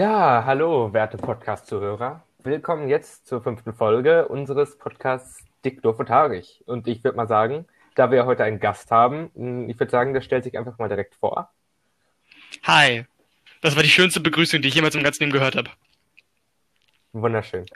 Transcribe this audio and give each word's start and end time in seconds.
Ja, 0.00 0.44
hallo, 0.46 0.94
werte 0.94 1.18
Podcast-Zuhörer. 1.18 2.24
Willkommen 2.42 2.88
jetzt 2.88 3.26
zur 3.26 3.42
fünften 3.42 3.74
Folge 3.74 4.28
unseres 4.28 4.78
Podcasts 4.78 5.44
Dick, 5.62 5.82
Doof 5.82 5.98
und 5.98 6.08
Haarig. 6.08 6.62
Und 6.64 6.88
ich 6.88 7.04
würde 7.04 7.18
mal 7.18 7.28
sagen, 7.28 7.66
da 7.96 8.10
wir 8.10 8.24
heute 8.24 8.42
einen 8.42 8.60
Gast 8.60 8.90
haben, 8.90 9.26
ich 9.68 9.78
würde 9.78 9.90
sagen, 9.90 10.14
der 10.14 10.22
stellt 10.22 10.44
sich 10.44 10.56
einfach 10.56 10.78
mal 10.78 10.88
direkt 10.88 11.16
vor. 11.16 11.50
Hi. 12.62 13.04
Das 13.60 13.76
war 13.76 13.82
die 13.82 13.90
schönste 13.90 14.20
Begrüßung, 14.20 14.62
die 14.62 14.68
ich 14.68 14.74
jemals 14.74 14.94
im 14.94 15.02
ganzen 15.02 15.24
Leben 15.24 15.34
gehört 15.34 15.54
habe. 15.54 15.68
Wunderschön. 17.12 17.66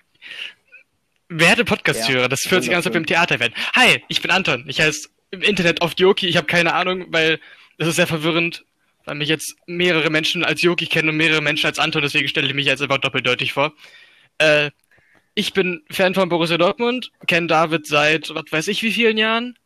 Werte 1.29 1.67
Podcast-Hörer, 1.67 2.23
ja, 2.23 2.29
das 2.29 2.41
fühlt 2.41 2.63
sich 2.63 2.73
an, 2.73 2.77
als 2.77 2.87
ob 2.87 2.95
wir 2.95 3.01
im 3.03 3.07
Theater 3.07 3.39
werden. 3.39 3.53
Hi, 3.77 4.03
ich 4.09 4.23
bin 4.23 4.31
Anton. 4.31 4.65
Ich 4.67 4.81
heiße 4.81 5.11
im 5.31 5.43
Internet 5.43 5.83
oft 5.83 6.01
Yoki. 6.01 6.27
Ich 6.27 6.39
habe 6.39 6.47
keine 6.47 6.73
Ahnung, 6.73 7.05
weil 7.11 7.39
das 7.77 7.89
ist 7.89 7.97
sehr 7.97 8.07
verwirrend, 8.07 8.65
weil 9.05 9.17
mich 9.17 9.29
jetzt 9.29 9.57
mehrere 9.67 10.11
Menschen 10.11 10.45
als 10.45 10.63
Yoki 10.63 10.87
kennen 10.87 11.11
und 11.11 11.17
mehrere 11.17 11.43
Menschen 11.43 11.67
als 11.67 11.79
Anton, 11.79 12.03
deswegen 12.03 12.29
stelle 12.29 12.47
ich 12.47 12.55
mich 12.55 12.67
jetzt 12.67 12.83
einfach 12.83 12.99
doppeldeutig 12.99 13.53
vor. 13.53 13.73
Äh, 14.39 14.71
ich 15.35 15.53
bin 15.53 15.83
Fan 15.91 16.15
von 16.15 16.29
Borussia 16.29 16.59
Dortmund, 16.59 17.11
kenne 17.27 17.49
David 17.49 17.87
seit, 17.87 18.35
was 18.35 18.45
weiß 18.51 18.69
ich, 18.69 18.83
wie 18.83 18.93
vielen 18.93 19.19
Jahren 19.19 19.59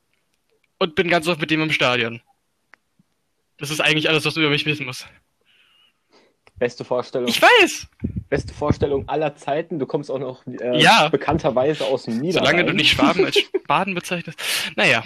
und 0.79 0.95
bin 0.95 1.09
ganz 1.09 1.29
oft 1.29 1.41
mit 1.41 1.51
ihm 1.51 1.63
im 1.63 1.73
Stadion. 1.73 2.21
Das 3.59 3.71
ist 3.71 3.81
eigentlich 3.81 4.09
alles, 4.09 4.25
was 4.25 4.35
du 4.35 4.41
über 4.41 4.51
mich 4.51 4.67
wissen 4.67 4.87
musst. 4.87 5.07
Beste 6.57 6.85
Vorstellung. 6.85 7.29
Ich 7.29 7.41
weiß! 7.41 7.87
Beste 8.29 8.53
Vorstellung 8.53 9.09
aller 9.09 9.37
Zeiten. 9.37 9.79
Du 9.79 9.87
kommst 9.87 10.11
auch 10.11 10.19
noch 10.19 10.45
äh, 10.47 10.81
ja. 10.81 11.09
bekannterweise 11.09 11.85
aus 11.85 12.05
dem 12.05 12.19
Niederrhein. 12.19 12.47
Solange 12.47 12.65
du 12.65 12.75
nicht 12.75 12.91
Schwaben 12.91 13.25
als 13.25 13.39
Baden 13.67 13.95
bezeichnest. 13.95 14.43
Naja. 14.75 15.05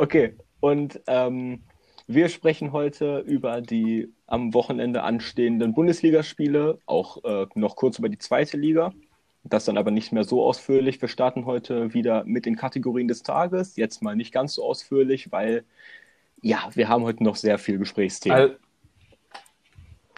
Okay, 0.01 0.33
und 0.61 0.99
ähm, 1.05 1.61
wir 2.07 2.29
sprechen 2.29 2.71
heute 2.71 3.19
über 3.19 3.61
die 3.61 4.11
am 4.25 4.51
Wochenende 4.55 5.03
anstehenden 5.03 5.75
Bundesligaspiele, 5.75 6.79
auch 6.87 7.23
äh, 7.23 7.45
noch 7.53 7.75
kurz 7.75 7.99
über 7.99 8.09
die 8.09 8.17
zweite 8.17 8.57
Liga. 8.57 8.93
Das 9.43 9.65
dann 9.65 9.77
aber 9.77 9.91
nicht 9.91 10.11
mehr 10.11 10.23
so 10.23 10.43
ausführlich. 10.43 10.99
Wir 10.99 11.07
starten 11.07 11.45
heute 11.45 11.93
wieder 11.93 12.23
mit 12.25 12.47
den 12.47 12.55
Kategorien 12.55 13.07
des 13.07 13.21
Tages. 13.21 13.75
Jetzt 13.75 14.01
mal 14.01 14.15
nicht 14.15 14.33
ganz 14.33 14.55
so 14.55 14.65
ausführlich, 14.65 15.31
weil 15.31 15.65
ja, 16.41 16.67
wir 16.73 16.89
haben 16.89 17.03
heute 17.03 17.23
noch 17.23 17.35
sehr 17.35 17.59
viel 17.59 17.77
Gesprächsthemen. 17.77 18.39
Also, 18.39 18.55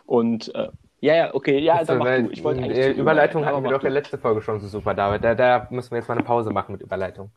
und 0.06 0.56
äh, 0.56 0.70
ja, 1.02 1.16
ja, 1.16 1.36
okay, 1.36 1.60
ja, 1.60 1.84
dann 1.84 1.98
mach 1.98 2.06
du. 2.06 2.30
Ich 2.32 2.42
wollte 2.42 2.64
eigentlich 2.64 2.96
Überleitung 2.96 3.46
hatten 3.46 3.62
wir 3.62 3.72
doch 3.72 3.80
in 3.80 3.92
der 3.94 4.02
letzten 4.02 4.18
Folge 4.18 4.42
schon 4.42 4.62
so 4.62 4.70
super, 4.70 4.94
David. 4.94 5.26
Da, 5.26 5.36
da 5.36 5.68
müssen 5.72 5.92
wir 5.92 5.98
jetzt 5.98 6.08
mal 6.08 6.16
eine 6.16 6.24
Pause 6.24 6.52
machen 6.52 6.72
mit 6.72 6.82
Überleitung. 6.82 7.32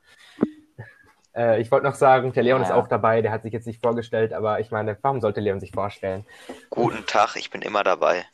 Äh, 1.36 1.60
ich 1.60 1.70
wollte 1.70 1.86
noch 1.86 1.94
sagen, 1.94 2.32
der 2.32 2.42
Leon 2.42 2.62
ja. 2.62 2.68
ist 2.68 2.72
auch 2.72 2.88
dabei, 2.88 3.20
der 3.20 3.30
hat 3.30 3.42
sich 3.42 3.52
jetzt 3.52 3.66
nicht 3.66 3.82
vorgestellt, 3.82 4.32
aber 4.32 4.60
ich 4.60 4.70
meine, 4.70 4.98
warum 5.02 5.20
sollte 5.20 5.40
Leon 5.40 5.60
sich 5.60 5.70
vorstellen? 5.70 6.24
Guten 6.70 7.04
Tag, 7.06 7.36
ich 7.36 7.50
bin 7.50 7.62
immer 7.62 7.84
dabei. 7.84 8.24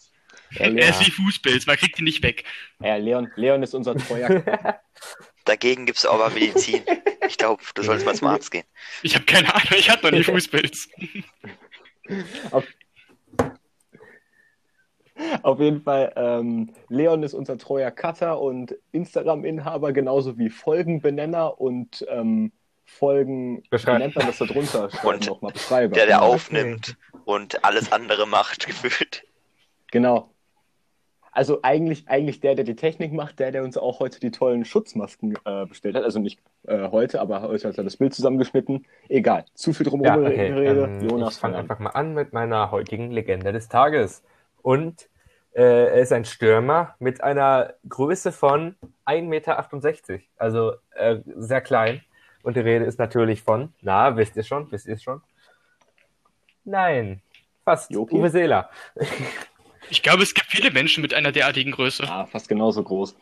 Ja, 0.53 0.67
er 0.67 0.91
ist 0.91 1.05
wie 1.05 1.11
Fußpilz, 1.11 1.67
man 1.67 1.77
kriegt 1.77 1.99
ihn 1.99 2.05
nicht 2.05 2.23
weg. 2.23 2.45
Ja, 2.81 2.97
Leon, 2.97 3.31
Leon 3.37 3.63
ist 3.63 3.75
unser 3.75 3.97
treuer. 3.97 4.43
Dagegen 5.45 5.87
gibt 5.87 5.99
es 5.99 6.07
aber 6.07 6.31
Medizin. 6.31 6.83
Ich 7.27 7.37
glaube, 7.37 7.63
du 7.75 7.83
solltest 7.83 8.07
mal 8.07 8.15
zum 8.15 8.29
Arzt 8.29 8.51
gehen. 8.51 8.65
Ich 9.03 9.15
habe 9.15 9.25
keine 9.25 9.53
Ahnung, 9.53 9.73
ich 9.77 9.91
hatte 9.91 10.05
noch 10.05 10.13
nie 10.13 10.23
Fußpilz. 10.23 10.89
Auf, 12.51 12.65
auf 15.43 15.61
jeden 15.61 15.83
Fall, 15.83 16.13
ähm, 16.17 16.75
Leon 16.89 17.23
ist 17.23 17.33
unser 17.33 17.57
treuer 17.57 17.91
Cutter 17.91 18.41
und 18.41 18.75
Instagram-Inhaber, 18.91 19.93
genauso 19.93 20.37
wie 20.37 20.51
Folgenbenenner 20.51 21.61
und 21.61 22.05
ähm, 22.09 22.53
Folgen, 22.99 23.63
wie 23.71 23.99
nennt 23.99 24.15
man 24.15 24.27
das 24.27 24.39
da 24.39 24.45
drunter? 24.45 24.89
Und 25.05 25.27
nochmal 25.27 25.53
Beschreiber. 25.53 25.95
Der, 25.95 26.07
der 26.07 26.23
aufnimmt 26.23 26.97
und 27.25 27.65
alles 27.65 27.93
andere 27.93 28.27
macht, 28.27 28.67
gefühlt. 28.67 29.25
Genau. 29.91 30.31
Also 31.35 31.61
eigentlich, 31.63 32.09
eigentlich 32.09 32.41
der, 32.41 32.55
der 32.55 32.65
die 32.65 32.77
Technik 32.77 33.13
macht, 33.13 33.39
der, 33.39 33.53
der 33.53 33.65
uns 33.65 33.79
auch 33.79 34.01
heute 34.01 34.21
die 34.21 34.31
tollen 34.31 34.67
Schutzmasken 34.67 35.39
äh, 35.47 35.65
bestellt 35.65 35.97
hat. 35.97 36.05
Also 36.05 36.19
nicht 36.19 36.41
äh, 36.67 36.91
heute, 36.91 37.23
aber 37.23 37.41
heute 37.41 37.69
hat 37.69 37.79
er 37.79 37.85
das 37.85 37.97
Bild 37.97 38.13
zusammengeschnitten. 38.13 38.87
Egal, 39.09 39.47
zu 39.55 39.73
viel 39.73 39.87
drumherum 39.87 40.25
ja, 40.25 40.31
okay. 40.31 40.49
Gerede. 40.49 40.85
Ähm, 40.85 41.09
Jonas, 41.09 41.35
ich 41.35 41.41
fange 41.41 41.57
einfach 41.57 41.79
mal 41.79 41.91
an 41.91 42.13
mit 42.13 42.35
meiner 42.35 42.71
heutigen 42.71 43.11
Legende 43.11 43.51
des 43.53 43.69
Tages. 43.69 44.23
Und 44.61 45.09
äh, 45.55 45.63
er 45.63 45.95
ist 45.95 46.13
ein 46.13 46.27
Stürmer 46.27 46.97
mit 46.99 47.23
einer 47.23 47.75
Größe 47.89 48.31
von 48.31 48.77
1,68 49.07 49.23
Meter. 49.23 49.67
Also 50.37 50.73
äh, 50.95 51.21
sehr 51.37 51.63
klein. 51.63 52.03
Und 52.43 52.57
die 52.57 52.61
Rede 52.61 52.85
ist 52.85 52.99
natürlich 52.99 53.43
von, 53.43 53.73
na, 53.81 54.17
wisst 54.17 54.37
ihr 54.37 54.43
schon, 54.43 54.71
wisst 54.71 54.87
ihr 54.87 54.99
schon? 54.99 55.23
Nein, 56.65 57.21
fast. 57.65 57.91
Joki? 57.91 58.17
Uwe 58.17 58.31
Seeler. 58.31 58.71
Ich 59.91 60.03
glaube, 60.03 60.23
es 60.23 60.33
gibt 60.33 60.47
viele 60.47 60.71
Menschen 60.71 61.03
mit 61.03 61.13
einer 61.13 61.33
derartigen 61.33 61.73
Größe. 61.73 62.05
Ja, 62.05 62.27
fast 62.27 62.49
genauso 62.49 62.83
groß. 62.83 63.17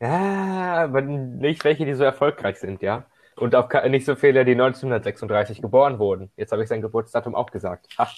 Ja, 0.00 0.84
aber 0.84 1.02
nicht 1.02 1.64
welche, 1.64 1.84
die 1.84 1.94
so 1.94 2.04
erfolgreich 2.04 2.58
sind, 2.58 2.82
ja. 2.82 3.06
Und 3.36 3.54
auch 3.54 3.68
nicht 3.84 4.04
so 4.04 4.16
viele, 4.16 4.44
die 4.44 4.52
1936 4.52 5.60
geboren 5.60 5.98
wurden. 5.98 6.30
Jetzt 6.36 6.52
habe 6.52 6.62
ich 6.62 6.68
sein 6.68 6.82
Geburtsdatum 6.82 7.34
auch 7.34 7.50
gesagt. 7.50 7.88
Ach. 7.96 8.14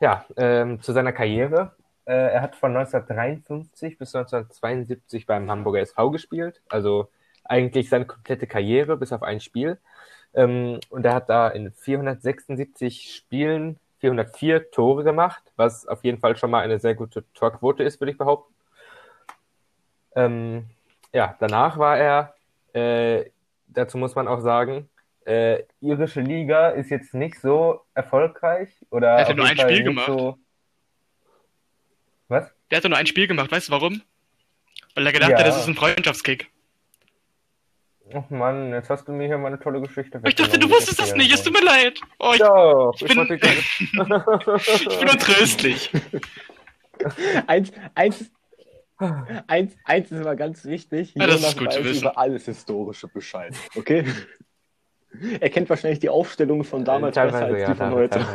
Ja, 0.00 0.26
ähm, 0.36 0.82
zu 0.82 0.92
seiner 0.92 1.12
Karriere. 1.12 1.72
Äh, 2.04 2.34
er 2.34 2.42
hat 2.42 2.56
von 2.56 2.76
1953 2.76 3.96
bis 3.98 4.14
1972 4.14 5.26
beim 5.26 5.50
Hamburger 5.50 5.80
SV 5.80 6.10
gespielt. 6.10 6.62
Also 6.68 7.08
eigentlich 7.44 7.88
seine 7.88 8.06
komplette 8.06 8.46
Karriere, 8.46 8.96
bis 8.96 9.12
auf 9.12 9.22
ein 9.22 9.40
Spiel. 9.40 9.78
Ähm, 10.34 10.80
und 10.90 11.04
er 11.04 11.14
hat 11.14 11.28
da 11.28 11.48
in 11.48 11.72
476 11.72 13.14
Spielen 13.14 13.78
404 14.00 14.70
Tore 14.70 15.04
gemacht, 15.04 15.42
was 15.56 15.86
auf 15.86 16.04
jeden 16.04 16.18
Fall 16.18 16.36
schon 16.36 16.50
mal 16.50 16.60
eine 16.60 16.78
sehr 16.78 16.94
gute 16.94 17.24
Torquote 17.32 17.82
ist, 17.82 18.00
würde 18.00 18.12
ich 18.12 18.18
behaupten. 18.18 18.52
Ähm, 20.14 20.66
ja, 21.12 21.36
danach 21.38 21.78
war 21.78 21.96
er, 21.98 22.34
äh, 22.72 23.30
dazu 23.68 23.96
muss 23.96 24.14
man 24.14 24.28
auch 24.28 24.40
sagen, 24.40 24.90
äh, 25.24 25.62
irische 25.80 26.20
Liga 26.20 26.70
ist 26.70 26.90
jetzt 26.90 27.14
nicht 27.14 27.40
so 27.40 27.80
erfolgreich. 27.94 28.68
Oder 28.90 29.08
er 29.10 29.28
hat 29.28 29.36
nur 29.36 29.46
ein 29.46 29.56
Fall 29.56 29.70
Spiel 29.70 29.84
gemacht. 29.84 30.06
So... 30.06 30.38
Was? 32.28 32.52
Der 32.70 32.78
hat 32.78 32.84
nur 32.84 32.98
ein 32.98 33.06
Spiel 33.06 33.26
gemacht, 33.26 33.50
weißt 33.50 33.68
du 33.68 33.72
warum? 33.72 34.02
Weil 34.94 35.06
er 35.06 35.12
gedacht 35.12 35.30
ja. 35.30 35.38
hat, 35.38 35.46
das 35.46 35.58
ist 35.58 35.66
ein 35.66 35.74
Freundschaftskick. 35.74 36.50
Ach 38.16 38.30
Mann, 38.30 38.72
jetzt 38.72 38.90
hast 38.90 39.08
du 39.08 39.12
mir 39.12 39.26
hier 39.26 39.38
meine 39.38 39.58
tolle 39.58 39.80
Geschichte 39.80 40.20
Ich 40.24 40.36
dachte, 40.36 40.58
du 40.58 40.70
wusstest 40.70 41.00
das 41.00 41.14
nicht, 41.14 41.32
es 41.32 41.42
tut 41.42 41.52
mir 41.52 41.64
leid. 41.64 42.00
Oh, 42.20 42.30
ich, 42.32 42.38
Doch, 42.38 42.94
ich, 43.00 43.08
bin, 43.08 43.28
ich 43.30 44.98
bin 45.00 45.08
untröstlich. 45.08 45.90
eins, 47.46 47.72
eins, 47.94 48.30
eins, 49.46 49.76
eins 49.84 50.12
ist 50.12 50.20
immer 50.20 50.36
ganz 50.36 50.64
wichtig. 50.64 51.14
Ja, 51.14 51.26
das 51.26 51.42
ist 51.42 51.58
gut 51.58 51.68
weiß 51.68 51.74
zu 51.74 51.84
wissen. 51.84 52.02
über 52.02 52.18
alles 52.18 52.44
Historische 52.44 53.08
Bescheid, 53.08 53.54
okay? 53.74 54.04
er 55.40 55.50
kennt 55.50 55.68
wahrscheinlich 55.68 56.00
die 56.00 56.08
Aufstellung 56.08 56.64
von 56.64 56.84
damals 56.84 57.16
äh, 57.16 57.24
besser 57.24 57.44
als 57.44 57.60
ja, 57.60 57.66
die 57.68 57.74
von 57.74 57.90
heute. 57.90 58.26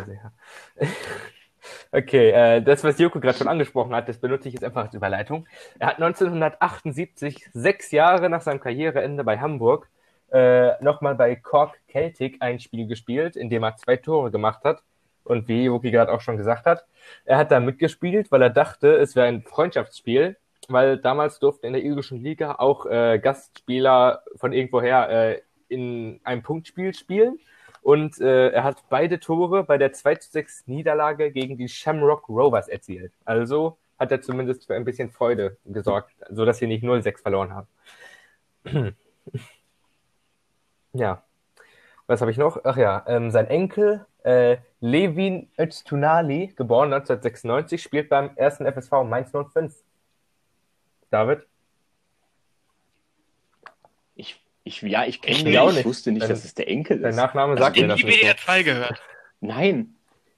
Okay, 1.91 2.29
äh, 2.29 2.61
das, 2.61 2.83
was 2.83 2.99
Joko 2.99 3.19
gerade 3.19 3.37
schon 3.37 3.47
angesprochen 3.47 3.95
hat, 3.95 4.07
das 4.07 4.19
benutze 4.19 4.47
ich 4.47 4.53
jetzt 4.53 4.63
einfach 4.63 4.85
als 4.85 4.93
Überleitung. 4.93 5.47
Er 5.79 5.87
hat 5.87 5.95
1978, 5.95 7.49
sechs 7.51 7.89
Jahre 7.91 8.29
nach 8.29 8.41
seinem 8.41 8.59
Karriereende 8.59 9.23
bei 9.23 9.39
Hamburg, 9.39 9.89
äh, 10.31 10.81
nochmal 10.83 11.15
bei 11.15 11.35
Cork 11.35 11.79
Celtic 11.91 12.37
ein 12.41 12.59
Spiel 12.59 12.85
gespielt, 12.85 13.35
in 13.35 13.49
dem 13.49 13.63
er 13.63 13.75
zwei 13.77 13.97
Tore 13.97 14.29
gemacht 14.29 14.63
hat. 14.65 14.83
Und 15.23 15.47
wie 15.47 15.63
Joki 15.65 15.89
gerade 15.89 16.11
auch 16.11 16.21
schon 16.21 16.37
gesagt 16.37 16.67
hat, 16.67 16.85
er 17.25 17.37
hat 17.37 17.51
da 17.51 17.59
mitgespielt, 17.59 18.31
weil 18.31 18.43
er 18.43 18.49
dachte, 18.51 18.95
es 18.97 19.15
wäre 19.15 19.27
ein 19.27 19.41
Freundschaftsspiel, 19.41 20.37
weil 20.67 20.97
damals 20.97 21.39
durften 21.39 21.65
in 21.67 21.73
der 21.73 21.83
irischen 21.83 22.21
Liga 22.21 22.55
auch 22.59 22.85
äh, 22.85 23.17
Gastspieler 23.17 24.21
von 24.35 24.53
irgendwoher 24.53 25.09
äh, 25.09 25.41
in 25.69 26.19
einem 26.23 26.43
Punktspiel 26.43 26.93
spielen. 26.93 27.39
Und 27.81 28.19
äh, 28.19 28.49
er 28.49 28.63
hat 28.63 28.83
beide 28.89 29.19
Tore 29.19 29.63
bei 29.63 29.77
der 29.77 29.93
2 29.93 30.15
zu 30.15 30.31
6 30.31 30.67
Niederlage 30.67 31.31
gegen 31.31 31.57
die 31.57 31.67
Shamrock 31.67 32.27
Rovers 32.29 32.67
erzielt. 32.67 33.13
Also 33.25 33.77
hat 33.97 34.11
er 34.11 34.21
zumindest 34.21 34.65
für 34.65 34.75
ein 34.75 34.85
bisschen 34.85 35.09
Freude 35.11 35.57
gesorgt, 35.65 36.11
so 36.29 36.45
dass 36.45 36.57
sie 36.57 36.67
nicht 36.67 36.83
0-6 36.83 37.21
verloren 37.21 37.53
haben. 37.53 37.67
ja. 40.93 41.23
Was 42.07 42.21
habe 42.21 42.31
ich 42.31 42.37
noch? 42.37 42.59
Ach 42.63 42.77
ja, 42.77 43.03
ähm, 43.07 43.29
sein 43.29 43.47
Enkel 43.47 44.05
äh, 44.23 44.57
Levin 44.79 45.49
Öztunali, 45.59 46.47
geboren 46.55 46.93
1996, 46.93 47.81
spielt 47.81 48.09
beim 48.09 48.31
ersten 48.35 48.65
FSV 48.65 49.03
Mainz 49.03 49.31
05. 49.31 49.73
David? 51.11 51.45
Ich, 54.69 54.83
ja, 54.83 55.03
ich 55.03 55.19
kenne 55.19 55.49
ihn 55.49 55.57
auch 55.57 55.71
nicht. 55.71 55.79
Ich 55.79 55.85
wusste 55.85 56.11
nicht, 56.11 56.29
dass 56.29 56.45
es 56.45 56.53
der 56.53 56.67
Enkel 56.67 56.97
ist. 56.97 57.01
Der 57.03 57.15
Nachname 57.15 57.57
sagt 57.57 57.75
also 57.75 57.81
mir 57.81 57.87
das 57.87 58.03
nicht. 58.03 58.19
WDR 58.19 58.37
2 58.37 58.61
gehört. 58.61 59.01
Nein. 59.41 59.95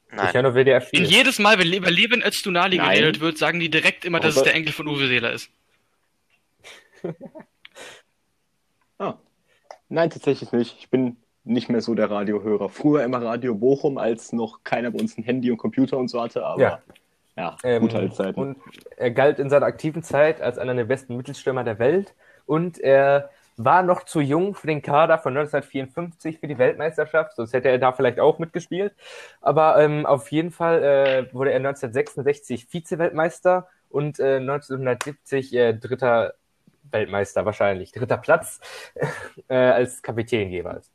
Nein. 0.10 0.32
Ich 0.34 0.42
nur 0.42 0.56
WDR 0.56 0.80
4. 0.80 1.00
Und 1.00 1.06
jedes 1.06 1.38
Mal, 1.38 1.60
wenn 1.60 1.72
über 1.74 1.92
Leben 1.92 2.24
Öztunali 2.24 2.78
geredet 2.78 3.20
wird, 3.20 3.38
sagen 3.38 3.60
die 3.60 3.70
direkt 3.70 4.06
immer, 4.06 4.22
dass 4.22 4.38
oh, 4.38 4.40
es 4.40 4.46
der 4.46 4.56
Enkel 4.56 4.72
von 4.72 4.88
Uwe 4.88 5.08
Seeler 5.08 5.34
ist. 5.34 5.50
ah. 9.00 9.16
Nein, 9.90 10.10
tatsächlich 10.10 10.54
nicht. 10.54 10.78
Ich 10.80 10.90
bin 10.90 11.18
nicht 11.44 11.70
mehr 11.70 11.82
so 11.82 11.94
der 11.94 12.10
Radiohörer. 12.10 12.70
Früher 12.70 13.04
immer 13.04 13.22
Radio 13.22 13.54
Bochum, 13.54 13.98
als 13.98 14.32
noch 14.32 14.64
keiner 14.64 14.92
bei 14.92 15.00
uns 15.00 15.18
ein 15.18 15.24
Handy 15.24 15.52
und 15.52 15.58
Computer 15.58 15.98
und 15.98 16.08
so 16.08 16.22
hatte, 16.22 16.46
aber 16.46 16.62
Ja. 16.62 16.82
ja, 17.36 17.58
Ähm, 17.66 17.82
gute 17.82 17.98
Altzeiten. 17.98 18.42
Und 18.42 18.58
er 18.96 19.12
galt 19.12 19.40
in 19.40 19.50
seiner 19.50 19.66
aktiven 19.66 20.04
Zeit 20.04 20.40
als 20.40 20.58
einer 20.58 20.74
der 20.74 20.86
besten 20.86 21.18
Mittelstürmer 21.18 21.66
der 21.66 21.80
Welt 21.80 22.14
und 22.46 22.80
er 22.80 23.30
war 23.58 23.84
noch 23.84 24.04
zu 24.04 24.22
jung 24.22 24.56
für 24.56 24.68
den 24.68 24.82
Kader 24.82 25.20
von 25.20 25.36
1954 25.36 26.40
für 26.40 26.48
die 26.48 26.58
Weltmeisterschaft, 26.58 27.36
sonst 27.36 27.54
hätte 27.54 27.70
er 27.70 27.78
da 27.78 27.92
vielleicht 27.92 28.20
auch 28.20 28.40
mitgespielt. 28.40 28.96
Aber 29.42 29.78
ähm, 29.78 30.06
auf 30.06 30.32
jeden 30.32 30.52
Fall 30.52 30.84
äh, 30.84 31.34
wurde 31.34 31.52
er 31.52 31.58
1966 31.58 32.68
Vize-Weltmeister 32.68 33.68
und 33.90 34.20
äh, 34.20 34.38
1970 34.38 35.54
äh, 35.54 35.74
dritter 35.74 36.34
Weltmeister 36.84 37.46
wahrscheinlich, 37.46 37.92
dritter 37.92 38.18
Platz 38.18 38.60
äh, 39.48 39.56
als 39.56 40.02
Kapitän 40.02 40.50
jeweils. 40.50 40.92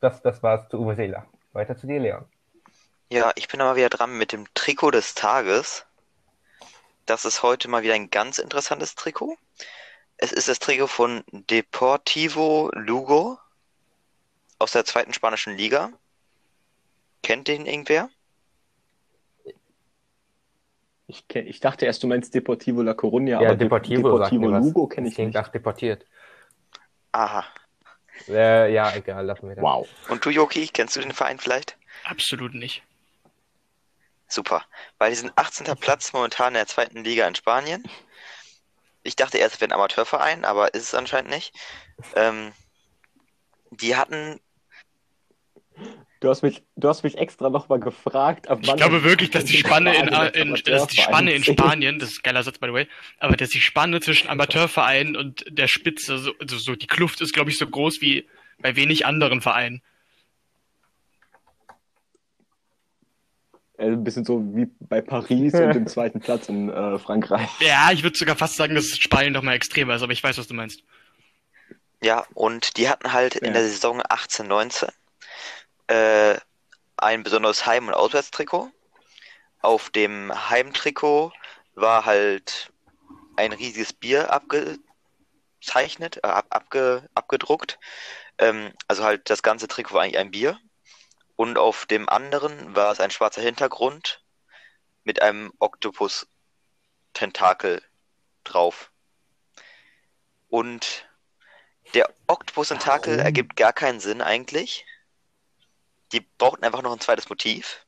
Das, 0.00 0.20
das 0.20 0.42
war's 0.42 0.68
zu 0.68 0.80
Uwe 0.80 0.96
Seeler. 0.96 1.26
Weiter 1.52 1.76
zu 1.76 1.86
dir, 1.86 2.00
Leon. 2.00 2.24
Ja, 3.10 3.30
ich 3.36 3.46
bin 3.46 3.60
aber 3.60 3.76
wieder 3.76 3.90
dran 3.90 4.16
mit 4.16 4.32
dem 4.32 4.46
Trikot 4.54 4.90
des 4.90 5.14
Tages. 5.14 5.86
Das 7.06 7.24
ist 7.24 7.42
heute 7.42 7.68
mal 7.68 7.82
wieder 7.82 7.94
ein 7.94 8.10
ganz 8.10 8.38
interessantes 8.38 8.94
Trikot. 8.94 9.36
Es 10.22 10.30
ist 10.30 10.46
das 10.46 10.60
Trikot 10.60 10.86
von 10.86 11.24
Deportivo 11.32 12.70
Lugo 12.74 13.40
aus 14.60 14.70
der 14.70 14.84
zweiten 14.84 15.12
spanischen 15.12 15.56
Liga. 15.56 15.90
Kennt 17.24 17.48
den 17.48 17.66
irgendwer? 17.66 18.08
Ich, 21.08 21.26
kenn, 21.26 21.48
ich 21.48 21.58
dachte 21.58 21.86
erst, 21.86 22.04
du 22.04 22.06
meinst 22.06 22.32
Deportivo 22.36 22.82
La 22.82 22.92
Coruña, 22.92 23.42
Ja, 23.42 23.48
aber 23.48 23.56
Deportivo, 23.56 24.16
Deportivo. 24.16 24.46
Lugo 24.46 24.86
kenne 24.86 25.08
ich 25.08 25.18
nicht. 25.18 25.34
nach 25.34 25.48
deportiert. 25.48 26.06
Aha. 27.10 27.44
Äh, 28.28 28.72
ja, 28.72 28.94
egal, 28.94 29.26
lassen 29.26 29.48
wir 29.48 29.56
das. 29.56 29.64
Wow. 29.64 29.88
Und 30.08 30.24
du, 30.24 30.30
Joki, 30.30 30.68
kennst 30.68 30.94
du 30.94 31.00
den 31.00 31.10
Verein 31.10 31.40
vielleicht? 31.40 31.76
Absolut 32.04 32.54
nicht. 32.54 32.84
Super. 34.28 34.62
Weil 34.98 35.10
die 35.10 35.16
sind 35.16 35.32
18. 35.34 35.66
Platz 35.80 36.12
momentan 36.12 36.48
in 36.48 36.54
der 36.54 36.68
zweiten 36.68 37.02
Liga 37.02 37.26
in 37.26 37.34
Spanien. 37.34 37.82
Ich 39.02 39.16
dachte 39.16 39.38
erst, 39.38 39.56
es 39.56 39.60
wäre 39.60 39.70
ein 39.70 39.74
Amateurverein, 39.74 40.44
aber 40.44 40.74
ist 40.74 40.84
es 40.84 40.94
anscheinend 40.94 41.30
nicht. 41.30 41.54
Ähm, 42.14 42.52
die 43.70 43.96
hatten, 43.96 44.40
Du 46.20 46.28
hast 46.28 46.42
mich, 46.42 46.62
du 46.76 46.88
hast 46.88 47.02
mich 47.02 47.18
extra 47.18 47.50
nochmal 47.50 47.80
gefragt, 47.80 48.48
ab 48.48 48.60
Ich 48.62 48.76
glaube 48.76 49.02
wirklich, 49.02 49.30
dass 49.30 49.44
die 49.44 49.56
Spanne 49.56 49.92
in, 49.96 50.06
Spanien 50.06 50.54
in, 50.54 50.62
dass 50.64 50.86
die 50.86 51.00
Spanne 51.00 51.32
in. 51.32 51.42
Spanien, 51.42 51.98
das 51.98 52.10
ist 52.10 52.18
ein 52.18 52.22
geiler 52.22 52.44
Satz 52.44 52.58
by 52.58 52.68
the 52.68 52.72
way, 52.72 52.88
aber 53.18 53.36
dass 53.36 53.50
die 53.50 53.60
Spanne 53.60 54.00
zwischen 54.00 54.28
Amateurverein 54.28 55.16
und 55.16 55.44
der 55.48 55.66
Spitze, 55.66 56.18
so, 56.18 56.32
also 56.40 56.58
so 56.58 56.76
die 56.76 56.86
Kluft 56.86 57.20
ist, 57.22 57.32
glaube 57.32 57.50
ich, 57.50 57.58
so 57.58 57.66
groß 57.66 58.00
wie 58.02 58.28
bei 58.58 58.76
wenig 58.76 59.04
anderen 59.04 59.40
Vereinen. 59.40 59.82
Ein 63.82 64.04
bisschen 64.04 64.24
so 64.24 64.40
wie 64.54 64.68
bei 64.80 65.00
Paris 65.00 65.54
und 65.54 65.74
dem 65.74 65.86
zweiten 65.86 66.20
Platz 66.20 66.48
in 66.48 66.68
äh, 66.70 66.98
Frankreich. 66.98 67.48
Ja, 67.60 67.90
ich 67.92 68.02
würde 68.02 68.16
sogar 68.16 68.36
fast 68.36 68.56
sagen, 68.56 68.74
dass 68.74 68.96
Spanien 68.98 69.34
doch 69.34 69.42
mal 69.42 69.54
extremer 69.54 69.96
ist, 69.96 70.02
aber 70.02 70.12
ich 70.12 70.22
weiß, 70.22 70.38
was 70.38 70.46
du 70.46 70.54
meinst. 70.54 70.82
ja, 72.00 72.24
und 72.34 72.76
die 72.76 72.88
hatten 72.88 73.12
halt 73.12 73.36
in 73.36 73.46
Ja. 73.46 73.52
der 73.54 73.62
Saison 73.62 74.00
18, 74.08 74.46
19 74.46 74.88
äh, 75.88 76.36
ein 76.96 77.22
besonderes 77.24 77.66
Heim- 77.66 77.88
und 77.88 77.94
Auswärtstrikot. 77.94 78.70
Auf 79.60 79.90
dem 79.90 80.32
Heimtrikot 80.50 81.32
war 81.74 82.04
halt 82.06 82.72
ein 83.36 83.52
riesiges 83.52 83.92
Bier 83.92 84.30
abgezeichnet, 84.32 86.18
äh, 86.22 86.26
ab, 86.28 86.46
abge, 86.50 87.08
abgedruckt. 87.14 87.78
Ähm, 88.38 88.70
also 88.88 89.04
halt 89.04 89.28
das 89.30 89.42
ganze 89.42 89.66
Trikot 89.68 89.94
war 89.94 90.02
eigentlich 90.02 90.18
ein 90.18 90.30
Bier. 90.30 90.58
Und 91.36 91.58
auf 91.58 91.86
dem 91.86 92.08
anderen 92.08 92.76
war 92.76 92.92
es 92.92 93.00
ein 93.00 93.10
schwarzer 93.10 93.42
Hintergrund 93.42 94.22
mit 95.04 95.22
einem 95.22 95.52
Oktopus-Tentakel 95.58 97.82
drauf. 98.44 98.92
Und 100.48 101.08
der 101.94 102.12
Oktopus-Tentakel 102.26 103.18
ergibt 103.18 103.56
gar 103.56 103.72
keinen 103.72 104.00
Sinn 104.00 104.20
eigentlich. 104.20 104.84
Die 106.12 106.20
brauchten 106.20 106.64
einfach 106.64 106.82
noch 106.82 106.92
ein 106.92 107.00
zweites 107.00 107.28
Motiv. 107.28 107.86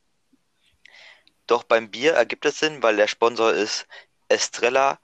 Doch 1.46 1.62
beim 1.62 1.90
Bier 1.90 2.14
ergibt 2.14 2.46
es 2.46 2.58
Sinn, 2.58 2.82
weil 2.82 2.96
der 2.96 3.08
Sponsor 3.08 3.52
ist 3.52 3.86
Estrella 4.28 4.98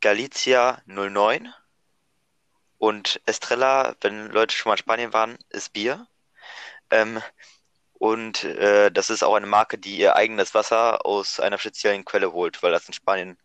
Galicia 0.00 0.80
09. 0.86 1.52
Und 2.78 3.20
Estrella, 3.26 3.94
wenn 4.00 4.30
Leute 4.30 4.54
schon 4.54 4.70
mal 4.70 4.74
in 4.74 4.78
Spanien 4.78 5.12
waren, 5.12 5.38
ist 5.50 5.72
Bier. 5.72 6.06
Ähm, 6.90 7.20
und 8.00 8.44
äh, 8.44 8.90
das 8.90 9.10
ist 9.10 9.22
auch 9.22 9.34
eine 9.34 9.46
Marke, 9.46 9.76
die 9.76 9.98
ihr 9.98 10.16
eigenes 10.16 10.54
Wasser 10.54 11.04
aus 11.04 11.38
einer 11.38 11.58
speziellen 11.58 12.06
Quelle 12.06 12.32
holt, 12.32 12.62
weil 12.62 12.72
das 12.72 12.86
in 12.86 12.94
Spanien 12.94 13.36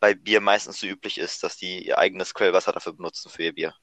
bei 0.00 0.14
Bier 0.14 0.42
meistens 0.42 0.80
so 0.80 0.86
üblich 0.86 1.16
ist, 1.16 1.42
dass 1.42 1.56
die 1.56 1.86
ihr 1.86 1.96
eigenes 1.96 2.34
Quellwasser 2.34 2.72
dafür 2.72 2.92
benutzen 2.92 3.30
für 3.30 3.44
ihr 3.44 3.54
Bier. 3.54 3.74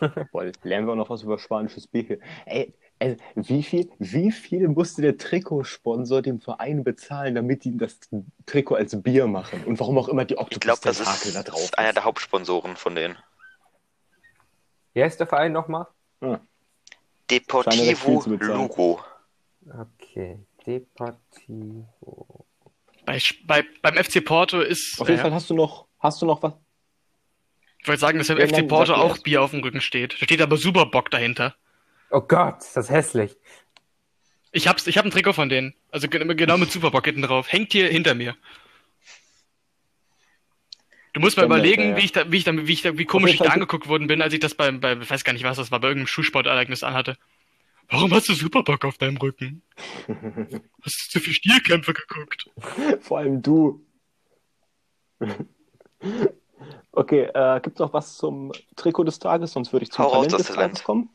Boah, 0.32 0.44
jetzt 0.44 0.64
lernen 0.64 0.88
wir 0.88 0.94
auch 0.94 0.96
noch 0.96 1.10
was 1.10 1.22
über 1.22 1.38
spanisches 1.38 1.86
Bier 1.86 2.02
hier. 2.02 2.18
Ey, 2.46 2.74
also, 2.98 3.16
wie 3.36 3.62
viel, 3.62 3.88
wie 4.00 4.32
viel 4.32 4.66
musste 4.66 5.00
der 5.00 5.16
Trikotsponsor 5.16 6.22
dem 6.22 6.40
Verein 6.40 6.82
bezahlen, 6.82 7.36
damit 7.36 7.62
die 7.62 7.76
das 7.76 8.00
Trikot 8.44 8.74
als 8.74 9.00
Bier 9.00 9.28
machen? 9.28 9.62
Und 9.66 9.78
warum 9.78 9.98
auch 9.98 10.08
immer 10.08 10.24
die 10.24 10.34
Ich 10.50 10.58
glaube, 10.58 10.80
das 10.82 10.98
ist, 10.98 11.36
da 11.36 11.54
ist 11.54 11.78
einer 11.78 11.92
der 11.92 12.02
Hauptsponsoren 12.02 12.74
von 12.74 12.96
denen. 12.96 13.16
Wie 14.94 15.04
heißt 15.04 15.20
der 15.20 15.28
Verein 15.28 15.52
nochmal? 15.52 15.86
Recht 16.20 16.40
Deportivo. 17.30 18.24
Lugo. 18.26 19.00
Okay, 19.66 20.38
Deportivo. 20.66 22.44
Bei, 23.04 23.18
bei, 23.46 23.64
beim 23.82 23.96
FC 24.04 24.24
Porto 24.24 24.60
ist, 24.60 25.00
Auf 25.00 25.08
jeden 25.08 25.20
äh, 25.20 25.22
Fall 25.22 25.32
hast 25.34 25.50
du 25.50 25.54
noch, 25.54 25.86
hast 25.98 26.20
du 26.22 26.26
noch 26.26 26.42
was? 26.42 26.54
ich 27.80 27.88
wollte 27.88 28.00
sagen, 28.00 28.18
dass 28.18 28.28
beim 28.28 28.38
FC 28.38 28.68
Porto 28.68 28.94
auch. 28.94 29.18
Bier 29.18 29.42
auf 29.42 29.52
dem 29.52 29.60
Rücken 29.60 29.80
steht. 29.80 30.12
Da 30.20 30.24
steht 30.26 30.42
aber 30.42 30.56
Superbock 30.56 31.10
dahinter. 31.10 31.54
Oh 32.10 32.20
Gott, 32.20 32.58
ist 32.60 32.76
das 32.76 32.90
hässlich. 32.90 33.36
Ich 34.52 34.66
hab's, 34.66 34.86
ich 34.86 34.98
hab 34.98 35.04
ein 35.04 35.10
Trikot 35.12 35.32
von 35.32 35.48
denen. 35.48 35.74
Also 35.92 36.08
ge- 36.08 36.34
genau 36.34 36.58
mit 36.58 36.72
Superbock 36.72 37.04
hinten 37.04 37.22
drauf. 37.22 37.50
Hängt 37.50 37.72
hier 37.72 37.88
hinter 37.88 38.14
mir. 38.14 38.36
Du 41.12 41.20
musst 41.20 41.36
mal 41.36 41.46
überlegen, 41.46 41.82
ja, 41.82 41.88
ja. 41.90 41.96
wie 41.96 42.04
ich 42.04 42.12
da, 42.12 42.30
wie 42.30 42.36
ich 42.36 42.44
da, 42.44 42.54
wie 42.54 42.72
ich 42.72 42.82
da, 42.82 42.96
wie 42.96 43.04
komisch 43.04 43.32
ich 43.32 43.38
da 43.38 43.50
angeguckt 43.50 43.88
worden 43.88 44.06
bin, 44.06 44.22
als 44.22 44.32
ich 44.32 44.40
das 44.40 44.54
beim, 44.54 44.80
bei, 44.80 44.92
ich 44.92 45.10
weiß 45.10 45.24
gar 45.24 45.32
nicht 45.32 45.44
was 45.44 45.56
das 45.56 45.70
war, 45.70 45.80
bei 45.80 45.88
irgendeinem 45.88 46.06
Schulsportereignis 46.06 46.82
anhatte. 46.82 47.16
Warum 47.88 48.12
hast 48.12 48.28
du 48.28 48.34
Superbock 48.34 48.84
auf 48.84 48.98
deinem 48.98 49.16
Rücken? 49.16 49.62
Hast 50.06 51.06
du 51.06 51.10
zu 51.10 51.20
viel 51.20 51.34
Stierkämpfe 51.34 51.92
geguckt? 51.92 52.48
Vor 53.00 53.18
allem 53.18 53.42
du. 53.42 53.84
Okay, 56.92 57.30
äh, 57.32 57.60
gibt 57.60 57.76
es 57.76 57.80
noch 57.80 57.92
was 57.92 58.16
zum 58.16 58.52
Trikot 58.74 59.04
des 59.04 59.20
Tages? 59.20 59.52
Sonst 59.52 59.72
würde 59.72 59.84
ich 59.84 59.92
zum 59.92 60.04
Hau 60.04 60.10
Talent 60.10 60.32
des 60.32 60.46
Talent. 60.48 60.72
Tages 60.72 60.84
kommen. 60.84 61.08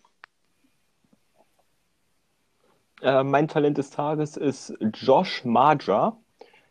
Äh, 3.01 3.24
mein 3.24 3.48
Talent 3.50 3.77
des 3.77 3.89
Tages 3.89 4.38
ist 4.38 4.74
Josh 4.93 5.43
Maja. 5.43 6.17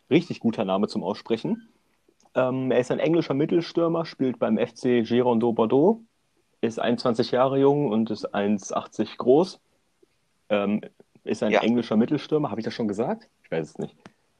Richtig 0.09 0.39
guter 0.39 0.65
Name 0.65 0.87
zum 0.87 1.03
Aussprechen. 1.03 1.69
Ähm, 2.35 2.71
er 2.71 2.79
ist 2.79 2.91
ein 2.91 2.99
englischer 2.99 3.33
Mittelstürmer, 3.33 4.05
spielt 4.05 4.39
beim 4.39 4.57
FC 4.57 5.03
Girondeau 5.03 5.53
Bordeaux, 5.53 6.01
ist 6.61 6.79
21 6.79 7.31
Jahre 7.31 7.57
jung 7.59 7.89
und 7.89 8.09
ist 8.11 8.33
1,80 8.35 9.17
groß. 9.17 9.59
Ähm, 10.49 10.81
ist 11.23 11.41
ein 11.43 11.51
Ja. 11.51 11.61
englischer 11.61 11.95
Mittelstürmer. 11.97 12.51
Habe 12.51 12.59
ich 12.59 12.65
das 12.65 12.73
schon 12.73 12.87
gesagt? 12.87 13.27
Ich 13.43 13.51
weiß 13.51 13.69
es 13.69 13.77
nicht. 13.77 13.95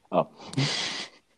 Ah. 0.09 0.27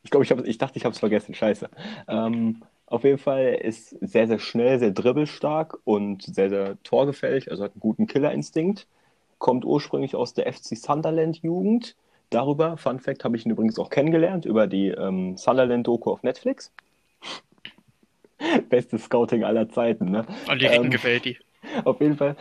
Ich 0.04 0.12
glaube, 0.12 0.24
ich, 0.24 0.32
hab, 0.32 0.40
ich 0.46 0.58
dachte, 0.58 0.78
ich 0.78 0.86
habe 0.86 0.94
es 0.94 1.00
vergessen. 1.00 1.34
Scheiße. 1.34 1.70
Ähm, 2.08 2.64
auf 2.86 3.04
jeden 3.04 3.18
Fall 3.18 3.56
ist 3.62 3.90
sehr, 4.00 4.26
sehr 4.26 4.40
schnell, 4.40 4.80
sehr 4.80 4.92
dribbelstark 4.92 5.80
und 5.84 6.24
sehr, 6.24 6.50
sehr 6.50 6.82
torgefällig, 6.84 7.52
also 7.52 7.66
hat 7.66 7.74
einen 7.74 7.82
guten 7.82 8.08
Killerinstinkt. 8.08 8.88
Kommt 9.38 9.66
ursprünglich 9.66 10.16
aus 10.16 10.34
der 10.34 10.46
FC 10.54 10.78
Sunderland 10.78 11.40
Jugend. 11.44 11.98
Darüber, 12.30 12.78
Fun 12.78 13.00
Fact, 13.00 13.24
habe 13.24 13.38
ich 13.38 13.46
ihn 13.46 13.52
übrigens 13.52 13.80
auch 13.80 13.90
kennengelernt, 13.90 14.46
über 14.46 14.68
die 14.68 14.90
ähm, 14.90 15.38
Sunderland-Doku 15.38 16.12
auf 16.12 16.24
Netflix. 16.24 16.74
Bestes 18.70 19.06
Scouting 19.06 19.44
aller 19.44 19.70
Zeiten, 19.70 20.12
ne? 20.12 20.26
Und 20.50 20.62
die 20.62 20.66
Ähm, 20.66 20.90
gefällt 20.90 21.26
die. 21.26 21.38
Auf 21.86 22.02
jeden 22.02 22.18
Fall. 22.18 22.36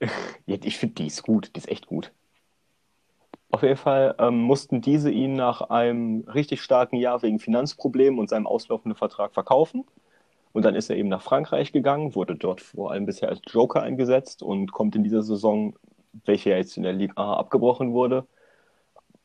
Ich 0.46 0.76
finde, 0.76 0.96
die 0.96 1.06
ist 1.06 1.22
gut. 1.22 1.50
Die 1.54 1.58
ist 1.58 1.68
echt 1.68 1.86
gut. 1.86 2.12
Auf 3.50 3.62
jeden 3.62 3.76
Fall 3.76 4.16
ähm, 4.18 4.40
mussten 4.40 4.80
diese 4.80 5.10
ihn 5.10 5.32
nach 5.32 5.62
einem 5.62 6.24
richtig 6.28 6.60
starken 6.60 6.96
Jahr 6.96 7.22
wegen 7.22 7.38
Finanzproblemen 7.38 8.18
und 8.18 8.28
seinem 8.28 8.46
auslaufenden 8.48 8.96
Vertrag 8.96 9.32
verkaufen. 9.32 9.84
Und 10.52 10.64
dann 10.64 10.74
ist 10.74 10.90
er 10.90 10.96
eben 10.96 11.08
nach 11.08 11.22
Frankreich 11.22 11.72
gegangen, 11.72 12.14
wurde 12.14 12.34
dort 12.34 12.60
vor 12.60 12.90
allem 12.90 13.06
bisher 13.06 13.28
als 13.28 13.40
Joker 13.46 13.82
eingesetzt 13.82 14.42
und 14.42 14.72
kommt 14.72 14.96
in 14.96 15.04
dieser 15.04 15.22
Saison, 15.22 15.76
welche 16.24 16.50
ja 16.50 16.56
jetzt 16.56 16.76
in 16.76 16.82
der 16.82 16.92
Liga 16.92 17.14
A 17.16 17.34
abgebrochen 17.34 17.92
wurde, 17.92 18.26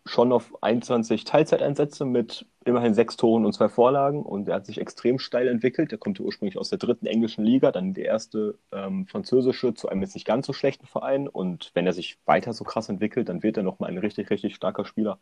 schon 0.06 0.32
auf 0.32 0.52
21 0.64 1.24
Teilzeiteinsätze 1.24 2.06
mit 2.06 2.46
immerhin 2.66 2.94
sechs 2.94 3.16
Toren 3.18 3.46
und 3.46 3.54
zwei 3.54 3.70
Vorlagen 3.70 4.24
und 4.24 4.48
er 4.48 4.56
hat 4.56 4.66
sich 4.66 4.80
extrem 4.80 5.20
steil 5.20 5.48
entwickelt. 5.48 5.92
Er 5.92 5.98
kommt 5.98 6.20
ursprünglich 6.20 6.58
aus 6.58 6.70
der 6.70 6.80
dritten 6.80 7.06
englischen 7.06 7.44
Liga, 7.44 7.72
dann 7.72 7.94
die 7.94 8.02
erste 8.02 8.58
ähm, 8.72 9.08
französische 9.08 9.74
zu 9.74 9.90
einem 9.90 10.02
jetzt 10.02 10.16
nicht 10.16 10.26
ganz 10.26 10.48
so 10.48 10.54
schlechten 10.54 10.88
Verein 10.88 11.28
und 11.28 11.72
wenn 11.74 11.86
er 11.86 11.94
sich 11.94 12.18
weiter 12.26 12.54
so 12.54 12.64
krass 12.64 12.90
entwickelt, 12.90 13.30
dann 13.30 13.44
wird 13.44 13.58
er 13.58 13.64
nochmal 13.64 13.90
ein 13.90 13.98
richtig, 13.98 14.30
richtig 14.30 14.56
starker 14.56 14.86
Spieler. 14.86 15.20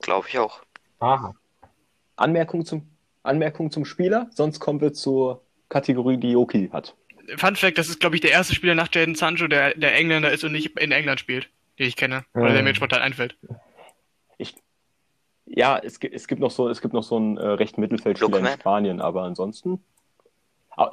Glaube 0.00 0.26
ich 0.28 0.38
auch. 0.38 0.60
Aha. 1.00 1.34
Anmerkung 2.16 2.64
zum, 2.64 2.88
Anmerkung 3.22 3.70
zum 3.70 3.84
Spieler, 3.84 4.28
sonst 4.34 4.60
kommen 4.60 4.80
wir 4.80 4.92
zur 4.92 5.42
Kategorie, 5.68 6.16
die 6.16 6.32
Joki 6.32 6.68
hat. 6.72 6.96
Fun 7.36 7.56
Fact, 7.56 7.78
das 7.78 7.88
ist, 7.88 8.00
glaube 8.00 8.16
ich, 8.16 8.20
der 8.20 8.30
erste 8.30 8.54
Spieler 8.54 8.74
nach 8.74 8.88
Jaden 8.92 9.14
Sancho, 9.14 9.48
der, 9.48 9.74
der 9.74 9.94
Engländer 9.94 10.32
ist 10.32 10.44
und 10.44 10.52
nicht 10.52 10.78
in 10.78 10.92
England 10.92 11.20
spielt, 11.20 11.48
den 11.78 11.86
ich 11.86 11.96
kenne. 11.96 12.24
Oder 12.34 12.52
der 12.52 12.62
mir 12.62 12.74
spontan 12.74 13.02
einfällt. 13.02 13.36
Ich, 14.38 14.54
ja, 15.46 15.78
es 15.78 16.00
gibt, 16.00 16.14
es 16.14 16.26
gibt 16.28 16.40
noch 16.40 16.50
so, 16.50 16.68
es 16.68 16.80
gibt 16.80 16.94
noch 16.94 17.02
so 17.02 17.16
einen 17.16 17.36
äh, 17.36 17.46
rechten 17.46 17.80
Mittelfeldspieler 17.80 18.38
in 18.38 18.46
Spanien, 18.46 19.00
aber 19.00 19.22
ansonsten. 19.22 19.82
Ah, 20.76 20.92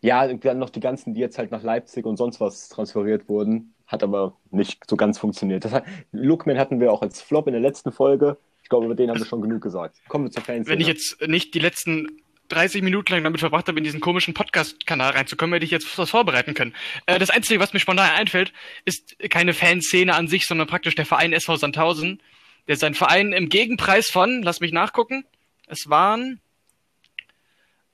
ja, 0.00 0.32
dann 0.32 0.58
noch 0.58 0.70
die 0.70 0.80
ganzen, 0.80 1.14
die 1.14 1.20
jetzt 1.20 1.38
halt 1.38 1.50
nach 1.50 1.62
Leipzig 1.62 2.06
und 2.06 2.16
sonst 2.16 2.40
was 2.40 2.68
transferiert 2.68 3.28
wurden, 3.28 3.74
hat 3.86 4.02
aber 4.02 4.36
nicht 4.50 4.88
so 4.88 4.96
ganz 4.96 5.18
funktioniert. 5.18 5.64
Das 5.64 5.72
hat, 5.72 5.84
Lookman 6.12 6.58
hatten 6.58 6.80
wir 6.80 6.92
auch 6.92 7.02
als 7.02 7.20
Flop 7.20 7.46
in 7.46 7.52
der 7.52 7.62
letzten 7.62 7.92
Folge. 7.92 8.36
Ich 8.62 8.68
glaube, 8.68 8.86
über 8.86 8.94
den 8.94 9.10
haben 9.10 9.18
wir 9.18 9.26
schon 9.26 9.42
genug 9.42 9.60
gesagt. 9.60 10.00
Kommen 10.08 10.24
wir 10.24 10.30
zur 10.30 10.42
Fanszene. 10.42 10.66
Wenn 10.66 10.80
ich 10.80 10.86
jetzt 10.86 11.20
nicht 11.28 11.54
die 11.54 11.58
letzten 11.58 12.21
30 12.52 12.82
Minuten 12.82 13.12
lang 13.12 13.24
damit 13.24 13.40
verbracht 13.40 13.66
habe, 13.68 13.78
in 13.78 13.84
diesen 13.84 14.00
komischen 14.00 14.34
Podcast-Kanal 14.34 15.12
reinzukommen, 15.12 15.54
hätte 15.54 15.64
ich 15.64 15.70
jetzt 15.70 15.98
was 15.98 16.10
vorbereiten 16.10 16.54
können. 16.54 16.74
Äh, 17.06 17.18
das 17.18 17.30
Einzige, 17.30 17.60
was 17.60 17.72
mir 17.72 17.80
spontan 17.80 18.10
einfällt, 18.10 18.52
ist 18.84 19.16
keine 19.30 19.54
Fanszene 19.54 20.14
an 20.14 20.28
sich, 20.28 20.46
sondern 20.46 20.66
praktisch 20.66 20.94
der 20.94 21.06
Verein 21.06 21.32
SV 21.32 21.56
Sandhausen, 21.56 22.20
der 22.68 22.76
sein 22.76 22.94
Verein 22.94 23.32
im 23.32 23.48
Gegenpreis 23.48 24.08
von, 24.08 24.42
lass 24.42 24.60
mich 24.60 24.72
nachgucken, 24.72 25.24
es 25.66 25.88
waren 25.88 26.40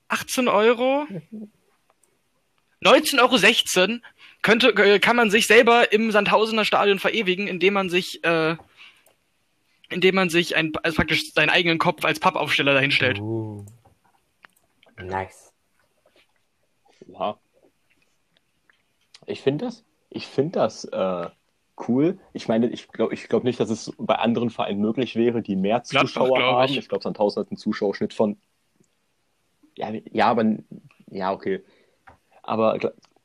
18 0.09 0.47
Euro, 0.47 1.07
19,16 2.83 3.19
Euro 3.19 3.99
könnte, 4.41 4.69
äh, 4.69 4.99
kann 4.99 5.15
man 5.15 5.29
sich 5.29 5.47
selber 5.47 5.91
im 5.91 6.11
Sandhausener 6.11 6.65
Stadion 6.65 6.99
verewigen, 6.99 7.47
indem 7.47 7.73
man 7.73 7.89
sich, 7.89 8.23
äh, 8.23 8.55
indem 9.89 10.15
man 10.15 10.29
sich 10.29 10.55
ein, 10.55 10.73
also 10.83 10.95
praktisch 10.95 11.31
seinen 11.33 11.49
eigenen 11.49 11.77
Kopf 11.77 12.05
als 12.05 12.19
Pappaufsteller 12.19 12.73
dahinstellt. 12.73 13.19
Uh. 13.19 13.65
Nice. 15.01 15.53
Ja. 17.07 17.37
Ich 19.25 19.41
finde 19.41 19.65
das, 19.65 19.83
ich 20.09 20.27
finde 20.27 20.59
das 20.59 20.85
äh, 20.85 21.29
cool. 21.87 22.19
Ich 22.33 22.47
meine, 22.47 22.67
ich 22.69 22.87
glaube 22.89 23.13
ich 23.13 23.27
glaub 23.29 23.43
nicht, 23.43 23.59
dass 23.59 23.69
es 23.69 23.93
bei 23.97 24.15
anderen 24.15 24.49
Vereinen 24.49 24.81
möglich 24.81 25.15
wäre, 25.15 25.41
die 25.41 25.55
mehr 25.55 25.79
Gladbach, 25.81 26.01
Zuschauer 26.01 26.37
glaub 26.37 26.55
haben. 26.55 26.71
ich. 26.71 26.77
Ich 26.77 26.89
glaube, 26.89 27.03
Sandhausen 27.03 27.41
hat 27.41 27.51
einen 27.51 27.57
Zuschauerschnitt 27.57 28.13
von. 28.13 28.37
Ja, 29.75 29.91
ja, 30.11 30.27
aber. 30.27 30.45
Ja, 31.07 31.31
okay. 31.31 31.63
Aber 32.43 32.77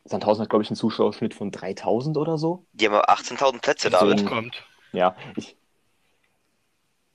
Sandhausen 0.04 0.42
hat, 0.42 0.50
glaube 0.50 0.62
ich, 0.62 0.70
einen 0.70 0.76
Zuschauerschnitt 0.76 1.34
von 1.34 1.50
3000 1.50 2.16
oder 2.16 2.36
so. 2.38 2.66
Die 2.72 2.86
haben 2.86 2.94
aber 2.94 3.10
18.000 3.10 3.60
Plätze, 3.60 3.90
So. 3.90 3.96
David. 3.96 4.26
Kommt. 4.26 4.62
Ja, 4.92 5.16
ich. 5.36 5.56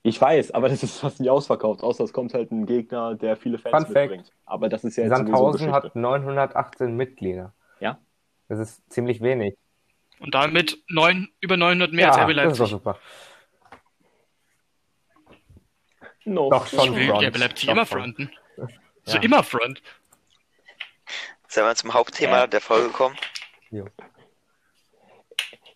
Ich 0.01 0.19
weiß, 0.19 0.51
aber 0.51 0.69
das 0.69 0.81
ist 0.81 0.99
fast 0.99 1.19
nie 1.19 1.29
ausverkauft, 1.29 1.83
außer 1.83 2.03
es 2.05 2.13
kommt 2.13 2.33
halt 2.33 2.51
ein 2.51 2.65
Gegner, 2.65 3.15
der 3.15 3.35
viele 3.35 3.57
Fans 3.57 3.85
Fun 3.85 3.93
Fact. 3.93 4.11
mitbringt. 4.11 4.31
Aber 4.45 4.69
das 4.69 4.83
ist 4.85 4.95
ja 4.95 5.03
jetzt 5.03 5.15
Sandhausen 5.15 5.71
hat 5.73 5.95
918 5.95 6.95
Mitglieder. 6.95 7.53
Ja? 7.81 7.99
Das 8.47 8.59
ist 8.59 8.89
ziemlich 8.91 9.21
wenig. 9.21 9.55
Und 10.19 10.33
damit 10.35 10.77
neun, 10.89 11.29
über 11.41 11.57
900 11.57 11.91
mehr 11.91 12.07
ja, 12.07 12.11
als 12.11 12.17
RB 12.17 12.33
das 12.35 12.51
ist 12.53 12.59
doch 12.59 12.65
Leipzig. 12.65 12.69
super. 12.69 12.99
No, 16.25 16.49
Doch, 16.49 16.67
schon 16.67 16.95
Will 16.95 17.07
Front. 17.07 17.25
RB 17.27 17.37
Leipzig 17.37 17.65
Doch, 17.67 17.73
immer 17.73 17.85
Front. 17.85 18.15
fronten. 18.17 18.31
So 19.05 19.17
Ja. 19.17 19.23
immer 19.23 19.43
front. 19.43 19.81
Sollen 21.47 21.67
wir 21.67 21.75
zum 21.75 21.93
Hauptthema 21.93 22.37
Ja. 22.39 22.47
der 22.47 22.61
Folge 22.61 22.89
kommen? 22.89 23.15
Jo, 23.71 23.85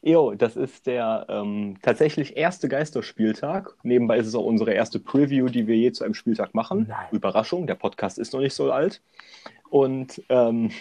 das 0.03 0.57
ist 0.57 0.85
der 0.85 1.25
ähm, 1.29 1.77
tatsächlich 1.81 2.35
erste 2.35 2.67
Geisterspieltag. 2.67 3.75
Nebenbei 3.83 4.17
ist 4.17 4.27
es 4.27 4.35
auch 4.35 4.43
unsere 4.45 4.73
erste 4.73 4.99
Preview, 4.99 5.47
die 5.47 5.65
wir 5.65 5.77
je 5.77 5.91
zu 5.93 6.03
einem 6.03 6.13
Spieltag 6.13 6.53
machen. 6.53 6.87
Nein. 6.89 7.07
Überraschung, 7.11 7.67
der 7.67 7.75
Podcast 7.75 8.19
ist 8.19 8.33
noch 8.33 8.41
nicht 8.41 8.53
so 8.53 8.71
alt. 8.71 9.01
Und 9.69 10.21
ähm, 10.29 10.71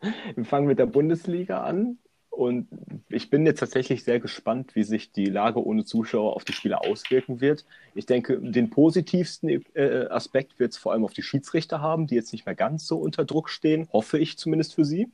wir 0.34 0.44
fangen 0.44 0.66
mit 0.66 0.78
der 0.78 0.86
Bundesliga 0.86 1.62
an. 1.62 1.98
Und 2.28 2.68
ich 3.08 3.28
bin 3.28 3.44
jetzt 3.44 3.58
tatsächlich 3.60 4.04
sehr 4.04 4.20
gespannt, 4.20 4.74
wie 4.74 4.84
sich 4.84 5.10
die 5.10 5.24
Lage 5.26 5.64
ohne 5.64 5.84
Zuschauer 5.84 6.36
auf 6.36 6.44
die 6.44 6.52
Spieler 6.52 6.82
auswirken 6.84 7.40
wird. 7.40 7.64
Ich 7.94 8.06
denke, 8.06 8.38
den 8.40 8.70
positivsten 8.70 9.64
äh, 9.74 10.06
Aspekt 10.08 10.58
wird 10.58 10.72
es 10.72 10.78
vor 10.78 10.92
allem 10.92 11.04
auf 11.04 11.12
die 11.12 11.22
Schiedsrichter 11.22 11.80
haben, 11.80 12.06
die 12.06 12.14
jetzt 12.14 12.32
nicht 12.32 12.46
mehr 12.46 12.54
ganz 12.54 12.86
so 12.86 12.98
unter 12.98 13.24
Druck 13.24 13.50
stehen, 13.50 13.88
hoffe 13.92 14.18
ich 14.18 14.38
zumindest 14.38 14.74
für 14.74 14.84
sie. 14.84 15.08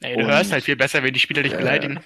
Ey, 0.00 0.14
du 0.16 0.22
Und- 0.22 0.30
hörst 0.30 0.50
halt 0.52 0.64
viel 0.64 0.76
besser, 0.76 1.02
wenn 1.02 1.12
die 1.12 1.20
Spieler 1.20 1.42
dich 1.42 1.52
Äh, 1.54 1.58
beleidigen. 1.58 2.00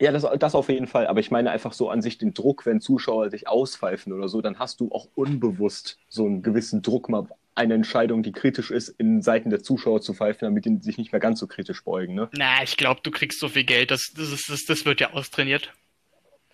Ja, 0.00 0.10
das, 0.10 0.26
das 0.38 0.54
auf 0.54 0.68
jeden 0.68 0.86
Fall. 0.86 1.06
Aber 1.06 1.20
ich 1.20 1.30
meine 1.30 1.50
einfach 1.50 1.72
so 1.72 1.88
an 1.88 2.02
sich 2.02 2.18
den 2.18 2.34
Druck, 2.34 2.66
wenn 2.66 2.80
Zuschauer 2.80 3.30
dich 3.30 3.46
auspfeifen 3.48 4.12
oder 4.12 4.28
so, 4.28 4.40
dann 4.40 4.58
hast 4.58 4.80
du 4.80 4.90
auch 4.90 5.08
unbewusst 5.14 5.98
so 6.08 6.26
einen 6.26 6.42
gewissen 6.42 6.82
Druck, 6.82 7.08
mal 7.08 7.28
eine 7.54 7.74
Entscheidung, 7.74 8.22
die 8.22 8.32
kritisch 8.32 8.70
ist, 8.70 8.88
in 8.88 9.22
Seiten 9.22 9.50
der 9.50 9.62
Zuschauer 9.62 10.00
zu 10.00 10.12
pfeifen, 10.12 10.46
damit 10.46 10.64
die 10.64 10.78
sich 10.80 10.98
nicht 10.98 11.12
mehr 11.12 11.20
ganz 11.20 11.38
so 11.38 11.46
kritisch 11.46 11.84
beugen. 11.84 12.14
Ne? 12.14 12.28
Na, 12.32 12.62
ich 12.64 12.76
glaube, 12.76 13.00
du 13.02 13.12
kriegst 13.12 13.38
so 13.38 13.48
viel 13.48 13.64
Geld, 13.64 13.92
das, 13.92 14.12
das, 14.16 14.32
ist, 14.32 14.48
das, 14.48 14.64
das 14.64 14.84
wird 14.84 15.00
ja 15.00 15.12
austrainiert. 15.12 15.72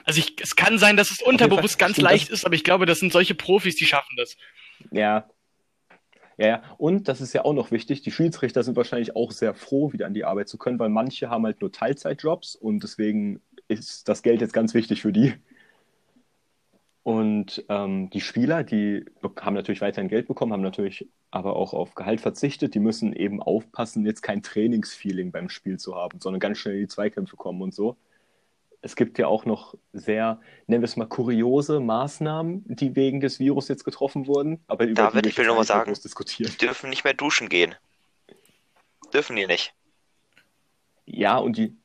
Also 0.05 0.21
ich, 0.21 0.37
es 0.41 0.57
kann 0.57 0.79
sein, 0.79 0.97
dass 0.97 1.11
es 1.11 1.23
unterbewusst 1.23 1.79
ganz 1.79 1.97
leicht 1.97 2.29
ist, 2.29 2.45
aber 2.45 2.55
ich 2.55 2.65
glaube, 2.65 2.87
das 2.87 3.01
sind 3.01 3.13
solche 3.13 3.35
Profis, 3.35 3.77
die 3.77 3.87
schaffen 3.87 4.17
das. 4.17 4.37
Ja. 4.91 5.29
Ja, 6.41 6.47
ja. 6.47 6.63
Und 6.79 7.09
das 7.09 7.21
ist 7.21 7.35
ja 7.35 7.45
auch 7.45 7.53
noch 7.53 7.71
wichtig, 7.71 8.03
die 8.03 8.11
Schiedsrichter 8.11 8.63
sind 8.63 8.77
wahrscheinlich 8.77 9.15
auch 9.15 9.31
sehr 9.31 9.55
froh, 9.55 9.93
wieder 9.93 10.07
an 10.07 10.15
die 10.15 10.25
Arbeit 10.25 10.49
zu 10.49 10.57
können, 10.59 10.79
weil 10.79 10.89
manche 10.89 11.29
haben 11.31 11.45
halt 11.45 11.61
nur 11.61 11.71
Teilzeitjobs 11.71 12.57
und 12.57 12.83
deswegen 12.83 13.43
ist 13.69 14.09
das 14.09 14.23
Geld 14.23 14.41
jetzt 14.41 14.55
ganz 14.55 14.75
wichtig 14.75 15.03
für 15.03 15.13
die. 15.13 15.35
Und 17.03 17.65
ähm, 17.69 18.11
die 18.11 18.21
Spieler, 18.21 18.63
die 18.63 19.05
be- 19.23 19.33
haben 19.41 19.55
natürlich 19.55 19.81
weiterhin 19.81 20.09
Geld 20.09 20.29
bekommen, 20.29 20.53
haben 20.53 20.63
natürlich 20.63 21.09
aber 21.31 21.57
auch 21.57 21.73
auf 21.75 21.95
Gehalt 21.95 22.21
verzichtet. 22.21 22.75
Die 22.75 22.81
müssen 22.81 23.13
eben 23.15 23.43
aufpassen, 23.43 24.05
jetzt 24.05 24.23
kein 24.23 24.43
Trainingsfeeling 24.43 25.33
beim 25.33 25.49
Spiel 25.49 25.79
zu 25.79 25.95
haben, 25.97 26.21
sondern 26.21 26.41
ganz 26.41 26.59
schnell 26.59 26.75
in 26.75 26.81
die 26.83 26.89
Zweikämpfe 26.89 27.37
kommen 27.37 27.63
und 27.63 27.75
so. 27.75 27.97
Es 28.83 28.97
gibt 28.97 29.19
ja 29.19 29.27
auch 29.27 29.45
noch 29.45 29.75
sehr, 29.93 30.41
nennen 30.67 30.83
wir 30.83 30.87
es 30.87 30.97
mal, 30.97 31.07
kuriose 31.07 31.81
Maßnahmen, 31.81 32.65
die 32.67 32.97
wegen 32.97 33.21
des 33.21 33.39
Virus 33.39 33.69
jetzt 33.69 33.85
getroffen 33.85 34.27
wurden. 34.27 34.61
Aber 34.69 34.85
über 34.85 34.95
David, 34.95 35.27
die 35.27 35.29
ich 35.31 35.39
will 35.39 35.47
nur 35.47 35.57
mal 35.57 35.65
sagen. 35.65 35.93
diskutieren. 35.93 36.51
Die 36.53 36.67
dürfen 36.67 36.89
nicht 36.89 37.05
mehr 37.05 37.15
duschen 37.15 37.49
gehen. 37.49 37.75
Dürfen 39.13 39.37
die 39.37 39.47
nicht. 39.47 39.75
Ja, 41.05 41.37
und 41.37 41.57
die, 41.57 41.77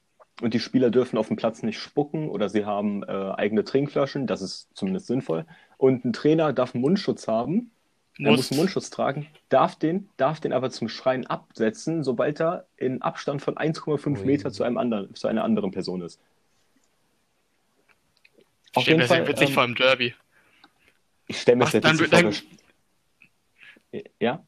und 0.41 0.53
die 0.53 0.59
Spieler 0.59 0.89
dürfen 0.89 1.17
auf 1.17 1.27
dem 1.27 1.35
Platz 1.35 1.63
nicht 1.63 1.79
spucken 1.79 2.29
oder 2.29 2.49
sie 2.49 2.65
haben 2.65 3.03
äh, 3.03 3.31
eigene 3.35 3.63
Trinkflaschen, 3.63 4.27
das 4.27 4.41
ist 4.41 4.69
zumindest 4.73 5.07
sinnvoll. 5.07 5.45
Und 5.77 6.05
ein 6.05 6.13
Trainer 6.13 6.53
darf 6.53 6.75
einen 6.75 6.81
Mundschutz 6.81 7.27
haben, 7.27 7.71
er 8.17 8.31
muss 8.31 8.37
Muss. 8.37 8.51
einen 8.51 8.59
Mundschutz 8.59 8.89
tragen, 8.89 9.27
darf 9.49 9.75
den, 9.75 10.09
darf 10.15 10.39
den 10.39 10.53
aber 10.53 10.69
zum 10.69 10.87
Schreien 10.87 11.27
absetzen, 11.27 12.03
sobald 12.03 12.39
er 12.39 12.65
in 12.77 13.01
Abstand 13.01 13.41
von 13.41 13.55
1,5 13.55 14.19
Ui. 14.19 14.25
Meter 14.25 14.51
zu, 14.51 14.63
einem 14.63 14.77
anderen, 14.77 15.13
zu 15.15 15.27
einer 15.27 15.43
anderen 15.43 15.71
Person 15.71 16.01
ist. 16.01 16.21
Ich 18.77 18.83
stelle 18.83 18.97
mir 18.97 19.03
das 19.03 19.09
sehr 19.11 19.27
witzig 19.27 19.47
ähm, 19.49 19.53
vor 19.53 19.63
im 19.63 19.75
Derby. 19.75 20.13
Ich 21.27 21.41
stelle 21.41 21.55
mir 21.57 21.65
das 21.65 21.69
Ach, 21.69 21.71
sehr 21.71 21.81
dann- 21.81 21.99
witzig 21.99 22.09
vor. 22.09 22.21
dann- 23.91 24.03
Ja? 24.19 24.45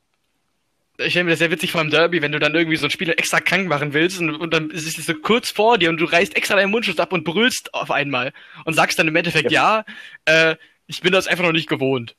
Ich 1.00 1.12
stelle 1.12 1.25
mir 1.25 1.29
das 1.31 1.39
sehr 1.39 1.51
witzig 1.51 1.72
vor 1.72 1.81
im 1.81 1.91
Derby, 1.91 2.22
wenn 2.24 2.31
du 2.31 2.39
dann 2.39 2.55
irgendwie 2.55 2.75
so 2.75 2.86
einen 2.86 2.91
Spieler 2.91 3.17
extra 3.19 3.39
krank 3.39 3.67
machen 3.67 3.93
willst 3.93 4.19
und, 4.19 4.34
und 4.36 4.51
dann 4.53 4.72
ist 4.72 4.98
es 4.98 5.05
so 5.05 5.13
kurz 5.13 5.51
vor 5.51 5.77
dir 5.77 5.89
und 5.89 5.98
du 5.98 6.05
reißt 6.05 6.36
extra 6.36 6.55
deinen 6.55 6.72
Mundschutz 6.72 7.00
ab 7.00 7.13
und 7.13 7.24
brüllst 7.24 7.74
auf 7.75 7.91
einmal 7.91 8.34
und 8.65 8.74
sagst 8.74 8.98
dann 8.98 9.07
im 9.07 9.15
Endeffekt, 9.15 9.51
ja, 9.51 9.86
äh, 10.25 10.55
ich 10.88 11.01
bin 11.01 11.12
das 11.12 11.27
einfach 11.27 11.43
noch 11.43 11.51
nicht 11.51 11.69
gewohnt. 11.69 12.15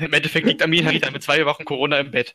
Im 0.00 0.12
Endeffekt 0.12 0.46
liegt 0.46 0.62
Amin 0.62 0.84
Harita 0.84 1.10
mit 1.10 1.22
zwei 1.22 1.44
Wochen 1.46 1.64
Corona 1.64 1.98
im 1.98 2.10
Bett. 2.10 2.34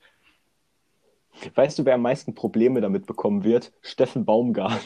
Weißt 1.54 1.78
du, 1.78 1.86
wer 1.86 1.94
am 1.94 2.02
meisten 2.02 2.34
Probleme 2.34 2.82
damit 2.82 3.06
bekommen 3.06 3.44
wird? 3.44 3.72
Steffen 3.84 4.26
Baumgart. 4.26 4.82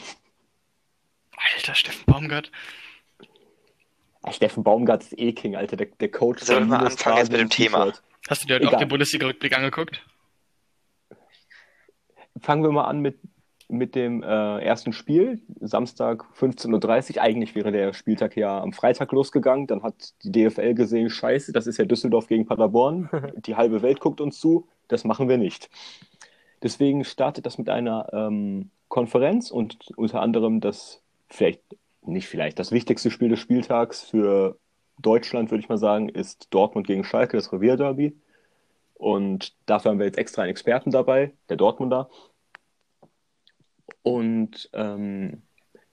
Alter, 1.54 1.74
Steffen 1.74 2.04
Baumgart. 2.04 2.52
Ja, 4.24 4.32
Steffen 4.32 4.62
Baumgart 4.62 5.02
ist 5.02 5.18
eh 5.18 5.32
King, 5.32 5.56
Alter, 5.56 5.76
der, 5.76 5.86
der 5.86 6.10
Coach. 6.10 6.42
Sollen 6.42 6.68
wir 6.68 6.78
anfangen 6.78 7.16
jetzt 7.16 7.32
mit 7.32 7.40
dem 7.40 7.50
Thema? 7.50 7.92
Hast 8.28 8.42
du 8.42 8.46
dir 8.46 8.54
heute 8.54 8.68
auch 8.68 8.78
den 8.78 8.88
Bundesliga-Rückblick 8.88 9.56
angeguckt? 9.56 10.04
Fangen 12.40 12.62
wir 12.62 12.70
mal 12.70 12.84
an 12.84 13.00
mit, 13.00 13.18
mit 13.68 13.94
dem 13.94 14.22
äh, 14.22 14.58
ersten 14.60 14.92
Spiel. 14.92 15.42
Samstag 15.60 16.24
15.30 16.38 17.16
Uhr. 17.16 17.22
Eigentlich 17.22 17.54
wäre 17.54 17.72
der 17.72 17.92
Spieltag 17.94 18.36
ja 18.36 18.60
am 18.60 18.72
Freitag 18.72 19.10
losgegangen. 19.10 19.66
Dann 19.66 19.82
hat 19.82 20.14
die 20.22 20.30
DFL 20.30 20.74
gesehen, 20.74 21.10
scheiße, 21.10 21.52
das 21.52 21.66
ist 21.66 21.78
ja 21.78 21.84
Düsseldorf 21.84 22.28
gegen 22.28 22.46
Paderborn. 22.46 23.10
Die 23.46 23.56
halbe 23.56 23.82
Welt 23.82 24.00
guckt 24.00 24.20
uns 24.20 24.38
zu. 24.38 24.68
Das 24.86 25.04
machen 25.04 25.28
wir 25.28 25.38
nicht. 25.38 25.68
Deswegen 26.62 27.04
startet 27.04 27.44
das 27.44 27.58
mit 27.58 27.68
einer 27.68 28.08
ähm, 28.12 28.70
Konferenz 28.88 29.50
und 29.50 29.78
unter 29.96 30.20
anderem 30.20 30.60
das 30.60 31.02
vielleicht 31.28 31.62
nicht 32.02 32.28
vielleicht, 32.28 32.58
das 32.58 32.72
wichtigste 32.72 33.10
Spiel 33.10 33.28
des 33.28 33.40
Spieltags 33.40 34.02
für 34.02 34.58
Deutschland, 34.98 35.50
würde 35.50 35.62
ich 35.62 35.68
mal 35.68 35.78
sagen, 35.78 36.08
ist 36.08 36.48
Dortmund 36.50 36.86
gegen 36.86 37.04
Schalke, 37.04 37.36
das 37.36 37.52
Revierderby. 37.52 38.16
Und 38.94 39.54
dafür 39.66 39.90
haben 39.90 39.98
wir 39.98 40.06
jetzt 40.06 40.18
extra 40.18 40.42
einen 40.42 40.50
Experten 40.50 40.90
dabei, 40.90 41.32
der 41.48 41.56
Dortmunder. 41.56 42.08
Und 44.02 44.70
ähm, 44.72 45.42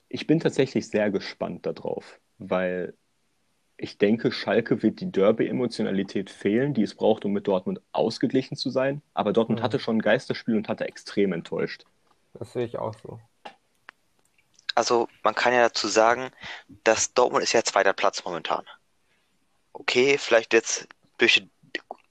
ich 0.10 0.28
bin 0.28 0.40
tatsächlich 0.40 0.88
sehr 0.88 1.12
gespannt 1.12 1.66
darauf, 1.66 2.20
weil 2.38 2.94
ich 3.78 3.98
denke, 3.98 4.32
Schalke 4.32 4.84
wird 4.84 5.00
die 5.00 5.12
Derby-Emotionalität 5.12 6.30
fehlen, 6.30 6.74
die 6.74 6.84
es 6.84 6.96
braucht, 6.96 7.24
um 7.24 7.32
mit 7.32 7.48
Dortmund 7.48 7.82
ausgeglichen 7.94 8.58
zu 8.58 8.70
sein. 8.70 9.02
Aber 9.14 9.32
Dortmund 9.32 9.62
mhm. 9.62 9.64
hatte 9.64 9.80
schon 9.80 9.98
ein 9.98 10.02
Geisterspiel 10.02 10.56
und 10.56 10.68
hatte 10.68 10.86
extrem 10.86 11.32
enttäuscht. 11.32 11.86
Das 12.34 12.54
sehe 12.54 12.66
ich 12.66 12.78
auch 12.78 12.94
so. 12.94 13.20
Also 14.80 15.10
man 15.24 15.36
kann 15.36 15.52
ja 15.52 15.64
dazu 15.64 15.90
sagen, 15.90 16.32
dass 16.86 17.14
Dortmund 17.14 17.44
ist 17.44 17.52
ja 17.52 17.62
zweiter 17.66 17.92
Platz 17.92 18.24
momentan. 18.24 18.64
Okay, 19.74 20.18
vielleicht 20.18 20.54
jetzt 20.54 20.88
durch 21.18 21.44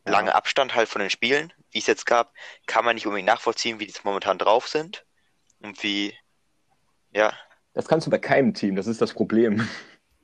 lange 0.05 0.35
Abstand 0.35 0.75
halt 0.75 0.91
von 0.91 1.01
den 1.01 1.09
Spielen, 1.09 1.51
wie 1.71 1.79
es 1.79 1.87
jetzt 1.87 2.05
gab, 2.05 2.35
kann 2.67 2.85
man 2.85 2.95
nicht 2.95 3.07
unbedingt 3.07 3.27
nachvollziehen, 3.27 3.81
wie 3.81 3.87
die 3.87 3.93
jetzt 3.93 4.05
momentan 4.05 4.37
drauf 4.37 4.69
sind 4.69 5.07
und 5.61 5.83
wie, 5.83 6.13
ja. 7.15 7.33
Das 7.73 7.89
kannst 7.89 8.07
du 8.07 8.11
bei 8.11 8.19
keinem 8.19 8.53
Team, 8.53 8.77
das 8.77 8.87
ist 8.87 9.01
das 9.01 9.15
Problem. 9.15 9.67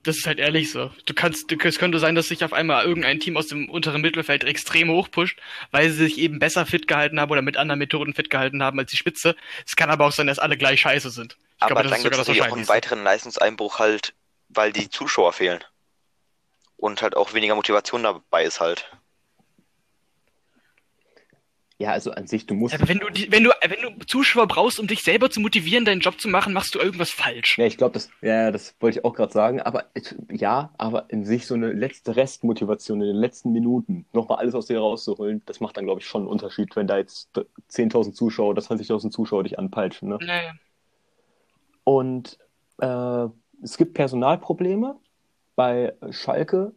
Das 0.02 0.18
ist 0.18 0.26
halt 0.26 0.38
ehrlich 0.38 0.70
so. 0.70 0.90
Du 1.06 1.14
kannst, 1.14 1.50
du, 1.50 1.56
es 1.62 1.78
könnte 1.78 1.98
sein, 1.98 2.14
dass 2.14 2.28
sich 2.28 2.44
auf 2.44 2.52
einmal 2.52 2.84
irgendein 2.84 3.20
Team 3.20 3.38
aus 3.38 3.46
dem 3.46 3.70
unteren 3.70 4.02
Mittelfeld 4.02 4.44
extrem 4.44 4.90
hochpusht, 4.90 5.40
weil 5.70 5.88
sie 5.88 5.96
sich 5.96 6.18
eben 6.18 6.38
besser 6.38 6.66
fit 6.66 6.86
gehalten 6.86 7.18
haben 7.18 7.32
oder 7.32 7.40
mit 7.40 7.56
anderen 7.56 7.78
Methoden 7.78 8.12
fit 8.12 8.28
gehalten 8.28 8.62
haben 8.62 8.78
als 8.78 8.90
die 8.90 8.98
Spitze. 8.98 9.34
Es 9.66 9.76
kann 9.76 9.88
aber 9.88 10.04
auch 10.04 10.12
sein, 10.12 10.26
dass 10.26 10.38
alle 10.38 10.58
gleich 10.58 10.82
scheiße 10.82 11.08
sind. 11.08 11.38
Ich 11.56 11.62
aber 11.62 11.82
glaube, 11.82 11.88
dann 11.88 12.02
gibt 12.02 12.16
es 12.16 12.28
auch 12.28 12.52
einen 12.52 12.68
weiteren 12.68 13.02
Leistungseinbruch 13.04 13.78
halt, 13.78 14.14
weil 14.48 14.72
die 14.72 14.90
Zuschauer 14.90 15.32
fehlen. 15.32 15.62
Und 16.76 17.02
halt 17.02 17.16
auch 17.16 17.32
weniger 17.32 17.54
Motivation 17.54 18.02
dabei 18.02 18.44
ist 18.44 18.60
halt. 18.60 18.90
Ja, 21.78 21.90
also 21.90 22.12
an 22.12 22.28
sich, 22.28 22.46
du 22.46 22.54
musst. 22.54 22.74
Aber 22.74 22.88
wenn 22.88 22.98
du, 22.98 23.08
wenn 23.08 23.42
du, 23.42 23.50
wenn 23.66 23.98
du 23.98 24.06
Zuschauer 24.06 24.46
brauchst, 24.46 24.78
um 24.78 24.86
dich 24.86 25.02
selber 25.02 25.28
zu 25.28 25.40
motivieren, 25.40 25.84
deinen 25.84 26.00
Job 26.00 26.20
zu 26.20 26.28
machen, 26.28 26.52
machst 26.52 26.74
du 26.74 26.78
irgendwas 26.78 27.10
falsch. 27.10 27.58
Ja, 27.58 27.66
ich 27.66 27.76
glaube, 27.76 27.94
das, 27.94 28.10
ja, 28.22 28.52
das 28.52 28.76
wollte 28.78 29.00
ich 29.00 29.04
auch 29.04 29.12
gerade 29.12 29.32
sagen. 29.32 29.60
Aber 29.60 29.86
ja, 30.30 30.72
aber 30.78 31.06
in 31.08 31.24
sich 31.24 31.46
so 31.46 31.54
eine 31.54 31.72
letzte 31.72 32.14
Restmotivation 32.14 33.00
in 33.00 33.08
den 33.08 33.16
letzten 33.16 33.50
Minuten, 33.50 34.06
nochmal 34.12 34.38
alles 34.38 34.54
aus 34.54 34.66
dir 34.66 34.78
rauszuholen, 34.78 35.42
das 35.46 35.58
macht 35.58 35.76
dann, 35.76 35.84
glaube 35.84 36.00
ich, 36.00 36.06
schon 36.06 36.22
einen 36.22 36.30
Unterschied, 36.30 36.76
wenn 36.76 36.86
da 36.86 36.96
jetzt 36.96 37.30
10.000 37.70 38.12
Zuschauer 38.12 38.50
oder 38.50 38.62
20.000 38.62 39.10
Zuschauer 39.10 39.42
dich 39.42 39.58
anpeitschen. 39.58 40.10
Ne? 40.10 40.18
Naja. 40.20 40.52
Und 41.84 42.38
äh, 42.78 43.26
es 43.62 43.76
gibt 43.76 43.94
Personalprobleme. 43.94 44.96
Bei 45.56 45.94
Schalke 46.10 46.72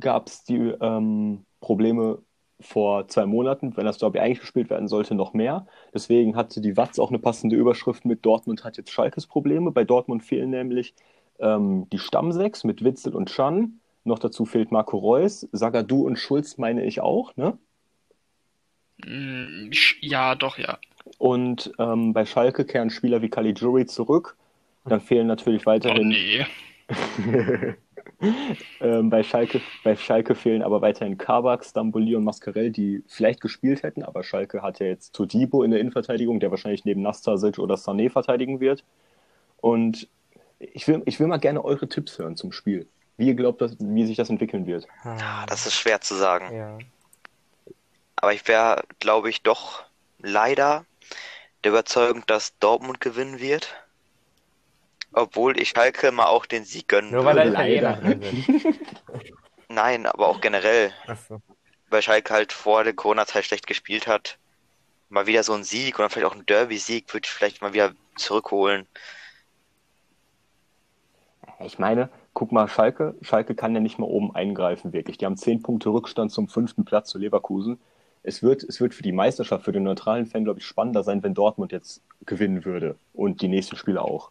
gab 0.00 0.28
es 0.28 0.44
die 0.44 0.56
ähm, 0.56 1.44
Probleme 1.60 2.22
vor 2.60 3.06
zwei 3.08 3.26
Monaten, 3.26 3.76
wenn 3.76 3.86
das 3.86 3.98
Derby 3.98 4.18
eigentlich 4.18 4.40
gespielt 4.40 4.70
werden 4.70 4.88
sollte, 4.88 5.14
noch 5.14 5.32
mehr. 5.32 5.66
Deswegen 5.94 6.34
hatte 6.36 6.60
die 6.60 6.76
Watz 6.76 6.98
auch 6.98 7.10
eine 7.10 7.18
passende 7.18 7.56
Überschrift 7.56 8.04
mit 8.04 8.24
Dortmund 8.24 8.64
hat 8.64 8.76
jetzt 8.76 8.90
Schalkes 8.90 9.26
Probleme. 9.26 9.70
Bei 9.70 9.84
Dortmund 9.84 10.24
fehlen 10.24 10.50
nämlich 10.50 10.94
ähm, 11.38 11.88
die 11.90 11.98
Stammsechs 11.98 12.64
mit 12.64 12.82
Witzel 12.82 13.14
und 13.14 13.30
Schan. 13.30 13.80
Noch 14.04 14.18
dazu 14.18 14.44
fehlt 14.44 14.72
Marco 14.72 14.96
Reus, 14.98 15.48
Sagadu 15.52 16.06
und 16.06 16.16
Schulz 16.18 16.58
meine 16.58 16.84
ich 16.84 17.00
auch, 17.00 17.36
ne? 17.36 17.58
Mm, 19.04 19.70
ja, 20.00 20.34
doch, 20.34 20.58
ja. 20.58 20.78
Und 21.18 21.72
ähm, 21.78 22.12
bei 22.12 22.26
Schalke 22.26 22.64
kehren 22.64 22.90
Spieler 22.90 23.22
wie 23.22 23.30
Caligiuri 23.30 23.86
zurück. 23.86 24.36
Dann 24.84 25.00
fehlen 25.00 25.26
natürlich 25.26 25.66
weiterhin. 25.66 26.02
Oh 26.02 26.04
nee. 26.04 26.46
ähm, 28.80 29.10
bei, 29.10 29.22
Schalke, 29.22 29.60
bei 29.84 29.96
Schalke 29.96 30.34
fehlen 30.34 30.62
aber 30.62 30.80
weiterhin 30.80 31.18
Kabak, 31.18 31.64
Stamboli 31.64 32.16
und 32.16 32.24
Mascarell, 32.24 32.70
die 32.70 33.02
vielleicht 33.06 33.40
gespielt 33.40 33.82
hätten, 33.82 34.02
aber 34.02 34.22
Schalke 34.22 34.62
hat 34.62 34.80
ja 34.80 34.86
jetzt 34.86 35.14
Todibo 35.14 35.62
in 35.62 35.70
der 35.70 35.80
Innenverteidigung, 35.80 36.40
der 36.40 36.50
wahrscheinlich 36.50 36.84
neben 36.84 37.02
Nastasic 37.02 37.58
oder 37.58 37.74
Sané 37.76 38.10
verteidigen 38.10 38.60
wird. 38.60 38.84
Und 39.58 40.08
ich 40.58 40.88
will, 40.88 41.02
ich 41.04 41.20
will 41.20 41.26
mal 41.26 41.38
gerne 41.38 41.64
eure 41.64 41.88
Tipps 41.88 42.18
hören 42.18 42.36
zum 42.36 42.52
Spiel. 42.52 42.88
Wie 43.16 43.26
ihr 43.26 43.34
glaubt, 43.34 43.60
dass, 43.60 43.76
wie 43.80 44.06
sich 44.06 44.16
das 44.16 44.30
entwickeln 44.30 44.66
wird. 44.66 44.86
Ja, 45.04 45.44
das 45.46 45.66
ist 45.66 45.74
schwer 45.74 46.00
zu 46.00 46.14
sagen. 46.14 46.54
Ja. 46.54 46.78
Aber 48.20 48.32
ich 48.32 48.46
wäre, 48.48 48.84
glaube 48.98 49.30
ich, 49.30 49.42
doch 49.42 49.84
leider 50.18 50.84
der 51.62 51.70
Überzeugung, 51.72 52.24
dass 52.26 52.58
Dortmund 52.58 53.00
gewinnen 53.00 53.38
wird. 53.38 53.74
Obwohl 55.12 55.58
ich 55.58 55.70
Schalke 55.70 56.12
mal 56.12 56.26
auch 56.26 56.44
den 56.44 56.64
Sieg 56.64 56.88
gönnen 56.88 57.10
Nur 57.10 57.24
weil 57.24 57.38
er 57.38 57.46
Italiener 57.46 57.96
drin 57.96 58.22
sind. 58.22 58.66
Nein, 59.68 60.06
aber 60.06 60.28
auch 60.28 60.40
generell. 60.40 60.92
Ach 61.06 61.16
so. 61.16 61.40
Weil 61.88 62.02
Schalke 62.02 62.34
halt 62.34 62.52
vor 62.52 62.84
der 62.84 62.92
Corona-Zeit 62.92 63.44
schlecht 63.44 63.66
gespielt 63.66 64.06
hat. 64.06 64.38
Mal 65.08 65.26
wieder 65.26 65.42
so 65.42 65.54
ein 65.54 65.64
Sieg 65.64 65.98
oder 65.98 66.10
vielleicht 66.10 66.30
auch 66.30 66.36
ein 66.36 66.44
Derby-Sieg 66.44 67.12
würde 67.14 67.24
ich 67.24 67.30
vielleicht 67.30 67.62
mal 67.62 67.72
wieder 67.72 67.92
zurückholen. 68.16 68.86
Ich 71.60 71.78
meine, 71.78 72.10
guck 72.34 72.52
mal, 72.52 72.68
Schalke, 72.68 73.14
Schalke 73.22 73.54
kann 73.54 73.74
ja 73.74 73.80
nicht 73.80 73.98
mal 73.98 74.06
oben 74.06 74.34
eingreifen, 74.34 74.92
wirklich. 74.92 75.18
Die 75.18 75.24
haben 75.24 75.36
zehn 75.36 75.62
Punkte 75.62 75.88
Rückstand 75.88 76.30
zum 76.30 76.48
fünften 76.48 76.84
Platz 76.84 77.08
zu 77.08 77.18
Leverkusen. 77.18 77.80
Es 78.28 78.42
wird, 78.42 78.62
es 78.62 78.78
wird 78.78 78.92
für 78.92 79.02
die 79.02 79.12
Meisterschaft, 79.12 79.64
für 79.64 79.72
den 79.72 79.84
neutralen 79.84 80.26
Fan, 80.26 80.44
glaube 80.44 80.60
ich, 80.60 80.66
spannender 80.66 81.02
sein, 81.02 81.22
wenn 81.22 81.32
Dortmund 81.32 81.72
jetzt 81.72 82.02
gewinnen 82.26 82.66
würde. 82.66 82.96
Und 83.14 83.40
die 83.40 83.48
nächsten 83.48 83.76
Spiele 83.76 84.02
auch. 84.02 84.30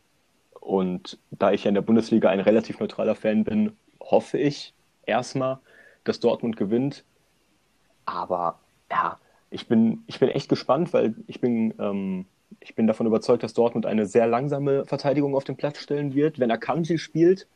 Und 0.61 1.17
da 1.31 1.51
ich 1.51 1.63
ja 1.63 1.69
in 1.69 1.73
der 1.73 1.81
Bundesliga 1.81 2.29
ein 2.29 2.39
relativ 2.39 2.79
neutraler 2.79 3.15
Fan 3.15 3.43
bin, 3.43 3.75
hoffe 3.99 4.37
ich 4.37 4.75
erstmal, 5.07 5.57
dass 6.03 6.19
Dortmund 6.19 6.57
gewinnt. 6.57 7.05
Aber 8.05 8.59
ja, 8.91 9.17
ich 9.49 9.67
bin, 9.67 10.03
ich 10.05 10.19
bin 10.19 10.29
echt 10.29 10.47
gespannt, 10.47 10.93
weil 10.93 11.15
ich 11.25 11.41
bin, 11.41 11.73
ähm, 11.79 12.25
ich 12.59 12.75
bin 12.75 12.85
davon 12.85 13.07
überzeugt, 13.07 13.41
dass 13.41 13.55
Dortmund 13.55 13.87
eine 13.87 14.05
sehr 14.05 14.27
langsame 14.27 14.85
Verteidigung 14.85 15.35
auf 15.35 15.43
den 15.43 15.57
Platz 15.57 15.79
stellen 15.79 16.13
wird. 16.13 16.37
Wenn 16.37 16.51
Akanji 16.51 16.99
spielt, 16.99 17.47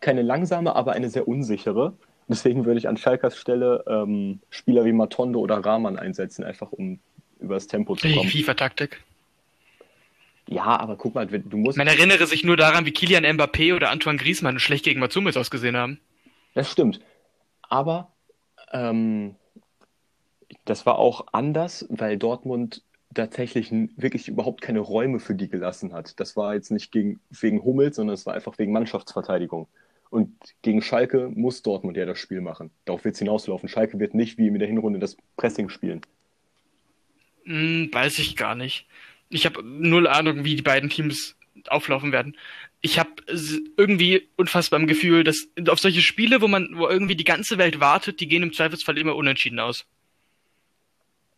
keine 0.00 0.22
langsame, 0.22 0.74
aber 0.74 0.92
eine 0.92 1.08
sehr 1.08 1.28
unsichere. 1.28 1.92
Deswegen 2.28 2.64
würde 2.64 2.78
ich 2.78 2.88
an 2.88 2.96
Schalkers 2.96 3.36
Stelle 3.36 3.84
ähm, 3.86 4.40
Spieler 4.50 4.84
wie 4.84 4.92
Matondo 4.92 5.40
oder 5.40 5.56
Rahman 5.56 5.98
einsetzen, 5.98 6.44
einfach 6.44 6.72
um 6.72 7.00
über 7.38 7.54
das 7.54 7.66
Tempo 7.66 7.96
zu 7.96 8.10
kommen. 8.12 8.28
FIFA-Taktik. 8.28 9.02
Ja, 10.48 10.78
aber 10.78 10.96
guck 10.96 11.14
mal, 11.14 11.26
du 11.26 11.56
musst. 11.56 11.78
Man 11.78 11.86
erinnere 11.86 12.26
sich 12.26 12.44
nur 12.44 12.56
daran, 12.56 12.84
wie 12.86 12.92
Kilian 12.92 13.24
Mbappé 13.24 13.74
oder 13.74 13.90
Antoine 13.90 14.18
Griezmann 14.18 14.58
schlecht 14.58 14.84
gegen 14.84 15.00
Matsumis 15.00 15.36
ausgesehen 15.36 15.76
haben. 15.76 16.00
Das 16.54 16.70
stimmt. 16.70 17.00
Aber 17.62 18.12
ähm, 18.72 19.36
das 20.64 20.86
war 20.86 20.98
auch 20.98 21.26
anders, 21.32 21.86
weil 21.88 22.18
Dortmund 22.18 22.82
tatsächlich 23.14 23.70
wirklich 23.96 24.28
überhaupt 24.28 24.60
keine 24.60 24.80
Räume 24.80 25.20
für 25.20 25.34
die 25.34 25.48
gelassen 25.48 25.92
hat. 25.92 26.18
Das 26.20 26.36
war 26.36 26.54
jetzt 26.54 26.70
nicht 26.70 26.92
gegen, 26.92 27.20
wegen 27.30 27.62
Hummels, 27.62 27.96
sondern 27.96 28.14
es 28.14 28.26
war 28.26 28.34
einfach 28.34 28.58
wegen 28.58 28.72
Mannschaftsverteidigung. 28.72 29.68
Und 30.14 30.30
gegen 30.62 30.80
Schalke 30.80 31.28
muss 31.34 31.62
Dortmund 31.62 31.96
ja 31.96 32.06
das 32.06 32.20
Spiel 32.20 32.40
machen. 32.40 32.70
Darauf 32.84 33.04
wird 33.04 33.16
es 33.16 33.18
hinauslaufen. 33.18 33.68
Schalke 33.68 33.98
wird 33.98 34.14
nicht 34.14 34.38
wie 34.38 34.46
in 34.46 34.56
der 34.60 34.68
Hinrunde 34.68 35.00
das 35.00 35.16
Pressing 35.36 35.68
spielen. 35.68 36.02
Hm, 37.42 37.90
weiß 37.92 38.20
ich 38.20 38.36
gar 38.36 38.54
nicht. 38.54 38.86
Ich 39.28 39.44
habe 39.44 39.64
null 39.64 40.06
Ahnung, 40.06 40.44
wie 40.44 40.54
die 40.54 40.62
beiden 40.62 40.88
Teams 40.88 41.34
auflaufen 41.66 42.12
werden. 42.12 42.36
Ich 42.80 43.00
habe 43.00 43.10
irgendwie 43.76 44.28
unfassbar 44.36 44.78
im 44.78 44.86
Gefühl, 44.86 45.24
dass 45.24 45.48
auf 45.68 45.80
solche 45.80 46.00
Spiele, 46.00 46.40
wo 46.40 46.46
man, 46.46 46.68
wo 46.76 46.86
irgendwie 46.86 47.16
die 47.16 47.24
ganze 47.24 47.58
Welt 47.58 47.80
wartet, 47.80 48.20
die 48.20 48.28
gehen 48.28 48.44
im 48.44 48.52
Zweifelsfall 48.52 48.96
immer 48.96 49.16
unentschieden 49.16 49.58
aus. 49.58 49.84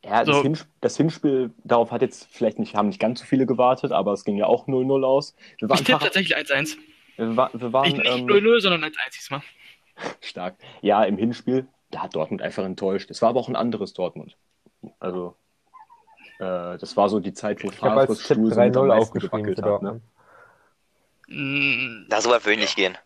Ja, 0.05 0.23
das, 0.23 0.37
so. 0.37 0.43
Hinspiel, 0.43 0.71
das, 0.83 0.97
Hinspiel, 0.99 1.51
darauf 1.65 1.93
hat 1.93 2.03
jetzt 2.03 2.29
vielleicht 2.31 2.59
nicht, 2.59 2.75
haben 2.75 2.89
nicht 2.89 3.01
ganz 3.01 3.21
so 3.21 3.25
viele 3.25 3.47
gewartet, 3.47 3.93
aber 3.93 4.13
es 4.13 4.25
ging 4.25 4.37
ja 4.37 4.45
auch 4.45 4.69
0-0 4.69 5.03
aus. 5.03 5.35
Ich 5.57 5.67
tippe 5.67 5.99
tatsächlich 5.99 6.37
1-1. 6.37 6.77
Wir, 7.17 7.37
war, 7.37 7.51
wir 7.53 7.73
waren, 7.73 7.91
nicht 7.91 8.01
0-0, 8.01 8.37
ähm, 8.37 8.61
sondern 8.61 8.85
1-1 8.85 8.93
diesmal. 9.15 9.43
Stark. 10.21 10.57
Ja, 10.83 11.05
im 11.05 11.17
Hinspiel, 11.17 11.67
da 11.91 12.03
hat 12.03 12.15
Dortmund 12.15 12.43
einfach 12.43 12.65
enttäuscht. 12.65 13.11
Es 13.11 13.23
war 13.23 13.31
aber 13.31 13.41
auch 13.41 13.49
ein 13.49 13.57
anderes 13.57 13.95
Dortmund. 13.95 14.37
Also, 15.01 15.37
äh, 16.39 16.77
das 16.79 16.97
war 16.97 17.09
so 17.09 17.21
die 17.21 17.33
Zeit, 17.33 17.65
wo 17.65 17.71
Favres 17.71 18.23
Stuhl 18.23 18.53
so 18.53 18.61
mit 18.61 18.77
am 18.77 18.89
meisten 18.89 19.19
gewackelt 19.19 19.63
hat. 19.63 19.83
Ne? 19.83 20.01
Da 22.09 22.21
so 22.21 22.31
weit 22.31 22.45
würde 22.45 22.55
ich 22.55 22.61
nicht 22.61 22.77
gehen. 22.77 22.97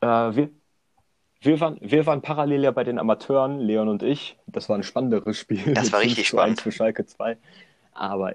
Äh, 0.00 0.06
wir, 0.06 0.50
wir, 1.40 1.60
waren, 1.60 1.78
wir 1.80 2.06
waren 2.06 2.22
parallel 2.22 2.64
ja 2.64 2.70
bei 2.70 2.84
den 2.84 2.98
Amateuren, 2.98 3.60
Leon 3.60 3.88
und 3.88 4.02
ich. 4.02 4.38
Das 4.46 4.68
war 4.68 4.76
ein 4.76 4.82
spannenderes 4.82 5.38
Spiel. 5.38 5.74
Das 5.74 5.92
war 5.92 6.00
richtig 6.02 6.28
spannend. 6.28 6.60
für 6.60 6.72
Schalke 6.72 7.04
2. 7.06 7.36
Aber 7.92 8.34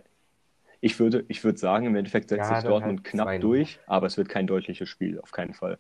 ich 0.83 0.99
würde, 0.99 1.23
ich 1.29 1.43
würde 1.45 1.57
sagen, 1.57 1.85
im 1.85 1.95
Endeffekt 1.95 2.27
setzt 2.27 2.49
ja, 2.49 2.55
sich 2.59 2.67
Dortmund 2.67 2.99
halt 2.99 3.05
knapp 3.05 3.39
durch, 3.39 3.79
aber 3.87 4.05
es 4.05 4.17
wird 4.17 4.27
kein 4.27 4.47
deutliches 4.47 4.89
Spiel, 4.89 5.17
auf 5.21 5.31
keinen 5.31 5.53
Fall. 5.53 5.77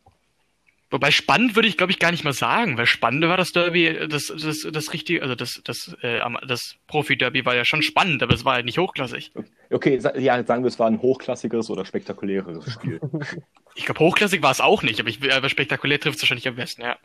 Wobei 0.91 1.11
spannend 1.11 1.55
würde 1.55 1.67
ich, 1.67 1.75
glaube 1.75 1.91
ich, 1.91 1.99
gar 1.99 2.11
nicht 2.11 2.23
mal 2.23 2.31
sagen, 2.33 2.77
weil 2.77 2.85
spannend 2.85 3.23
war 3.23 3.35
das 3.35 3.51
Derby, 3.51 4.07
das, 4.07 4.27
das, 4.27 4.65
das 4.71 4.93
richtige, 4.93 5.21
also 5.21 5.35
das, 5.35 5.59
das, 5.65 5.93
äh, 6.03 6.21
das 6.47 6.75
Profi-Derby 6.87 7.45
war 7.45 7.53
ja 7.53 7.65
schon 7.65 7.81
spannend, 7.81 8.23
aber 8.23 8.33
es 8.33 8.45
war 8.45 8.53
halt 8.53 8.65
nicht 8.65 8.77
hochklassig. 8.77 9.33
Okay, 9.69 9.99
ja, 10.19 10.43
sagen 10.45 10.63
wir, 10.63 10.67
es 10.67 10.79
war 10.79 10.87
ein 10.87 11.01
hochklassigeres 11.01 11.69
oder 11.69 11.83
spektakuläres 11.83 12.71
Spiel. 12.71 13.01
ich 13.75 13.85
glaube, 13.85 13.99
hochklassig 13.99 14.41
war 14.41 14.51
es 14.51 14.61
auch 14.61 14.83
nicht, 14.83 15.01
aber, 15.01 15.09
ich, 15.09 15.33
aber 15.33 15.49
spektakulär 15.49 15.99
trifft 15.99 16.17
es 16.17 16.21
wahrscheinlich 16.23 16.47
am 16.47 16.55
besten, 16.55 16.83
ja. 16.83 16.97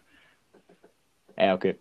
Ja, 1.37 1.54
okay. 1.54 1.76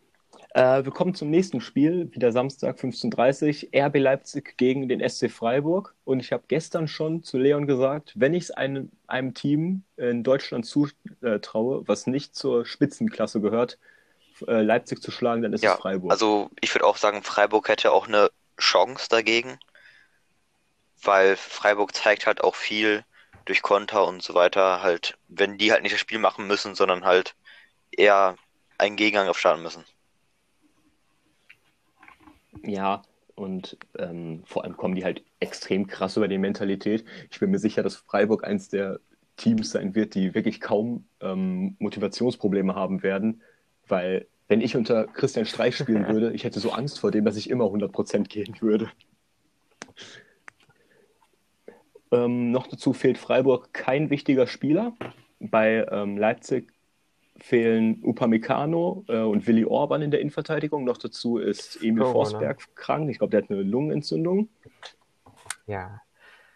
Äh, 0.52 0.86
wir 0.86 0.92
kommen 0.92 1.14
zum 1.14 1.30
nächsten 1.30 1.62
Spiel, 1.62 2.10
wieder 2.14 2.32
Samstag 2.32 2.78
15.30 2.78 3.66
Uhr, 3.66 3.86
RB 3.88 3.98
Leipzig 3.98 4.58
gegen 4.58 4.88
den 4.88 5.08
SC 5.08 5.30
Freiburg. 5.30 5.94
Und 6.06 6.20
ich 6.20 6.32
habe 6.32 6.44
gestern 6.48 6.88
schon 6.88 7.24
zu 7.24 7.38
Leon 7.38 7.68
gesagt, 7.68 8.14
wenn 8.16 8.34
ich 8.34 8.46
es 8.46 8.52
einem, 8.52 8.92
einem 9.08 9.34
Team 9.34 9.84
in 9.98 10.24
Deutschland 10.24 10.66
zutraue, 10.66 11.88
was 11.88 12.08
nicht 12.08 12.36
zur 12.36 12.66
Spitzenklasse 12.66 13.42
gehört, 13.42 13.78
äh, 14.48 14.62
Leipzig 14.62 15.02
zu 15.02 15.12
schlagen, 15.12 15.42
dann 15.42 15.54
ist 15.54 15.64
ja, 15.64 15.74
es 15.74 15.80
Freiburg. 15.80 16.12
Also 16.12 16.50
ich 16.62 16.74
würde 16.74 16.86
auch 16.86 16.98
sagen, 16.98 17.24
Freiburg 17.24 17.70
hätte 17.70 17.92
auch 17.92 18.08
eine 18.08 18.30
Chance 18.60 19.08
dagegen, 19.10 19.60
weil 21.02 21.36
Freiburg 21.36 21.94
zeigt 21.96 22.26
halt 22.26 22.44
auch 22.44 22.56
viel 22.56 23.04
durch 23.46 23.62
Konter 23.62 24.06
und 24.06 24.22
so 24.22 24.34
weiter, 24.34 24.82
halt, 24.82 25.18
wenn 25.28 25.58
die 25.58 25.72
halt 25.72 25.84
nicht 25.84 25.94
das 25.94 26.00
Spiel 26.00 26.20
machen 26.20 26.48
müssen, 26.48 26.76
sondern 26.76 27.06
halt 27.06 27.36
eher 27.92 28.36
einen 28.78 28.96
Gegengang 28.96 29.30
aufstarten 29.30 29.64
müssen. 29.64 29.86
Ja, 32.63 33.02
und 33.36 33.78
ähm, 34.00 34.41
vor 34.46 34.63
allem 34.63 34.78
kommen 34.78 34.96
die 34.96 35.04
halt 35.04 35.24
extrem 35.39 35.88
krass 35.88 36.17
über 36.17 36.28
die 36.28 36.39
Mentalität. 36.39 37.06
Ich 37.32 37.39
bin 37.39 37.52
mir 37.52 37.60
sicher, 37.60 37.84
dass 37.84 37.96
Freiburg 37.96 38.43
eins 38.43 38.70
der 38.70 39.00
Teams 39.36 39.70
sein 39.70 39.93
wird, 39.93 40.15
die 40.15 40.34
wirklich 40.34 40.60
kaum 40.60 41.06
ähm, 41.22 41.76
Motivationsprobleme 41.80 42.74
haben 42.74 43.04
werden, 43.04 43.41
weil 43.88 44.28
wenn 44.48 44.62
ich 44.62 44.76
unter 44.76 45.06
Christian 45.06 45.46
Streich 45.46 45.76
spielen 45.76 46.08
würde, 46.10 46.34
ich 46.34 46.43
hätte 46.43 46.60
so 46.60 46.72
Angst 46.72 47.00
vor 47.00 47.12
dem, 47.12 47.26
dass 47.26 47.38
ich 47.38 47.50
immer 47.50 47.65
100% 47.65 48.24
gehen 48.24 48.56
würde. 48.60 48.89
Ähm, 52.12 52.52
noch 52.52 52.67
dazu 52.67 52.93
fehlt 52.93 53.17
Freiburg 53.17 53.74
kein 53.74 54.10
wichtiger 54.10 54.48
Spieler. 54.48 54.93
Bei 55.39 55.86
ähm, 55.91 56.17
Leipzig 56.17 56.74
fehlen 57.39 58.04
Upamecano 58.04 59.06
äh, 59.08 59.19
und 59.19 59.47
Willi 59.47 59.65
Orban 59.65 60.02
in 60.02 60.12
der 60.12 60.19
Innenverteidigung. 60.21 60.84
Noch 60.84 60.97
dazu 60.97 61.38
ist 61.38 61.78
Emil 61.82 62.04
Corona. 62.04 62.13
Forsberg 62.13 62.76
krank. 62.76 63.10
Ich 63.10 63.19
glaube, 63.19 63.32
der 63.32 63.43
hat 63.43 63.50
eine 63.50 63.62
Lungenentzündung. 63.62 64.50
Ja. 65.65 66.02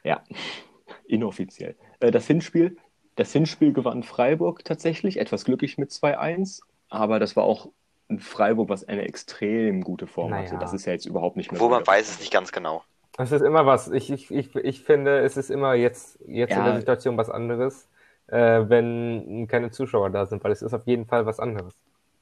Ja, 0.03 0.23
inoffiziell. 1.05 1.75
Äh, 1.99 2.11
das 2.11 2.27
Hinspiel, 2.27 2.77
das 3.15 3.31
Hinspiel 3.31 3.73
gewann 3.73 4.03
Freiburg 4.03 4.65
tatsächlich, 4.65 5.17
etwas 5.17 5.45
glücklich 5.45 5.77
mit 5.77 5.91
2-1, 5.91 6.61
aber 6.89 7.19
das 7.19 7.35
war 7.35 7.43
auch 7.43 7.69
ein 8.09 8.19
Freiburg, 8.19 8.69
was 8.69 8.83
eine 8.83 9.03
extrem 9.03 9.83
gute 9.83 10.07
Form 10.07 10.31
naja. 10.31 10.47
hatte. 10.47 10.57
Das 10.59 10.73
ist 10.73 10.85
ja 10.85 10.93
jetzt 10.93 11.05
überhaupt 11.05 11.37
nicht 11.37 11.51
mehr 11.51 11.61
Wo 11.61 11.65
so 11.65 11.69
man 11.69 11.85
weiß 11.85 12.09
es 12.09 12.19
nicht 12.19 12.31
ganz 12.31 12.51
genau. 12.51 12.83
Es 13.17 13.31
ist 13.31 13.41
immer 13.41 13.65
was. 13.65 13.89
Ich, 13.89 14.09
ich, 14.09 14.31
ich, 14.31 14.55
ich 14.55 14.81
finde, 14.83 15.19
es 15.19 15.37
ist 15.37 15.49
immer 15.49 15.73
jetzt, 15.73 16.19
jetzt 16.27 16.51
ja. 16.51 16.59
in 16.59 16.65
der 16.65 16.75
Situation 16.77 17.17
was 17.17 17.29
anderes 17.29 17.87
äh, 18.31 18.69
wenn 18.69 19.47
keine 19.47 19.71
Zuschauer 19.71 20.09
da 20.09 20.25
sind, 20.25 20.43
weil 20.43 20.51
es 20.51 20.61
ist 20.61 20.73
auf 20.73 20.87
jeden 20.87 21.05
Fall 21.05 21.25
was 21.25 21.39
anderes, 21.39 21.75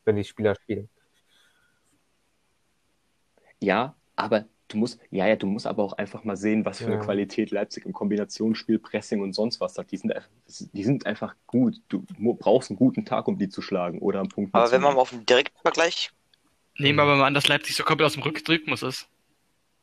wenn 0.05 0.15
die 0.15 0.23
Spieler 0.23 0.55
spielen. 0.55 0.89
Ja, 3.61 3.95
aber 4.15 4.45
du 4.69 4.77
musst, 4.77 4.99
ja, 5.11 5.27
ja, 5.27 5.35
du 5.35 5.45
musst 5.45 5.67
aber 5.67 5.83
auch 5.83 5.93
einfach 5.93 6.23
mal 6.23 6.35
sehen, 6.35 6.65
was 6.65 6.79
für 6.79 6.85
ja. 6.85 6.91
eine 6.91 6.99
Qualität 6.99 7.51
Leipzig 7.51 7.85
im 7.85 7.93
Kombinationsspiel, 7.93 8.79
Pressing 8.79 9.21
und 9.21 9.33
sonst 9.33 9.59
was 9.59 9.77
hat. 9.77 9.91
Die 9.91 9.97
sind, 9.97 10.13
die 10.47 10.83
sind 10.83 11.05
einfach 11.05 11.35
gut. 11.45 11.81
Du 11.89 12.05
brauchst 12.17 12.71
einen 12.71 12.77
guten 12.77 13.05
Tag, 13.05 13.27
um 13.27 13.37
die 13.37 13.49
zu 13.49 13.61
schlagen 13.61 13.99
oder 13.99 14.19
einen 14.19 14.29
Punkt. 14.29 14.53
Aber 14.53 14.71
wenn 14.71 14.81
man 14.81 14.95
mal 14.95 15.01
auf 15.01 15.11
den 15.11 15.25
Direktvergleich. 15.25 16.11
Nehmen 16.77 16.97
wir 16.97 17.03
aber 17.03 17.17
mal 17.17 17.25
an, 17.25 17.33
dass 17.33 17.47
Leipzig 17.47 17.75
so 17.75 17.83
komplett 17.83 18.07
aus 18.07 18.13
dem 18.13 18.23
Rückrhythmus 18.23 18.83
ist. 18.83 19.09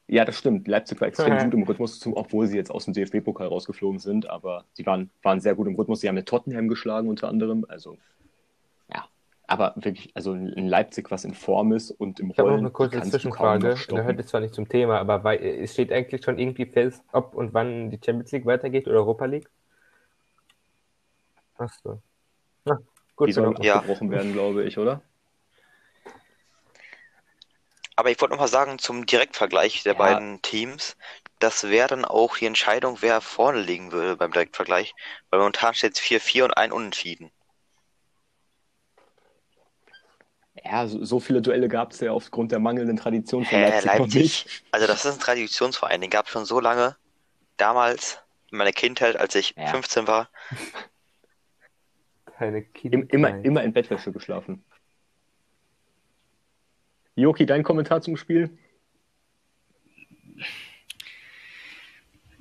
Ja, 0.08 0.24
das 0.24 0.38
stimmt. 0.38 0.68
Leipzig 0.68 1.00
war 1.00 1.08
extrem 1.08 1.36
gut 1.44 1.54
im 1.54 1.62
Rhythmus, 1.64 2.06
obwohl 2.06 2.46
sie 2.46 2.56
jetzt 2.56 2.70
aus 2.70 2.84
dem 2.84 2.94
DFB-Pokal 2.94 3.48
rausgeflogen 3.48 3.98
sind, 3.98 4.28
aber 4.28 4.64
sie 4.72 4.86
waren, 4.86 5.10
waren 5.22 5.40
sehr 5.40 5.54
gut 5.54 5.66
im 5.66 5.74
Rhythmus. 5.74 6.00
Sie 6.00 6.08
haben 6.08 6.14
mit 6.14 6.26
Tottenham 6.26 6.68
geschlagen 6.68 7.08
unter 7.08 7.28
anderem. 7.28 7.66
Also, 7.68 7.98
ja. 8.92 9.06
Aber 9.48 9.74
wirklich, 9.76 10.12
also 10.14 10.34
in 10.34 10.68
Leipzig, 10.68 11.10
was 11.10 11.24
in 11.24 11.34
Form 11.34 11.72
ist 11.72 11.90
und 11.90 12.20
im 12.20 12.30
Ich 12.30 12.38
habe 12.38 12.50
noch 12.50 12.58
eine 12.58 12.70
kurze 12.70 13.02
Zwischenfrage. 13.02 13.74
Da 13.88 14.02
hört 14.02 14.18
jetzt 14.18 14.28
zwar 14.28 14.40
nicht 14.40 14.54
zum 14.54 14.68
Thema, 14.68 14.98
aber 15.00 15.24
weil, 15.24 15.38
es 15.38 15.72
steht 15.72 15.92
eigentlich 15.92 16.24
schon 16.24 16.38
irgendwie 16.38 16.66
fest, 16.66 17.02
ob 17.12 17.34
und 17.34 17.52
wann 17.52 17.90
die 17.90 17.98
Champions 18.04 18.30
League 18.30 18.46
weitergeht 18.46 18.86
oder 18.86 18.98
Europa 18.98 19.24
League? 19.24 19.48
Achso. 21.58 22.00
Ah, 22.66 22.78
gut, 23.16 23.28
die 23.28 23.32
soll 23.32 23.50
noch 23.50 23.64
ja. 23.64 23.80
gebrochen 23.80 24.10
werden, 24.10 24.32
glaube 24.32 24.64
ich, 24.64 24.78
oder? 24.78 25.00
Aber 27.96 28.10
ich 28.10 28.20
wollte 28.20 28.34
noch 28.34 28.40
mal 28.40 28.48
sagen, 28.48 28.78
zum 28.78 29.06
Direktvergleich 29.06 29.82
der 29.82 29.94
ja. 29.94 29.98
beiden 29.98 30.42
Teams, 30.42 30.96
das 31.38 31.64
wäre 31.64 31.88
dann 31.88 32.04
auch 32.04 32.36
die 32.36 32.46
Entscheidung, 32.46 32.98
wer 33.00 33.22
vorne 33.22 33.60
liegen 33.60 33.90
würde 33.90 34.16
beim 34.16 34.32
Direktvergleich. 34.32 34.94
Weil 35.30 35.40
momentan 35.40 35.74
steht 35.74 35.94
es 35.94 36.00
4-4 36.00 36.44
und 36.44 36.56
ein 36.56 36.72
Unentschieden. 36.72 37.30
Ja, 40.64 40.86
so, 40.86 41.04
so 41.04 41.20
viele 41.20 41.40
Duelle 41.40 41.68
gab 41.68 41.92
es 41.92 42.00
ja 42.00 42.12
aufgrund 42.12 42.52
der 42.52 42.58
mangelnden 42.58 42.96
Tradition 42.96 43.44
von 43.44 43.58
Hä, 43.58 43.80
Leipzig, 43.80 43.84
Leipzig. 43.84 44.64
Also 44.70 44.86
das 44.86 45.04
ist 45.04 45.14
ein 45.14 45.20
Traditionsverein, 45.20 46.00
den 46.00 46.10
gab 46.10 46.26
es 46.26 46.32
schon 46.32 46.44
so 46.44 46.60
lange. 46.60 46.96
Damals, 47.56 48.18
in 48.50 48.58
meiner 48.58 48.72
Kindheit, 48.72 49.16
als 49.16 49.34
ich 49.34 49.54
ja. 49.56 49.66
15 49.66 50.06
war. 50.06 50.28
Keine 52.38 52.62
Kindheit. 52.62 53.12
Immer, 53.12 53.44
immer 53.44 53.62
in 53.62 53.72
Bettwäsche 53.72 54.12
geschlafen. 54.12 54.64
Joki, 57.16 57.46
dein 57.46 57.62
Kommentar 57.62 58.02
zum 58.02 58.16
Spiel? 58.16 58.50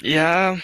Ja, 0.02 0.58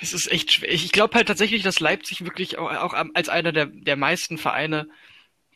es 0.00 0.12
ist 0.12 0.30
echt 0.30 0.52
schwer. 0.52 0.72
Ich 0.72 0.92
glaube 0.92 1.14
halt 1.14 1.28
tatsächlich, 1.28 1.62
dass 1.62 1.80
Leipzig 1.80 2.24
wirklich 2.24 2.58
auch, 2.58 2.70
auch, 2.70 2.94
als 3.14 3.28
einer 3.28 3.52
der, 3.52 3.66
der 3.66 3.96
meisten 3.96 4.38
Vereine 4.38 4.88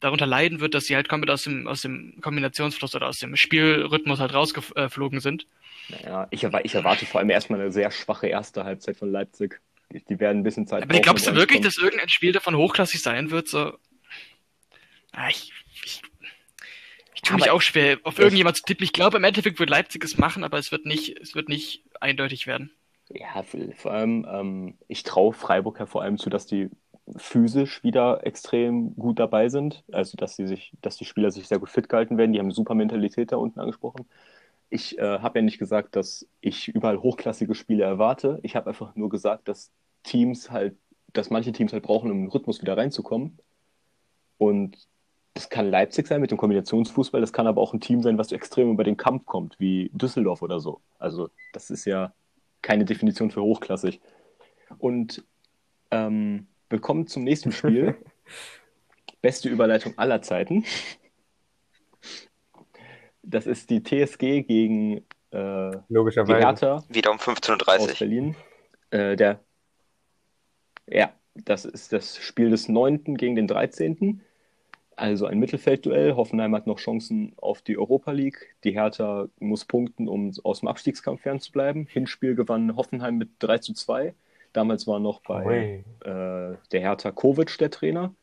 darunter 0.00 0.26
leiden 0.26 0.60
wird, 0.60 0.74
dass 0.74 0.86
sie 0.86 0.96
halt 0.96 1.08
komplett 1.08 1.30
aus 1.30 1.44
dem, 1.44 1.68
aus 1.68 1.82
dem 1.82 2.20
Kombinationsfluss 2.20 2.94
oder 2.94 3.06
aus 3.06 3.18
dem 3.18 3.36
Spielrhythmus 3.36 4.18
halt 4.18 4.34
rausgeflogen 4.34 5.20
sind. 5.20 5.46
Naja, 5.88 6.26
ich, 6.30 6.42
ich 6.42 6.74
erwarte 6.74 7.06
vor 7.06 7.20
allem 7.20 7.30
erstmal 7.30 7.60
eine 7.60 7.70
sehr 7.70 7.90
schwache 7.90 8.26
erste 8.26 8.64
Halbzeit 8.64 8.96
von 8.96 9.12
Leipzig. 9.12 9.60
Die 9.90 10.20
werden 10.20 10.38
ein 10.38 10.42
bisschen 10.42 10.66
Zeit 10.66 10.84
Aber 10.84 10.98
glaubst 11.00 11.26
du 11.26 11.34
wirklich, 11.34 11.60
dass 11.60 11.76
irgendein 11.76 12.08
Spiel 12.08 12.32
davon 12.32 12.56
hochklassig 12.56 13.02
sein 13.02 13.30
wird? 13.30 13.48
So, 13.48 13.76
ah, 15.12 15.28
ich 15.28 15.52
ich, 15.84 16.02
ich 17.14 17.22
tue 17.22 17.36
mich 17.36 17.50
auch 17.50 17.62
schwer, 17.62 17.98
auf 18.04 18.18
irgendjemand 18.18 18.56
zu 18.56 18.62
tippen. 18.62 18.84
Ich 18.84 18.92
glaube, 18.92 19.18
im 19.18 19.24
Endeffekt 19.24 19.58
wird 19.58 19.70
Leipzig 19.70 20.04
es 20.04 20.18
machen, 20.18 20.44
aber 20.44 20.58
es 20.58 20.72
wird 20.72 20.86
nicht, 20.86 21.18
es 21.20 21.34
wird 21.34 21.48
nicht 21.48 21.84
eindeutig 22.00 22.46
werden. 22.46 22.70
Ja, 23.08 23.42
vor 23.76 23.92
allem, 23.92 24.26
ähm, 24.30 24.78
ich 24.86 25.02
traue 25.02 25.32
Freiburg 25.32 25.80
ja 25.80 25.86
vor 25.86 26.02
allem 26.02 26.16
zu, 26.16 26.30
dass 26.30 26.46
die 26.46 26.70
physisch 27.16 27.82
wieder 27.82 28.24
extrem 28.24 28.94
gut 28.94 29.18
dabei 29.18 29.48
sind. 29.48 29.82
Also, 29.90 30.16
dass 30.16 30.36
sie 30.36 30.46
sich, 30.46 30.72
dass 30.80 30.96
die 30.96 31.04
Spieler 31.04 31.30
sich 31.30 31.48
sehr 31.48 31.58
gut 31.58 31.70
fit 31.70 31.88
gehalten 31.88 32.18
werden. 32.18 32.32
Die 32.32 32.38
haben 32.38 32.46
eine 32.46 32.54
super 32.54 32.74
Mentalität 32.74 33.32
da 33.32 33.36
unten 33.36 33.58
angesprochen. 33.58 34.06
Ich 34.68 34.98
äh, 34.98 35.18
habe 35.18 35.40
ja 35.40 35.42
nicht 35.42 35.58
gesagt, 35.58 35.96
dass 35.96 36.28
ich 36.40 36.68
überall 36.68 37.02
hochklassige 37.02 37.54
Spiele 37.54 37.82
erwarte. 37.82 38.38
Ich 38.42 38.54
habe 38.54 38.68
einfach 38.68 38.94
nur 38.94 39.08
gesagt, 39.08 39.48
dass 39.48 39.72
Teams 40.04 40.50
halt, 40.50 40.76
dass 41.12 41.30
manche 41.30 41.52
Teams 41.52 41.72
halt 41.72 41.82
brauchen, 41.82 42.10
um 42.10 42.18
in 42.18 42.24
den 42.26 42.30
Rhythmus 42.30 42.62
wieder 42.62 42.76
reinzukommen. 42.76 43.38
Und 44.38 44.86
das 45.40 45.48
kann 45.48 45.70
Leipzig 45.70 46.06
sein 46.06 46.20
mit 46.20 46.30
dem 46.30 46.36
Kombinationsfußball, 46.36 47.22
das 47.22 47.32
kann 47.32 47.46
aber 47.46 47.62
auch 47.62 47.72
ein 47.72 47.80
Team 47.80 48.02
sein, 48.02 48.18
was 48.18 48.30
extrem 48.30 48.70
über 48.72 48.84
den 48.84 48.98
Kampf 48.98 49.24
kommt, 49.24 49.58
wie 49.58 49.90
Düsseldorf 49.94 50.42
oder 50.42 50.60
so. 50.60 50.82
Also 50.98 51.30
das 51.54 51.70
ist 51.70 51.86
ja 51.86 52.12
keine 52.60 52.84
Definition 52.84 53.30
für 53.30 53.40
hochklassig. 53.40 54.02
Und 54.76 55.24
ähm, 55.90 56.46
willkommen 56.68 57.06
zum 57.06 57.24
nächsten 57.24 57.52
Spiel. 57.52 57.96
Beste 59.22 59.48
Überleitung 59.48 59.96
aller 59.96 60.20
Zeiten. 60.20 60.66
Das 63.22 63.46
ist 63.46 63.70
die 63.70 63.82
TSG 63.82 64.42
gegen 64.42 65.06
äh, 65.30 65.70
Logischerweise. 65.88 66.38
die 66.38 66.44
Hertha. 66.44 66.84
Wieder 66.90 67.12
um 67.12 67.16
15.30 67.16 67.78
Uhr. 67.78 67.84
Aus 67.84 67.98
Berlin. 67.98 68.36
Äh, 68.90 69.16
der, 69.16 69.40
ja, 70.86 71.14
das 71.34 71.64
ist 71.64 71.94
das 71.94 72.18
Spiel 72.18 72.50
des 72.50 72.68
9. 72.68 73.14
gegen 73.14 73.36
den 73.36 73.46
13. 73.46 74.20
Also 75.00 75.24
ein 75.24 75.38
Mittelfeldduell. 75.38 76.14
Hoffenheim 76.14 76.54
hat 76.54 76.66
noch 76.66 76.78
Chancen 76.78 77.32
auf 77.38 77.62
die 77.62 77.78
Europa 77.78 78.10
League. 78.12 78.54
Die 78.64 78.72
Hertha 78.72 79.28
muss 79.38 79.64
punkten, 79.64 80.08
um 80.08 80.30
aus 80.44 80.60
dem 80.60 80.68
Abstiegskampf 80.68 81.22
fernzubleiben. 81.22 81.86
Hinspiel 81.86 82.34
gewann 82.34 82.76
Hoffenheim 82.76 83.16
mit 83.16 83.30
3 83.38 83.58
zu 83.58 83.72
2. 83.72 84.12
Damals 84.52 84.86
war 84.86 85.00
noch 85.00 85.22
bei 85.22 85.84
äh, 86.00 86.56
der 86.70 86.80
Hertha 86.80 87.12
Kovic 87.12 87.56
der 87.56 87.70
Trainer. 87.70 88.14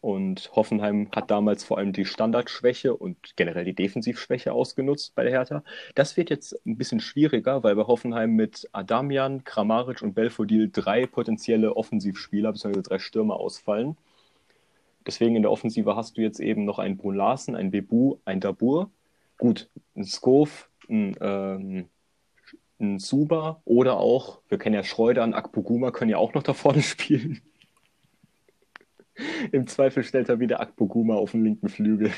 Und 0.00 0.50
Hoffenheim 0.56 1.08
hat 1.14 1.30
damals 1.30 1.62
vor 1.62 1.78
allem 1.78 1.92
die 1.92 2.04
Standardschwäche 2.04 2.96
und 2.96 3.36
generell 3.36 3.64
die 3.64 3.74
Defensivschwäche 3.74 4.52
ausgenutzt 4.52 5.14
bei 5.14 5.22
der 5.22 5.32
Hertha. 5.32 5.62
Das 5.94 6.16
wird 6.16 6.30
jetzt 6.30 6.60
ein 6.66 6.76
bisschen 6.76 6.98
schwieriger, 6.98 7.62
weil 7.62 7.76
bei 7.76 7.84
Hoffenheim 7.84 8.32
mit 8.32 8.68
Adamian, 8.72 9.44
Kramaric 9.44 10.02
und 10.02 10.14
Belfodil 10.14 10.70
drei 10.72 11.06
potenzielle 11.06 11.76
Offensivspieler 11.76 12.50
bzw. 12.50 12.82
drei 12.82 12.98
Stürmer 12.98 13.36
ausfallen. 13.36 13.96
Deswegen 15.06 15.36
in 15.36 15.42
der 15.42 15.50
Offensive 15.52 15.94
hast 15.96 16.16
du 16.16 16.22
jetzt 16.22 16.40
eben 16.40 16.64
noch 16.64 16.78
einen 16.78 16.96
Brun 16.96 17.14
Larsen, 17.14 17.54
einen 17.54 17.70
Bebu, 17.70 18.18
einen 18.24 18.40
Dabur. 18.40 18.90
Gut, 19.38 19.68
ein 19.94 20.04
Skov, 20.04 20.68
ein, 20.88 21.16
ähm, 21.20 21.88
ein 22.80 22.98
Suba 22.98 23.60
oder 23.64 23.98
auch, 23.98 24.40
wir 24.48 24.58
kennen 24.58 24.74
ja 24.74 24.82
Schreuder 24.82 25.24
und 25.24 25.34
Akpoguma, 25.34 25.90
können 25.92 26.10
ja 26.10 26.18
auch 26.18 26.34
noch 26.34 26.42
da 26.42 26.54
vorne 26.54 26.82
spielen. 26.82 27.40
Im 29.52 29.66
Zweifel 29.66 30.02
stellt 30.04 30.28
er 30.28 30.40
wieder 30.40 30.60
Akpoguma 30.60 31.14
auf 31.14 31.30
den 31.30 31.44
linken 31.44 31.68
Flügel. 31.68 32.12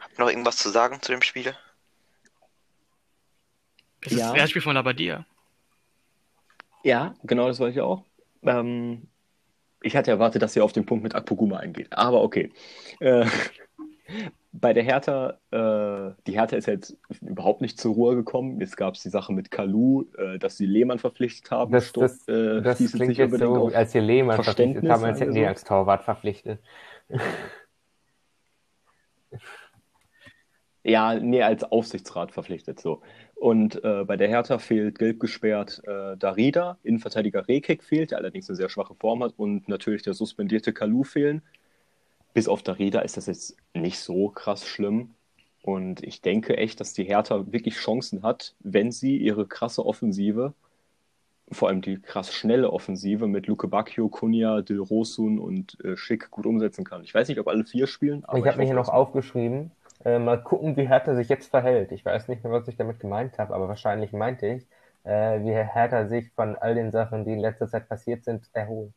Habt 0.00 0.18
ihr 0.18 0.20
noch 0.24 0.28
irgendwas 0.28 0.56
zu 0.56 0.68
sagen 0.70 1.00
zu 1.00 1.12
dem 1.12 1.22
Spiel? 1.22 1.54
Ist 4.02 4.12
Ja. 4.12 4.28
das 4.28 4.34
erste 4.36 4.50
Spiel 4.50 4.62
von 4.62 4.74
Labadia. 4.74 5.24
Ja, 6.84 7.14
genau 7.24 7.48
das 7.48 7.58
wollte 7.58 7.74
ich 7.76 7.80
auch. 7.80 8.04
Ähm, 8.42 9.08
ich 9.82 9.96
hatte 9.96 10.10
erwartet, 10.10 10.42
dass 10.42 10.56
ihr 10.56 10.64
auf 10.64 10.72
den 10.72 10.86
Punkt 10.86 11.04
mit 11.04 11.14
Akpoguma 11.14 11.58
eingeht, 11.58 11.88
aber 11.92 12.22
okay. 12.22 12.52
Äh, 13.00 13.26
bei 14.52 14.72
der 14.72 14.82
Hertha, 14.82 15.38
äh, 15.50 16.14
die 16.26 16.32
Hertha 16.32 16.56
ist 16.56 16.66
jetzt 16.66 16.96
überhaupt 17.20 17.60
nicht 17.60 17.78
zur 17.78 17.94
Ruhe 17.94 18.16
gekommen. 18.16 18.60
Jetzt 18.60 18.76
gab 18.76 18.94
es 18.94 19.02
die 19.02 19.10
Sache 19.10 19.32
mit 19.32 19.50
Kalu, 19.50 20.06
äh, 20.16 20.38
dass 20.38 20.56
sie 20.56 20.66
Lehmann 20.66 20.98
verpflichtet 20.98 21.50
haben. 21.50 21.72
Das, 21.72 21.92
das, 21.92 22.26
äh, 22.28 22.62
das 22.62 22.78
klingt 22.92 23.16
jetzt 23.16 23.38
so, 23.38 23.68
als 23.68 23.94
ihr 23.94 24.02
Lehmann 24.02 24.42
verpflichtet 24.42 24.88
haben, 24.88 25.04
als 25.04 25.20
hätten 25.20 25.32
sagen 25.32 25.34
die 25.34 25.46
als 25.46 25.64
Torwart 25.64 26.02
verpflichtet. 26.02 26.60
Ja, 30.84 31.14
nee, 31.14 31.42
als 31.42 31.64
Aufsichtsrat 31.64 32.32
verpflichtet 32.32 32.80
so. 32.80 33.02
Und 33.38 33.84
äh, 33.84 34.04
bei 34.04 34.16
der 34.16 34.28
Hertha 34.28 34.58
fehlt 34.58 34.98
gelb 34.98 35.20
gesperrt 35.20 35.80
äh, 35.86 36.16
Darida, 36.16 36.76
Innenverteidiger 36.82 37.46
Rekik 37.46 37.84
fehlt, 37.84 38.10
der 38.10 38.18
allerdings 38.18 38.48
eine 38.48 38.56
sehr 38.56 38.68
schwache 38.68 38.96
Form 38.96 39.22
hat 39.22 39.34
und 39.36 39.68
natürlich 39.68 40.02
der 40.02 40.14
suspendierte 40.14 40.72
Kalu 40.72 41.04
fehlen. 41.04 41.42
Bis 42.34 42.48
auf 42.48 42.64
Darida 42.64 43.00
ist 43.00 43.16
das 43.16 43.26
jetzt 43.26 43.56
nicht 43.74 44.00
so 44.00 44.28
krass 44.28 44.66
schlimm. 44.66 45.14
Und 45.62 46.02
ich 46.02 46.20
denke 46.20 46.56
echt, 46.56 46.80
dass 46.80 46.94
die 46.94 47.04
Hertha 47.04 47.52
wirklich 47.52 47.76
Chancen 47.76 48.22
hat, 48.22 48.54
wenn 48.58 48.90
sie 48.90 49.16
ihre 49.16 49.46
krasse 49.46 49.86
Offensive, 49.86 50.52
vor 51.50 51.68
allem 51.68 51.80
die 51.80 52.00
krass 52.00 52.32
schnelle 52.32 52.72
Offensive 52.72 53.28
mit 53.28 53.46
Luke 53.46 53.68
Bacchio, 53.68 54.08
Kunja, 54.08 54.62
Dil 54.62 54.80
Rosun 54.80 55.38
und 55.38 55.82
äh, 55.84 55.96
Schick 55.96 56.30
gut 56.30 56.46
umsetzen 56.46 56.84
kann. 56.84 57.04
Ich 57.04 57.14
weiß 57.14 57.28
nicht, 57.28 57.38
ob 57.38 57.46
alle 57.46 57.64
vier 57.64 57.86
spielen, 57.86 58.24
aber 58.24 58.38
ich 58.38 58.46
habe 58.46 58.58
mir 58.58 58.64
hier 58.64 58.74
noch 58.74 58.88
aufgeschrieben, 58.88 59.70
äh, 60.04 60.18
mal 60.18 60.42
gucken, 60.42 60.76
wie 60.76 60.88
Hertha 60.88 61.14
sich 61.14 61.28
jetzt 61.28 61.50
verhält. 61.50 61.92
Ich 61.92 62.04
weiß 62.04 62.28
nicht 62.28 62.44
mehr, 62.44 62.52
was 62.52 62.68
ich 62.68 62.76
damit 62.76 63.00
gemeint 63.00 63.38
habe, 63.38 63.54
aber 63.54 63.68
wahrscheinlich 63.68 64.12
meinte 64.12 64.46
ich, 64.46 64.66
äh, 65.04 65.40
wie 65.40 65.52
Hertha 65.52 66.06
sich 66.06 66.30
von 66.32 66.56
all 66.56 66.74
den 66.74 66.90
Sachen, 66.90 67.24
die 67.24 67.32
in 67.32 67.40
letzter 67.40 67.68
Zeit 67.68 67.88
passiert 67.88 68.24
sind, 68.24 68.48
erholt. 68.52 68.92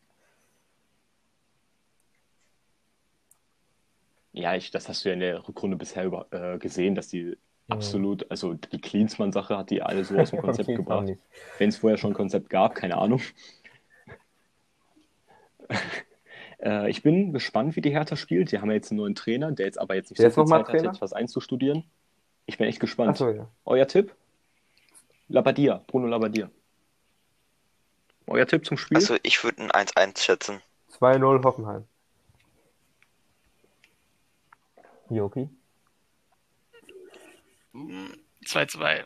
Ja, 4.33 4.55
ich, 4.55 4.71
das 4.71 4.87
hast 4.87 5.03
du 5.03 5.09
ja 5.09 5.13
in 5.13 5.19
der 5.19 5.47
Rückrunde 5.47 5.75
bisher 5.75 6.05
über, 6.05 6.27
äh, 6.31 6.57
gesehen, 6.57 6.95
dass 6.95 7.09
die 7.09 7.37
absolut, 7.67 8.29
also 8.31 8.53
die 8.53 8.79
Klinsmann-Sache 8.79 9.57
hat 9.57 9.69
die 9.69 9.81
alle 9.81 10.03
so 10.03 10.17
aus 10.17 10.29
dem 10.29 10.39
Konzept 10.41 10.69
gebracht. 10.69 11.17
Wenn 11.57 11.69
es 11.69 11.77
vorher 11.77 11.97
schon 11.97 12.11
ein 12.11 12.15
Konzept 12.15 12.49
gab, 12.49 12.75
keine 12.75 12.97
Ahnung. 12.97 13.21
äh, 16.61 16.89
ich 16.89 17.03
bin 17.03 17.33
gespannt, 17.33 17.75
wie 17.75 17.81
die 17.81 17.91
Hertha 17.91 18.15
spielt. 18.15 18.51
Die 18.51 18.59
haben 18.59 18.69
ja 18.69 18.75
jetzt 18.75 18.91
einen 18.91 18.99
neuen 18.99 19.15
Trainer, 19.15 19.51
der 19.51 19.65
jetzt 19.65 19.79
aber 19.79 19.95
jetzt 19.95 20.11
nicht 20.11 20.19
Wer 20.19 20.31
so 20.31 20.41
viel 20.41 20.49
Zeit 20.49 20.59
hat, 20.59 20.67
Trainer? 20.67 20.91
jetzt 20.91 21.01
was 21.01 21.13
einzustudieren. 21.13 21.83
Ich 22.45 22.57
bin 22.57 22.67
echt 22.67 22.79
gespannt. 22.79 23.11
Achso, 23.11 23.29
ja. 23.29 23.47
Euer 23.65 23.87
Tipp? 23.87 24.15
Labadia, 25.27 25.83
Bruno 25.87 26.07
Labadia. 26.07 26.49
Euer 28.27 28.45
Tipp 28.45 28.65
zum 28.65 28.77
Spiel? 28.77 28.97
Also 28.97 29.17
ich 29.23 29.43
würde 29.43 29.63
ein 29.63 29.87
1-1 29.87 30.19
schätzen. 30.19 30.61
2-0 30.99 31.43
Hoffenheim. 31.43 31.85
Joki? 35.09 35.49
2-2. 38.45 39.05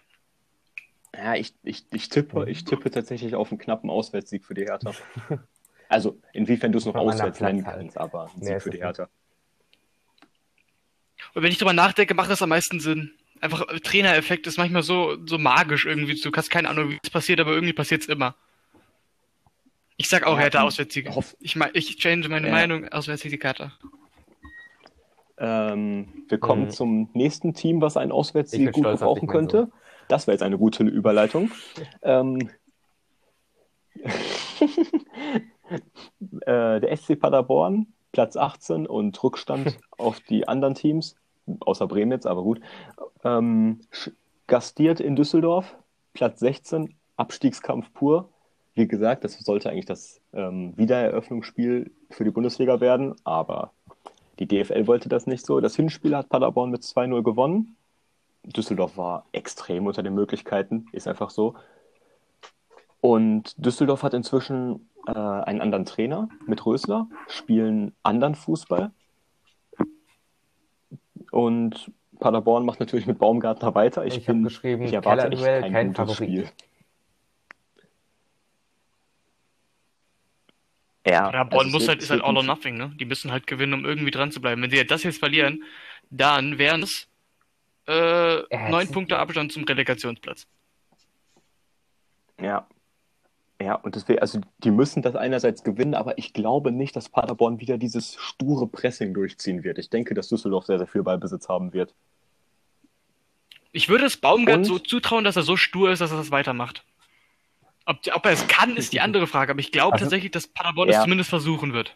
Ja, 1.15 1.35
ich, 1.35 1.55
ich, 1.63 1.85
ich, 1.91 2.09
tippe, 2.09 2.49
ich 2.49 2.65
tippe 2.65 2.91
tatsächlich 2.91 3.35
auf 3.35 3.51
einen 3.51 3.59
knappen 3.59 3.89
Auswärtssieg 3.89 4.43
für 4.45 4.53
die 4.53 4.65
Hertha. 4.65 4.91
Also, 5.89 6.19
inwiefern 6.33 6.71
du 6.71 6.77
es 6.79 6.85
noch 6.85 6.95
auswärts 6.95 7.39
nennen 7.41 7.65
halt. 7.65 7.77
kannst, 7.77 7.97
aber 7.97 8.25
ein 8.33 8.39
Mehr 8.39 8.47
Sieg 8.47 8.55
ist 8.57 8.63
für 8.63 8.69
die. 8.71 8.77
Hertha. 8.79 9.09
Und 11.33 11.43
wenn 11.43 11.51
ich 11.51 11.57
drüber 11.57 11.73
nachdenke, 11.73 12.13
macht 12.13 12.29
das 12.29 12.41
am 12.41 12.49
meisten 12.49 12.79
Sinn. 12.79 13.13
Einfach 13.41 13.67
äh, 13.69 13.79
Trainereffekt 13.79 14.47
ist 14.47 14.57
manchmal 14.57 14.83
so, 14.83 15.17
so 15.25 15.37
magisch 15.37 15.85
irgendwie. 15.85 16.19
Du 16.19 16.31
hast 16.33 16.49
keine 16.49 16.69
Ahnung, 16.69 16.89
wie 16.91 16.99
es 17.03 17.09
passiert, 17.09 17.39
aber 17.39 17.51
irgendwie 17.53 17.73
passiert 17.73 18.01
es 18.01 18.07
immer. 18.07 18.35
Ich 19.97 20.07
sag 20.09 20.23
auch, 20.23 20.35
Ja, 20.35 20.43
Hertha 20.43 20.63
hoff- 20.63 21.35
Ich, 21.39 21.55
ich 21.73 21.97
change 21.97 22.27
meine 22.29 22.47
Ja. 22.47 22.53
Meinung, 22.53 22.87
Auswärtssiege 22.89 23.37
Hertha. 23.41 23.71
Ähm, 25.37 26.25
wir 26.29 26.37
kommen 26.37 26.63
Mhm. 26.65 26.69
zum 26.69 27.09
nächsten 27.13 27.53
Team, 27.53 27.81
was 27.81 27.97
einen 27.97 28.11
Auswärtssieg 28.11 28.71
gut 28.71 28.83
stolz 28.83 28.99
gebrauchen 29.01 29.27
könnte. 29.27 29.69
Das 30.07 30.27
wäre 30.27 30.33
jetzt 30.35 30.43
eine 30.43 30.57
gute 30.57 30.83
Überleitung. 30.83 31.51
Ähm, 32.03 32.49
äh, 35.69 36.79
der 36.79 36.95
SC 36.95 37.19
Paderborn, 37.19 37.87
Platz 38.11 38.37
18 38.37 38.87
und 38.87 39.21
Rückstand 39.23 39.77
auf 39.97 40.19
die 40.21 40.47
anderen 40.47 40.75
Teams, 40.75 41.15
außer 41.59 41.87
Bremen 41.87 42.11
jetzt, 42.11 42.27
aber 42.27 42.43
gut. 42.43 42.61
Ähm, 43.23 43.81
gastiert 44.47 44.99
in 44.99 45.15
Düsseldorf, 45.15 45.75
Platz 46.13 46.39
16, 46.39 46.95
Abstiegskampf 47.17 47.93
pur. 47.93 48.29
Wie 48.73 48.87
gesagt, 48.87 49.23
das 49.23 49.39
sollte 49.39 49.69
eigentlich 49.69 49.85
das 49.85 50.21
ähm, 50.33 50.73
Wiedereröffnungsspiel 50.77 51.91
für 52.09 52.23
die 52.23 52.31
Bundesliga 52.31 52.81
werden, 52.81 53.15
aber 53.23 53.71
die 54.39 54.47
DFL 54.47 54.87
wollte 54.87 55.07
das 55.07 55.27
nicht 55.27 55.45
so. 55.45 55.61
Das 55.61 55.75
Hinspiel 55.75 56.15
hat 56.15 56.29
Paderborn 56.29 56.71
mit 56.71 56.81
2-0 56.81 57.23
gewonnen. 57.23 57.77
Düsseldorf 58.43 58.97
war 58.97 59.25
extrem 59.31 59.87
unter 59.87 60.03
den 60.03 60.13
Möglichkeiten, 60.13 60.87
ist 60.91 61.07
einfach 61.07 61.29
so. 61.29 61.55
Und 63.01 63.53
Düsseldorf 63.63 64.03
hat 64.03 64.13
inzwischen 64.13 64.89
äh, 65.07 65.11
einen 65.11 65.61
anderen 65.61 65.85
Trainer 65.85 66.29
mit 66.45 66.65
Rösler, 66.65 67.07
spielen 67.27 67.93
anderen 68.03 68.35
Fußball. 68.35 68.91
Und 71.31 71.91
Paderborn 72.19 72.65
macht 72.65 72.79
natürlich 72.79 73.07
mit 73.07 73.19
Baumgartner 73.19 73.75
weiter. 73.75 74.05
Ich, 74.05 74.17
Ich 74.17 74.27
habe 74.27 74.37
bin, 74.37 74.43
geschrieben, 74.43 74.83
ich 74.83 74.93
erwarte 74.93 75.29
echt 75.29 75.43
kein, 75.43 75.71
kein 75.71 75.87
gutes 75.93 76.17
Favorit. 76.17 76.47
Spiel. 76.47 76.49
Ja, 81.07 81.29
Paderborn 81.29 81.65
also 81.65 81.77
muss 81.77 81.87
halt, 81.87 82.01
ist 82.01 82.09
halt 82.09 82.23
all 82.23 82.35
or 82.35 82.43
nothing, 82.43 82.77
ne? 82.77 82.91
Die 82.99 83.05
müssen 83.05 83.31
halt 83.31 83.45
gewinnen, 83.45 83.73
um 83.73 83.85
irgendwie 83.85 84.11
dran 84.11 84.31
zu 84.31 84.41
bleiben. 84.41 84.61
Wenn 84.61 84.71
sie 84.71 84.83
das 84.85 85.03
jetzt 85.03 85.19
verlieren, 85.19 85.63
dann 86.09 86.57
wären 86.57 86.81
es 86.81 87.07
äh, 87.87 88.41
neun 88.69 88.89
Punkte 88.91 89.19
Abstand 89.19 89.51
zum 89.51 89.65
Relegationsplatz. 89.65 90.47
Ja. 92.41 92.67
Ja, 93.61 93.75
und 93.75 93.95
deswegen, 93.95 94.19
also 94.19 94.41
die 94.59 94.71
müssen 94.71 95.01
das 95.01 95.15
einerseits 95.15 95.63
gewinnen, 95.63 95.93
aber 95.95 96.17
ich 96.17 96.33
glaube 96.33 96.71
nicht, 96.71 96.95
dass 96.95 97.07
Paderborn 97.07 97.59
wieder 97.61 97.77
dieses 97.77 98.15
sture 98.15 98.67
Pressing 98.67 99.13
durchziehen 99.13 99.63
wird. 99.63 99.77
Ich 99.77 99.89
denke, 99.89 100.13
dass 100.13 100.27
Düsseldorf 100.27 100.65
sehr, 100.65 100.77
sehr 100.77 100.87
viel 100.87 101.03
Ballbesitz 101.03 101.47
haben 101.47 101.71
wird. 101.71 101.93
Ich 103.71 103.87
würde 103.89 104.05
es 104.05 104.17
Baumgart 104.17 104.57
Und? 104.59 104.65
so 104.65 104.79
zutrauen, 104.79 105.23
dass 105.23 105.35
er 105.37 105.43
so 105.43 105.55
stur 105.57 105.91
ist, 105.91 105.99
dass 105.99 106.11
er 106.11 106.17
das 106.17 106.31
weitermacht. 106.31 106.83
Ob, 107.85 107.97
ob 108.13 108.25
er 108.25 108.31
es 108.31 108.47
kann, 108.47 108.75
ist 108.77 108.93
die 108.93 108.99
andere 109.01 109.27
Frage, 109.27 109.51
aber 109.51 109.59
ich 109.59 109.71
glaube 109.71 109.93
Also- 109.93 110.05
tatsächlich, 110.05 110.31
dass 110.31 110.47
Paderborn 110.47 110.89
Ja. 110.89 110.97
es 110.97 111.03
zumindest 111.03 111.29
versuchen 111.29 111.73
wird. 111.73 111.95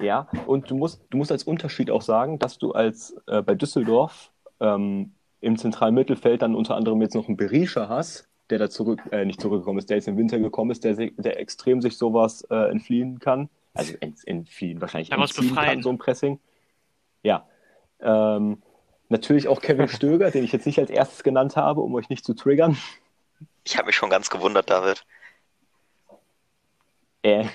Ja, 0.00 0.28
und 0.46 0.70
du 0.70 0.76
musst, 0.76 1.02
du 1.10 1.18
musst 1.18 1.30
als 1.32 1.44
Unterschied 1.44 1.90
auch 1.90 2.02
sagen, 2.02 2.38
dass 2.38 2.58
du 2.58 2.72
als 2.72 3.14
äh, 3.26 3.42
bei 3.42 3.54
Düsseldorf 3.54 4.30
ähm, 4.60 5.12
im 5.40 5.56
zentralen 5.58 5.94
Mittelfeld 5.94 6.42
dann 6.42 6.54
unter 6.54 6.74
anderem 6.76 7.00
jetzt 7.02 7.14
noch 7.14 7.28
einen 7.28 7.36
Berisha 7.36 7.88
hast, 7.88 8.28
der 8.50 8.58
da 8.58 8.70
zurück, 8.70 9.00
äh, 9.10 9.24
nicht 9.24 9.40
zurückgekommen 9.40 9.78
ist, 9.78 9.90
der 9.90 9.96
jetzt 9.96 10.08
im 10.08 10.16
Winter 10.16 10.38
gekommen 10.38 10.70
ist, 10.70 10.84
der, 10.84 10.94
der 10.94 11.40
extrem 11.40 11.80
sich 11.80 11.96
sowas 11.96 12.42
äh, 12.50 12.70
entfliehen 12.70 13.18
kann. 13.18 13.48
Also 13.72 13.94
ent, 14.00 14.26
entfliehen, 14.26 14.80
wahrscheinlich 14.80 15.10
Daraus 15.10 15.30
entziehen 15.30 15.48
befreien. 15.48 15.74
kann, 15.74 15.82
so 15.82 15.90
ein 15.90 15.98
Pressing. 15.98 16.38
Ja. 17.22 17.48
Ähm, 18.00 18.62
natürlich 19.08 19.48
auch 19.48 19.60
Kevin 19.60 19.88
Stöger, 19.88 20.30
den 20.30 20.44
ich 20.44 20.52
jetzt 20.52 20.66
nicht 20.66 20.78
als 20.78 20.90
erstes 20.90 21.22
genannt 21.22 21.56
habe, 21.56 21.80
um 21.80 21.94
euch 21.94 22.08
nicht 22.08 22.24
zu 22.24 22.34
triggern. 22.34 22.76
Ich 23.64 23.76
habe 23.76 23.86
mich 23.86 23.96
schon 23.96 24.10
ganz 24.10 24.30
gewundert, 24.30 24.70
David. 24.70 25.04
Äh, 27.22 27.46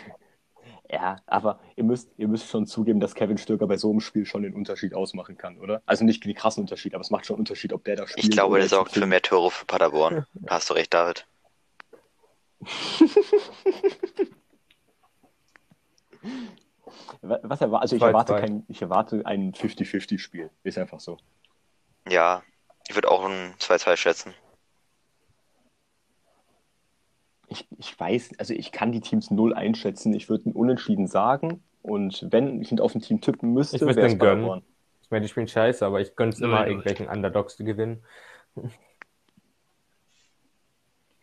ja, 0.91 1.17
aber 1.27 1.59
ihr 1.75 1.83
müsst, 1.83 2.09
ihr 2.17 2.27
müsst 2.27 2.47
schon 2.49 2.65
zugeben, 2.65 2.99
dass 2.99 3.13
Kevin 3.15 3.37
Stöger 3.37 3.67
bei 3.67 3.77
so 3.77 3.91
einem 3.91 3.99
Spiel 3.99 4.25
schon 4.25 4.41
den 4.43 4.55
Unterschied 4.55 4.93
ausmachen 4.95 5.37
kann, 5.37 5.57
oder? 5.59 5.81
Also 5.85 6.03
nicht 6.03 6.23
den 6.25 6.33
krassen 6.33 6.61
Unterschied, 6.63 6.93
aber 6.95 7.01
es 7.01 7.11
macht 7.11 7.25
schon 7.25 7.35
einen 7.35 7.41
Unterschied, 7.41 7.73
ob 7.73 7.83
der 7.83 7.95
da 7.95 8.07
spielt. 8.07 8.25
Ich 8.25 8.31
glaube, 8.31 8.57
der 8.59 8.67
sorgt 8.67 8.93
für 8.93 9.05
mehr 9.05 9.21
Tore 9.21 9.51
für 9.51 9.65
Paderborn. 9.65 10.25
Da 10.33 10.55
hast 10.55 10.69
du 10.69 10.73
recht, 10.73 10.93
David. 10.93 11.25
Wa- 17.21 17.39
Was 17.43 17.61
erwar 17.61 17.81
also 17.81 17.95
ich 17.95 18.01
2-2. 18.01 18.07
erwarte 18.07 18.35
kein, 18.35 18.63
ich 18.67 18.81
erwarte 18.81 19.25
ein 19.25 19.53
50-50-Spiel. 19.53 20.49
Ist 20.63 20.77
einfach 20.77 20.99
so. 20.99 21.17
Ja, 22.07 22.43
ich 22.87 22.95
würde 22.95 23.09
auch 23.11 23.25
ein 23.25 23.53
2-2 23.59 23.97
schätzen. 23.97 24.33
ich, 27.59 27.67
ich 27.77 27.99
weiß, 27.99 28.31
also 28.37 28.53
ich 28.53 28.71
kann 28.71 28.91
die 28.91 29.01
Teams 29.01 29.31
null 29.31 29.53
einschätzen. 29.53 30.13
Ich 30.13 30.29
würde 30.29 30.45
einen 30.45 30.55
Unentschieden 30.55 31.07
sagen. 31.07 31.63
Und 31.81 32.27
wenn 32.29 32.61
ich 32.61 32.79
auf 32.79 32.93
ein 32.93 33.01
Team 33.01 33.21
tippen 33.21 33.53
müsste, 33.53 33.77
ich 33.77 33.81
würde 33.81 34.01
es 34.01 34.17
gönnen. 34.17 34.61
Ich 35.01 35.11
meine, 35.11 35.25
ich 35.25 35.33
bin 35.33 35.47
scheiße, 35.47 35.85
aber 35.85 36.01
ich 36.01 36.15
gönne 36.15 36.31
es 36.31 36.39
immer 36.39 36.67
irgendwelchen 36.67 37.07
Underdogs 37.07 37.57
zu 37.57 37.63
gewinnen. 37.63 38.03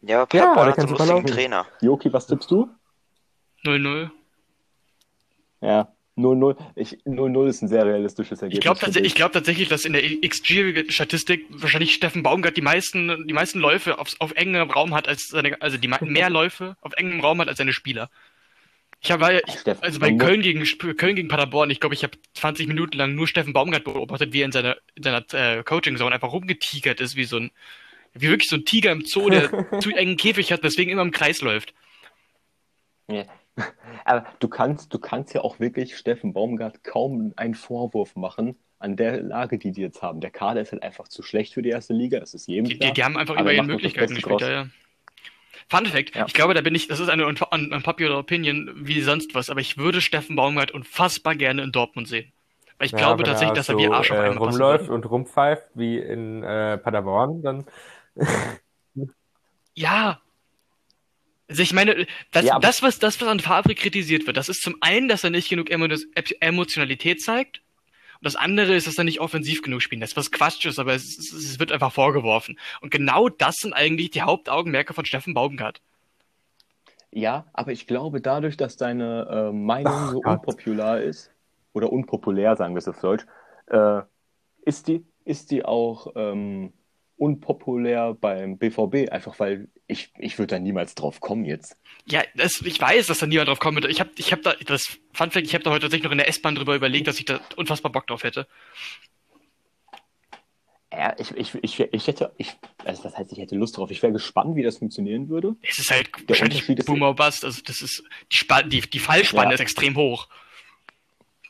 Ja, 0.02 0.18
aber 0.18 0.26
Paderborn 0.26 0.56
ja, 0.58 0.72
hat 0.72 0.78
einen 0.78 0.88
lustigen 0.90 1.26
Trainer. 1.26 1.66
Joki, 1.80 2.12
was 2.12 2.28
tippst 2.28 2.48
du? 2.50 2.68
0-0. 3.64 4.10
Ja, 5.60 5.88
0-0. 6.16 6.56
Ich- 6.76 6.98
0-0 7.04 7.46
ist 7.48 7.62
ein 7.62 7.68
sehr 7.68 7.84
realistisches 7.84 8.40
Ergebnis. 8.40 8.58
Ich 8.58 8.62
glaube 8.62 8.80
tats 8.80 8.96
ich 8.96 9.14
glaub 9.14 9.32
tatsächlich, 9.32 9.68
dass 9.68 9.84
in 9.84 9.92
der 9.92 10.02
XG-Statistik 10.02 11.44
wahrscheinlich 11.50 11.92
Steffen 11.94 12.22
Baumgart 12.22 12.56
die 12.56 12.62
meisten, 12.62 13.26
die 13.26 13.34
meisten 13.34 13.58
Läufe 13.60 13.98
auf, 13.98 14.08
auf 14.18 14.32
engem 14.32 14.70
Raum 14.70 14.94
hat 14.94 15.08
als 15.08 15.28
seine, 15.28 15.60
also 15.60 15.76
die 15.76 15.88
me- 15.88 15.98
mehr 16.02 16.30
Läufe 16.30 16.76
auf 16.80 16.92
engem 16.94 17.20
Raum 17.20 17.40
hat 17.40 17.48
als 17.48 17.58
seine 17.58 17.72
Spieler. 17.72 18.10
Ich 19.02 19.10
habe 19.12 19.40
also 19.82 20.00
bei 20.00 20.10
Köln 20.14 20.40
gegen 20.40 20.64
Köln 20.96 21.16
gegen 21.16 21.28
Paderborn, 21.28 21.68
ich 21.68 21.80
glaube, 21.80 21.94
ich 21.94 22.02
habe 22.02 22.16
20 22.32 22.66
Minuten 22.66 22.96
lang 22.96 23.14
nur 23.14 23.28
Steffen 23.28 23.52
Baumgart 23.52 23.84
beobachtet, 23.84 24.32
wie 24.32 24.40
er 24.40 24.46
in 24.46 24.52
seiner, 24.52 24.76
in 24.94 25.02
seiner 25.02 25.22
äh, 25.34 25.62
Coaching-Zone 25.62 26.14
einfach 26.14 26.32
rumgetigert 26.32 27.00
ist, 27.02 27.14
wie 27.14 27.24
so 27.24 27.36
ein, 27.36 27.50
wie 28.14 28.30
wirklich 28.30 28.48
so 28.48 28.56
ein 28.56 28.64
Tiger 28.64 28.92
im 28.92 29.02
Zoo, 29.04 29.28
der 29.28 29.50
zu 29.80 29.90
engen 29.90 30.16
Käfig 30.16 30.50
hat, 30.50 30.64
deswegen 30.64 30.90
immer 30.90 31.02
im 31.02 31.10
Kreis 31.10 31.42
läuft. 31.42 31.74
Ja. 33.08 33.24
Aber 34.04 34.26
du 34.38 34.48
kannst, 34.48 34.92
du 34.92 34.98
kannst 34.98 35.34
ja 35.34 35.40
auch 35.42 35.58
wirklich 35.60 35.96
Steffen 35.96 36.32
Baumgart 36.32 36.84
kaum 36.84 37.32
einen 37.36 37.54
Vorwurf 37.54 38.14
machen 38.16 38.56
an 38.78 38.96
der 38.96 39.22
Lage, 39.22 39.58
die 39.58 39.72
die 39.72 39.80
jetzt 39.80 40.02
haben. 40.02 40.20
Der 40.20 40.30
Kader 40.30 40.60
ist 40.60 40.72
halt 40.72 40.82
einfach 40.82 41.08
zu 41.08 41.22
schlecht 41.22 41.54
für 41.54 41.62
die 41.62 41.70
erste 41.70 41.94
Liga, 41.94 42.20
das 42.20 42.34
ist 42.34 42.46
jedem 42.46 42.64
Die, 42.66 42.78
klar. 42.78 42.88
die, 42.90 42.94
die 42.94 43.04
haben 43.04 43.16
einfach 43.16 43.34
über 43.40 43.52
er 43.52 43.58
das 43.58 43.66
Möglichkeiten 43.66 44.14
gespielt, 44.14 44.40
ja, 44.42 44.50
ja. 44.50 44.66
Fun 45.68 45.86
Fact, 45.86 46.14
Ja. 46.14 46.26
ich 46.26 46.34
glaube, 46.34 46.54
da 46.54 46.60
bin 46.60 46.74
ich, 46.74 46.86
das 46.86 47.00
ist 47.00 47.08
eine 47.08 47.26
un- 47.26 47.38
un- 47.52 47.72
unpopular 47.72 48.18
Opinion 48.18 48.70
wie 48.76 49.00
sonst 49.00 49.34
was, 49.34 49.50
aber 49.50 49.60
ich 49.60 49.78
würde 49.78 50.00
Steffen 50.00 50.36
Baumgart 50.36 50.70
unfassbar 50.70 51.34
gerne 51.34 51.62
in 51.62 51.72
Dortmund 51.72 52.06
sehen. 52.06 52.32
Weil 52.78 52.86
ich 52.86 52.92
Ja, 52.92 52.98
glaube 52.98 53.24
tatsächlich, 53.24 53.56
dass 53.56 53.68
er 53.70 53.78
wie 53.78 53.86
so, 53.86 53.92
Arsch 53.92 54.12
auf 54.12 54.18
äh, 54.18 54.26
rumläuft 54.28 54.90
und 54.90 55.10
rumpfeift 55.10 55.66
wie 55.74 55.98
in 55.98 56.42
äh, 56.44 56.78
Paderborn, 56.78 57.42
dann 57.42 57.64
Ja. 59.74 60.20
Also 61.48 61.62
ich 61.62 61.72
meine, 61.72 62.06
das, 62.32 62.44
Ja, 62.44 62.58
das, 62.58 62.82
was, 62.82 62.98
das, 62.98 63.20
was 63.20 63.28
an 63.28 63.40
Favre 63.40 63.74
kritisiert 63.74 64.26
wird, 64.26 64.36
das 64.36 64.48
ist 64.48 64.62
zum 64.62 64.76
einen, 64.80 65.08
dass 65.08 65.22
er 65.24 65.30
nicht 65.30 65.48
genug 65.48 65.70
Emo 65.70 65.86
Emotionalität 66.40 67.22
zeigt. 67.22 67.62
Und 68.14 68.24
das 68.24 68.36
andere 68.36 68.74
ist, 68.74 68.86
dass 68.86 68.98
er 68.98 69.04
nicht 69.04 69.20
offensiv 69.20 69.62
genug 69.62 69.82
spielt. 69.82 70.02
Das 70.02 70.16
was 70.16 70.30
Quatsch 70.30 70.64
ist, 70.64 70.78
aber 70.78 70.94
es, 70.94 71.18
es, 71.18 71.32
es 71.32 71.58
wird 71.60 71.70
einfach 71.70 71.92
vorgeworfen. 71.92 72.58
Und 72.80 72.90
genau 72.90 73.28
das 73.28 73.56
sind 73.56 73.74
eigentlich 73.74 74.10
die 74.10 74.22
Hauptaugenmerke 74.22 74.94
von 74.94 75.04
Steffen 75.04 75.34
Baumgart. 75.34 75.80
Ja, 77.12 77.46
aber 77.52 77.72
ich 77.72 77.86
glaube, 77.86 78.20
dadurch, 78.20 78.56
dass 78.56 78.76
deine 78.76 79.26
äh, 79.30 79.52
Meinung 79.52 79.92
Ach 79.94 80.10
so 80.10 80.20
Gott. 80.20 80.40
unpopular 80.40 81.00
ist, 81.00 81.30
oder 81.72 81.92
unpopulär, 81.92 82.56
sagen 82.56 82.74
wir 82.74 82.78
es 82.78 82.88
auf 82.88 83.00
Deutsch, 83.00 83.26
äh, 83.66 84.00
ist, 84.62 84.88
die, 84.88 85.04
ist 85.24 85.50
die 85.50 85.64
auch 85.64 86.12
ähm, 86.16 86.72
unpopulär 87.16 88.14
beim 88.14 88.58
BVB, 88.58 89.10
einfach 89.10 89.38
weil 89.38 89.68
ich, 89.86 90.10
ich 90.18 90.38
würde 90.38 90.54
da 90.56 90.58
niemals 90.58 90.94
drauf 90.94 91.20
kommen 91.20 91.44
jetzt. 91.44 91.76
Ja, 92.06 92.22
das, 92.34 92.60
ich 92.62 92.80
weiß, 92.80 93.06
dass 93.06 93.18
da 93.18 93.26
niemand 93.26 93.48
drauf 93.48 93.58
kommen 93.58 93.80
wird. 93.82 93.90
Ich 93.90 94.00
habe 94.00 94.10
ich 94.16 94.32
hab 94.32 94.42
da, 94.42 94.54
das 94.66 94.98
Fun 95.12 95.30
Fact, 95.30 95.46
ich 95.46 95.54
habe 95.54 95.64
da 95.64 95.70
heute 95.70 95.82
tatsächlich 95.82 96.04
noch 96.04 96.12
in 96.12 96.18
der 96.18 96.28
S-Bahn 96.28 96.54
drüber 96.54 96.74
überlegt, 96.74 97.06
dass 97.06 97.18
ich 97.18 97.24
da 97.24 97.40
unfassbar 97.56 97.90
Bock 97.92 98.06
drauf 98.06 98.22
hätte. 98.22 98.46
Ja, 100.92 101.14
ich, 101.18 101.30
ich, 101.32 101.54
ich, 101.62 101.80
ich 101.80 102.06
hätte, 102.06 102.32
ich, 102.38 102.56
also 102.84 103.02
das 103.02 103.18
heißt, 103.18 103.32
ich 103.32 103.38
hätte 103.38 103.56
Lust 103.56 103.76
drauf. 103.76 103.90
Ich 103.90 104.02
wäre 104.02 104.12
gespannt, 104.12 104.56
wie 104.56 104.62
das 104.62 104.78
funktionieren 104.78 105.28
würde. 105.28 105.56
Es 105.62 105.78
ist 105.78 105.90
halt 105.90 106.10
wahrscheinlich 106.28 106.58
Unterschied 106.60 106.78
ist- 106.78 106.86
Boomer 106.86 107.12
Bust, 107.14 107.44
also 107.44 107.60
das 107.64 107.82
ist, 107.82 108.02
die, 108.32 108.36
Spa 108.36 108.62
die, 108.62 108.80
die 108.80 108.98
Fallspanne 108.98 109.50
Ja. 109.50 109.54
ist 109.54 109.60
extrem 109.60 109.96
hoch. 109.96 110.28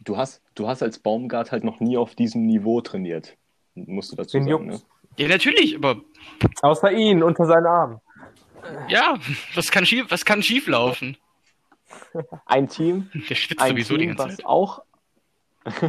Du 0.01 0.17
hast, 0.17 0.43
du 0.55 0.67
hast 0.69 0.83
als 0.83 0.99
Baumgart 0.99 1.53
halt 1.53 1.65
noch 1.65 1.81
nie 1.81 1.97
auf 1.97 2.15
diesem 2.15 2.47
Niveau 2.47 2.81
trainiert. 2.81 3.37
Musst 3.75 4.11
du 4.11 4.17
dazu 4.17 4.39
Den 4.39 4.49
sagen, 4.49 4.67
ne? 4.67 4.81
Ja, 5.19 5.29
natürlich, 5.29 5.77
aber 5.77 6.01
außer 6.63 6.93
ihn 6.93 7.23
unter 7.23 7.47
seinen 7.47 7.67
Armen. 7.67 8.01
ja, 8.89 9.19
was 9.55 9.71
kann 9.71 9.87
schief, 9.87 10.07
was 10.11 10.25
kann 10.25 10.43
schief 10.43 10.67
laufen? 10.67 11.17
Ein 12.47 12.69
Team, 12.69 13.11
Der 13.29 13.35
schwitzt 13.35 13.63
ein 13.63 13.71
sowieso 13.71 13.97
die 13.97 14.07
Team, 14.07 14.17
ganze 14.17 14.25
was 14.25 14.37
Zeit. 14.37 14.47
auch 14.47 14.83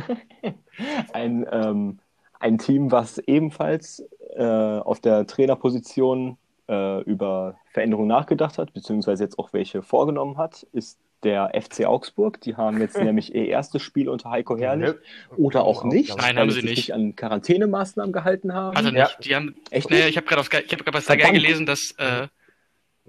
ein, 1.14 1.46
ähm, 1.52 2.00
ein 2.40 2.58
Team, 2.58 2.92
was 2.92 3.18
ebenfalls 3.20 4.04
äh, 4.36 4.44
auf 4.44 5.00
der 5.00 5.26
Trainerposition 5.28 6.38
äh, 6.70 7.02
über 7.04 7.56
Veränderungen 7.72 8.08
nachgedacht 8.08 8.58
hat, 8.58 8.74
beziehungsweise 8.74 9.24
jetzt 9.24 9.40
auch 9.40 9.54
welche 9.54 9.82
vorgenommen 9.82 10.38
hat, 10.38 10.64
ist 10.72 11.00
der 11.24 11.52
FC 11.54 11.86
Augsburg. 11.86 12.42
Die 12.42 12.56
haben 12.56 12.80
jetzt 12.80 12.98
nämlich 13.02 13.34
ihr 13.34 13.48
erstes 13.48 13.82
Spiel 13.82 14.10
unter 14.10 14.30
Heiko 14.30 14.58
Herrlich. 14.58 14.96
Oder 15.36 15.64
auch 15.64 15.84
nicht, 15.84 16.18
Nein, 16.18 16.36
weil 16.36 16.42
haben 16.42 16.52
sie 16.52 16.62
sie 16.62 16.68
sich 16.68 16.78
nicht. 16.78 16.94
an 16.94 17.16
Quarantänemaßnahmen 17.16 18.14
gehalten 18.14 18.54
haben. 18.54 18.76
Also 18.78 18.90
nicht. 18.92 19.00
Ja. 19.00 19.10
Die 19.22 19.36
haben, 19.36 19.56
Echt 19.72 19.90
naja, 19.90 20.06
nicht? 20.06 20.12
ich 20.12 20.18
habe 20.18 20.28
gerade 20.28 20.66
gerade 20.66 20.92
bei 20.92 21.02
Sky 21.02 21.32
gelesen, 21.32 21.66
dass 21.66 21.92
äh, 21.98 22.28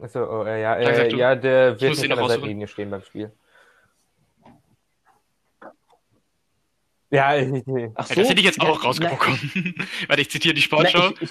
Achso, 0.01 0.25
oh, 0.25 0.45
äh, 0.45 0.63
ja, 0.63 0.77
äh, 0.77 1.09
du. 1.09 1.17
ja, 1.17 1.35
der 1.35 1.81
wird 1.81 1.99
nicht 1.99 2.13
an 2.13 2.19
der. 2.19 2.29
Seitenlinie 2.29 2.69
stehen 2.69 2.91
beim 2.91 3.03
Spiel. 3.03 3.33
Ja, 7.11 7.37
ich, 7.37 7.49
ich, 7.49 7.65
Ach 7.95 8.09
ja, 8.11 8.15
das 8.17 8.29
hätte 8.29 8.41
ich 8.41 8.45
jetzt 8.45 8.61
auch 8.61 8.85
rausbekommen. 8.85 9.75
Weil 10.09 10.21
ich 10.21 10.31
zitiere 10.31 10.55
die 10.55 10.61
Sportschau. 10.61 10.99
Na, 10.99 11.11
ich, 11.21 11.23
ich, 11.23 11.31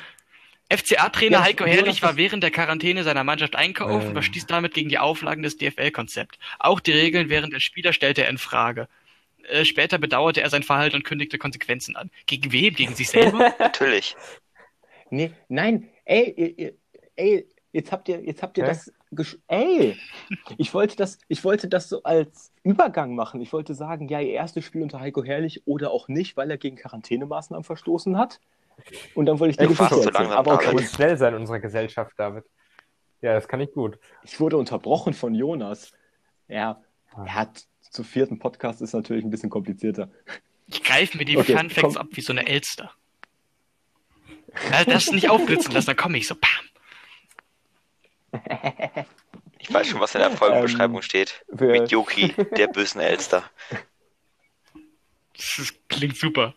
FCA-Trainer 0.70 1.38
Ja, 1.38 1.44
Heiko 1.44 1.66
Herrlich 1.66 2.02
war 2.02 2.18
während 2.18 2.44
der 2.44 2.52
Quarantäne 2.52 3.04
seiner 3.04 3.24
Mannschaft 3.24 3.56
einkaufen 3.56 4.08
und 4.08 4.14
verstieß 4.14 4.48
damit 4.48 4.74
gegen 4.74 4.90
die 4.90 5.00
Auflagen 5.00 5.44
des 5.44 5.58
DFL-Konzepts. 5.58 6.38
Auch 6.60 6.80
die 6.80 6.92
Regeln 6.92 7.30
während 7.30 7.54
der 7.54 7.60
Spieler 7.60 7.94
stellte 7.94 8.24
er 8.24 8.30
in 8.30 8.38
Frage. 8.38 8.88
Äh, 9.50 9.64
später 9.64 9.98
bedauerte 9.98 10.42
er 10.42 10.50
sein 10.50 10.64
Verhalten 10.64 10.98
und 10.98 11.04
kündigte 11.04 11.38
Konsequenzen 11.38 11.96
an. 11.96 12.12
Gegen 12.26 12.52
wem? 12.52 12.74
Gegen 12.74 12.96
sich 12.96 13.10
selber? 13.10 13.54
Natürlich. 13.60 14.16
Nee, 15.10 15.32
nein, 15.48 15.88
ey, 16.04 16.76
ey, 17.16 17.48
jetzt 17.72 17.94
habt 17.94 18.10
ihr, 18.10 18.22
jetzt 18.22 18.44
habt 18.44 18.58
ihr 18.58 18.66
Hä? 18.66 18.70
das, 18.70 18.92
gesch 19.12 19.38
ey, 19.48 19.96
ich 20.58 20.74
wollte 20.74 20.98
das, 20.98 21.18
ich 21.30 21.46
wollte 21.46 21.70
das 21.70 21.88
so 21.88 22.04
als 22.04 22.52
Übergang 22.64 23.16
machen. 23.16 23.40
Ich 23.40 23.54
wollte 23.54 23.74
sagen, 23.74 24.10
ja, 24.10 24.20
ihr 24.20 24.34
erstes 24.34 24.66
Spiel 24.66 24.82
unter 24.82 25.00
Heiko 25.00 25.24
Herrlich 25.24 25.66
oder 25.66 25.92
auch 25.92 26.10
nicht, 26.10 26.36
weil 26.36 26.52
er 26.52 26.58
gegen 26.58 26.76
Quarantänemaßnahmen 26.76 27.64
verstoßen 27.64 28.18
hat. 28.18 28.42
Und 29.16 29.26
dann 29.26 29.40
wollte 29.40 29.52
ich 29.52 29.58
die 29.58 29.64
Ich 29.64 29.70
Geschichte 29.70 29.96
erzählen. 29.96 30.14
langsam, 30.14 30.38
Aber 30.38 30.54
okay, 30.54 30.72
musst 30.72 30.96
schnell 30.96 31.18
sein 31.18 31.34
in 31.34 31.42
unserer 31.42 31.60
Gesellschaft, 31.60 32.14
David. 32.18 32.44
Ja, 33.22 33.34
das 33.34 33.48
kann 33.48 33.60
ich 33.60 33.72
gut. 33.72 33.98
ich 34.24 34.40
wurde 34.40 34.58
unterbrochen 34.58 35.14
von 35.14 35.34
Jonas. 35.34 35.92
Ja, 36.48 36.82
er 37.16 37.34
hat 37.36 37.66
zu 37.82 38.04
vierten 38.04 38.38
Podcast 38.40 38.82
ist 38.82 38.94
natürlich 38.94 39.24
ein 39.26 39.32
bisschen 39.32 39.50
komplizierter. 39.50 40.10
Ich 40.68 40.84
greife 40.84 41.18
mir 41.18 41.26
die 41.26 41.38
Okay, 41.38 41.58
Fun 41.58 41.70
Facts 41.70 41.96
komm. 41.96 41.98
ab 41.98 42.08
wie 42.12 42.22
so 42.22 42.32
eine 42.34 42.46
Elster. 42.48 42.92
Ja, 44.72 44.84
das 44.86 45.12
nicht 45.12 45.30
aufblitzen 45.30 45.72
lassen, 45.74 45.88
dann 45.88 45.96
komme 45.98 46.18
ich 46.18 46.28
so, 46.28 46.36
bam. 46.36 46.50
Ich 49.60 49.74
weiß 49.74 49.88
schon, 49.88 50.00
was 50.00 50.14
in 50.16 50.22
der 50.22 50.32
Folgenbeschreibung 50.32 50.98
Ähm, 50.98 51.02
steht. 51.02 51.44
wir- 51.50 51.70
Mit 51.82 51.92
Yoki, 51.92 52.34
der 52.58 52.68
bösen 52.68 53.02
Elster. 53.02 53.44
Das 55.36 55.58
ist, 55.60 55.90
klingt 55.90 56.18
super. 56.18 56.54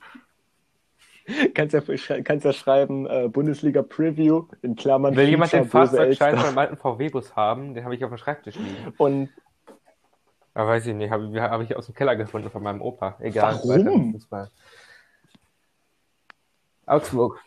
Kannst 1.55 1.75
ja, 1.75 2.23
kannst 2.23 2.45
ja 2.45 2.53
schreiben, 2.53 3.07
äh, 3.07 3.29
Bundesliga 3.29 3.83
Preview 3.83 4.47
in 4.62 4.77
Klammern. 4.77 5.16
Will 5.16 5.29
jemand 5.29 5.53
den 5.53 5.64
Fahrzeugschein 5.64 6.37
von 6.37 6.47
meinem 6.47 6.59
alten 6.59 6.77
VW-Bus 6.77 7.37
haben? 7.37 7.75
Den 7.75 7.85
habe 7.85 7.95
ich 7.95 8.05
auf 8.05 8.11
dem 8.11 8.19
Schreibtisch 8.19 8.57
liegen. 8.57 8.95
Und 8.99 9.31
Aber 10.55 10.69
weiß 10.71 10.87
ich 10.87 10.95
nicht, 10.95 11.11
habe 11.11 11.40
hab 11.40 11.61
ich 11.62 11.77
aus 11.77 11.87
dem 11.87 11.95
Keller 11.95 12.16
gefunden 12.16 12.51
von 12.51 12.62
meinem 12.62 12.81
Opa. 12.81 13.16
Egal. 13.21 13.61
Warum? 13.64 14.21
weiter. 14.31 14.51
Augsburg. 16.87 17.38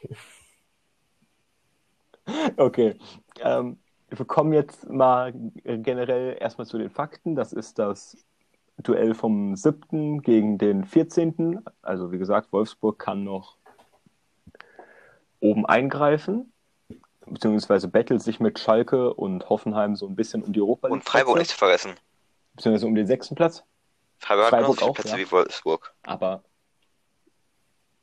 Okay. 2.56 2.96
Ähm, 3.42 3.78
wir 4.10 4.26
kommen 4.26 4.54
jetzt 4.54 4.90
mal 4.90 5.34
generell 5.64 6.38
erstmal 6.40 6.68
zu 6.68 6.78
den 6.78 6.90
Fakten. 6.90 7.36
Das 7.36 7.52
ist 7.52 7.80
das 7.80 8.26
Duell 8.78 9.14
vom 9.14 9.56
7. 9.56 10.22
gegen 10.22 10.58
den 10.58 10.86
14. 10.86 11.62
Also 11.82 12.12
wie 12.12 12.18
gesagt, 12.18 12.54
Wolfsburg 12.54 13.00
kann 13.00 13.24
noch 13.24 13.58
oben 15.44 15.66
eingreifen, 15.66 16.52
beziehungsweise 17.28 17.88
bettelt 17.88 18.22
sich 18.22 18.40
mit 18.40 18.60
Schalke 18.60 19.14
und 19.14 19.50
Hoffenheim 19.50 19.96
so 19.96 20.08
ein 20.08 20.16
bisschen 20.16 20.42
um 20.42 20.54
die 20.54 20.62
Europa 20.62 20.88
League. 20.88 20.94
Und 20.94 21.04
Freiburg 21.04 21.38
nicht 21.38 21.52
zu 21.52 21.58
vergessen. 21.58 21.94
Beziehungsweise 22.56 22.88
um 22.88 22.96
den 22.96 23.08
sechsten 23.08 23.36
Platz. 23.36 23.64
Freiburg, 24.20 24.50
Freiburg 24.50 24.78
hat 24.78 24.84
auch, 24.84 24.94
Plätze 24.94 25.10
ja. 25.10 25.18
wie 25.18 25.32
Wolfsburg. 25.32 25.94
Aber 26.04 26.44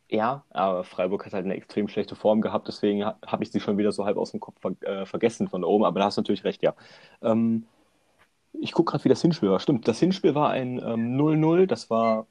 ja, 0.09 0.45
aber 0.51 0.85
Freiburg 0.85 1.25
hat 1.25 1.33
halt 1.33 1.45
eine 1.45 1.55
extrem 1.55 1.89
schlechte 1.89 2.17
Form 2.17 2.41
gehabt, 2.41 2.67
deswegen 2.67 3.05
ha 3.05 3.17
habe 3.25 3.45
ich 3.45 3.53
sie 3.53 3.61
schon 3.61 3.79
wieder 3.79 3.93
so 3.93 4.05
halb 4.05 4.17
aus 4.17 4.33
dem 4.33 4.41
Kopf 4.41 4.61
ver 4.61 4.73
äh, 4.83 5.07
vergessen 5.07 5.49
von 5.49 5.63
da 5.63 5.69
oben, 5.69 5.85
aber 5.85 6.01
da 6.01 6.07
hast 6.07 6.17
du 6.17 6.21
natürlich 6.21 6.45
recht, 6.45 6.63
ja. 6.63 6.75
Ähm, 7.23 7.65
ich 8.53 8.73
gucke 8.73 8.91
gerade, 8.91 9.05
wie 9.05 9.09
das 9.09 9.23
Hinspiel 9.23 9.51
war. 9.51 9.61
Stimmt, 9.61 9.87
das 9.87 10.01
Hinspiel 10.01 10.35
war 10.35 10.51
ein 10.51 10.79
ähm, 10.79 11.17
0-0, 11.17 11.67
das 11.67 11.91
war, 11.91 12.27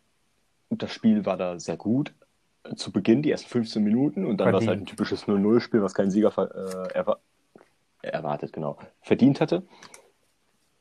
das 0.70 0.92
Spiel 0.92 1.26
war 1.26 1.38
da 1.38 1.58
sehr 1.58 1.78
gut 1.78 2.14
zu 2.76 2.92
Beginn, 2.92 3.22
die 3.22 3.32
ersten 3.32 3.50
15 3.50 3.84
Minuten 3.84 4.26
und 4.26 4.38
dann 4.38 4.54
war 4.54 4.62
es 4.62 4.68
halt 4.68 4.82
ein 4.82 4.86
typisches 4.86 5.26
0-0-Spiel, 5.26 5.82
was 5.82 5.94
kein 5.94 6.12
Sieger 6.12 6.32
äh, 6.38 6.94
erwa 6.94 7.20
erwartet, 8.02 8.54
genau, 8.54 8.78
verdient 9.02 9.42
hatte. 9.42 9.64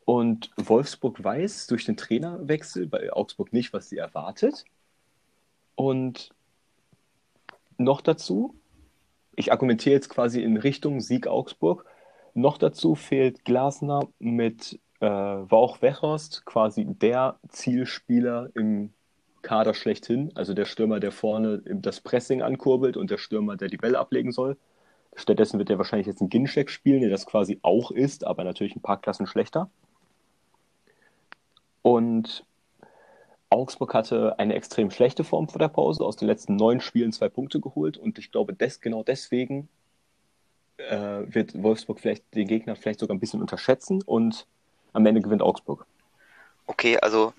Und 0.04 0.50
Wolfsburg 0.56 1.22
weiß 1.22 1.66
durch 1.66 1.84
den 1.84 1.96
Trainerwechsel, 1.96 2.86
bei 2.86 3.12
Augsburg 3.12 3.52
nicht, 3.52 3.72
was 3.72 3.88
sie 3.88 3.98
erwartet. 3.98 4.64
Und 5.74 6.30
noch 7.76 8.00
dazu, 8.00 8.54
ich 9.36 9.52
argumentiere 9.52 9.94
jetzt 9.94 10.08
quasi 10.08 10.42
in 10.42 10.56
Richtung 10.56 11.00
Sieg 11.00 11.26
Augsburg, 11.26 11.84
noch 12.34 12.56
dazu 12.56 12.94
fehlt 12.94 13.44
Glasner 13.44 14.08
mit 14.18 14.80
äh, 15.00 15.06
Wauch 15.06 15.82
Wechhorst, 15.82 16.44
quasi 16.44 16.84
der 16.86 17.38
Zielspieler 17.48 18.50
im 18.54 18.92
Kader 19.42 19.74
schlechthin, 19.74 20.32
also 20.34 20.54
der 20.54 20.64
Stürmer, 20.64 21.00
der 21.00 21.12
vorne 21.12 21.62
das 21.64 22.00
Pressing 22.00 22.42
ankurbelt 22.42 22.96
und 22.96 23.10
der 23.10 23.18
Stürmer, 23.18 23.56
der 23.56 23.68
die 23.68 23.76
Bälle 23.76 23.98
ablegen 23.98 24.32
soll. 24.32 24.56
Stattdessen 25.14 25.58
wird 25.58 25.70
er 25.70 25.78
wahrscheinlich 25.78 26.06
jetzt 26.06 26.20
einen 26.20 26.30
Ginczek 26.30 26.70
spielen, 26.70 27.00
der 27.00 27.10
das 27.10 27.26
quasi 27.26 27.58
auch 27.62 27.90
ist, 27.90 28.24
aber 28.24 28.44
natürlich 28.44 28.76
ein 28.76 28.82
paar 28.82 29.00
Klassen 29.00 29.26
schlechter. 29.26 29.70
Und 31.82 32.44
Augsburg 33.50 33.94
hatte 33.94 34.38
eine 34.38 34.54
extrem 34.54 34.90
schlechte 34.90 35.24
Form 35.24 35.48
vor 35.48 35.58
der 35.58 35.68
Pause, 35.68 36.04
aus 36.04 36.16
den 36.16 36.28
letzten 36.28 36.56
neun 36.56 36.80
Spielen 36.80 37.12
zwei 37.12 37.28
Punkte 37.28 37.60
geholt 37.60 37.96
und 37.96 38.18
ich 38.18 38.30
glaube, 38.30 38.52
des, 38.52 38.80
genau 38.80 39.02
deswegen 39.02 39.68
äh, 40.76 41.22
wird 41.26 41.60
Wolfsburg 41.62 42.00
vielleicht 42.00 42.34
den 42.34 42.46
Gegner 42.46 42.76
vielleicht 42.76 43.00
sogar 43.00 43.16
ein 43.16 43.20
bisschen 43.20 43.40
unterschätzen 43.40 44.02
und 44.02 44.46
am 44.92 45.06
Ende 45.06 45.20
gewinnt 45.20 45.42
Augsburg. 45.42 45.86
Okay, 46.66 46.98
also 46.98 47.32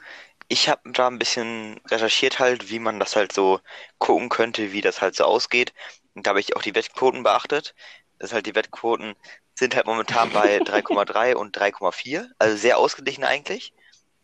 ich 0.49 0.67
habe 0.67 0.91
da 0.91 1.07
ein 1.07 1.19
bisschen 1.19 1.79
recherchiert 1.87 2.39
halt, 2.39 2.69
wie 2.69 2.79
man 2.79 2.99
das 2.99 3.15
halt 3.15 3.31
so 3.31 3.61
gucken 3.99 4.29
könnte, 4.29 4.73
wie 4.73 4.81
das 4.81 4.99
halt 4.99 5.15
so 5.15 5.23
ausgeht. 5.23 5.73
Und 6.15 6.25
da 6.25 6.31
habe 6.31 6.39
ich 6.39 6.55
auch 6.55 6.63
die 6.63 6.73
Wettquoten 6.75 7.23
beachtet. 7.23 7.75
Das 8.17 8.31
ist 8.31 8.33
halt 8.33 8.47
die 8.47 8.55
Wettquoten 8.55 9.15
sind 9.53 9.75
halt 9.75 9.85
momentan 9.85 10.31
bei 10.31 10.57
3,3 10.61 11.35
und 11.35 11.55
3,4, 11.55 12.27
also 12.39 12.57
sehr 12.57 12.79
ausgeglichen 12.79 13.23
eigentlich, 13.23 13.73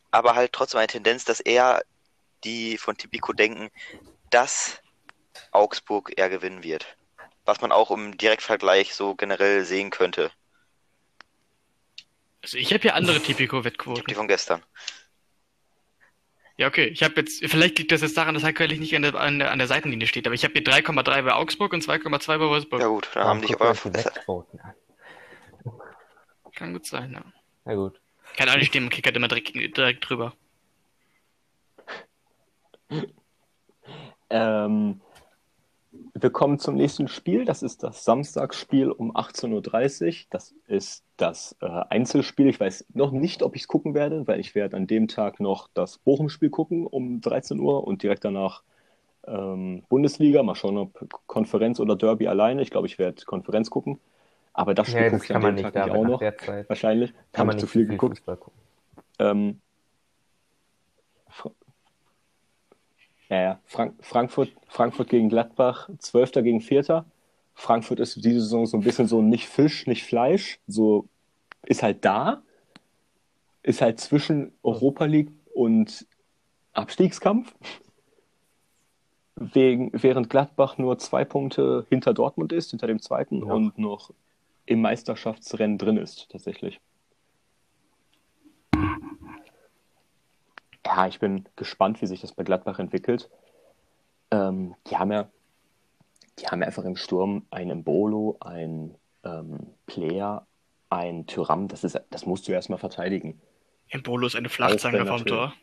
aber 0.09 0.33
halt 0.33 0.53
trotzdem 0.53 0.79
eine 0.79 0.87
Tendenz, 0.87 1.25
dass 1.25 1.39
eher 1.39 1.83
die 2.43 2.77
von 2.77 2.97
Tipico 2.97 3.33
denken, 3.33 3.69
dass 4.31 4.81
Augsburg 5.51 6.13
eher 6.17 6.29
gewinnen 6.29 6.63
wird. 6.63 6.97
Was 7.43 7.61
man 7.61 7.71
auch 7.71 7.91
im 7.91 8.17
Direktvergleich 8.17 8.95
so 8.95 9.13
generell 9.13 9.63
sehen 9.65 9.91
könnte. 9.91 10.31
Also 12.41 12.57
ich 12.57 12.73
habe 12.73 12.81
hier 12.81 12.95
andere 12.95 13.19
Tipico-Wettquoten. 13.21 14.05
Die 14.07 14.15
von 14.15 14.27
gestern. 14.27 14.63
Ja, 16.57 16.67
okay. 16.67 16.87
Ich 16.87 17.03
habe 17.03 17.15
jetzt, 17.17 17.45
vielleicht 17.45 17.77
liegt 17.79 17.91
das 17.91 18.01
jetzt 18.01 18.15
daran, 18.15 18.33
dass 18.33 18.43
quasi 18.53 18.77
nicht 18.77 18.95
an 18.95 19.01
der, 19.01 19.15
an 19.15 19.39
der, 19.39 19.51
an 19.51 19.57
der 19.57 19.67
Seitenlinie 19.67 20.07
steht, 20.07 20.25
aber 20.25 20.35
ich 20.35 20.43
habe 20.43 20.53
hier 20.53 20.63
3,3 20.63 21.21
bei 21.23 21.33
Augsburg 21.33 21.73
und 21.73 21.83
2,2 21.83 22.27
bei 22.27 22.39
Wolfsburg. 22.39 22.81
Ja 22.81 22.87
gut, 22.87 23.09
dann 23.13 23.27
haben 23.27 23.41
dich 23.41 23.53
aber 23.53 23.75
verbessert. 23.75 24.25
Kann 26.55 26.71
gut 26.71 26.85
sein, 26.85 27.11
ja. 27.11 27.23
Na 27.65 27.75
gut. 27.75 27.99
Keine 28.37 28.51
Ahnung, 28.51 28.61
ich 28.61 28.69
stehe 28.69 28.83
im 28.83 28.89
Kicker 28.89 29.13
immer 29.13 29.27
direkt, 29.27 29.53
direkt 29.53 30.09
drüber. 30.09 30.33
Ähm, 34.29 35.01
wir 36.17 36.29
kommen 36.29 36.59
zum 36.59 36.75
nächsten 36.75 37.07
Spiel. 37.09 37.43
Das 37.43 37.61
ist 37.61 37.83
das 37.83 38.05
Samstagsspiel 38.05 38.89
um 38.89 39.15
18.30 39.15 40.07
Uhr. 40.07 40.25
Das 40.29 40.55
ist 40.65 41.03
das 41.17 41.57
äh, 41.61 41.65
Einzelspiel. 41.65 42.47
Ich 42.47 42.59
weiß 42.59 42.85
noch 42.93 43.11
nicht, 43.11 43.43
ob 43.43 43.55
ich 43.55 43.63
es 43.63 43.67
gucken 43.67 43.93
werde, 43.93 44.25
weil 44.25 44.39
ich 44.39 44.55
werde 44.55 44.77
an 44.77 44.87
dem 44.87 45.09
Tag 45.09 45.41
noch 45.41 45.67
das 45.73 45.97
Bochum-Spiel 45.97 46.49
gucken 46.49 46.87
um 46.87 47.19
13 47.19 47.59
Uhr 47.59 47.85
und 47.85 48.01
direkt 48.01 48.23
danach 48.23 48.63
ähm, 49.27 49.83
Bundesliga. 49.89 50.41
Mal 50.41 50.55
schauen, 50.55 50.77
ob 50.77 51.05
Konferenz 51.27 51.81
oder 51.81 51.97
Derby 51.97 52.29
alleine. 52.29 52.61
Ich 52.61 52.71
glaube, 52.71 52.87
ich 52.87 52.97
werde 52.97 53.25
Konferenz 53.25 53.69
gucken. 53.69 53.99
Aber 54.53 54.73
das 54.73 54.87
Spiel 54.87 55.01
Ja, 55.01 55.09
gucke 55.09 55.23
ich 55.23 55.27
kann 55.27 55.37
an 55.37 55.41
man 55.43 55.55
dem 55.57 55.65
nicht, 55.65 55.73
Tag 55.73 55.85
nicht 55.85 55.95
auch 55.95 56.05
noch. 56.05 56.21
Wahrscheinlich. 56.69 57.11
kann 57.33 57.39
Habe 57.39 57.47
man 57.47 57.57
ich 57.57 57.59
zu 57.59 57.65
nicht 57.65 57.73
viel 57.73 57.87
geguckt. 57.87 58.23
Ähm, 59.19 59.59
ja, 63.29 63.41
ja. 63.41 63.59
Frank 63.65 63.93
Frankfurt, 64.01 64.51
Frankfurt 64.67 65.09
gegen 65.09 65.29
Gladbach, 65.29 65.89
Zwölfter 65.99 66.41
gegen 66.41 66.61
Vierter. 66.61 67.05
Frankfurt 67.53 67.99
ist 67.99 68.17
diese 68.17 68.41
Saison 68.41 68.65
so 68.65 68.77
ein 68.77 68.83
bisschen 68.83 69.07
so 69.07 69.21
nicht 69.21 69.47
Fisch, 69.47 69.87
nicht 69.87 70.03
Fleisch. 70.03 70.59
So 70.67 71.07
ist 71.65 71.83
halt 71.83 72.03
da. 72.03 72.41
Ist 73.63 73.81
halt 73.81 73.99
zwischen 73.99 74.51
Europa 74.61 75.05
League 75.05 75.31
und 75.53 76.05
Abstiegskampf. 76.73 77.55
Wegen, 79.37 79.91
während 79.93 80.29
Gladbach 80.29 80.77
nur 80.77 80.97
zwei 80.97 81.25
Punkte 81.25 81.85
hinter 81.89 82.13
Dortmund 82.13 82.53
ist, 82.53 82.69
hinter 82.69 82.87
dem 82.87 83.01
zweiten 83.01 83.39
Ja. 83.39 83.53
und 83.53 83.77
noch 83.77 84.11
im 84.65 84.81
Meisterschaftsrennen 84.81 85.77
drin 85.77 85.97
ist, 85.97 86.29
tatsächlich. 86.29 86.79
Ja, 90.85 91.07
ich 91.07 91.19
bin 91.19 91.45
gespannt, 91.55 92.01
wie 92.01 92.07
sich 92.07 92.21
das 92.21 92.31
bei 92.33 92.43
Gladbach 92.43 92.79
entwickelt. 92.79 93.29
Ähm, 94.31 94.75
die 94.89 94.97
haben 94.97 95.11
ja, 95.11 95.29
die 96.39 96.45
haben 96.47 96.61
einfach 96.63 96.83
im 96.83 96.95
Sturm 96.95 97.45
einen 97.49 97.79
Mbolo, 97.79 98.37
einen 98.41 98.95
ähm, 99.23 99.67
Player, 99.87 100.45
einen 100.89 101.25
Tyram. 101.27 101.67
Das, 101.67 101.83
ist, 101.83 101.99
das 102.11 102.25
musst 102.25 102.47
du 102.47 102.51
erstmal 102.51 102.79
verteidigen. 102.79 103.41
Embolo 103.89 104.27
ist 104.27 104.35
eine 104.35 104.49
Flachzange 104.49 105.05
vom 105.05 105.25
Tor. 105.25 105.53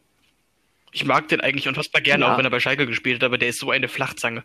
Ich 0.92 1.04
mag 1.04 1.28
den 1.28 1.40
eigentlich 1.40 1.68
unfassbar 1.68 2.02
gerne, 2.02 2.24
Ja. 2.24 2.32
auch 2.34 2.38
wenn 2.38 2.44
er 2.44 2.50
bei 2.50 2.60
Schalke 2.60 2.86
gespielt 2.86 3.16
hat, 3.16 3.24
aber 3.26 3.38
der 3.38 3.48
ist 3.48 3.58
so 3.58 3.70
eine 3.70 3.88
Flachzange. 3.88 4.44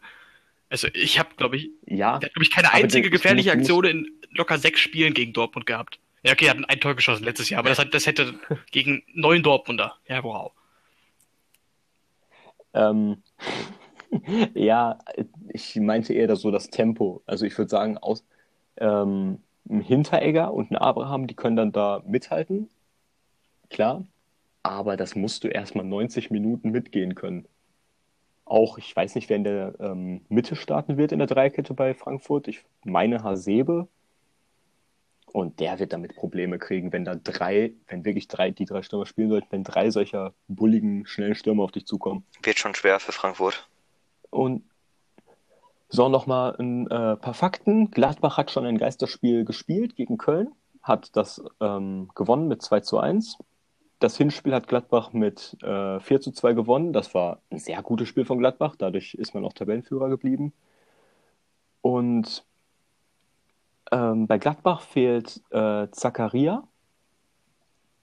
Also 0.69 0.87
ich 0.93 1.19
habe, 1.19 1.29
glaube 1.37 1.57
ich, 1.57 1.69
Ja, 1.85 2.19
der 2.19 2.27
hat, 2.27 2.33
glaube 2.33 2.43
ich, 2.43 2.51
keine 2.51 2.73
einzige 2.73 3.09
gefährliche 3.09 3.51
Aktion 3.51 3.85
in 3.85 4.07
locker 4.31 4.57
sechs 4.57 4.79
Spielen 4.79 5.13
gegen 5.13 5.33
Dortmund 5.33 5.65
gehabt. 5.65 5.99
Ja, 6.23 6.33
okay, 6.33 6.45
er 6.45 6.57
hat 6.57 6.69
ein 6.69 6.79
Tor 6.79 6.95
geschossen 6.95 7.23
letztes 7.23 7.49
Jahr, 7.49 7.59
aber 7.59 7.69
das, 7.69 7.79
hat, 7.79 7.93
das 7.93 8.05
hätte 8.05 8.39
gegen 8.71 9.03
neun 9.13 9.43
Dortmunder. 9.43 9.95
Ja, 10.07 10.23
wow. 10.23 10.51
Ähm, 12.77 13.23
ja, 14.53 14.99
ich 15.49 15.75
meinte 15.75 16.13
eher 16.13 16.35
so 16.35 16.51
das 16.51 16.69
Tempo. 16.69 17.21
Also 17.25 17.45
ich 17.45 17.57
würde 17.57 17.69
sagen, 17.69 17.97
aus 17.97 18.23
ähm, 18.77 19.39
ein 19.69 19.81
Hinteregger 19.81 20.53
und 20.53 20.71
ein 20.71 20.77
Abraham, 20.77 21.27
die 21.27 21.35
können 21.35 21.55
dann 21.55 21.71
da 21.71 22.01
mithalten. 22.05 22.69
Klar. 23.69 24.05
Aber 24.63 24.97
das 24.97 25.15
musst 25.15 25.43
du 25.43 25.47
erstmal 25.47 25.85
90 25.85 26.29
Minuten 26.29 26.71
mitgehen 26.71 27.15
können. 27.15 27.47
Auch, 28.45 28.77
ich 28.77 28.95
weiß 28.95 29.15
nicht, 29.15 29.29
wer 29.29 29.37
in 29.37 29.43
der 29.43 29.75
ähm, 29.79 30.21
Mitte 30.29 30.55
starten 30.55 30.97
wird 30.97 31.11
in 31.11 31.19
der 31.19 31.27
Dreikette 31.27 31.73
bei 31.73 31.93
Frankfurt. 31.93 32.47
Ich 32.47 32.63
meine 32.83 33.23
Hasebe. 33.23 33.87
Und 35.37 35.59
der 35.59 35.77
wird 35.77 35.93
damit 35.93 36.15
Probleme 36.15 36.57
kriegen, 36.57 36.91
wenn 36.91 37.05
da 37.05 37.13
drei, 37.13 37.73
wenn 37.87 38.03
wirklich 38.05 38.27
drei, 38.27 38.49
die 38.49 38.65
drei 38.65 38.81
Stürmer 38.81 39.05
spielen 39.05 39.29
sollten, 39.29 39.45
wenn 39.51 39.63
drei 39.63 39.91
solcher 39.91 40.33
bulligen, 40.47 41.05
schnellen 41.05 41.35
Stürmer 41.35 41.61
auf 41.61 41.71
dich 41.71 41.85
zukommen. 41.85 42.25
Wird 42.41 42.57
schon 42.57 42.73
schwer 42.73 42.99
für 42.99 43.11
Frankfurt. 43.11 43.69
Und 44.31 44.63
so, 45.89 46.09
nochmal 46.09 46.55
ein 46.57 46.87
äh, 46.87 47.17
paar 47.17 47.35
Fakten. 47.35 47.91
Gladbach 47.91 48.37
hat 48.37 48.49
schon 48.49 48.65
ein 48.65 48.79
Geisterspiel 48.79 49.45
gespielt 49.45 49.95
gegen 49.95 50.17
Köln, 50.17 50.53
hat 50.81 51.15
das 51.15 51.39
ähm, 51.61 52.09
gewonnen 52.15 52.47
mit 52.47 52.63
2 52.63 52.79
zu 52.79 52.97
1. 52.97 53.37
Das 53.99 54.17
Hinspiel 54.17 54.55
hat 54.55 54.67
Gladbach 54.67 55.13
mit 55.13 55.55
äh, 55.61 55.99
4 55.99 56.19
zu 56.19 56.31
2 56.31 56.53
gewonnen. 56.53 56.93
Das 56.93 57.13
war 57.13 57.43
ein 57.51 57.59
sehr 57.59 57.83
gutes 57.83 58.07
Spiel 58.09 58.25
von 58.25 58.39
Gladbach. 58.39 58.75
Dadurch 58.75 59.13
ist 59.13 59.35
man 59.35 59.45
auch 59.45 59.53
Tabellenführer 59.53 60.09
geblieben. 60.09 60.51
Und 61.81 62.43
ähm, 63.91 64.27
bei 64.27 64.37
Gladbach 64.37 64.81
fehlt 64.81 65.41
äh, 65.51 65.87
Zakaria. 65.91 66.67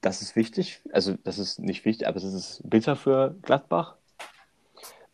Das 0.01 0.21
ist 0.21 0.35
wichtig. 0.35 0.81
Also, 0.91 1.15
das 1.23 1.39
ist 1.39 1.59
nicht 1.59 1.85
wichtig, 1.85 2.07
aber 2.07 2.17
es 2.17 2.23
ist 2.23 2.61
bitter 2.63 2.95
für 2.95 3.35
Gladbach. 3.41 3.95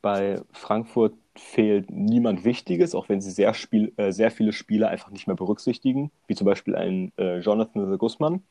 Bei 0.01 0.41
Frankfurt 0.51 1.13
fehlt 1.35 1.89
niemand 1.89 2.43
Wichtiges, 2.43 2.95
auch 2.95 3.07
wenn 3.07 3.21
sie 3.21 3.31
sehr, 3.31 3.53
Spiel, 3.53 3.93
äh, 3.97 4.11
sehr 4.11 4.31
viele 4.31 4.51
Spieler 4.51 4.89
einfach 4.89 5.11
nicht 5.11 5.27
mehr 5.27 5.35
berücksichtigen, 5.35 6.11
wie 6.27 6.35
zum 6.35 6.45
Beispiel 6.45 6.75
ein 6.75 7.13
äh, 7.17 7.39
Jonathan 7.39 7.97
Guzman. 7.97 8.43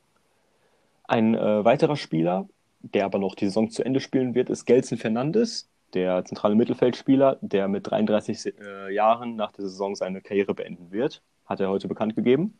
Ein 1.03 1.35
äh, 1.35 1.65
weiterer 1.65 1.97
Spieler, 1.97 2.47
der 2.79 3.05
aber 3.05 3.19
noch 3.19 3.35
die 3.35 3.45
Saison 3.45 3.69
zu 3.69 3.83
Ende 3.83 3.99
spielen 3.99 4.33
wird, 4.33 4.49
ist 4.49 4.65
Gelson 4.65 4.97
Fernandes, 4.97 5.69
der 5.93 6.23
zentrale 6.25 6.55
Mittelfeldspieler, 6.55 7.37
der 7.41 7.67
mit 7.67 7.89
33 7.89 8.53
äh, 8.59 8.93
Jahren 8.93 9.35
nach 9.35 9.51
der 9.51 9.65
Saison 9.65 9.95
seine 9.95 10.21
Karriere 10.21 10.53
beenden 10.53 10.91
wird, 10.91 11.21
hat 11.45 11.59
er 11.59 11.69
heute 11.69 11.87
bekannt 11.87 12.15
gegeben. 12.15 12.57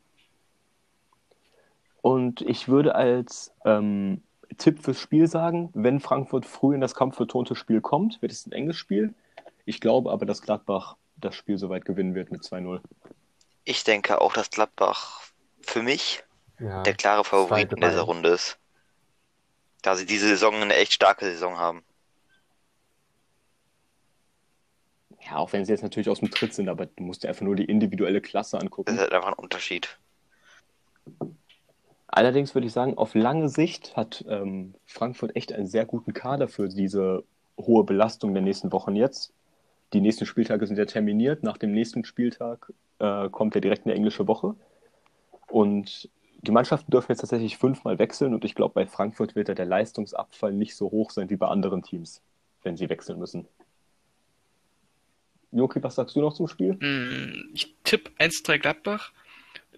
Und 2.02 2.42
ich 2.42 2.68
würde 2.68 2.96
als 2.96 3.54
ähm, 3.64 4.24
Tipp 4.58 4.84
fürs 4.84 5.00
Spiel 5.00 5.28
sagen, 5.28 5.70
wenn 5.74 6.00
Frankfurt 6.00 6.46
früh 6.46 6.74
in 6.76 6.82
das 6.82 6.96
kampfbetonte 6.96 7.56
Spiel 7.56 7.82
kommt, 7.82 8.22
wird 8.22 8.32
es 8.32 8.46
ein 8.48 8.52
enges 8.52 8.76
Spiel. 8.78 9.14
Ich 9.66 9.80
glaube 9.80 10.12
aber, 10.12 10.26
dass 10.26 10.42
Gladbach 10.42 10.96
das 11.18 11.36
Spiel 11.36 11.58
soweit 11.58 11.86
gewinnen 11.86 12.16
wird 12.16 12.32
mit 12.32 12.42
2-0. 12.42 12.82
Ich 13.64 13.84
denke 13.84 14.20
auch, 14.20 14.34
dass 14.34 14.50
Gladbach 14.50 15.22
für 15.62 15.84
mich 15.84 16.24
Ja. 16.60 16.82
der 16.82 16.96
klare 16.96 17.24
Favorit 17.24 17.72
in 17.72 17.82
dieser. 17.82 18.02
Runde 18.02 18.30
ist. 18.30 18.58
Da 19.84 19.96
sie 19.96 20.06
diese 20.06 20.28
Saison 20.28 20.56
eine 20.56 20.76
echt 20.76 20.94
starke 20.94 21.26
Saison 21.26 21.58
haben. 21.58 21.84
Ja, 25.32 25.38
auch 25.38 25.54
wenn 25.54 25.64
sie 25.64 25.72
jetzt 25.72 25.82
natürlich 25.82 26.10
aus 26.10 26.20
dem 26.20 26.30
Tritt 26.30 26.54
sind, 26.54 26.68
aber 26.68 26.88
du 26.88 27.04
musst 27.04 27.24
dir 27.24 27.30
einfach 27.30 27.44
nur 27.44 27.56
die 27.56 27.64
individuelle 27.64 28.20
Klasse 28.20 28.58
Das 28.58 28.64
angucken. 28.64 28.94
ist 28.94 29.00
halt 29.00 29.14
einfach 29.14 29.30
ein 29.30 29.34
Unterschied. 29.36 29.98
Allerdings 32.08 32.54
würde 32.54 32.68
ich 32.68 32.74
sagen, 32.74 32.98
auf 32.98 33.16
lange 33.16 33.48
Sicht 33.48 33.96
hat 33.96 34.26
ähm, 34.28 34.76
Frankfurt 34.86 35.36
echt 35.38 35.54
einen 35.54 35.68
sehr 35.68 35.86
guten 35.86 36.14
Kader 36.14 36.50
für 36.50 36.68
diese 36.68 37.24
hohe 37.58 37.86
Belastung 37.86 38.34
der 38.34 38.44
nächsten 38.44 38.74
Wochen 38.74 38.98
jetzt. 38.98 39.32
Die 39.94 40.02
nächsten 40.02 40.26
Spieltage 40.26 40.68
sind 40.68 40.78
ja 40.78 40.86
terminiert. 40.86 41.44
Nach 41.44 41.58
dem 41.58 41.72
nächsten 41.72 42.04
Spieltag 42.04 42.74
äh, 43.00 43.30
kommt 43.30 43.56
ja 43.56 43.62
direkt 43.62 43.86
eine 43.86 43.96
englische 43.96 44.28
Woche. 44.28 44.56
Und 45.48 46.10
die 46.42 46.52
Mannschaften 46.52 46.92
dürfen 46.92 47.12
jetzt 47.14 47.22
tatsächlich 47.22 47.58
fünfmal 47.58 48.00
wechseln 48.00 48.34
und 48.34 48.44
ich 48.44 48.56
glaube, 48.56 48.74
bei 48.74 48.86
Frankfurt 48.86 49.36
wird 49.36 49.48
ja 49.48 49.54
der 49.54 49.66
Leistungsabfall 49.66 50.52
nicht 50.52 50.76
so 50.76 50.92
hoch 50.92 51.12
sein 51.12 51.30
wie 51.30 51.38
bei 51.38 51.48
anderen 51.48 51.84
Teams, 51.84 52.22
wenn 52.64 52.76
sie 52.76 52.90
wechseln 52.90 53.20
müssen. 53.20 53.48
Joki, 55.52 55.84
was 55.84 55.96
sagst 55.96 56.16
du 56.16 56.22
noch 56.22 56.34
zum 56.34 56.48
Spiel? 56.48 56.78
Hm, 56.80 57.50
Ich 57.54 57.74
tippe 57.84 58.12
1-3 58.20 58.58
Gladbach. 58.60 59.12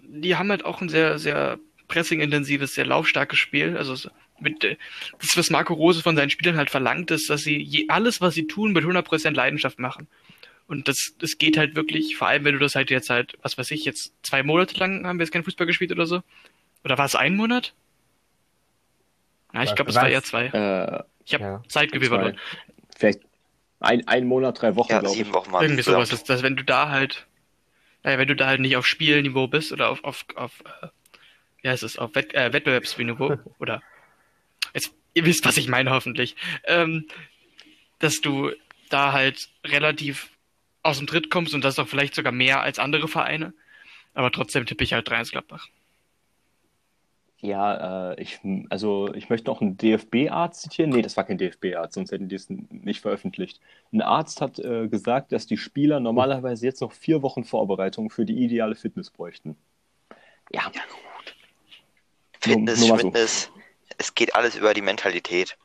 Die 0.02 0.36
haben 0.36 0.50
halt 0.50 0.66
auch 0.66 0.82
ein 0.82 0.90
sehr, 0.90 1.18
sehr 1.20 1.58
pressing-intensives, 1.88 2.74
sehr 2.76 2.86
laufstarkes 2.86 3.40
Spiel. 3.40 3.78
Also 3.78 3.96
so 3.96 4.10
mit, 4.40 4.64
äh, 4.64 4.78
das, 5.20 5.36
was 5.38 5.50
Marco 5.50 5.74
Rose 5.74 6.02
von 6.02 6.16
seinen 6.16 6.30
Spielern 6.30 6.58
halt 6.58 6.70
verlangt, 6.70 7.12
ist, 7.12 7.30
dass 7.30 7.42
sie 7.42 7.58
je, 7.58 7.88
alles, 7.90 8.22
was 8.22 8.34
sie 8.34 8.46
tun, 8.48 8.74
mit 8.74 8.84
100% 8.84 9.32
Leidenschaft 9.32 9.80
machen. 9.80 10.08
Und 10.68 10.88
das, 10.88 11.14
das 11.20 11.38
geht 11.38 11.58
halt 11.58 11.76
wirklich, 11.76 12.16
vor 12.18 12.28
allem 12.28 12.46
wenn 12.46 12.54
du 12.54 12.60
das 12.60 12.76
halt 12.76 12.90
jetzt 12.90 13.10
halt, 13.10 13.38
was 13.42 13.58
weiß 13.58 13.72
ich, 13.72 13.86
jetzt 13.86 14.14
zwei 14.24 14.44
Monate 14.44 14.78
lang 14.80 15.06
haben 15.06 15.18
wir 15.20 15.24
jetzt 15.26 15.34
kein 15.34 15.44
Fußball 15.44 15.68
gespielt 15.68 15.92
oder 15.92 16.06
so. 16.06 16.22
Oder 16.84 16.98
war 16.98 17.06
es 17.06 17.16
ein 17.16 17.36
Monat? 17.36 17.74
Ja, 19.54 19.64
ich 19.64 19.76
glaube, 19.76 19.92
es 19.92 19.96
war 19.96 20.10
eher 20.10 20.24
zwei. 20.24 20.46
Äh, 20.48 21.04
Ich 21.26 21.34
habe 21.34 21.44
Ja. 21.44 21.64
Zeitgefühl 21.68 22.10
verloren. 22.10 22.38
Vielleicht 22.98 23.22
ein, 23.84 24.08
ein 24.08 24.26
Monat, 24.26 24.62
drei 24.62 24.76
Wochen, 24.76 24.92
Ja, 24.92 25.00
glaube 25.00 25.14
ich. 25.14 25.18
sieben 25.20 25.34
Wochen 25.34 25.52
waren 25.52 25.64
Irgendwie 25.64 25.84
sowas, 25.84 26.10
dass, 26.10 26.24
dass 26.24 26.42
wenn 26.42 26.56
du 26.56 26.64
da 26.64 26.90
halt, 26.90 27.28
naja, 28.04 28.18
wenn 28.18 28.28
du 28.28 28.36
da 28.36 28.48
halt 28.48 28.62
nicht 28.62 28.78
auf 28.78 28.88
Spielniveau 28.88 29.48
bist 29.48 29.72
oder 29.72 29.90
auf, 29.90 30.04
auf, 30.04 30.26
auf 30.36 30.52
äh, 30.82 30.88
wie 31.62 31.70
heißt 31.70 31.84
es, 31.84 31.98
auf 31.98 32.16
Wett, 32.16 32.34
äh, 32.34 32.54
Wettbewerbsniveau 32.54 33.38
oder 33.60 33.82
jetzt, 34.74 34.94
ihr 35.14 35.26
wisst, 35.26 35.46
was 35.46 35.58
ich 35.58 35.68
meine, 35.68 35.92
hoffentlich, 35.92 36.36
ähm, 36.66 37.08
dass 38.00 38.22
du 38.22 38.52
da 38.90 39.12
halt 39.12 39.50
relativ 39.66 40.30
aus 40.82 40.98
dem 40.98 41.08
Tritt 41.08 41.30
kommst 41.30 41.54
und 41.54 41.64
das 41.64 41.80
auch 41.80 41.88
vielleicht 41.88 42.16
sogar 42.16 42.32
mehr 42.32 42.62
als 42.62 42.80
andere 42.80 43.08
Vereine. 43.08 43.54
Aber 44.14 44.32
trotzdem 44.32 44.66
tippe 44.66 44.84
ich 44.84 44.94
halt 44.94 45.10
3 45.10 45.20
ins 45.20 45.32
Gladbach. 45.32 45.68
Ja, 47.44 48.12
äh, 48.14 48.22
ich, 48.22 48.40
also 48.70 49.14
ich 49.14 49.30
möchte 49.30 49.52
noch 49.52 49.60
einen 49.60 49.76
DFB-Arzt 49.76 50.62
zitieren. 50.62 50.92
Nee, 50.92 51.02
das 51.02 51.18
war 51.18 51.26
kein 51.26 51.38
DFB-Arzt, 51.38 51.94
sonst 51.96 52.14
hätten 52.14 52.30
die 52.30 52.36
es 52.36 52.50
nicht 52.50 53.02
veröffentlicht. 53.02 53.60
Ein 53.92 54.02
Arzt 54.02 54.40
hat 54.40 54.60
äh, 54.60 54.88
gesagt, 54.88 55.34
dass 55.34 55.46
die 55.46 55.58
Spieler 55.58 56.00
normalerweise 56.00 56.66
jetzt 56.66 56.80
noch 56.80 56.94
vier 56.94 57.22
Wochen 57.22 57.44
Vorbereitung 57.44 58.10
für 58.10 58.24
die 58.24 58.42
ideale 58.46 58.76
Fitness 58.76 59.10
bräuchten. 59.12 59.58
Ja, 60.54 60.72
Fitness, 62.40 62.80
nur 62.80 62.88
so. 62.88 62.96
Fitness, 63.08 63.52
es 63.98 64.16
geht 64.16 64.36
alles 64.36 64.56
über 64.56 64.74
die 64.74 64.82
Mentalität. 64.82 65.58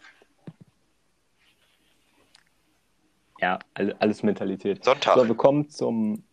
ja, 3.40 3.60
all- 3.74 3.94
alles 4.00 4.24
Mentalität. 4.24 4.82
Sonntag. 4.84 5.14
So, 5.14 5.28
wir 5.28 5.36
kommen 5.36 5.70
zum. 5.70 6.24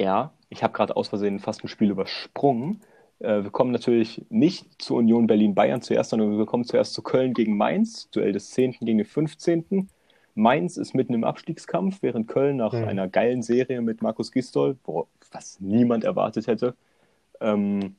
Ja, 0.00 0.32
ich 0.48 0.62
habe 0.62 0.72
gerade 0.72 0.96
aus 0.96 1.08
Versehen 1.08 1.38
fast 1.38 1.62
ein 1.62 1.68
Spiel 1.68 1.90
übersprungen. 1.90 2.82
Äh, 3.20 3.44
wir 3.44 3.50
kommen 3.50 3.70
natürlich 3.70 4.24
nicht 4.30 4.82
zu 4.82 4.96
Union 4.96 5.26
Berlin-Bayern 5.26 5.82
zuerst, 5.82 6.10
sondern 6.10 6.36
wir 6.38 6.46
kommen 6.46 6.64
zuerst 6.64 6.94
zu 6.94 7.02
Köln 7.02 7.34
gegen 7.34 7.56
Mainz, 7.56 8.10
Duell 8.10 8.32
des 8.32 8.50
10. 8.50 8.84
gegen 8.86 8.98
den 8.98 9.06
15. 9.06 9.88
Mainz 10.34 10.76
ist 10.76 10.94
mitten 10.94 11.14
im 11.14 11.24
Abstiegskampf, 11.24 11.98
während 12.02 12.28
Köln 12.28 12.56
nach 12.56 12.72
Mhm. 12.72 12.84
einer 12.88 13.08
geilen 13.08 13.42
Serie 13.42 13.80
mit 13.82 14.02
Markus 14.02 14.32
Gistol, 14.32 14.78
wo, 14.84 15.08
was 15.32 15.60
niemand 15.60 16.04
erwartet 16.04 16.46
hätte, 16.46 16.74
ähm, 17.40 17.96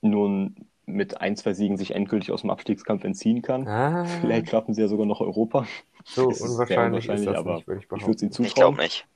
nun 0.00 0.56
mit 0.86 1.20
ein, 1.20 1.36
zwei 1.36 1.54
Siegen 1.54 1.76
sich 1.76 1.94
endgültig 1.94 2.32
aus 2.32 2.42
dem 2.42 2.50
Abstiegskampf 2.50 3.04
entziehen 3.04 3.40
kann. 3.42 3.66
Ah, 3.68 4.04
Vielleicht 4.20 4.50
schaffen 4.50 4.74
sie 4.74 4.82
ja 4.82 4.88
sogar 4.88 5.06
noch 5.06 5.20
Europa. 5.20 5.66
so 6.04 6.28
es 6.30 6.40
ist 6.40 6.50
unwahrscheinlich 6.50 7.08
ist 7.08 7.26
das 7.26 7.36
aber 7.38 7.54
nicht, 7.56 7.66
würde 7.68 7.80
ich 7.80 7.86
Ich 7.96 8.02
würde 8.06 8.16
es 8.16 8.22
ihnen 8.22 8.32
Ich 8.32 8.54
glaube 8.54 8.76
zutrauen. 8.76 8.76
nicht. 8.76 9.06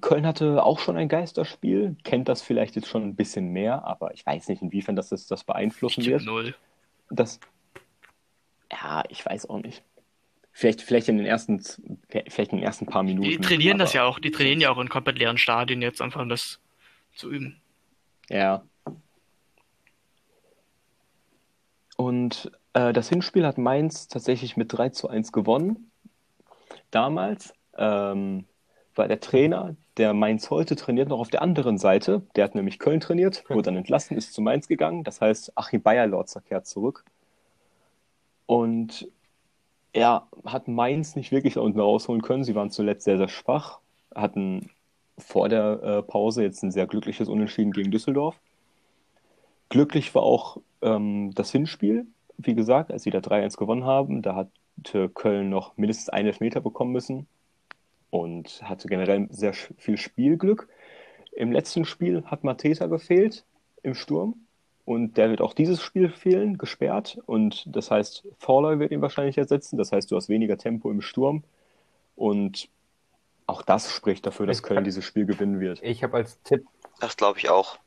Köln 0.00 0.26
hatte 0.26 0.62
auch 0.62 0.78
schon 0.78 0.96
ein 0.96 1.08
Geisterspiel, 1.08 1.96
kennt 2.04 2.28
das 2.28 2.42
vielleicht 2.42 2.76
jetzt 2.76 2.88
schon 2.88 3.04
ein 3.04 3.16
bisschen 3.16 3.52
mehr, 3.52 3.84
aber 3.84 4.12
ich 4.12 4.24
weiß 4.24 4.48
nicht, 4.48 4.60
inwiefern 4.60 4.96
das 4.96 5.08
das, 5.08 5.26
das 5.26 5.44
beeinflussen 5.44 6.04
wird. 6.04 6.24
0. 6.24 6.54
Das, 7.10 7.40
ja, 8.70 9.02
ich 9.08 9.24
weiß 9.24 9.48
auch 9.48 9.60
nicht. 9.60 9.82
Vielleicht, 10.52 10.82
vielleicht, 10.82 11.08
in 11.08 11.16
den 11.16 11.26
ersten, 11.26 11.62
vielleicht 12.08 12.52
in 12.52 12.58
den 12.58 12.64
ersten 12.64 12.86
paar 12.86 13.02
Minuten. 13.02 13.30
Die 13.30 13.38
trainieren 13.38 13.78
das 13.78 13.92
ja 13.92 14.04
auch, 14.04 14.18
die 14.18 14.30
trainieren 14.30 14.60
ja 14.60 14.70
auch 14.70 14.78
in 14.78 14.88
komplett 14.88 15.18
leeren 15.18 15.38
Stadien 15.38 15.80
jetzt 15.80 16.02
einfach, 16.02 16.20
um 16.20 16.28
das 16.28 16.60
zu 17.14 17.30
üben. 17.30 17.60
Ja. 18.28 18.64
Und 21.96 22.50
äh, 22.74 22.92
das 22.92 23.08
Hinspiel 23.08 23.46
hat 23.46 23.56
Mainz 23.56 24.08
tatsächlich 24.08 24.56
mit 24.56 24.72
3 24.72 24.90
zu 24.90 25.08
1 25.08 25.32
gewonnen. 25.32 25.90
Damals 26.90 27.54
ähm, 27.76 28.44
war 28.98 29.08
der 29.08 29.20
Trainer, 29.20 29.76
der 29.96 30.12
Mainz 30.14 30.50
heute 30.50 30.76
trainiert, 30.76 31.08
noch 31.08 31.20
auf 31.20 31.30
der 31.30 31.42
anderen 31.42 31.78
Seite. 31.78 32.22
Der 32.36 32.44
hat 32.44 32.54
nämlich 32.54 32.78
Köln 32.78 33.00
trainiert, 33.00 33.44
wurde 33.48 33.62
dann 33.62 33.76
entlassen, 33.76 34.16
ist 34.16 34.34
zu 34.34 34.42
Mainz 34.42 34.68
gegangen. 34.68 35.04
Das 35.04 35.20
heißt, 35.20 35.56
Achim 35.56 35.82
Bayerlorzer 35.82 36.40
kehrt 36.40 36.66
zurück. 36.66 37.04
Und 38.46 39.08
er 39.92 40.26
hat 40.44 40.68
Mainz 40.68 41.16
nicht 41.16 41.32
wirklich 41.32 41.54
da 41.54 41.60
unten 41.60 41.80
rausholen 41.80 42.22
können. 42.22 42.44
Sie 42.44 42.54
waren 42.54 42.70
zuletzt 42.70 43.04
sehr, 43.04 43.18
sehr 43.18 43.28
schwach, 43.28 43.78
hatten 44.14 44.70
vor 45.16 45.48
der 45.48 45.82
äh, 45.82 46.02
Pause 46.02 46.42
jetzt 46.42 46.62
ein 46.62 46.70
sehr 46.70 46.86
glückliches 46.86 47.28
Unentschieden 47.28 47.72
gegen 47.72 47.90
Düsseldorf. 47.90 48.36
Glücklich 49.68 50.14
war 50.14 50.22
auch 50.22 50.58
ähm, 50.82 51.32
das 51.34 51.50
Hinspiel, 51.50 52.06
wie 52.36 52.54
gesagt, 52.54 52.92
als 52.92 53.02
sie 53.02 53.10
da 53.10 53.18
3-1 53.18 53.56
gewonnen 53.56 53.84
haben. 53.84 54.22
Da 54.22 54.34
hatte 54.36 55.08
Köln 55.08 55.50
noch 55.50 55.76
mindestens 55.76 56.08
einen 56.08 56.28
Elfmeter 56.28 56.60
bekommen 56.60 56.92
müssen 56.92 57.26
und 58.10 58.62
hatte 58.62 58.88
generell 58.88 59.26
sehr 59.30 59.52
viel 59.52 59.96
Spielglück. 59.96 60.68
Im 61.32 61.52
letzten 61.52 61.84
Spiel 61.84 62.24
hat 62.26 62.42
Mateta 62.44 62.86
gefehlt 62.86 63.44
im 63.82 63.94
Sturm 63.94 64.34
und 64.84 65.16
der 65.16 65.30
wird 65.30 65.40
auch 65.40 65.54
dieses 65.54 65.82
Spiel 65.82 66.08
fehlen, 66.10 66.58
gesperrt. 66.58 67.18
Und 67.26 67.64
das 67.74 67.90
heißt, 67.90 68.24
Thorloy 68.40 68.78
wird 68.78 68.90
ihn 68.90 69.02
wahrscheinlich 69.02 69.38
ersetzen. 69.38 69.76
Das 69.78 69.92
heißt, 69.92 70.10
du 70.10 70.16
hast 70.16 70.28
weniger 70.28 70.56
Tempo 70.58 70.90
im 70.90 71.00
Sturm 71.02 71.44
und 72.16 72.68
auch 73.46 73.62
das 73.62 73.92
spricht 73.92 74.26
dafür, 74.26 74.46
dass 74.46 74.58
Ich- 74.58 74.62
Köln 74.62 74.84
dieses 74.84 75.04
Spiel 75.04 75.26
gewinnen 75.26 75.60
wird. 75.60 75.82
Ich 75.82 76.02
habe 76.02 76.16
als 76.16 76.42
Tipp, 76.42 76.66
Das 77.00 77.16
glaube 77.16 77.38
ich 77.38 77.48
auch. 77.50 77.78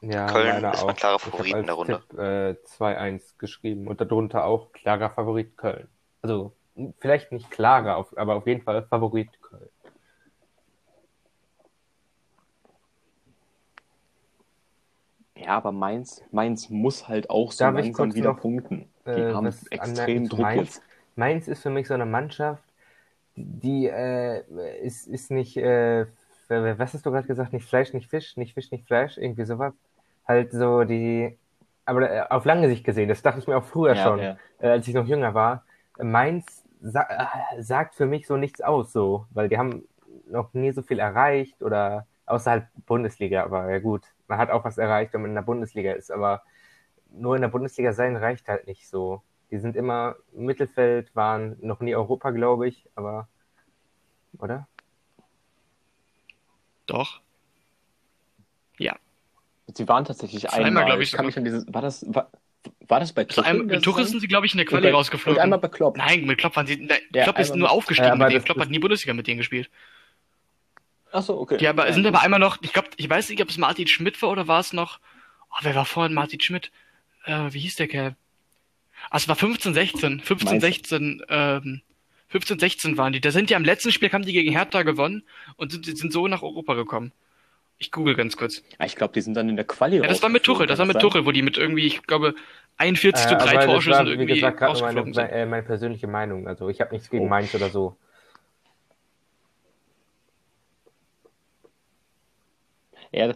ja, 0.00 0.26
Köln 0.26 0.56
ist 0.56 0.62
mein 0.62 0.74
auch. 0.74 0.96
klarer 0.96 1.16
Ich 1.16 1.22
hab 1.24 1.30
Favorit 1.30 1.54
in 1.56 1.66
der 1.66 1.74
Runde. 1.74 2.02
Tipp 2.10 2.18
äh, 2.18 2.56
2-1 2.66 3.38
geschrieben 3.38 3.86
und 3.86 4.00
darunter 4.00 4.44
auch 4.44 4.72
klarer 4.72 5.10
Favorit 5.10 5.56
Köln. 5.56 5.88
Also 6.22 6.52
vielleicht 6.98 7.32
nicht 7.32 7.50
klarer, 7.50 8.06
aber 8.16 8.34
auf 8.36 8.46
jeden 8.46 8.62
Fall 8.62 8.82
Favorit 8.84 9.28
Köln. 9.42 9.68
Ja, 15.44 15.56
aber 15.56 15.72
Mainz, 15.72 16.22
Mainz 16.30 16.68
muss 16.70 17.08
halt 17.08 17.30
auch 17.30 17.52
so 17.52 17.64
Darf 17.64 17.74
langsam 17.74 18.14
wieder 18.14 18.32
noch, 18.32 18.40
punkten. 18.40 18.88
Die 19.06 19.10
Äh, 19.10 19.34
haben 19.34 19.46
extrem 19.70 20.28
Druck 20.28 20.40
Mainz. 20.40 20.76
jetzt. 20.76 20.82
Mainz 21.16 21.48
ist 21.48 21.62
für 21.62 21.70
mich 21.70 21.88
so 21.88 21.94
eine 21.94 22.06
Mannschaft, 22.06 22.62
die 23.36 23.86
äh, 23.88 24.42
ist, 24.82 25.06
ist 25.08 25.30
nicht, 25.30 25.56
äh, 25.56 26.06
was 26.48 26.94
hast 26.94 27.06
du 27.06 27.10
gerade 27.10 27.26
gesagt? 27.26 27.52
Nicht 27.52 27.66
Fleisch, 27.68 27.92
nicht 27.94 28.08
Fisch, 28.10 28.36
nicht 28.36 28.54
Fisch, 28.54 28.70
nicht 28.70 28.86
Fleisch, 28.86 29.18
irgendwie 29.18 29.44
sowas. 29.44 29.74
Halt 30.26 30.52
so 30.52 30.84
die, 30.84 31.38
aber 31.84 32.10
äh, 32.10 32.24
auf 32.30 32.44
lange 32.44 32.68
Sicht 32.68 32.84
gesehen, 32.84 33.08
das 33.08 33.22
dachte 33.22 33.40
ich 33.40 33.46
mir 33.48 33.56
auch 33.56 33.64
früher 33.64 33.96
Ja, 33.96 34.02
schon, 34.04 34.20
ja. 34.20 34.36
äh, 34.60 34.68
als 34.68 34.86
ich 34.88 34.94
noch 34.94 35.06
jünger 35.06 35.34
war. 35.34 35.64
Mainz 36.00 36.64
sa 36.80 37.02
äh, 37.56 37.62
sagt 37.62 37.94
für 37.94 38.06
mich 38.06 38.26
so 38.26 38.36
nichts 38.36 38.60
aus, 38.60 38.92
so, 38.92 39.26
weil 39.30 39.48
die 39.48 39.58
haben 39.58 39.84
noch 40.30 40.52
nie 40.54 40.72
so 40.72 40.82
viel 40.82 40.98
erreicht 40.98 41.62
oder 41.62 42.06
außerhalb 42.32 42.66
Bundesliga, 42.86 43.44
aber 43.44 43.70
ja 43.70 43.78
gut, 43.78 44.02
man 44.28 44.38
hat 44.38 44.50
auch 44.50 44.64
was 44.64 44.78
erreicht, 44.78 45.12
wenn 45.12 45.22
man 45.22 45.30
in 45.30 45.34
der 45.36 45.42
Bundesliga 45.42 45.92
ist, 45.92 46.10
aber 46.10 46.42
nur 47.10 47.36
in 47.36 47.42
der 47.42 47.48
Bundesliga 47.48 47.92
sein 47.92 48.16
reicht 48.16 48.48
halt 48.48 48.66
nicht 48.66 48.88
so. 48.88 49.22
Die 49.50 49.58
sind 49.58 49.76
immer 49.76 50.16
im 50.32 50.46
Mittelfeld, 50.46 51.14
waren 51.14 51.56
noch 51.60 51.80
nie 51.80 51.94
Europa, 51.94 52.30
glaube 52.30 52.66
ich, 52.68 52.88
aber 52.94 53.28
oder? 54.38 54.66
Doch. 56.86 57.20
Ja. 58.78 58.96
Sie 59.74 59.86
waren 59.88 60.04
tatsächlich 60.04 60.42
Zweimal, 60.46 60.66
einmal, 60.66 60.84
glaub 60.86 61.00
ich, 61.00 61.12
kann 61.12 61.18
sogar. 61.18 61.26
mich 61.26 61.36
an 61.38 61.44
dieses, 61.44 61.72
war 61.72 61.82
das, 61.82 62.04
war, 62.08 62.30
war 62.88 63.00
das 63.00 63.12
bei 63.12 63.24
Tuchel? 63.24 63.44
einmal, 63.44 63.66
mit 63.66 63.82
Tuchel 63.84 64.04
sind 64.06 64.20
sie, 64.20 64.26
glaube 64.28 64.46
ich, 64.46 64.52
in 64.52 64.58
der 64.58 64.66
Quali 64.66 64.82
bei- 64.88 64.92
rausgeflogen. 64.92 65.36
Und 65.38 65.42
einmal 65.42 65.58
bei 65.58 65.68
Klopp. 65.68 65.96
Nein, 65.96 66.24
mit 66.24 66.38
Klopp 66.38 66.56
waren 66.56 66.66
sie. 66.66 66.76
Nein, 66.76 66.98
Ja, 67.14 67.24
Klopp 67.24 67.38
ist 67.38 67.52
einmal- 67.52 67.58
nur 67.68 67.70
aufgestiegen 67.70 68.06
Ja, 68.08 68.12
aber 68.14 68.24
mit 68.24 68.32
denen. 68.34 68.44
Klopp 68.44 68.58
hat 68.58 68.70
nie 68.70 68.78
Bundesliga 68.78 69.14
mit 69.14 69.26
denen 69.26 69.38
gespielt. 69.38 69.70
Achso, 71.12 71.38
okay. 71.38 71.58
Die 71.58 71.68
aber, 71.68 71.86
Ja, 71.86 71.92
sind 71.92 72.06
aber 72.06 72.22
einmal 72.22 72.40
noch, 72.40 72.58
ich 72.62 72.72
glaube, 72.72 72.88
ich 72.96 73.08
weiß 73.08 73.28
nicht, 73.28 73.42
ob 73.42 73.48
es 73.50 73.58
Martin 73.58 73.86
Schmidt 73.86 74.20
war 74.22 74.30
oder 74.30 74.48
war 74.48 74.60
es 74.60 74.72
noch. 74.72 74.98
Oh, 75.50 75.58
wer 75.62 75.74
war 75.74 75.84
vorhin 75.84 76.14
Martin 76.14 76.40
Schmidt? 76.40 76.70
Äh, 77.24 77.52
wie 77.52 77.60
hieß 77.60 77.76
der 77.76 77.88
Kerl? 77.88 78.16
Ah, 79.10 79.16
es 79.18 79.28
war 79.28 79.36
15, 79.36 79.74
16. 79.74 80.20
15, 80.20 80.48
Mainz. 80.50 80.62
16, 80.62 81.22
ähm, 81.28 81.82
15, 82.28 82.58
16 82.58 82.96
waren 82.96 83.12
die. 83.12 83.20
Da 83.20 83.30
sind 83.30 83.50
die 83.50 83.56
am 83.56 83.64
letzten 83.64 83.92
Spiel, 83.92 84.10
haben 84.12 84.24
die 84.24 84.32
gegen 84.32 84.52
Hertha 84.52 84.82
gewonnen 84.82 85.22
und 85.56 85.72
sind, 85.72 85.84
sind 85.98 86.12
so 86.12 86.26
nach 86.28 86.42
Europa 86.42 86.74
gekommen. 86.74 87.12
Ich 87.78 87.90
google 87.90 88.14
ganz 88.14 88.36
kurz. 88.36 88.62
Ah, 88.78 88.84
Ich 88.86 88.94
glaube, 88.96 89.12
die 89.12 89.20
sind 89.20 89.34
dann 89.34 89.48
in 89.48 89.56
der 89.56 89.64
Quali 89.66 89.96
Ja, 89.96 90.04
das 90.06 90.22
war 90.22 90.28
mit 90.28 90.44
Tuchel, 90.44 90.66
das 90.66 90.78
war 90.78 90.86
mit 90.86 90.94
sein? 90.94 91.02
Tuchel, 91.02 91.26
wo 91.26 91.32
die 91.32 91.42
mit 91.42 91.58
irgendwie, 91.58 91.84
ich 91.86 92.02
glaube, 92.04 92.34
41 92.78 93.26
zu 93.26 93.34
Äh, 93.34 93.38
3 93.38 93.44
aber 93.44 93.54
das 93.56 93.64
Torschüssen 93.66 93.98
war, 93.98 94.06
wie 94.06 94.10
irgendwie 94.10 94.34
gesagt, 94.34 94.58
gerade 94.58 94.80
meine, 94.80 95.02
sind. 95.02 95.18
äh, 95.18 95.46
meine 95.46 95.62
persönliche 95.64 96.06
Meinung. 96.06 96.46
Also 96.46 96.68
ich 96.68 96.80
habe 96.80 96.92
nichts 96.94 97.10
gegen 97.10 97.24
Oh. 97.24 97.28
Mainz 97.28 97.54
oder 97.54 97.68
so. 97.70 97.96
Ja, 103.14 103.30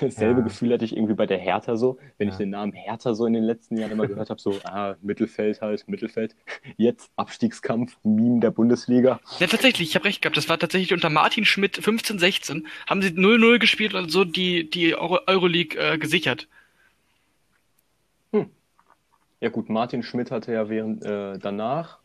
dasselbe 0.00 0.40
Ja. 0.40 0.44
Gefühl 0.44 0.72
hatte 0.72 0.84
ich 0.84 0.96
irgendwie 0.96 1.14
bei 1.14 1.26
der 1.26 1.38
Hertha 1.38 1.76
so, 1.76 1.98
wenn 2.18 2.26
ich 2.28 2.34
Ja. 2.34 2.38
den 2.38 2.50
Namen 2.50 2.72
Hertha 2.72 3.14
so 3.14 3.26
in 3.26 3.32
den 3.32 3.44
letzten 3.44 3.76
Jahren 3.76 3.92
immer 3.92 4.08
gehört 4.08 4.28
habe, 4.28 4.40
so, 4.40 4.58
ah, 4.64 4.96
Mittelfeld 5.02 5.60
halt, 5.60 5.86
Mittelfeld. 5.86 6.34
Jetzt 6.76 7.10
Abstiegskampf, 7.14 7.96
Meme 8.02 8.40
der 8.40 8.50
Bundesliga. 8.50 9.20
Ja, 9.38 9.46
tatsächlich, 9.46 9.88
ich 9.90 9.94
habe 9.94 10.06
recht 10.06 10.20
gehabt. 10.20 10.36
Das 10.36 10.48
war 10.48 10.58
tatsächlich 10.58 10.92
unter 10.92 11.10
Martin 11.10 11.44
Schmidt 11.44 11.76
15, 11.76 12.18
16. 12.18 12.66
Haben 12.88 13.02
sie 13.02 13.10
0-0 13.10 13.58
gespielt 13.60 13.94
und 13.94 14.10
so 14.10 14.24
die, 14.24 14.68
die 14.68 14.96
Euro 14.96 15.20
Euroleague 15.28 15.78
äh, 15.78 15.96
gesichert. 15.98 16.48
Ja 19.42 19.48
gut, 19.48 19.70
Martin 19.70 20.02
Schmidt 20.02 20.30
hatte 20.30 20.52
ja 20.52 20.68
während 20.68 21.02
äh, 21.02 21.38
danach 21.38 21.98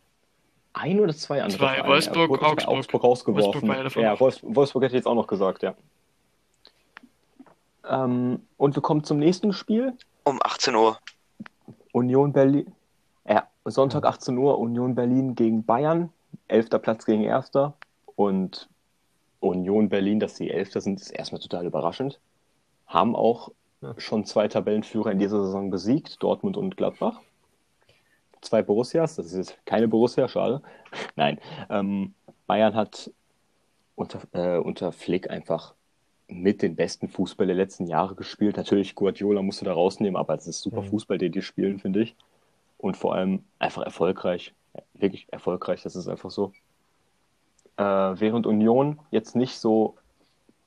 ein 0.72 1.00
oder 1.02 1.14
zwei 1.14 1.42
andere 1.44 1.60
Zwei, 1.60 1.74
Vereine. 1.76 1.90
Wolfsburg, 1.90 2.42
Augsburg. 2.42 2.68
Augsburg 2.68 3.04
rausgeworfen. 3.04 3.68
Wolfsburg 3.68 4.04
ja 4.04 4.20
Wolfsburg 4.20 4.84
hätte 4.84 4.94
ich 4.96 5.00
jetzt 5.00 5.08
auch 5.08 5.16
noch 5.16 5.28
gesagt, 5.28 5.64
ja. 5.64 5.76
Ähm, 7.90 8.42
und 8.58 8.76
wir 8.76 8.82
kommen 8.82 9.04
zum 9.04 9.18
nächsten 9.20 9.54
Spiel. 9.54 9.94
Um 10.24 10.40
18 10.44 10.76
Uhr. 10.76 10.98
Union 11.92 12.34
Berlin. 12.34 12.72
Ja, 13.28 13.48
Sonntag 13.66 14.06
18 14.06 14.38
Uhr, 14.38 14.60
Union 14.60 14.96
Berlin 14.96 15.36
gegen 15.36 15.64
Bayern. 15.66 16.12
Elfter 16.48 16.80
Platz 16.80 17.06
gegen 17.06 17.24
Erster. 17.24 17.74
Und 18.16 18.70
Union 19.40 19.90
Berlin, 19.90 20.20
dass 20.20 20.36
sie 20.36 20.50
Elfter 20.50 20.82
sind, 20.82 21.00
ist 21.00 21.12
erstmal 21.12 21.42
total 21.42 21.66
überraschend. 21.66 22.20
Haben 22.88 23.16
auch 23.16 23.52
Ja. 23.82 23.94
schon 24.00 24.26
zwei 24.26 24.48
Tabellenführer 24.48 25.12
in 25.12 25.20
dieser 25.20 25.44
Saison 25.44 25.70
besiegt, 25.70 26.22
Dortmund 26.24 26.58
und 26.58 26.78
Gladbach. 26.78 27.20
Zwei 28.42 28.62
Borussias, 28.64 29.16
das 29.16 29.28
ist 29.28 29.36
jetzt 29.36 29.66
keine 29.66 29.88
Borussia, 29.88 30.28
schade. 30.28 30.62
Nein, 31.16 31.40
ähm, 31.70 32.14
Bayern 32.48 32.74
hat 32.74 33.12
unter, 33.96 34.22
äh, 34.34 34.58
unter 34.58 34.92
Flick 34.92 35.30
einfach 35.30 35.75
mit 36.28 36.62
den 36.62 36.76
besten 36.76 37.08
Fußball 37.08 37.48
der 37.48 37.56
letzten 37.56 37.88
Jahre 37.88 38.16
gespielt. 38.16 38.58
Natürlich, 38.58 38.96
Guardiola 38.96 39.42
musst 39.42 39.62
du 39.62 39.66
da 39.66 39.74
rausnehmen, 39.74 40.16
aber 40.16 40.36
es 40.36 40.48
ist 40.48 40.62
super 40.62 40.82
Mhm. 40.82 40.88
Fußball, 40.88 41.18
den 41.18 41.32
die 41.32 41.42
spielen, 41.42 41.80
finde 41.80 42.02
ich. 42.02 42.16
Und 42.78 42.98
vor 42.98 43.16
allem 43.16 43.44
einfach 43.60 43.84
erfolgreich. 43.84 44.54
Wirklich 44.94 45.28
erfolgreich, 45.32 45.84
das 45.84 45.96
ist 45.96 46.08
einfach 46.08 46.32
so. 46.32 46.52
Äh, 47.78 47.84
während 47.84 48.48
Union 48.48 49.00
jetzt 49.12 49.36
nicht 49.36 49.58
so, 49.60 49.96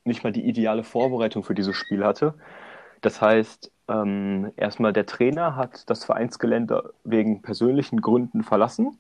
nicht 0.05 0.25
mal 0.25 0.33
die 0.33 0.47
ideale 0.47 0.85
Vorbereitung 0.85 1.43
für 1.43 1.55
dieses 1.55 1.77
Spiel 1.77 2.05
hatte. 2.05 2.35
Das 3.01 3.21
heißt, 3.21 3.71
ähm, 3.89 4.53
erstmal 4.57 4.93
der 4.93 5.07
Trainer 5.07 5.57
hat 5.57 5.89
das 5.91 6.05
Vereinsgelände 6.05 6.93
wegen 7.05 7.43
persönlichen 7.43 8.01
Gründen 8.01 8.43
verlassen. 8.43 8.99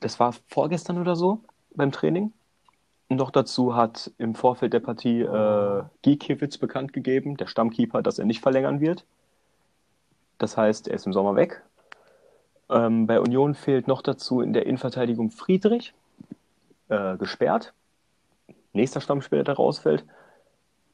Das 0.00 0.18
war 0.18 0.34
vorgestern 0.48 0.98
oder 0.98 1.16
so 1.16 1.40
beim 1.74 1.92
Training. 1.92 2.32
Noch 3.16 3.30
dazu 3.30 3.74
hat 3.76 4.10
im 4.18 4.34
Vorfeld 4.34 4.72
der 4.72 4.80
Partie 4.80 5.20
äh, 5.20 5.82
Gikiewicz 6.02 6.58
bekannt 6.58 6.92
gegeben, 6.92 7.36
der 7.36 7.46
Stammkeeper, 7.46 8.02
dass 8.02 8.18
er 8.18 8.24
nicht 8.24 8.40
verlängern 8.40 8.80
wird. 8.80 9.04
Das 10.38 10.56
heißt, 10.56 10.88
er 10.88 10.94
ist 10.94 11.06
im 11.06 11.12
Sommer 11.12 11.36
weg. 11.36 11.62
Ähm, 12.70 13.06
bei 13.06 13.20
Union 13.20 13.54
fehlt 13.54 13.86
noch 13.86 14.02
dazu 14.02 14.40
in 14.40 14.52
der 14.52 14.66
Innenverteidigung 14.66 15.30
Friedrich, 15.30 15.94
äh, 16.88 17.16
gesperrt. 17.16 17.74
Nächster 18.72 19.00
Stammspieler, 19.00 19.44
der 19.44 19.54
rausfällt. 19.54 20.04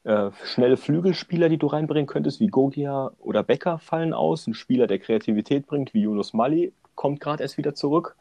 Äh, 0.03 0.31
schnelle 0.43 0.77
Flügelspieler, 0.77 1.49
die 1.49 1.57
du 1.57 1.67
reinbringen 1.67 2.07
könntest, 2.07 2.39
wie 2.39 2.47
Gogia 2.47 3.11
oder 3.19 3.43
Becker, 3.43 3.79
fallen 3.79 4.13
aus. 4.13 4.47
Ein 4.47 4.53
Spieler, 4.53 4.87
der 4.87 4.99
Kreativität 4.99 5.67
bringt, 5.67 5.93
wie 5.93 6.01
Yunus 6.01 6.33
Mali, 6.33 6.73
kommt 6.95 7.21
gerade 7.21 7.43
erst 7.43 7.57
wieder 7.57 7.75
zurück. 7.75 8.15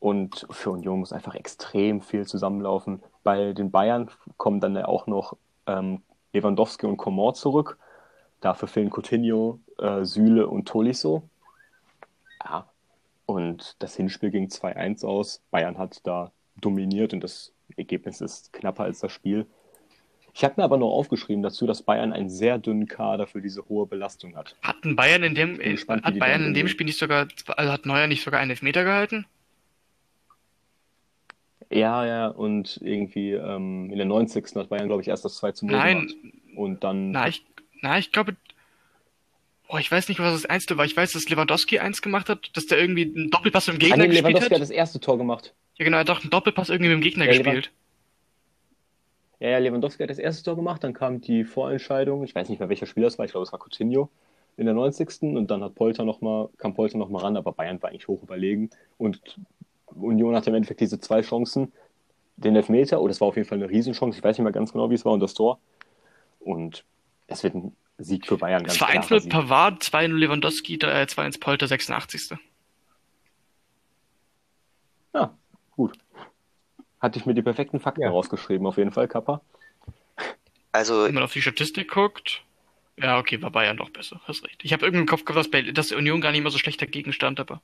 Und 0.00 0.46
für 0.50 0.70
Union 0.70 1.00
muss 1.00 1.12
einfach 1.12 1.34
extrem 1.34 2.00
viel 2.00 2.26
zusammenlaufen. 2.26 3.02
Bei 3.24 3.52
den 3.52 3.70
Bayern 3.70 4.10
kommen 4.36 4.60
dann 4.60 4.76
ja 4.76 4.86
auch 4.86 5.06
noch 5.06 5.36
ähm, 5.66 6.02
Lewandowski 6.32 6.86
und 6.86 6.96
Coman 6.96 7.34
zurück. 7.34 7.78
Dafür 8.40 8.68
fehlen 8.68 8.90
Coutinho, 8.90 9.58
äh, 9.78 10.04
Süle 10.04 10.46
und 10.46 10.68
Tolisso. 10.68 11.28
Ja, 12.44 12.68
und 13.26 13.76
das 13.80 13.96
Hinspiel 13.96 14.30
ging 14.30 14.46
2-1 14.46 15.04
aus. 15.04 15.42
Bayern 15.50 15.78
hat 15.78 16.00
da 16.06 16.30
dominiert 16.56 17.12
und 17.12 17.24
das 17.24 17.52
Ergebnis 17.76 18.20
ist 18.20 18.52
knapper 18.52 18.84
als 18.84 19.00
das 19.00 19.12
Spiel. 19.12 19.46
Ich 20.34 20.44
habe 20.44 20.54
mir 20.58 20.64
aber 20.64 20.76
noch 20.76 20.90
aufgeschrieben 20.90 21.42
dazu, 21.42 21.66
dass 21.66 21.82
Bayern 21.82 22.12
einen 22.12 22.30
sehr 22.30 22.58
dünnen 22.58 22.86
Kader 22.86 23.26
für 23.26 23.42
diese 23.42 23.68
hohe 23.68 23.86
Belastung 23.86 24.36
hat. 24.36 24.56
Hatten 24.62 24.94
Bayern 24.94 25.24
in 25.24 25.34
dem, 25.34 25.58
bin 25.58 25.72
gespannt, 25.72 26.04
hat 26.04 26.18
Bayern 26.18 26.44
in 26.44 26.54
dem. 26.54 26.68
Spiel 26.68 26.86
nicht 26.86 26.98
sogar, 26.98 27.26
also 27.56 27.72
hat 27.72 27.86
Neuer 27.86 28.06
nicht 28.06 28.22
sogar 28.22 28.38
einen 28.38 28.50
Elfmeter 28.50 28.84
gehalten? 28.84 29.26
Ja, 31.70 32.04
ja, 32.06 32.28
und 32.28 32.78
irgendwie 32.82 33.32
ähm, 33.32 33.90
in 33.90 33.96
der 33.98 34.06
90. 34.06 34.56
hat 34.56 34.68
Bayern, 34.70 34.86
glaube 34.88 35.02
ich, 35.02 35.08
erst 35.08 35.24
das 35.24 35.36
2 35.36 35.52
zu 35.52 35.66
0 35.66 35.76
Nein, 35.76 36.06
gemacht. 36.06 36.14
Und 36.56 36.82
dann 36.84 37.10
na, 37.10 37.28
ich, 37.28 37.44
na, 37.82 37.98
ich 37.98 38.10
glaube, 38.10 38.36
oh, 39.68 39.76
ich 39.78 39.90
weiß 39.90 40.08
nicht, 40.08 40.18
was 40.20 40.32
das 40.32 40.46
Einzige 40.46 40.78
war. 40.78 40.84
Ich 40.84 40.96
weiß, 40.96 41.12
dass 41.12 41.28
Lewandowski 41.28 41.78
eins 41.78 42.02
gemacht 42.02 42.28
hat, 42.28 42.50
dass 42.56 42.66
der 42.66 42.78
irgendwie 42.80 43.04
einen 43.04 43.30
Doppelpass 43.30 43.68
im 43.68 43.74
Ah, 43.74 43.78
Gegner 43.78 43.96
nee, 43.96 44.08
gespielt 44.08 44.22
Lewandowski 44.24 44.54
hat 44.54 44.54
hat. 44.56 44.62
das 44.62 44.70
erste 44.70 45.00
Tor 45.00 45.18
gemacht. 45.18 45.54
Ja, 45.76 45.84
genau, 45.84 45.98
er 45.98 46.00
hat 46.00 46.10
auch 46.10 46.20
einen 46.22 46.30
Doppelpass 46.30 46.70
irgendwie 46.70 46.88
mit 46.90 46.98
dem 46.98 47.02
Gegner 47.02 47.26
Ja, 47.26 47.30
gespielt. 47.32 47.70
Ja, 49.40 49.50
ja, 49.50 49.58
Lewandowski 49.58 50.02
hat 50.02 50.10
das 50.10 50.18
erste 50.18 50.42
Tor 50.44 50.56
gemacht, 50.56 50.82
dann 50.82 50.94
kam 50.94 51.20
die 51.20 51.44
Vorentscheidung, 51.44 52.24
ich 52.24 52.34
weiß 52.34 52.48
nicht 52.48 52.58
mehr 52.58 52.68
welcher 52.68 52.86
Spieler 52.86 53.06
es 53.06 53.18
war, 53.18 53.24
ich 53.24 53.30
glaube 53.32 53.44
es 53.44 53.52
war 53.52 53.60
Coutinho 53.60 54.08
in 54.56 54.64
der 54.64 54.74
90. 54.74 55.36
und 55.36 55.48
dann 55.48 55.62
hat 55.62 55.76
Polter 55.76 56.04
noch 56.04 56.20
mal, 56.20 56.48
kam 56.58 56.74
Polter 56.74 56.98
nochmal 56.98 57.22
ran, 57.22 57.36
aber 57.36 57.52
Bayern 57.52 57.80
war 57.80 57.90
eigentlich 57.90 58.08
hoch 58.08 58.22
überlegen 58.24 58.70
und 58.96 59.20
Union 59.94 60.34
hatte 60.34 60.50
im 60.50 60.56
Endeffekt 60.56 60.80
diese 60.80 61.00
zwei 61.00 61.22
Chancen, 61.22 61.72
den 62.36 62.54
Elfmeter, 62.56 63.00
oh, 63.00 63.08
das 63.08 63.20
war 63.20 63.28
auf 63.28 63.36
jeden 63.36 63.48
Fall 63.48 63.58
eine 63.58 63.68
Riesenchance, 63.68 64.18
ich 64.18 64.24
weiß 64.24 64.38
nicht 64.38 64.44
mehr 64.44 64.52
ganz 64.52 64.72
genau, 64.72 64.90
wie 64.90 64.94
es 64.94 65.04
war 65.04 65.12
und 65.12 65.20
das 65.20 65.34
Tor 65.34 65.58
und 66.40 66.84
es 67.26 67.42
wird 67.42 67.54
ein 67.54 67.76
Sieg 67.98 68.26
für 68.26 68.36
Bayern, 68.38 68.64
Es 68.64 68.78
ganz 68.78 68.80
war 68.80 68.88
klarer 68.90 69.06
1-0 69.06 69.20
Sieg. 69.20 69.32
Pavard, 69.32 69.82
2-0 69.82 70.16
Lewandowski, 70.16 70.74
äh, 70.76 71.06
2-1 71.06 71.40
Polter, 71.40 71.66
86. 71.66 72.38
Ja, 75.14 75.36
gut. 75.72 75.98
Hatte 77.00 77.18
ich 77.18 77.26
mir 77.26 77.34
die 77.34 77.42
perfekten 77.42 77.80
Fakten 77.80 78.02
Ja. 78.02 78.10
rausgeschrieben, 78.10 78.66
auf 78.66 78.76
jeden 78.76 78.92
Fall, 78.92 79.08
Kappa. 79.08 79.40
Also, 80.72 81.04
Wenn 81.04 81.14
man 81.14 81.24
auf 81.24 81.32
die 81.32 81.42
Statistik 81.42 81.90
guckt, 81.90 82.42
ja, 82.96 83.18
okay, 83.18 83.40
war 83.42 83.50
Bayern 83.50 83.76
doch 83.76 83.90
besser, 83.90 84.20
hast 84.24 84.44
recht. 84.44 84.62
Ich 84.64 84.72
habe 84.72 84.84
irgendwie 84.84 85.00
im 85.02 85.06
Kopf 85.08 85.24
gehabt, 85.24 85.52
dass, 85.52 85.64
dass 85.72 85.92
Union 85.92 86.20
gar 86.20 86.32
nicht 86.32 86.42
mehr 86.42 86.50
so 86.50 86.58
schlecht 86.58 86.80
dagegen 86.82 87.12
stand, 87.12 87.40
aber 87.40 87.62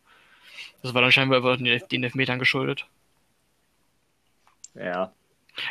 das 0.84 0.92
war 0.92 1.00
dann 1.00 1.12
scheinbar 1.12 1.38
über 1.38 1.56
den 1.56 1.64
Elf- 1.66 1.88
den 1.88 2.04
Elfmetern 2.04 2.38
geschuldet. 2.38 2.86
Ja. 4.74 5.12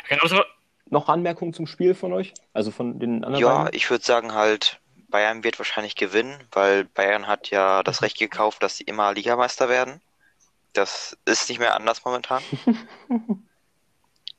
Genauso, 0.08 0.42
Noch 0.90 1.08
Anmerkungen 1.08 1.54
zum 1.54 1.66
Spiel 1.66 1.94
von 1.94 2.12
euch? 2.12 2.34
Also 2.52 2.70
von 2.72 2.98
den 2.98 3.24
anderen 3.24 3.40
ja, 3.42 3.64
beiden? 3.64 3.76
ich 3.76 3.88
würde 3.90 4.04
sagen 4.04 4.34
halt, 4.34 4.80
Bayern 5.08 5.44
wird 5.44 5.58
wahrscheinlich 5.58 5.94
gewinnen, 5.94 6.36
weil 6.50 6.84
Bayern 6.84 7.28
hat 7.28 7.50
ja 7.50 7.82
das 7.84 8.02
Recht 8.02 8.18
gekauft, 8.18 8.62
dass 8.62 8.76
sie 8.78 8.84
immer 8.84 9.14
Ligameister 9.14 9.68
werden. 9.68 10.00
Das 10.72 11.16
ist 11.26 11.48
nicht 11.48 11.60
mehr 11.60 11.76
anders 11.76 12.04
momentan. 12.04 12.42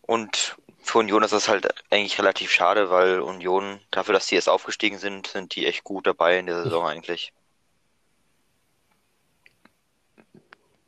Und 0.01 0.57
für 0.83 0.99
Union 0.99 1.23
ist 1.23 1.31
das 1.33 1.47
halt 1.47 1.73
eigentlich 1.89 2.19
relativ 2.19 2.51
schade, 2.51 2.89
weil 2.89 3.21
Union, 3.21 3.79
dafür, 3.91 4.13
dass 4.13 4.27
die 4.27 4.35
jetzt 4.35 4.49
aufgestiegen 4.49 4.97
sind, 4.97 5.27
sind 5.27 5.55
die 5.55 5.65
echt 5.65 5.85
gut 5.85 6.05
dabei 6.05 6.37
in 6.39 6.47
der 6.47 6.63
Saison 6.63 6.85
eigentlich. 6.85 7.33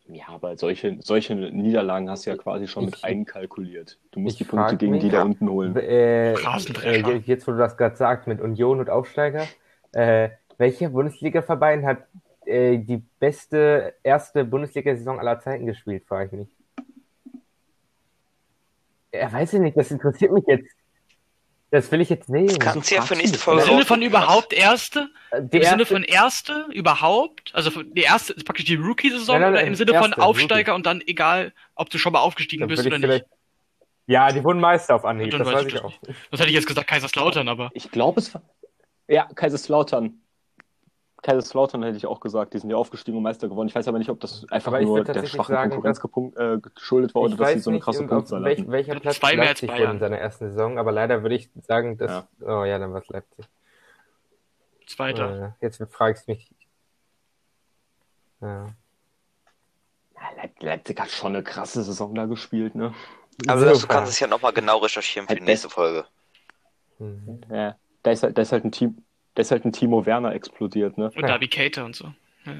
Ja, 0.09 0.25
aber 0.29 0.55
solche, 0.57 0.97
solche 1.01 1.35
Niederlagen 1.35 2.09
hast 2.09 2.25
du 2.25 2.29
ja 2.29 2.37
quasi 2.37 2.67
schon 2.67 2.85
mit 2.85 2.95
Ich- 2.95 3.03
einkalkuliert. 3.03 3.99
Du 4.11 4.19
musst 4.21 4.39
die 4.39 4.45
Punkte 4.45 4.77
gegen 4.77 4.93
mich- 4.93 5.01
die 5.01 5.09
da 5.09 5.17
Ja. 5.17 5.23
unten 5.23 5.49
holen. 5.49 5.75
Äh, 5.75 6.33
äh, 6.33 7.17
jetzt, 7.25 7.45
wo 7.47 7.51
du 7.51 7.57
das 7.57 7.75
gerade 7.75 7.95
sagst, 7.97 8.25
mit 8.27 8.39
Union 8.39 8.79
und 8.79 8.89
Aufsteiger, 8.89 9.45
äh, 9.91 10.29
welcher 10.57 10.89
Bundesliga-Verein 10.89 11.85
hat 11.85 12.05
äh, 12.45 12.77
die 12.77 13.03
beste 13.19 13.95
erste 14.03 14.45
Bundesliga-Saison 14.45 15.19
aller 15.19 15.41
Zeiten 15.41 15.65
gespielt, 15.65 16.05
frage 16.05 16.27
ich 16.27 16.31
mich. 16.31 16.47
Ja, 19.13 19.31
weiß 19.33 19.53
ich 19.53 19.59
nicht, 19.59 19.75
das 19.75 19.91
interessiert 19.91 20.31
mich 20.31 20.45
jetzt. 20.47 20.76
Das 21.69 21.91
will 21.91 21.99
ich 21.99 22.09
jetzt 22.09 22.27
sehen. 22.27 22.47
Das 22.47 22.59
kannst 22.59 22.89
du 22.91 22.95
ja 22.95 23.01
für 23.01 23.15
nächste? 23.15 23.37
Folge 23.37 23.63
Im 23.63 23.67
Sinne 23.67 23.85
von 23.85 24.01
überhaupt 24.01 24.53
erste? 24.53 25.09
Die 25.33 25.57
Im 25.57 25.63
Sinne 25.63 25.81
erste- 25.81 25.85
von 25.85 26.03
erste 26.03 26.65
überhaupt? 26.71 27.53
Also 27.53 27.71
von- 27.71 27.93
die 27.93 28.01
erste 28.03 28.33
ist 28.33 28.45
praktisch 28.45 28.65
die 28.65 28.75
Rookie-Saison 28.75 29.35
oder 29.37 29.61
im 29.61 29.75
Sinne 29.75 29.93
von 29.93 30.11
erste, 30.11 30.21
Aufsteiger 30.21 30.75
und 30.75 30.85
dann 30.85 31.01
egal, 31.05 31.53
ob 31.75 31.89
du 31.89 31.97
schon 31.97 32.13
mal 32.13 32.19
aufgestiegen 32.19 32.61
dann 32.61 32.69
bist 32.69 32.85
oder 32.85 32.95
ich 32.95 33.01
nicht? 33.01 33.25
Ja, 34.05 34.31
die 34.31 34.41
wurden 34.43 34.61
Meister 34.61 34.95
auf 34.95 35.03
Anhieb, 35.03 35.31
das 35.31 35.45
weiß 35.45 35.65
ich 35.65 35.73
das 35.73 35.83
auch. 35.83 35.93
Das 36.31 36.39
hätte 36.39 36.49
ich 36.49 36.55
jetzt 36.55 36.67
gesagt 36.67 36.87
Kaiserslautern, 36.87 37.49
aber 37.49 37.69
Ich 37.73 37.91
glaube, 37.91 38.21
es 38.21 38.33
war. 38.33 38.41
Ja, 39.09 39.25
Kaiserslautern. 39.35 40.21
Kaiserslautern 41.27 41.83
hätte 41.83 41.97
ich 41.97 42.05
auch 42.05 42.21
gesagt. 42.21 42.53
Die 42.53 42.59
sind 42.59 42.69
ja 42.69 42.77
aufgestiegen 42.77 43.17
und 43.17 43.23
Meister 43.23 43.49
geworden. 43.49 43.67
Ich 43.67 43.75
weiß 43.75 43.85
aber 43.89 43.97
nicht, 43.97 44.09
ob 44.09 44.21
das 44.21 44.45
einfach 44.49 44.71
Aber 44.71 44.79
ich 44.79 44.87
nur 44.87 45.03
der 45.03 45.25
schwachen 45.25 45.53
sagen, 45.53 45.71
Konkurrenz 45.71 46.01
äh, 46.37 46.57
geschuldet 46.73 47.13
war 47.13 47.23
oder 47.23 47.35
dass 47.35 47.51
sie 47.51 47.59
so 47.59 47.69
eine 47.69 47.81
krasse 47.81 48.07
Punktzahl 48.07 48.41
welch, 48.43 48.59
hatten. 48.59 48.71
welcher 48.71 48.99
Platz 48.99 49.17
zwei 49.17 49.35
mehr 49.35 49.49
als 49.49 49.61
Leipzig 49.61 49.67
Bayern. 49.69 49.81
wurde 49.81 49.91
in 49.91 49.99
seiner 49.99 50.17
ersten 50.19 50.49
Saison, 50.51 50.79
aber 50.79 50.93
leider 50.93 51.23
würde 51.23 51.35
ich 51.35 51.49
sagen, 51.63 51.97
dass. 51.97 52.11
Ja. 52.39 52.61
Oh 52.61 52.63
ja, 52.63 52.79
dann 52.79 52.93
war 52.93 53.01
es 53.01 53.09
Leipzig. 53.09 53.45
zweiter. 54.87 55.55
Äh, 55.59 55.65
jetzt 55.65 55.83
fragst 55.91 56.27
du 56.27 56.31
mich. 56.31 56.49
Ja. 58.39 58.67
Ja, 60.15 60.21
Leip 60.37 60.61
Leipzig 60.61 60.97
hat 60.97 61.09
schon 61.09 61.35
eine 61.35 61.43
krasse 61.43 61.83
Saison 61.83 62.15
da 62.15 62.25
gespielt, 62.25 62.73
ne? 62.73 62.93
Aber 63.47 63.65
das, 63.65 63.73
du 63.73 63.79
Super. 63.81 63.95
kannst 63.95 64.13
es 64.13 64.19
ja 64.21 64.27
nochmal 64.27 64.53
genau 64.53 64.77
recherchieren 64.77 65.27
für 65.27 65.35
die 65.35 65.41
Halt 65.41 65.49
nächste 65.49 65.69
Folge. 65.69 66.05
Mhm. 66.99 67.41
Ja, 67.51 67.75
da 68.01 68.11
ist 68.11 68.23
halt, 68.23 68.37
da 68.37 68.41
ist 68.41 68.53
halt 68.53 68.63
ein 68.63 68.71
Team, 68.71 69.03
da 69.37 69.41
ist 69.41 69.51
halt 69.51 69.65
ein 69.65 69.71
Timo 69.71 70.03
Werner 70.07 70.33
explodiert, 70.33 70.97
ne? 70.97 71.11
Und 71.15 71.21
Darby 71.21 71.47
Cater 71.47 71.85
und 71.85 71.95
so. 71.95 72.11
Ja. 72.45 72.53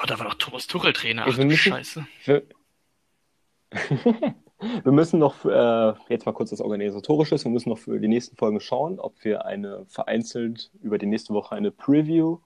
Oh, 0.00 0.06
da 0.06 0.18
war 0.18 0.26
doch 0.26 0.34
Thomas 0.34 0.66
Tuchel 0.66 0.92
Trainer. 0.92 1.22
Ach 1.22 1.26
Also 1.26 1.42
du 1.42 1.48
nicht- 1.48 1.60
Scheiße. 1.62 2.06
Wir, 2.24 2.42
wir 4.84 4.92
müssen 4.92 5.18
noch, 5.18 5.44
äh, 5.44 5.92
jetzt 6.08 6.26
mal 6.26 6.32
kurz 6.32 6.50
das 6.50 6.60
Organisatorische, 6.60 7.36
wir 7.42 7.50
müssen 7.50 7.70
noch 7.70 7.78
für 7.78 7.98
die 8.00 8.08
nächsten 8.08 8.36
Folgen 8.36 8.60
schauen, 8.60 8.98
ob 9.00 9.22
wir 9.24 9.46
eine 9.46 9.84
vereinzelt 9.86 10.70
über 10.82 10.98
die 10.98 11.06
nächste 11.06 11.32
Woche 11.34 11.54
eine 11.54 11.70
Preview 11.70 12.38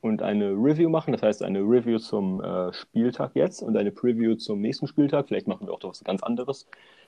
und 0.00 0.22
eine 0.22 0.50
Review 0.52 0.88
machen. 0.88 1.12
Das 1.12 1.22
heißt, 1.22 1.42
eine 1.42 1.60
Review 1.60 1.98
zum 1.98 2.42
äh, 2.42 2.72
Spieltag 2.72 3.32
jetzt 3.34 3.62
und 3.62 3.76
eine 3.76 3.92
Preview 3.92 4.34
zum 4.34 4.60
nächsten 4.60 4.86
Spieltag. 4.88 5.28
Vielleicht 5.28 5.46
machen 5.48 5.66
wir 5.66 5.74
auch 5.74 5.82
noch 5.82 5.90
was 5.90 6.04
ganz 6.04 6.22
anderes, 6.22 6.66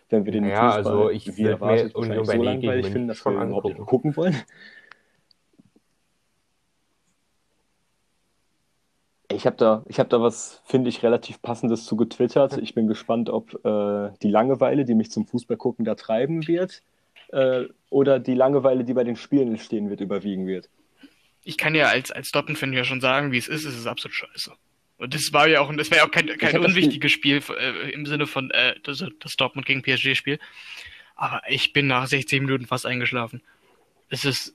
wenn 0.08 0.24
wir 0.24 0.32
den 0.32 0.44
Ja, 0.44 0.72
Fußball, 0.72 0.92
also 0.92 1.10
ich 1.10 1.36
wie 1.36 1.44
erwartet, 1.44 1.94
wahrscheinlich 1.94 2.26
so 2.26 2.32
Berlin 2.32 2.44
langweilig 2.44 2.86
finden, 2.86 3.08
dass 3.08 3.18
schon 3.18 3.34
wir 3.34 3.44
überhaupt 3.44 3.66
nicht 3.66 3.86
gucken 3.86 4.16
wollen. 4.16 4.36
Ich 9.30 9.44
habe 9.44 9.56
da, 9.56 9.84
ich 9.88 10.00
hab 10.00 10.08
da 10.08 10.22
was, 10.22 10.62
finde 10.64 10.88
ich, 10.88 11.02
relativ 11.02 11.42
passendes 11.42 11.84
zu 11.84 11.96
getwittert. 11.96 12.56
Ich 12.56 12.74
bin 12.74 12.86
gespannt, 12.86 13.28
ob 13.28 13.62
äh, 13.64 14.10
die 14.22 14.30
Langeweile, 14.30 14.86
die 14.86 14.94
mich 14.94 15.10
zum 15.10 15.26
Fußballgucken 15.26 15.84
da 15.84 15.94
treiben 15.94 16.48
wird, 16.48 16.82
äh, 17.32 17.64
oder 17.90 18.20
die 18.20 18.34
Langeweile, 18.34 18.84
die 18.84 18.94
bei 18.94 19.04
den 19.04 19.16
Spielen 19.16 19.48
entstehen 19.48 19.90
wird, 19.90 20.00
überwiegen 20.00 20.46
wird. 20.46 20.70
Ich 21.44 21.58
kann 21.58 21.74
ja 21.74 21.88
als, 21.88 22.10
als 22.10 22.32
Dortmund-Fan 22.32 22.72
ja 22.72 22.84
schon 22.84 23.02
sagen, 23.02 23.30
wie 23.30 23.38
es 23.38 23.48
ist. 23.48 23.66
Es 23.66 23.76
ist 23.76 23.86
absolut 23.86 24.14
scheiße. 24.14 24.52
Und 24.98 25.14
das 25.14 25.32
war 25.32 25.48
ja 25.48 25.60
auch, 25.60 25.72
das 25.74 25.90
wäre 25.90 26.04
auch 26.04 26.10
kein, 26.10 26.26
kein 26.26 26.58
unwichtiges 26.58 27.12
Spiel 27.12 27.40
äh, 27.56 27.90
im 27.92 28.04
Sinne 28.04 28.26
von 28.26 28.50
äh, 28.50 28.74
das, 28.82 29.04
das 29.20 29.36
Dortmund 29.36 29.66
gegen 29.66 29.82
PSG-Spiel. 29.82 30.40
Aber 31.14 31.42
ich 31.48 31.72
bin 31.72 31.86
nach 31.86 32.06
60 32.06 32.40
Minuten 32.40 32.66
fast 32.66 32.84
eingeschlafen. 32.84 33.40
Es 34.08 34.24
ist, 34.24 34.54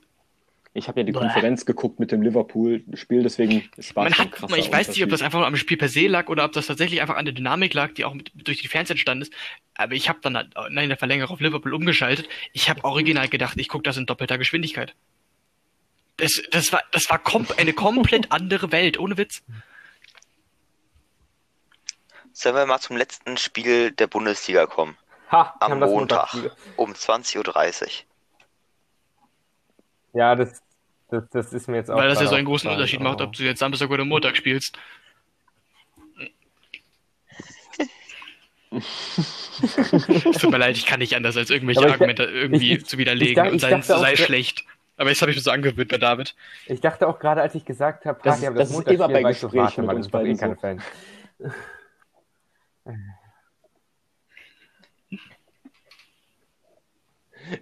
Ich 0.74 0.86
habe 0.88 1.00
ja 1.00 1.04
die 1.04 1.12
Bäh. 1.12 1.18
Konferenz 1.20 1.64
geguckt 1.64 1.98
mit 1.98 2.12
dem 2.12 2.20
Liverpool-Spiel, 2.20 3.22
deswegen 3.22 3.70
es 3.76 3.96
war 3.96 4.04
man 4.04 4.14
hat, 4.14 4.28
ich 4.56 4.70
weiß 4.70 4.88
nicht, 4.88 5.02
ob 5.02 5.10
das 5.10 5.22
einfach 5.22 5.46
am 5.46 5.56
Spiel 5.56 5.78
per 5.78 5.88
se 5.88 6.08
lag 6.08 6.28
oder 6.28 6.44
ob 6.44 6.52
das 6.52 6.66
tatsächlich 6.66 7.00
einfach 7.00 7.16
an 7.16 7.24
der 7.24 7.34
Dynamik 7.34 7.72
lag, 7.72 7.92
die 7.92 8.04
auch 8.04 8.12
mit, 8.12 8.32
durch 8.34 8.60
die 8.60 8.68
Fans 8.68 8.90
entstanden 8.90 9.22
ist. 9.22 9.32
Aber 9.74 9.94
ich 9.94 10.08
habe 10.10 10.18
dann 10.20 10.36
halt 10.36 10.54
in 10.68 10.88
der 10.88 10.98
Verlängerung 10.98 11.34
auf 11.34 11.40
Liverpool 11.40 11.72
umgeschaltet. 11.72 12.28
Ich 12.52 12.68
habe 12.68 12.84
original 12.84 13.28
gedacht, 13.28 13.58
ich 13.58 13.68
gucke 13.68 13.84
das 13.84 13.96
in 13.96 14.04
doppelter 14.04 14.36
Geschwindigkeit. 14.36 14.94
Das, 16.18 16.42
das 16.50 16.72
war, 16.72 16.82
das 16.92 17.08
war 17.08 17.18
kom 17.18 17.46
eine 17.56 17.72
komplett 17.72 18.30
andere 18.30 18.72
Welt, 18.72 18.98
ohne 18.98 19.16
Witz. 19.16 19.42
Sollen 22.36 22.56
wir 22.56 22.66
mal 22.66 22.80
zum 22.80 22.96
letzten 22.96 23.36
Spiel 23.36 23.92
der 23.92 24.08
Bundesliga 24.08 24.66
kommen? 24.66 24.98
Ha, 25.30 25.54
Am 25.60 25.80
das 25.80 25.88
Montag 25.88 26.34
um 26.76 26.92
20.30 26.92 27.82
Uhr. 27.84 27.88
Ja, 30.12 30.34
das, 30.34 30.60
das, 31.10 31.24
das 31.30 31.52
ist 31.52 31.68
mir 31.68 31.76
jetzt 31.76 31.90
auch. 31.90 31.96
Weil 31.96 32.08
das 32.08 32.20
ja 32.20 32.26
so 32.26 32.34
einen 32.34 32.44
großen 32.44 32.68
Unterschied 32.70 33.00
macht, 33.00 33.20
ob 33.20 33.32
du 33.34 33.44
jetzt 33.44 33.60
Samstag 33.60 33.88
oder 33.88 34.04
Montag 34.04 34.36
spielst. 34.36 34.76
Es 38.72 40.38
tut 40.40 40.50
mir 40.50 40.58
leid, 40.58 40.76
ich 40.76 40.86
kann 40.86 40.98
nicht 40.98 41.14
anders, 41.14 41.36
als 41.36 41.50
irgendwelche 41.50 41.80
ich- 41.84 41.86
Argumente 41.92 42.24
irgendwie 42.24 42.72
ich- 42.72 42.78
ich- 42.80 42.86
zu 42.86 42.98
widerlegen 42.98 43.44
ich 43.46 43.52
und 43.52 43.58
sein, 43.60 43.80
auch, 43.80 43.84
sei 43.84 44.16
schlecht. 44.16 44.64
Aber 44.96 45.10
jetzt 45.10 45.20
habe 45.22 45.30
ich 45.32 45.36
mir 45.36 45.42
so 45.42 45.50
angewöhnt 45.50 45.88
bei 45.90 45.98
David. 45.98 46.34
Ich 46.66 46.80
dachte 46.80 47.08
auch 47.08 47.18
gerade, 47.18 47.42
als 47.42 47.54
ich 47.54 47.64
gesagt 47.64 48.04
habe, 48.06 48.20
Das 48.22 48.38
ist- 48.38 48.46
haben 48.46 48.54
das 48.56 48.68
ist 48.68 48.74
Montagsspiel, 48.74 48.94
immer 49.04 49.08
bei 49.22 49.30
ich 49.30 49.38
so, 49.38 49.48
Gesprächen 49.48 49.62
warte 49.64 49.82
mal, 49.82 49.96
uns 49.96 50.08
das 50.10 50.22
ist 50.22 50.40
doch 50.40 50.46
eh 50.48 50.56
keine 50.56 50.56
so. 51.38 51.54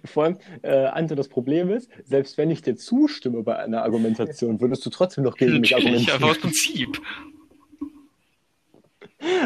Vor 0.05 0.23
allem, 0.23 0.37
äh, 0.61 0.85
Anton, 0.87 1.17
das 1.17 1.27
Problem 1.27 1.69
ist, 1.69 1.89
selbst 2.05 2.37
wenn 2.37 2.49
ich 2.49 2.61
dir 2.61 2.75
zustimme 2.77 3.43
bei 3.43 3.57
einer 3.57 3.83
Argumentation, 3.83 4.61
würdest 4.61 4.85
du 4.85 4.89
trotzdem 4.89 5.23
noch 5.25 5.35
gegen 5.35 5.59
mich 5.59 5.71
Natürlich, 5.71 6.11
einfach 6.13 6.29
aus 6.29 6.35
argumentieren. 6.37 6.91
Prinzip. 6.93 7.01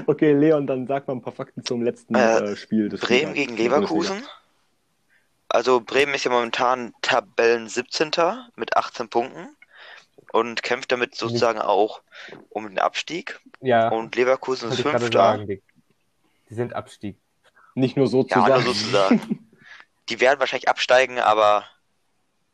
Okay, 0.08 0.34
Leon, 0.34 0.68
dann 0.68 0.88
sag 0.88 1.08
mal 1.08 1.14
ein 1.14 1.22
paar 1.22 1.34
Fakten 1.34 1.64
zum 1.64 1.82
letzten 1.84 2.16
Äh, 2.16 2.52
äh, 2.52 2.56
Spiel 2.56 2.90
des 2.90 3.00
Bremen 3.02 3.32
Spieltags 3.32 3.36
gegen. 3.36 3.58
Leverkusen. 3.58 4.24
Also 5.50 5.82
Bremen 5.82 6.14
ist 6.14 6.26
ja 6.26 6.32
momentan 6.32 6.94
Tabellen 7.02 7.68
17. 7.68 8.12
mit 8.56 8.76
18 8.76 9.08
Punkten 9.10 9.57
und 10.34 10.64
kämpft 10.64 10.92
damit 10.92 11.16
sozusagen 11.16 11.60
auch 11.60 12.02
um 12.50 12.68
den 12.68 12.80
Abstieg. 12.80 13.40
Ja, 13.62 13.90
Und 13.90 14.16
Leverkusen 14.16 14.72
ist 14.72 14.82
Fünfter. 14.82 15.38
die, 15.38 15.62
sind 16.50 16.74
Abstieg. 16.74 17.18
Nicht 17.76 17.98
nur 17.98 18.08
so 18.08 18.24
zu 18.24 18.30
Ja, 18.32 18.48
nur 18.48 18.48
sagen. 18.50 18.64
sozusagen. 18.66 19.44
Die 20.10 20.22
werden 20.22 20.40
wahrscheinlich 20.40 20.70
absteigen, 20.70 21.20
aber 21.20 21.66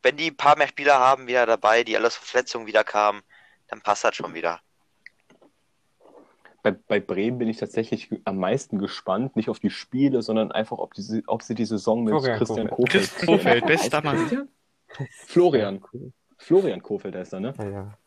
wenn 0.02 0.18
die 0.18 0.32
ein 0.32 0.36
paar 0.36 0.58
mehr 0.58 0.68
Spieler 0.68 0.98
haben 1.00 1.28
wieder 1.28 1.46
dabei, 1.46 1.84
die 1.84 1.96
alles 1.96 2.16
Verletzungen 2.16 2.66
wieder 2.66 2.84
kamen, 2.84 3.22
dann 3.68 3.82
passt 3.82 4.04
das 4.04 4.16
schon 4.16 4.34
wieder. 4.34 4.60
Bei, 6.64 6.72
bei 6.72 7.00
Bremen 7.00 7.38
bin 7.38 7.48
ich 7.50 7.58
tatsächlich 7.58 8.10
am 8.26 8.38
meisten 8.38 8.80
gespannt, 8.80 9.36
nicht 9.36 9.50
auf 9.50 9.60
die 9.60 9.70
Spiele, 9.70 10.24
sondern 10.24 10.52
einfach, 10.52 10.80
ob, 10.80 10.94
die, 10.96 11.24
ob 11.28 11.44
sie 11.44 11.54
die 11.54 11.66
Saison 11.66 12.04
mit 12.04 12.14
Florian 12.14 12.38
Christian. 12.40 12.70
Kofeld. 12.70 13.16
Kofeld, 13.26 13.66
bester 13.68 14.02
Mann. 14.02 14.18
Christian? 14.18 14.50
Florian. 15.28 15.84
Florian 16.44 16.82
Kofeld 16.84 17.16
heißt 17.16 17.34
er, 17.34 17.40
ne? 17.40 17.54
Ja, 17.58 17.70
ja. 17.70 17.98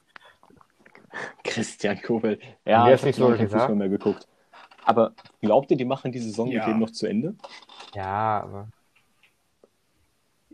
Christian 1.45 2.01
Kofeld. 2.03 2.41
Ja, 2.67 2.93
ich 2.93 3.03
habe 3.03 3.13
so 3.13 3.29
kein 3.29 3.39
gesagt? 3.39 3.63
Fußball 3.63 3.77
mehr 3.77 3.89
geguckt. 3.89 4.27
Aber 4.85 5.13
glaubt 5.41 5.71
ihr, 5.71 5.77
die 5.77 5.85
machen 5.85 6.13
die 6.13 6.19
Saison 6.19 6.49
Ja. 6.51 6.67
mit 6.67 6.75
dem 6.75 6.81
noch 6.81 6.91
zu 6.91 7.07
Ende? 7.07 7.35
ja, 7.95 8.43
aber 8.43 8.69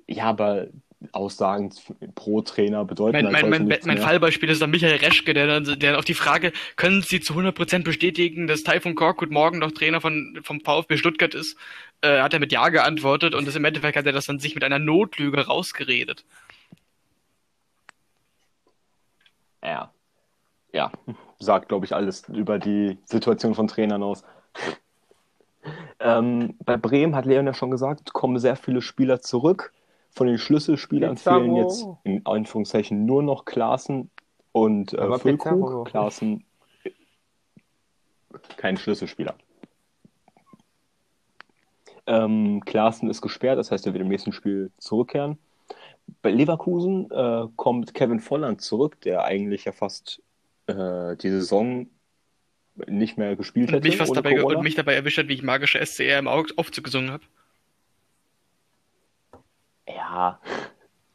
Ja, 0.06 0.24
aber 0.24 0.68
Aussagen 1.10 1.72
pro 2.14 2.42
Trainer 2.42 2.84
bedeuten 2.84 3.12
Mein, 3.12 3.34
halt 3.34 3.48
mein, 3.50 3.66
mein, 3.66 3.80
mein. 3.84 3.98
Fallbeispiel 3.98 4.48
ist 4.50 4.62
dann 4.62 4.70
Michael 4.70 4.98
Reschke, 4.98 5.34
der 5.34 5.48
dann 5.48 5.78
der 5.80 5.98
auf 5.98 6.04
die 6.04 6.14
Frage, 6.14 6.52
können 6.76 7.02
Sie 7.02 7.18
zu 7.20 7.34
100% 7.34 7.82
bestätigen, 7.82 8.46
dass 8.46 8.62
Taifun 8.62 8.94
Korkut 8.94 9.32
morgen 9.32 9.58
noch 9.58 9.72
Trainer 9.72 10.00
von, 10.00 10.38
vom 10.44 10.60
VfB 10.60 10.96
Stuttgart 10.96 11.34
ist, 11.34 11.56
äh, 12.02 12.20
hat 12.20 12.34
er 12.34 12.38
mit 12.38 12.52
Ja 12.52 12.68
geantwortet 12.68 13.34
und 13.34 13.48
das 13.48 13.56
im 13.56 13.64
Endeffekt 13.64 13.96
hat 13.96 14.06
er 14.06 14.12
das 14.12 14.26
dann 14.26 14.38
sich 14.38 14.54
mit 14.54 14.62
einer 14.62 14.78
Notlüge 14.78 15.46
rausgeredet. 15.46 16.24
Ja. 19.62 19.92
Ja, 20.72 20.90
sagt, 21.38 21.68
glaube 21.68 21.84
ich, 21.84 21.94
alles 21.94 22.28
über 22.28 22.58
die 22.58 22.98
Situation 23.04 23.54
von 23.54 23.68
Trainern 23.68 24.02
aus. 24.02 24.24
Ähm, 26.00 26.56
bei 26.64 26.76
Bremen 26.76 27.14
hat 27.14 27.26
Leon 27.26 27.46
ja 27.46 27.54
schon 27.54 27.70
gesagt, 27.70 28.12
kommen 28.12 28.38
sehr 28.38 28.56
viele 28.56 28.80
Spieler 28.80 29.20
zurück. 29.20 29.72
Von 30.10 30.26
den 30.26 30.38
Schlüsselspielern 30.38 31.16
Pizarro. 31.16 31.40
fehlen 31.40 31.56
jetzt 31.56 31.86
in 32.04 32.26
Anführungszeichen 32.26 33.04
nur 33.04 33.22
noch 33.22 33.44
Klaassen 33.44 34.10
und 34.52 34.92
äh, 34.94 35.18
Füllkrug. 35.18 35.86
Klaassen 35.86 36.44
kein 38.56 38.76
Schlüsselspieler. 38.76 39.34
Ähm, 42.06 42.62
Klaassen 42.64 43.08
ist 43.08 43.20
gesperrt, 43.20 43.58
das 43.58 43.70
heißt, 43.70 43.86
er 43.86 43.92
wird 43.92 44.02
im 44.02 44.08
nächsten 44.08 44.32
Spiel 44.32 44.70
zurückkehren. 44.78 45.38
Bei 46.20 46.30
Leverkusen 46.30 47.10
äh, 47.10 47.48
kommt 47.56 47.94
Kevin 47.94 48.20
Volland 48.20 48.60
zurück, 48.60 49.00
der 49.00 49.24
eigentlich 49.24 49.64
ja 49.64 49.72
fast 49.72 50.22
äh, 50.66 51.16
die 51.16 51.30
Saison 51.30 51.88
nicht 52.86 53.18
mehr 53.18 53.36
gespielt 53.36 53.68
Und 53.68 53.74
hätte. 53.76 53.88
mich, 53.88 53.96
fast 53.96 54.16
dabei, 54.16 54.42
und 54.42 54.62
mich 54.62 54.74
dabei 54.74 54.94
erwischt 54.94 55.18
hat, 55.18 55.28
wie 55.28 55.34
ich 55.34 55.42
magische 55.42 55.78
SCR 55.84 56.18
im 56.18 56.28
Au- 56.28 56.44
Aufzug 56.56 56.84
gesungen 56.84 57.10
habe. 57.10 57.24
Ja. 59.86 60.40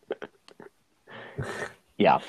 ja. 1.98 2.22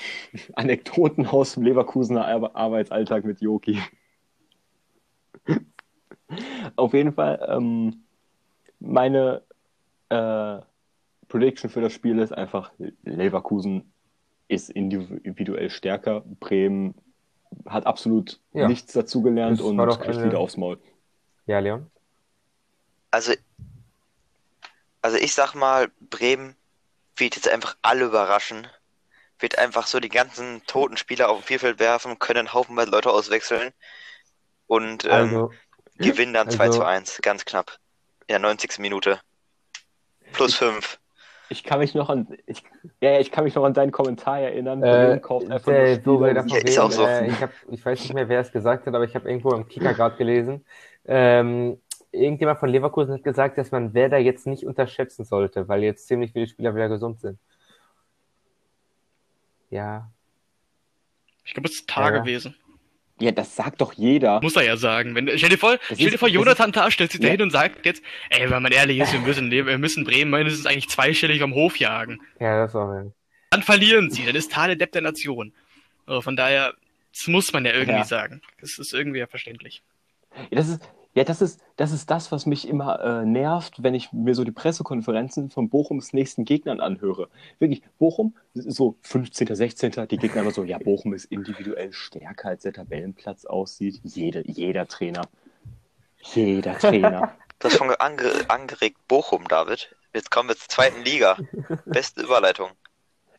Anekdoten 0.53 1.27
aus 1.27 1.53
dem 1.53 1.63
Leverkusener 1.63 2.25
Ar 2.25 2.55
Arbeitsalltag 2.55 3.23
mit 3.25 3.41
Joki. 3.41 3.81
Auf 6.75 6.93
jeden 6.93 7.13
Fall, 7.13 7.45
ähm, 7.49 8.03
meine 8.79 9.43
äh, 10.09 10.59
Prediction 11.29 11.69
für 11.69 11.81
das 11.81 11.93
Spiel 11.93 12.19
ist 12.19 12.33
einfach, 12.33 12.71
Leverkusen 13.03 13.93
ist 14.47 14.69
individuell 14.71 15.69
stärker. 15.69 16.21
Bremen 16.39 16.95
hat 17.67 17.85
absolut 17.85 18.39
Ja. 18.53 18.67
nichts 18.67 18.93
dazugelernt 18.93 19.61
und 19.61 19.77
kriegt 19.77 20.07
eine- 20.17 20.25
wieder 20.25 20.39
aufs 20.39 20.57
Maul. 20.57 20.79
ja, 21.45 21.59
Leon. 21.59 21.89
Also, 23.11 23.33
also 25.01 25.17
ich 25.17 25.33
sag 25.33 25.53
mal, 25.55 25.89
Bremen 25.99 26.55
wird 27.15 27.35
jetzt 27.35 27.47
einfach 27.47 27.75
alle 27.81 28.05
überraschen. 28.05 28.67
Wird 29.39 29.57
einfach 29.57 29.87
so 29.87 29.99
die 29.99 30.09
ganzen 30.09 30.61
toten 30.67 30.97
Spieler 30.97 31.29
auf 31.29 31.39
dem 31.39 31.43
Spielfeld 31.43 31.79
werfen, 31.79 32.19
können 32.19 32.53
haufenweise 32.53 32.91
Leute 32.91 33.09
auswechseln 33.11 33.71
und 34.67 35.05
ähm, 35.05 35.11
Also, 35.11 35.51
gewinnen 35.97 36.33
dann 36.33 36.49
2 36.51 36.65
also- 36.65 36.79
zu 36.79 36.85
1, 36.85 37.19
ganz 37.21 37.45
knapp. 37.45 37.79
In 38.27 38.33
der 38.33 38.39
90. 38.39 38.79
Minute. 38.79 39.19
Plus 40.33 40.53
5. 40.55 40.99
Ich 41.51 41.63
kann 41.63 41.79
mich 41.79 41.95
noch 41.95 42.09
an, 42.09 42.27
ich, 42.45 42.63
ja, 43.01 43.19
ich 43.19 43.31
kann 43.31 43.43
mich 43.43 43.55
noch 43.55 43.63
an 43.63 43.73
deinen 43.73 43.91
Kommentar 43.91 44.39
erinnern. 44.39 44.83
Äh, 44.83 44.85
der, 44.85 45.17
davon 46.35 46.57
Ja, 46.67 46.85
reden, 46.85 46.91
so. 46.91 47.05
äh, 47.05 47.27
ich, 47.27 47.41
hab, 47.41 47.51
ich 47.71 47.83
weiß 47.83 47.99
nicht 48.01 48.13
mehr, 48.13 48.29
wer 48.29 48.39
es 48.39 48.51
gesagt 48.51 48.85
hat, 48.85 48.93
aber 48.93 49.03
ich 49.03 49.15
habe 49.15 49.27
irgendwo 49.27 49.53
im 49.53 49.67
Kicker 49.67 49.93
gerade 49.95 50.15
gelesen. 50.15 50.63
Ähm, 51.05 51.81
irgendjemand 52.11 52.59
von 52.59 52.69
Leverkusen 52.69 53.15
hat 53.15 53.23
gesagt, 53.23 53.57
dass 53.57 53.71
man 53.71 53.95
Werder 53.95 54.19
jetzt 54.19 54.45
nicht 54.45 54.63
unterschätzen 54.63 55.25
sollte, 55.25 55.67
weil 55.67 55.83
jetzt 55.83 56.07
ziemlich 56.07 56.33
viele 56.33 56.47
Spieler 56.47 56.75
wieder 56.75 56.89
gesund 56.89 57.19
sind. 57.19 57.39
Ja. 59.71 60.11
Ich 61.43 61.53
glaube, 61.53 61.67
es 61.69 61.75
ist 61.75 61.89
Tar 61.89 62.13
Ja. 62.13 62.19
gewesen. 62.19 62.55
Ja, 63.19 63.31
das 63.31 63.55
sagt 63.55 63.81
doch 63.81 63.93
jeder. 63.93 64.39
Muss 64.41 64.55
er 64.55 64.63
ja 64.63 64.77
sagen. 64.77 65.13
Wenn, 65.15 65.29
stell 65.37 65.49
dir 65.49 65.57
vor, 65.57 65.77
Das 65.89 65.97
stell 65.99 66.11
dir 66.11 66.17
vor 66.17 66.29
Jonathan 66.29 66.71
Tah 66.71 66.89
stellt 66.89 67.11
sich 67.11 67.19
da 67.19 67.27
Ja. 67.27 67.31
hin 67.33 67.41
und 67.41 67.51
sagt 67.51 67.85
jetzt, 67.85 68.01
ey, 68.29 68.49
wenn 68.49 68.61
man 68.63 68.71
ehrlich 68.71 68.99
ist, 68.99 69.11
wir 69.13 69.19
müssen, 69.19 69.51
wir 69.51 69.77
müssen 69.77 70.05
Bremen 70.05 70.31
mindestens 70.31 70.65
eigentlich 70.65 70.87
zweistellig 70.89 71.41
am 71.43 71.53
Hof 71.53 71.77
jagen. 71.77 72.19
Ja, 72.39 72.65
das 72.65 72.73
war 72.73 72.87
mir. 72.87 73.11
Dann 73.51 73.63
verlieren 73.63 74.09
sie, 74.11 74.25
dann 74.25 74.35
ist 74.35 74.51
Tah 74.51 74.67
der 74.67 74.75
Depp 74.75 74.91
der 74.93 75.01
Nation. 75.01 75.53
Also 76.05 76.21
von 76.21 76.35
daher, 76.35 76.73
das 77.13 77.27
muss 77.27 77.51
man 77.51 77.65
ja 77.65 77.73
irgendwie 77.73 77.99
Ja. 77.99 78.03
sagen. 78.05 78.41
Das 78.61 78.77
ist 78.79 78.93
irgendwie 78.93 79.19
ja 79.19 79.27
verständlich. 79.27 79.81
Ja, 80.37 80.57
das 80.57 80.69
ist, 80.69 80.81
ja, 81.19 81.25
das 81.25 81.41
ist, 81.41 81.59
das 81.75 81.91
ist 81.91 82.09
das, 82.09 82.31
was 82.31 82.45
mich 82.45 82.65
immer 82.65 83.01
äh, 83.01 83.25
nervt, 83.25 83.83
wenn 83.83 83.93
ich 83.93 84.13
mir 84.13 84.35
so 84.35 84.45
die 84.45 84.53
Pressekonferenzen 84.53 85.49
von 85.49 85.67
Bochums 85.67 86.13
nächsten 86.13 86.45
Gegnern 86.45 86.79
anhöre. 86.79 87.27
Wirklich, 87.59 87.81
Bochum, 87.97 88.37
so 88.53 88.95
15., 89.01 89.53
16., 89.53 90.07
die 90.09 90.15
Gegner 90.15 90.43
immer 90.43 90.51
so, 90.51 90.63
ja, 90.63 90.77
Bochum 90.77 91.13
ist 91.13 91.25
individuell 91.25 91.91
stärker, 91.91 92.47
als 92.47 92.63
der 92.63 92.71
Tabellenplatz 92.71 93.43
aussieht. 93.43 93.99
Jede, 94.05 94.43
jeder 94.49 94.87
Trainer. 94.87 95.23
Jeder 96.21 96.77
Trainer. 96.77 97.35
Das 97.61 97.73
schon 97.73 97.91
ange 97.95 98.31
angeregt 98.47 99.05
Bochum, 99.09 99.45
David. 99.49 99.93
Jetzt 100.13 100.31
kommen 100.31 100.47
wir 100.47 100.55
zur 100.55 100.69
zweiten 100.69 101.03
Liga. 101.03 101.37
Beste 101.85 102.21
Überleitung. 102.21 102.69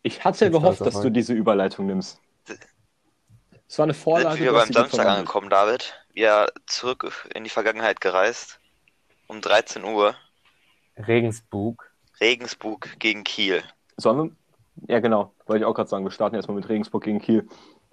Ich 0.02 0.22
hatte 0.22 0.44
Jetzt 0.44 0.52
gehofft, 0.52 0.82
dass 0.82 1.00
du 1.00 1.08
diese 1.08 1.32
Überleitung 1.32 1.86
nimmst. 1.86 2.20
Es 3.66 3.78
war 3.78 3.84
eine 3.84 3.94
Sind 3.94 4.02
Vorlage. 4.02 4.40
wir 4.40 4.50
du 4.50 4.58
hast 4.58 4.66
beim 4.66 4.74
Samstag 4.74 5.06
angekommen, 5.06 5.48
David. 5.48 5.99
Wir 6.12 6.48
zurück 6.66 7.28
in 7.34 7.44
die 7.44 7.50
Vergangenheit 7.50 8.00
gereist. 8.00 8.60
Um 9.26 9.40
13 9.40 9.84
Uhr. 9.84 10.14
Regensburg. 10.96 11.92
Regensburg 12.20 12.98
gegen 12.98 13.24
Kiel. 13.24 13.62
Sollen 13.96 14.18
wir? 14.18 14.36
Ja, 14.88 15.00
genau. 15.00 15.32
Wollte 15.46 15.62
ich 15.62 15.66
auch 15.66 15.74
gerade 15.74 15.88
sagen. 15.88 16.04
Wir 16.04 16.10
starten 16.10 16.36
erstmal 16.36 16.56
mit 16.56 16.68
Regensburg 16.68 17.04
gegen 17.04 17.20
Kiel. 17.20 17.48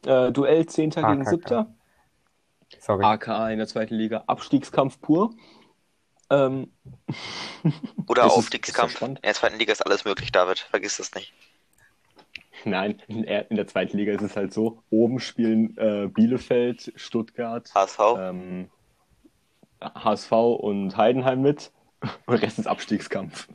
Äh, 0.06 0.32
Duell 0.32 0.66
10. 0.66 0.98
Ah, 0.98 1.12
gegen 1.12 1.24
kacke. 1.24 1.48
7. 1.48 1.78
Sorry. 2.80 3.06
AKA 3.06 3.52
in 3.52 3.60
der 3.60 3.68
zweiten 3.68 3.96
Liga. 3.96 4.24
Abstiegskampf 4.28 5.00
pur. 5.00 5.34
Ähm, 6.30 6.72
Oder 8.08 8.26
Aufstiegskampf. 8.32 9.02
In 9.02 9.16
der 9.16 9.34
zweiten 9.34 9.58
Liga 9.58 9.72
ist 9.72 9.86
alles 9.86 10.06
möglich, 10.06 10.32
David. 10.32 10.60
Vergiss 10.60 10.98
das 10.98 11.14
nicht. 11.14 11.34
Nein, 12.70 13.02
in 13.08 13.24
der, 13.24 13.50
in 13.50 13.58
der 13.58 13.68
zweiten 13.68 13.98
Liga 13.98 14.14
ist 14.14 14.22
es 14.22 14.36
halt 14.36 14.54
so. 14.54 14.84
Oben 14.90 15.20
spielen 15.20 15.78
äh, 15.78 16.08
Bielefeld, 16.08 16.94
Stuttgart, 16.96 17.70
HSV. 17.74 18.00
ähm, 18.20 18.70
HSV 19.82 20.32
und 20.32 20.98
Heidenheim 20.98 21.42
mit. 21.42 21.72
Und 22.02 22.34
der 22.34 22.42
Rest 22.42 22.60
ist 22.60 22.68
Abstiegskampf. 22.68 23.48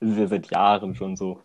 Das 0.00 0.10
ist 0.10 0.18
ja 0.18 0.26
seit 0.26 0.50
Jahren 0.50 0.94
schon 0.94 1.16
so. 1.16 1.42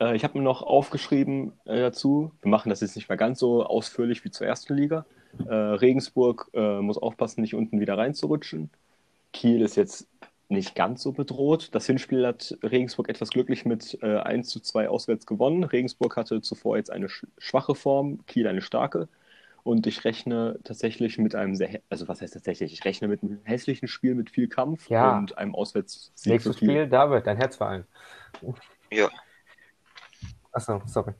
Äh, 0.00 0.16
ich 0.16 0.24
habe 0.24 0.38
mir 0.38 0.44
noch 0.44 0.62
aufgeschrieben 0.62 1.52
äh, 1.64 1.80
dazu, 1.80 2.32
wir 2.42 2.50
machen 2.50 2.70
das 2.70 2.80
jetzt 2.80 2.96
nicht 2.96 3.08
mehr 3.08 3.18
ganz 3.18 3.38
so 3.38 3.64
ausführlich 3.64 4.24
wie 4.24 4.30
zur 4.30 4.46
ersten 4.46 4.74
Liga. 4.74 5.06
Äh, 5.46 5.54
Regensburg 5.54 6.50
äh, 6.52 6.80
muss 6.80 6.98
aufpassen, 6.98 7.40
nicht 7.40 7.54
unten 7.54 7.80
wieder 7.80 7.96
reinzurutschen. 7.96 8.70
Kiel 9.32 9.62
ist 9.62 9.76
jetzt 9.76 10.08
nicht 10.48 10.74
ganz 10.74 11.02
so 11.02 11.12
bedroht. 11.12 11.70
Das 11.72 11.86
Hinspiel 11.86 12.26
hat 12.26 12.56
Regensburg 12.62 13.08
etwas 13.08 13.30
glücklich 13.30 13.64
mit 13.64 13.98
äh, 14.02 14.18
1 14.18 14.48
zu 14.48 14.60
2 14.60 14.88
auswärts 14.88 15.26
gewonnen. 15.26 15.64
Regensburg 15.64 16.16
hatte 16.16 16.40
zuvor 16.42 16.76
jetzt 16.76 16.90
eine 16.90 17.08
sch 17.08 17.26
schwache 17.38 17.74
Form, 17.74 18.24
Kiel 18.26 18.46
eine 18.46 18.60
starke. 18.62 19.08
Und 19.64 19.86
ich 19.86 20.04
rechne 20.04 20.58
tatsächlich 20.64 21.18
mit 21.18 21.36
einem 21.36 21.54
sehr, 21.54 21.80
also 21.88 22.08
was 22.08 22.20
heißt 22.20 22.34
tatsächlich? 22.34 22.72
Ich 22.72 22.84
rechne 22.84 23.06
mit 23.06 23.22
einem 23.22 23.38
hässlichen 23.44 23.86
Spiel 23.86 24.14
mit 24.16 24.28
viel 24.28 24.48
Kampf 24.48 24.90
Ja. 24.90 25.16
und 25.16 25.38
einem 25.38 25.54
Auswärtssieg 25.54 26.32
Nächstes. 26.32 26.56
Spiel, 26.56 26.88
David, 26.88 27.26
dein 27.26 27.36
Herzverein. 27.36 27.84
Ja. 28.90 29.08
Achso, 30.50 30.82
sorry. 30.86 31.12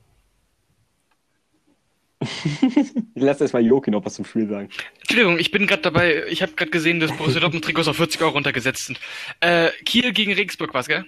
Ich 3.15 3.21
lasse 3.21 3.43
erstmal 3.43 3.65
Joki 3.65 3.91
noch 3.91 4.03
was 4.05 4.15
zum 4.15 4.25
Spiel 4.25 4.47
sagen. 4.47 4.69
Entschuldigung, 5.01 5.39
ich 5.39 5.51
bin 5.51 5.67
gerade 5.67 5.81
dabei, 5.81 6.25
ich 6.29 6.41
habe 6.41 6.53
gerade 6.53 6.71
gesehen, 6.71 6.99
dass 6.99 7.15
Borussia 7.15 7.39
Dortmund 7.39 7.63
Trikots 7.63 7.87
auf 7.87 7.97
40 7.97 8.21
Euro 8.21 8.31
runtergesetzt 8.31 8.85
sind. 8.85 8.99
Äh, 9.39 9.69
Kiel 9.85 10.13
gegen 10.13 10.33
Regensburg 10.33 10.73
war's, 10.73 10.87
gell? 10.87 11.05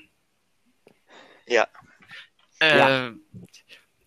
Ja. 1.47 1.67
Äh, 2.59 2.77
Ja. 2.77 3.13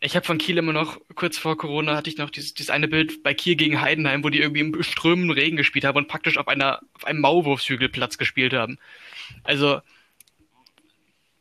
Ich 0.01 0.15
habe 0.15 0.25
von 0.25 0.39
Kiel 0.39 0.59
immer 0.59 0.73
noch, 0.73 1.01
kurz 1.17 1.39
vor 1.39 1.57
Corona 1.59 1.97
hatte 1.97 2.09
ich 2.09 2.19
noch 2.19 2.31
dieses, 2.31 2.55
dieses 2.55 2.71
eine 2.71 2.87
Bild 2.87 3.25
bei 3.25 3.35
Kiel 3.35 3.57
gegen 3.57 3.81
Heidenheim, 3.81 4.23
wo 4.23 4.29
die 4.29 4.39
irgendwie 4.39 4.61
im 4.61 4.83
strömenden 4.85 5.33
Regen 5.33 5.57
gespielt 5.57 5.85
haben 5.85 5.97
und 5.99 6.07
praktisch 6.07 6.39
auf 6.39 6.47
einer, 6.47 6.81
auf 6.95 7.05
einem 7.05 7.21
Maulwurfshügelplatz 7.21 8.17
gespielt 8.17 8.53
haben. 8.53 8.79
Also, 9.43 9.81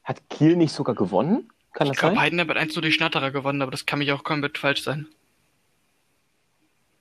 Hat 0.04 0.28
Kiel 0.30 0.56
nicht 0.56 0.72
sogar 0.72 0.96
gewonnen? 0.96 1.52
Kann 1.74 1.86
ich 1.86 1.92
das 1.94 2.00
glaube? 2.00 2.20
Heidenheim 2.20 2.50
hat 2.50 2.58
1 2.58 2.74
durch 2.74 2.96
Schnatterer 2.96 3.30
gewonnen, 3.30 3.62
aber 3.62 3.70
das 3.70 3.86
kann 3.86 4.00
mich 4.00 4.12
auch 4.12 4.24
komplett 4.24 4.58
falsch 4.58 4.82
sein. 4.82 5.06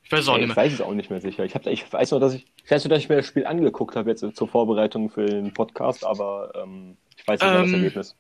Ich 0.07 0.13
weiß 0.13 0.21
es 0.21 0.29
auch 0.29 0.37
Ja, 0.37 0.39
nicht 0.39 0.51
ich 0.51 0.57
mehr. 0.57 0.65
weiß 0.65 0.73
es 0.73 0.81
auch 0.81 0.95
nicht 0.95 1.11
mehr 1.11 1.21
sicher. 1.21 1.45
Ich, 1.45 1.55
hab, 1.55 1.67
ich 1.67 1.93
weiß 1.93 2.13
noch, 2.13 2.21
dass 2.21 2.35
ich, 2.35 2.47
ich 2.65 2.71
weiß 2.71 2.85
nur, 2.85 2.91
dass 2.91 3.01
ich 3.01 3.09
mir 3.09 3.17
das 3.17 3.27
Spiel 3.27 3.47
angeguckt 3.47 3.97
habe 3.97 4.11
jetzt 4.11 4.21
zur 4.37 4.49
Vorbereitung 4.49 5.11
für 5.11 5.27
den 5.27 5.53
Podcast, 5.53 6.05
aber 6.05 6.53
ähm, 6.55 6.97
ich 7.17 7.27
weiß 7.27 7.41
nicht 7.43 7.51
mehr 7.51 7.63
das 7.63 7.73
Ähm, 7.73 7.75
Ergebnis. 7.75 8.17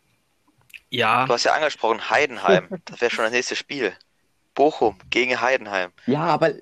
Ja, 0.90 1.26
Du 1.26 1.32
hast 1.32 1.44
ja 1.44 1.52
angesprochen, 1.54 2.10
Heidenheim. 2.10 2.68
Das 2.86 3.00
wäre 3.00 3.10
schon 3.10 3.24
das 3.24 3.32
nächste 3.32 3.56
Spiel. 3.56 3.92
Bochum 4.54 4.96
gegen 5.10 5.40
Heidenheim. 5.40 5.90
Ja, 6.06 6.20
aber 6.24 6.52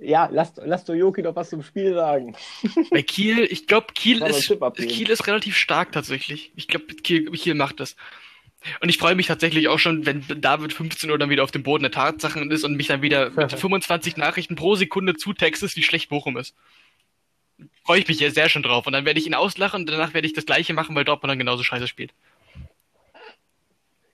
ja, 0.00 0.28
lass, 0.32 0.54
lass 0.56 0.84
doch 0.84 0.94
Joki 0.94 1.22
doch 1.22 1.36
was 1.36 1.50
zum 1.50 1.62
Spiel 1.62 1.94
sagen. 1.94 2.34
bei 2.90 3.02
Kiel, 3.02 3.44
ich 3.44 3.66
glaube, 3.66 3.88
Kiel 3.94 4.22
ist? 4.26 4.48
Kiel 4.76 5.10
ist 5.10 5.26
relativ 5.26 5.56
stark 5.56 5.92
tatsächlich. 5.92 6.52
Ich 6.56 6.68
glaube, 6.68 6.86
Kiel, 6.86 7.30
Kiel 7.30 7.54
macht 7.54 7.80
das. 7.80 7.96
Und 8.80 8.88
ich 8.88 8.98
freue 8.98 9.14
mich 9.14 9.26
tatsächlich 9.26 9.68
auch 9.68 9.78
schon, 9.78 10.06
wenn 10.06 10.24
David 10.40 10.72
15 10.72 11.10
Uhr 11.10 11.18
dann 11.18 11.30
wieder 11.30 11.44
auf 11.44 11.50
dem 11.50 11.62
Boden 11.62 11.82
der 11.82 11.92
Tatsachen 11.92 12.50
ist 12.50 12.64
und 12.64 12.76
mich 12.76 12.86
dann 12.86 13.02
wieder 13.02 13.30
mit 13.30 13.52
25 13.58 14.16
Nachrichten 14.16 14.56
pro 14.56 14.74
Sekunde 14.74 15.14
zutextest, 15.14 15.76
wie 15.76 15.82
schlecht 15.82 16.08
Bochum 16.08 16.36
ist. 16.36 16.54
Freue 17.84 18.00
ich 18.00 18.08
mich 18.08 18.20
ja 18.20 18.30
sehr 18.30 18.48
schon 18.48 18.62
drauf. 18.62 18.86
Und 18.86 18.92
dann 18.92 19.04
werde 19.04 19.20
ich 19.20 19.26
ihn 19.26 19.34
auslachen 19.34 19.82
und 19.82 19.90
danach 19.90 20.14
werde 20.14 20.26
ich 20.26 20.32
das 20.32 20.46
gleiche 20.46 20.74
machen, 20.74 20.94
weil 20.94 21.04
Dortmund 21.04 21.30
dann 21.30 21.38
genauso 21.38 21.62
scheiße 21.62 21.86
spielt. 21.86 22.12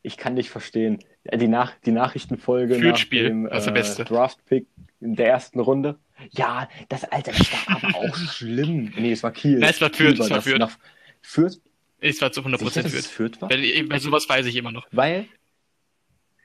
Ich 0.02 0.16
kann 0.16 0.36
dich 0.36 0.48
verstehen. 0.48 1.04
Die, 1.34 1.48
Nach 1.48 1.74
die 1.84 1.90
Nachrichtenfolge 1.90 2.74
nach 2.74 2.80
Fürth-Spiel, 2.80 3.24
dem 3.24 3.48
das 3.50 3.66
äh, 3.66 3.72
Beste. 3.72 4.04
Draft-Pick 4.04 4.66
in 5.00 5.16
der 5.16 5.28
ersten 5.28 5.60
Runde. 5.60 5.98
Ja, 6.30 6.68
das 6.88 7.04
Alter, 7.04 7.32
das 7.32 7.52
war 7.52 7.76
aber 7.76 7.98
auch 7.98 8.16
schlimm. 8.32 8.92
Nee, 8.96 9.12
es 9.12 9.22
war 9.22 9.32
Kiel. 9.32 9.58
Nein, 9.58 9.70
es 9.70 9.80
war 9.80 9.90
Fürth, 9.90 10.18
es 10.18 10.30
war. 10.30 10.40
Fürth. 10.40 10.78
Fürth? 11.20 11.60
Ich 12.00 12.20
war 12.20 12.30
zu 12.32 12.42
100% 12.42 12.58
Sicher, 12.70 12.88
führt. 12.88 13.04
Fürth 13.06 13.42
war? 13.42 13.48
Bei, 13.48 13.84
bei 13.88 13.98
sowas 13.98 14.28
weiß 14.28 14.46
ich 14.46 14.56
immer 14.56 14.72
noch. 14.72 14.86
Weil 14.92 15.26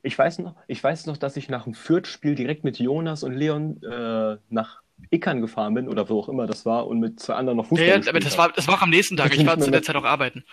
ich 0.01 0.17
weiß 0.17 0.39
noch, 0.39 0.55
ich 0.67 0.83
weiß 0.83 1.05
noch, 1.05 1.17
dass 1.17 1.37
ich 1.37 1.49
nach 1.49 1.63
dem 1.63 1.73
Fürth-Spiel 1.73 2.35
direkt 2.35 2.63
mit 2.63 2.77
Jonas 2.79 3.23
und 3.23 3.33
Leon 3.33 3.81
äh, 3.83 4.37
nach 4.49 4.81
Ickern 5.09 5.41
gefahren 5.41 5.73
bin 5.73 5.87
oder 5.87 6.09
wo 6.09 6.19
auch 6.19 6.29
immer 6.29 6.45
das 6.47 6.65
war 6.65 6.87
und 6.87 6.99
mit 6.99 7.19
zwei 7.19 7.35
anderen 7.35 7.57
noch 7.57 7.65
Ja, 7.65 7.69
Fußball 7.69 7.87
ja, 7.87 7.97
gespielt 7.97 8.15
aber 8.15 8.19
das 8.19 8.37
war, 8.37 8.51
das 8.51 8.67
war 8.67 8.75
auch 8.75 8.81
am 8.81 8.89
nächsten 8.89 9.15
Tag. 9.17 9.31
Das 9.31 9.39
Ich 9.39 9.45
war 9.45 9.59
zu 9.59 9.71
der 9.71 9.81
Zeit 9.83 9.95
auch 9.95 10.03
arbeiten. 10.03 10.43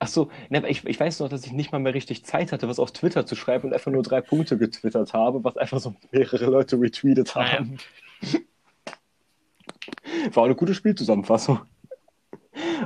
Ach 0.00 0.08
so, 0.08 0.30
ne, 0.48 0.68
ich, 0.68 0.84
ich 0.84 0.98
weiß 0.98 1.20
noch, 1.20 1.28
dass 1.28 1.46
ich 1.46 1.52
nicht 1.52 1.70
mal 1.70 1.78
mehr 1.78 1.94
richtig 1.94 2.24
Zeit 2.24 2.50
hatte, 2.50 2.68
was 2.68 2.80
auf 2.80 2.92
Twitter 2.92 3.24
zu 3.24 3.36
schreiben 3.36 3.68
und 3.68 3.74
einfach 3.74 3.92
nur 3.92 4.02
drei 4.02 4.20
Punkte 4.20 4.58
getwittert 4.58 5.12
habe, 5.12 5.44
was 5.44 5.56
einfach 5.56 5.78
so 5.78 5.94
mehrere 6.10 6.46
Leute 6.46 6.80
retweetet 6.80 7.32
Naja. 7.36 7.58
haben. 7.60 7.78
War 10.32 10.42
auch 10.42 10.46
eine 10.46 10.56
gute 10.56 10.74
Spielzusammenfassung. 10.74 11.60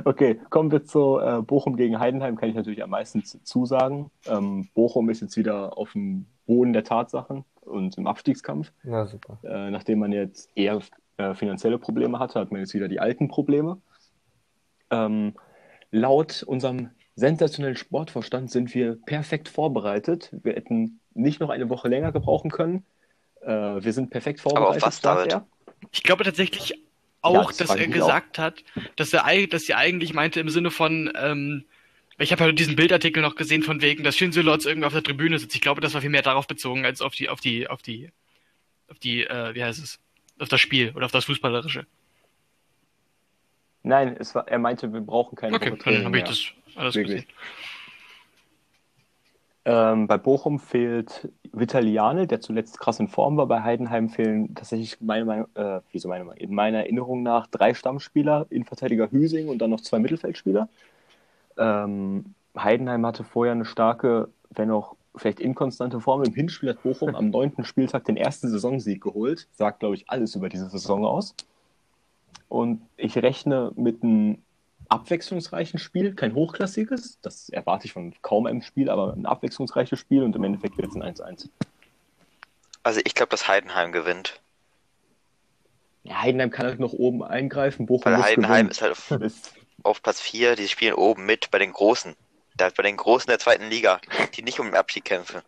Okay, 0.05 0.39
kommen 0.49 0.71
wir 0.71 0.85
zu 0.85 1.19
äh, 1.19 1.41
Bochum 1.41 1.75
gegen 1.75 1.99
Heidenheim, 1.99 2.37
kann 2.37 2.49
ich 2.49 2.55
natürlich 2.55 2.83
am 2.83 2.91
meisten 2.91 3.23
zusagen. 3.23 4.11
Ähm, 4.25 4.69
Bochum 4.73 5.09
ist 5.09 5.21
jetzt 5.21 5.37
wieder 5.37 5.77
auf 5.77 5.91
dem 5.93 6.25
Boden 6.45 6.73
der 6.73 6.83
Tatsachen 6.83 7.43
und 7.61 7.97
im 7.97 8.07
Abstiegskampf. 8.07 8.71
Na 8.83 9.05
super. 9.07 9.39
Äh, 9.43 9.69
nachdem 9.71 9.99
man 9.99 10.11
jetzt 10.11 10.49
eher 10.55 10.79
äh, 11.17 11.33
finanzielle 11.33 11.77
Probleme 11.77 12.19
hatte, 12.19 12.39
hat 12.39 12.51
man 12.51 12.61
jetzt 12.61 12.73
wieder 12.73 12.87
die 12.87 12.99
alten 12.99 13.27
Probleme. 13.27 13.81
Ähm, 14.89 15.33
laut 15.91 16.43
unserem 16.43 16.91
sensationellen 17.15 17.75
Sportverstand 17.75 18.51
sind 18.51 18.73
wir 18.73 18.97
perfekt 19.05 19.49
vorbereitet. 19.49 20.29
Wir 20.43 20.53
hätten 20.53 20.99
nicht 21.13 21.39
noch 21.39 21.49
eine 21.49 21.69
Woche 21.69 21.89
länger 21.89 22.11
gebrauchen 22.11 22.51
können. 22.51 22.85
Äh, 23.41 23.49
wir 23.49 23.91
sind 23.91 24.11
perfekt 24.11 24.45
auf 24.45 24.53
vorbereitet. 24.53 24.83
was, 24.83 25.01
sagt 25.01 25.17
David? 25.17 25.33
er. 25.33 25.47
Ich 25.91 26.03
glaube 26.03 26.23
tatsächlich 26.23 26.69
Ja, 26.69 26.75
auch, 27.21 27.47
das 27.47 27.57
dass 27.57 27.75
er 27.75 27.87
gesagt 27.87 28.39
hat, 28.39 28.63
dass 28.95 29.13
er, 29.13 29.47
dass 29.47 29.63
sie 29.63 29.73
eigentlich 29.73 30.13
meinte 30.13 30.39
im 30.39 30.49
Sinne 30.49 30.71
von, 30.71 31.11
ähm, 31.15 31.65
ich 32.17 32.31
habe 32.31 32.43
halt 32.43 32.57
diesen 32.57 32.75
Bildartikel 32.75 33.21
noch 33.21 33.35
gesehen 33.35 33.63
von 33.63 33.81
wegen, 33.81 34.03
dass 34.03 34.17
Shinsulotz 34.17 34.65
irgendwie 34.65 34.87
auf 34.87 34.93
der 34.93 35.03
Tribüne 35.03 35.37
sitzt. 35.37 35.55
Ich 35.55 35.61
glaube, 35.61 35.81
das 35.81 35.93
war 35.93 36.01
viel 36.01 36.09
mehr 36.09 36.21
darauf 36.21 36.47
bezogen 36.47 36.85
als 36.85 37.01
auf 37.01 37.13
die, 37.13 37.29
auf 37.29 37.41
die, 37.41 37.67
auf 37.67 37.81
die, 37.81 38.09
auf 38.89 38.99
die, 38.99 39.23
äh, 39.23 39.53
wie 39.53 39.63
heißt 39.63 39.83
es, 39.83 39.99
auf 40.39 40.49
das 40.49 40.61
Spiel 40.61 40.93
oder 40.95 41.05
auf 41.05 41.11
das 41.11 41.25
Fußballerische. 41.25 41.85
Nein, 43.83 44.15
es 44.19 44.35
war, 44.35 44.47
er 44.47 44.59
meinte, 44.59 44.91
wir 44.91 45.01
brauchen 45.01 45.35
keine 45.35 45.55
Okay, 45.55 45.77
dann 45.83 46.05
habe 46.05 46.17
ich 46.17 46.23
das 46.23 46.45
alles 46.75 46.95
Wirklich. 46.95 47.25
gesehen. 47.25 47.33
Ähm, 49.65 50.07
bei 50.07 50.17
Bochum 50.17 50.59
fehlt 50.59 51.29
Vitaliane, 51.53 52.27
der 52.27 52.41
zuletzt 52.41 52.79
krass 52.79 52.99
in 52.99 53.07
Form 53.07 53.37
war. 53.37 53.47
Bei 53.47 53.63
Heidenheim 53.63 54.09
fehlen 54.09 54.55
tatsächlich 54.55 54.99
meine 55.01 55.25
Meinung, 55.25 55.47
äh, 55.55 55.81
wieso 55.91 56.07
meine 56.09 56.33
in 56.35 56.53
meiner 56.53 56.79
Erinnerung 56.79 57.23
nach 57.23 57.47
drei 57.47 57.73
Stammspieler, 57.73 58.47
Innenverteidiger 58.49 59.11
Hüsing 59.11 59.49
und 59.49 59.59
dann 59.59 59.69
noch 59.69 59.81
zwei 59.81 59.99
Mittelfeldspieler. 59.99 60.69
Ähm, 61.57 62.33
Heidenheim 62.57 63.05
hatte 63.05 63.23
vorher 63.23 63.53
eine 63.53 63.65
starke, 63.65 64.29
wenn 64.49 64.71
auch 64.71 64.95
vielleicht 65.15 65.39
inkonstante 65.39 65.99
Form. 65.99 66.23
Im 66.23 66.33
Hinspiel 66.33 66.69
hat 66.69 66.83
Bochum 66.83 67.15
am 67.15 67.29
neunten 67.29 67.63
Spieltag 67.63 68.05
den 68.05 68.17
ersten 68.17 68.49
Saisonsieg 68.49 69.01
geholt. 69.01 69.47
Sagt, 69.53 69.79
glaube 69.79 69.95
ich, 69.95 70.09
alles 70.09 70.35
über 70.35 70.49
diese 70.49 70.69
Saison 70.69 71.05
aus. 71.05 71.35
Und 72.49 72.81
ich 72.95 73.17
rechne 73.17 73.71
mit 73.75 74.03
einem 74.03 74.37
abwechslungsreichen 74.89 75.79
Spiel, 75.79 76.15
kein 76.15 76.33
hochklassiges, 76.33 77.19
das 77.21 77.49
erwarte 77.49 77.85
ich 77.85 77.93
von 77.93 78.13
kaum 78.21 78.45
einem 78.45 78.61
Spiel, 78.61 78.89
aber 78.89 79.13
ein 79.13 79.25
abwechslungsreiches 79.25 79.99
Spiel 79.99 80.23
und 80.23 80.35
im 80.35 80.43
Endeffekt 80.43 80.77
wird 80.77 80.89
es 80.89 80.95
ein 80.95 81.03
1-1. 81.03 81.49
Also 82.83 83.01
ich 83.03 83.15
glaube, 83.15 83.29
dass 83.29 83.47
Heidenheim 83.47 83.91
gewinnt. 83.91 84.39
Ja, 86.03 86.21
Heidenheim 86.21 86.51
kann 86.51 86.65
halt 86.65 86.79
noch 86.79 86.93
oben 86.93 87.23
eingreifen, 87.23 87.85
Bochum 87.85 88.13
Weil 88.13 88.23
Heidenheim 88.23 88.69
gewinnen. 88.69 88.71
ist 88.71 88.81
halt 88.81 88.91
auf, 88.93 89.11
auf 89.83 90.01
Platz 90.01 90.21
4, 90.21 90.55
die 90.55 90.67
spielen 90.67 90.93
oben 90.93 91.25
mit 91.25 91.51
bei 91.51 91.59
den 91.59 91.73
Großen. 91.73 92.15
Da 92.55 92.69
bei 92.75 92.83
den 92.83 92.97
Großen 92.97 93.27
der 93.27 93.39
zweiten 93.39 93.69
Liga, 93.69 93.99
die 94.35 94.41
nicht 94.41 94.59
um 94.59 94.67
den 94.67 94.75
Abstieg 94.75 95.05
kämpfen. 95.05 95.41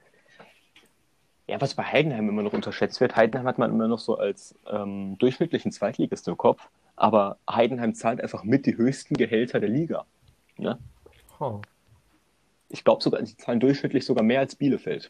Ja, 1.47 1.59
was 1.59 1.73
bei 1.73 1.83
Heidenheim 1.83 2.29
immer 2.29 2.43
noch 2.43 2.53
unterschätzt 2.53 2.99
wird, 3.01 3.15
Heidenheim 3.15 3.47
hat 3.47 3.57
man 3.57 3.71
immer 3.71 3.87
noch 3.87 3.99
so 3.99 4.17
als 4.17 4.53
ähm, 4.69 5.17
durchschnittlichen 5.17 5.71
Zweitligist 5.71 6.27
im 6.27 6.37
Kopf, 6.37 6.67
aber 7.00 7.38
Heidenheim 7.50 7.95
zahlt 7.95 8.22
einfach 8.22 8.43
mit 8.43 8.66
die 8.66 8.76
höchsten 8.76 9.16
Gehälter 9.16 9.60
der 9.60 9.70
Liga. 9.70 10.06
Ne? 10.58 10.78
Oh. 11.39 11.62
Ich 12.68 12.84
glaube 12.84 13.02
sogar, 13.02 13.22
die 13.22 13.36
zahlen 13.38 13.62
durchschnittlich 13.62 14.06
sogar 14.06 14.24
mehr 14.24 14.41
als 14.41 14.56
Bielefeld. 14.56 15.10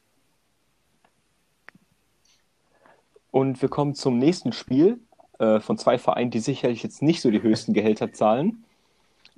Und 3.31 3.61
wir 3.61 3.69
kommen 3.69 3.95
zum 3.95 4.19
nächsten 4.19 4.51
Spiel 4.53 4.99
äh, 5.39 5.59
von 5.59 5.77
zwei 5.77 5.97
Vereinen, 5.97 6.29
die 6.31 6.39
sicherlich 6.39 6.83
jetzt 6.83 7.01
nicht 7.01 7.21
so 7.21 7.31
die 7.31 7.41
höchsten 7.41 7.73
Gehälter 7.73 8.13
zahlen. 8.13 8.63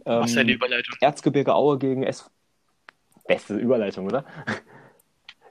Ähm, 0.06 0.22
Was 0.22 0.32
ist 0.32 0.36
ja 0.36 0.44
die 0.44 0.54
Überleitung? 0.54 0.96
Erzgebirge 1.00 1.56
Aue 1.56 1.78
gegen 1.78 2.04
S. 2.04 2.30
Beste 3.28 3.56
Überleitung, 3.56 4.08
oder? 4.08 4.26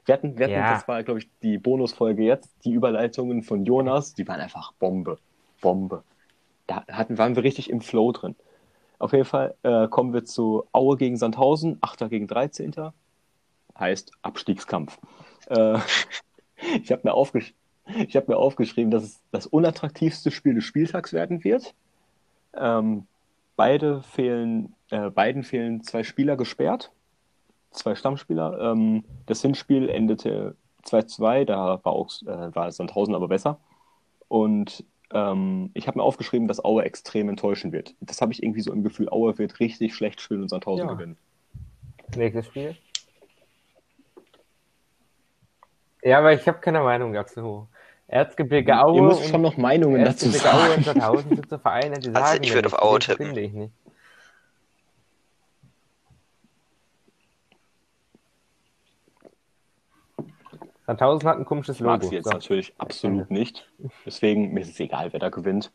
Wir 0.05 0.13
hatten, 0.15 0.35
wir 0.35 0.45
hatten 0.45 0.55
Ja. 0.55 0.73
das 0.73 0.87
war, 0.87 1.03
glaube 1.03 1.19
ich, 1.19 1.29
die 1.43 1.59
Bonusfolge 1.59 2.23
jetzt. 2.23 2.49
Die 2.65 2.71
Überleitungen 2.73 3.43
von 3.43 3.65
Jonas, 3.65 4.15
die 4.15 4.27
waren 4.27 4.41
einfach 4.41 4.73
Bombe. 4.73 5.19
Bombe. 5.61 6.03
Da 6.71 6.85
hatten, 6.89 7.17
waren 7.17 7.35
wir 7.35 7.43
richtig 7.43 7.69
im 7.69 7.81
Flow 7.81 8.13
drin. 8.13 8.33
Auf 8.97 9.11
jeden 9.11 9.25
Fall 9.25 9.55
äh, 9.63 9.89
kommen 9.89 10.13
wir 10.13 10.23
zu 10.23 10.63
Aue 10.71 10.95
gegen 10.95 11.17
Sandhausen, 11.17 11.77
8. 11.81 12.09
gegen 12.09 12.27
13. 12.27 12.73
Heißt 13.77 14.13
Abstiegskampf. 14.21 14.97
Äh, 15.49 15.79
ich 16.81 16.93
habe 16.93 17.01
mir, 17.03 17.13
aufgesch 17.13 17.53
hab 17.87 18.29
mir 18.29 18.37
aufgeschrieben, 18.37 18.89
dass 18.89 19.03
es 19.03 19.19
das 19.31 19.47
unattraktivste 19.47 20.31
Spiel 20.31 20.53
des 20.53 20.63
Spieltags 20.63 21.11
werden 21.11 21.43
wird. 21.43 21.75
Ähm, 22.53 23.05
beide 23.57 24.01
fehlen, 24.03 24.73
äh, 24.91 25.09
beiden 25.09 25.43
fehlen 25.43 25.83
zwei 25.83 26.03
Spieler 26.03 26.37
gesperrt, 26.37 26.93
zwei 27.71 27.95
Stammspieler. 27.95 28.71
Ähm, 28.71 29.03
das 29.25 29.41
Hinspiel 29.41 29.89
endete 29.89 30.55
2-2, 30.85 31.43
da 31.43 31.81
war, 31.83 31.91
auch, 31.91 32.09
äh, 32.21 32.55
war 32.55 32.71
Sandhausen 32.71 33.13
aber 33.13 33.27
besser. 33.27 33.59
Und 34.29 34.85
ähm, 35.13 35.71
ich 35.73 35.87
habe 35.87 35.99
mir 35.99 36.03
aufgeschrieben, 36.03 36.47
dass 36.47 36.63
Aue 36.63 36.83
extrem 36.83 37.29
enttäuschen 37.29 37.71
wird. 37.71 37.95
Das 38.01 38.21
habe 38.21 38.31
ich 38.31 38.41
irgendwie 38.43 38.61
so 38.61 38.71
im 38.73 38.83
Gefühl, 38.83 39.09
Aue 39.09 39.37
wird 39.37 39.59
richtig 39.59 39.93
schlecht 39.95 40.21
spielen 40.21 40.41
und 40.41 40.49
Sandhausen 40.49 40.87
Ja. 40.87 40.93
gewinnen. 40.93 41.17
Nächstes 42.15 42.47
Spiel. 42.47 42.75
Ja, 46.03 46.19
aber 46.19 46.33
ich 46.33 46.47
habe 46.47 46.59
keine 46.59 46.81
Meinung 46.81 47.13
dazu. 47.13 47.67
Erzgebirge 48.07 48.77
Aue 48.83 48.97
Ihr 48.97 49.01
müsst 49.03 49.29
schon 49.29 49.41
noch 49.41 49.55
Meinungen 49.55 50.03
dazu 50.03 50.25
Erzgebirge 50.25 50.53
Aue 50.53 50.75
und 50.75 50.83
sagen. 50.83 50.99
Sandhausen 50.99 51.35
sind 51.35 51.49
so 51.49 51.57
Vereine, 51.57 51.99
die 51.99 52.09
Also 52.09 52.19
sagen 52.19 52.43
ich 52.43 52.49
mir 52.49 52.55
würde 52.55 52.67
auf 52.67 52.81
Aue 52.81 52.99
tippen. 52.99 53.27
Finde 53.27 53.41
ich 53.41 53.53
nicht. 53.53 53.73
Sandhausen 60.91 61.29
hat 61.29 61.37
ein 61.37 61.45
komisches 61.45 61.77
Ich 61.77 61.83
mag 61.83 62.01
Logo. 62.01 62.09
sie 62.09 62.15
jetzt 62.15 62.25
So. 62.25 62.31
natürlich 62.31 62.73
absolut 62.77 63.31
nicht. 63.31 63.69
Deswegen 64.05 64.53
mir 64.53 64.59
ist 64.61 64.69
es 64.71 64.79
egal, 64.79 65.13
wer 65.13 65.19
da 65.21 65.29
gewinnt. 65.29 65.71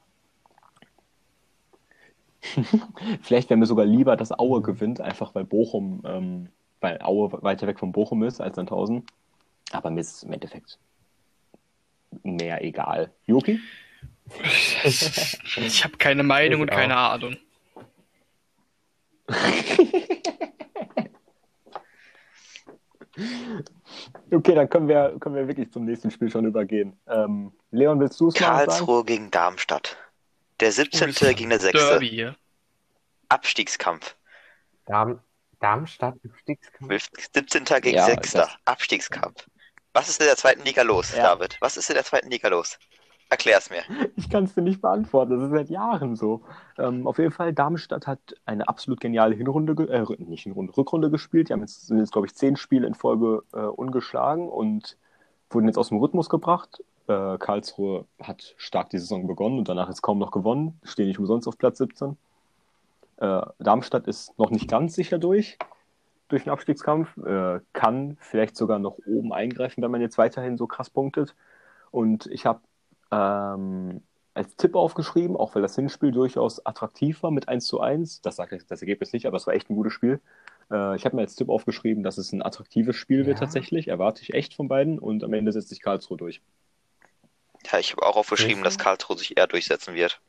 Vielleicht 3.22 3.48
wäre 3.50 3.58
mir 3.58 3.66
sogar 3.66 3.86
lieber, 3.86 4.16
dass 4.16 4.30
Aue 4.38 4.60
gewinnt, 4.62 5.00
einfach 5.00 5.34
weil 5.34 5.44
Bochum, 5.44 6.02
ähm, 6.06 6.48
weil 6.80 7.00
Aue 7.00 7.32
weiter 7.42 7.66
weg 7.66 7.78
von 7.78 7.92
Bochum 7.92 8.22
ist 8.24 8.40
als 8.40 8.56
Sandhausen. 8.56 9.04
Aber 9.72 9.90
mir 9.90 10.00
ist 10.00 10.16
es 10.16 10.22
im 10.22 10.32
Endeffekt 10.32 10.78
mehr 12.22 12.62
egal. 12.62 13.10
Joki? 13.26 13.58
Ich 14.84 15.84
habe 15.84 15.96
keine 15.98 16.22
Meinung 16.24 16.58
Ich 16.58 16.62
und 16.62 16.70
keine 16.70 16.96
Ahnung. 16.96 17.36
Okay, 24.30 24.54
dann 24.54 24.68
können 24.68 24.88
wir, 24.88 25.16
können 25.20 25.34
wir 25.34 25.48
wirklich 25.48 25.72
zum 25.72 25.84
nächsten 25.84 26.10
Spiel 26.10 26.30
schon 26.30 26.44
übergehen. 26.44 26.98
Ähm, 27.06 27.52
Leon, 27.70 28.00
willst 28.00 28.20
du 28.20 28.28
es 28.28 28.34
mal 28.40 28.46
sagen? 28.46 28.66
Karlsruhe 28.66 29.04
gegen 29.04 29.30
Darmstadt. 29.30 29.96
Der 30.60 30.72
17. 30.72 31.10
Oh, 31.10 31.26
gegen 31.34 31.50
der 31.50 31.60
6. 31.60 31.72
Derby 31.78 32.08
hier. 32.08 32.36
Abstiegskampf. 33.28 34.16
Darm 34.86 35.20
Darmstadt 35.60 36.14
Abstiegskampf. 36.30 37.08
17. 37.34 37.64
gegen 37.82 37.96
Ja, 37.96 38.04
6. 38.06 38.32
das- 38.32 38.56
Abstiegskampf. 38.64 39.46
Was 39.92 40.08
ist 40.10 40.20
in 40.20 40.26
der 40.26 40.36
zweiten 40.36 40.62
Liga 40.62 40.82
los, 40.82 41.14
Ja. 41.14 41.22
David? 41.22 41.56
Was 41.60 41.76
ist 41.78 41.88
in 41.88 41.94
der 41.94 42.04
zweiten 42.04 42.30
Liga 42.30 42.48
los? 42.48 42.78
Erklär's 43.28 43.70
mir. 43.70 43.82
Ich 44.16 44.30
kann 44.30 44.44
es 44.44 44.54
dir 44.54 44.62
nicht 44.62 44.80
beantworten. 44.80 45.32
Das 45.32 45.42
ist 45.42 45.50
seit 45.50 45.70
Jahren 45.70 46.16
so. 46.16 46.42
Ähm, 46.78 47.06
auf 47.06 47.18
jeden 47.18 47.32
Fall, 47.32 47.52
Darmstadt 47.52 48.06
hat 48.06 48.18
eine 48.44 48.66
absolut 48.66 49.00
geniale 49.00 49.34
Hinrunde, 49.34 49.72
äh, 49.88 50.04
nicht 50.18 50.44
Hinrunde, 50.44 50.76
Rückrunde 50.76 51.10
gespielt. 51.10 51.48
Die 51.48 51.52
haben 51.52 51.60
jetzt, 51.60 51.86
sind 51.86 51.98
jetzt, 51.98 52.12
glaube 52.12 52.26
ich, 52.26 52.34
zehn 52.34 52.56
Spiele 52.56 52.86
in 52.86 52.94
Folge 52.94 53.42
äh, 53.52 53.58
ungeschlagen 53.58 54.48
und 54.48 54.96
wurden 55.50 55.66
jetzt 55.66 55.78
aus 55.78 55.88
dem 55.88 55.98
Rhythmus 55.98 56.28
gebracht. 56.28 56.82
Äh, 57.08 57.38
Karlsruhe 57.38 58.06
hat 58.20 58.54
stark 58.56 58.90
die 58.90 58.98
Saison 58.98 59.26
begonnen 59.26 59.58
und 59.58 59.68
danach 59.68 59.88
ist 59.88 60.02
kaum 60.02 60.18
noch 60.18 60.30
gewonnen. 60.30 60.80
Stehen 60.82 61.06
nicht 61.06 61.18
umsonst 61.18 61.46
auf 61.46 61.58
Platz 61.58 61.78
17. 61.78 62.16
Äh, 63.18 63.42
Darmstadt 63.58 64.06
ist 64.06 64.38
noch 64.38 64.50
nicht 64.50 64.68
ganz 64.68 64.94
sicher 64.94 65.18
durch, 65.18 65.58
durch 66.28 66.44
den 66.44 66.52
Abstiegskampf. 66.52 67.16
Äh, 67.18 67.60
kann 67.72 68.16
vielleicht 68.20 68.56
sogar 68.56 68.78
noch 68.78 68.98
oben 69.06 69.32
eingreifen, 69.32 69.82
wenn 69.82 69.90
man 69.90 70.00
jetzt 70.00 70.18
weiterhin 70.18 70.56
so 70.56 70.66
krass 70.66 70.90
punktet. 70.90 71.34
Und 71.90 72.26
ich 72.26 72.44
habe 72.44 72.60
ähm, 73.12 74.02
als 74.34 74.56
Tipp 74.56 74.74
aufgeschrieben, 74.74 75.36
auch 75.36 75.54
weil 75.54 75.62
das 75.62 75.74
Hinspiel 75.76 76.12
durchaus 76.12 76.64
attraktiv 76.66 77.22
war 77.22 77.30
mit 77.30 77.48
1 77.48 77.66
zu 77.66 77.80
1. 77.80 78.20
Das 78.22 78.36
sagt 78.36 78.52
das 78.70 78.82
Ergebnis 78.82 79.12
nicht, 79.12 79.26
aber 79.26 79.36
es 79.36 79.46
war 79.46 79.54
echt 79.54 79.70
ein 79.70 79.76
gutes 79.76 79.92
Spiel. 79.94 80.20
Äh, 80.70 80.96
ich 80.96 81.04
habe 81.04 81.16
mir 81.16 81.22
als 81.22 81.36
Tipp 81.36 81.48
aufgeschrieben, 81.48 82.02
dass 82.02 82.18
es 82.18 82.32
ein 82.32 82.42
attraktives 82.42 82.96
Spiel 82.96 83.24
wird 83.26 83.38
Ja. 83.38 83.44
tatsächlich. 83.46 83.88
Erwarte 83.88 84.22
ich 84.22 84.34
echt 84.34 84.54
von 84.54 84.68
beiden 84.68 84.98
und 84.98 85.24
am 85.24 85.32
Ende 85.32 85.52
setzt 85.52 85.68
sich 85.70 85.80
Karlsruhe 85.80 86.18
durch. 86.18 86.42
Ja, 87.72 87.78
ich 87.78 87.92
habe 87.92 88.02
auch 88.04 88.16
aufgeschrieben, 88.16 88.62
dass 88.62 88.76
Karlsruhe 88.78 89.16
sich 89.16 89.36
eher 89.36 89.46
durchsetzen 89.46 89.94
wird. 89.94 90.20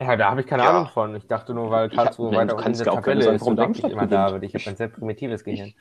Ja, 0.00 0.16
da 0.16 0.30
habe 0.30 0.40
ich 0.40 0.46
keine 0.46 0.64
Ja. 0.64 0.70
Ahnung 0.70 0.88
von. 0.88 1.14
Ich 1.14 1.26
dachte 1.26 1.54
nur, 1.54 1.70
weil 1.70 1.88
Ich 1.90 1.96
hab- 1.96 2.06
Karlsruhe 2.06 2.30
nein, 2.30 2.40
weiter 2.40 2.46
du 2.48 2.54
unten 2.56 2.60
in 2.60 2.64
kannst 2.64 2.80
der 2.80 2.86
ja 2.86 2.92
auch 2.98 3.02
gerne 3.02 3.20
Tabelle 3.20 3.36
ist 3.36 3.42
und 3.42 3.56
denke 3.56 3.72
ich 3.76 3.82
Darmstadt 3.82 3.92
immer 3.92 4.06
gewinnt. 4.06 4.12
David. 4.12 4.42
Ich 4.42 4.54
habe 4.54 4.58
Ich- 4.62 4.68
ein 4.68 4.76
sehr 4.76 4.88
primitives 4.88 5.44
Gehirn. 5.44 5.74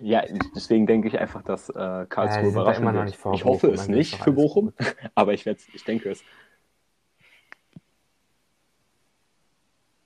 Ja, 0.00 0.24
deswegen 0.54 0.86
denke 0.86 1.08
ich 1.08 1.18
einfach, 1.18 1.42
dass 1.42 1.68
äh, 1.70 2.06
Karlsruhe 2.08 2.42
da 2.42 2.48
überraschen 2.48 2.82
immer 2.82 2.92
noch 2.92 3.00
wird. 3.00 3.08
nicht 3.08 3.18
vor 3.18 3.34
Ich 3.34 3.44
hoffe 3.44 3.68
Bochum, 3.68 3.74
es 3.74 3.80
also 3.80 3.92
nicht 3.92 4.16
für 4.16 4.32
Bochum, 4.32 4.72
aber 5.14 5.32
ich, 5.34 5.46
ich 5.46 5.84
denke 5.84 6.10
es. 6.10 6.24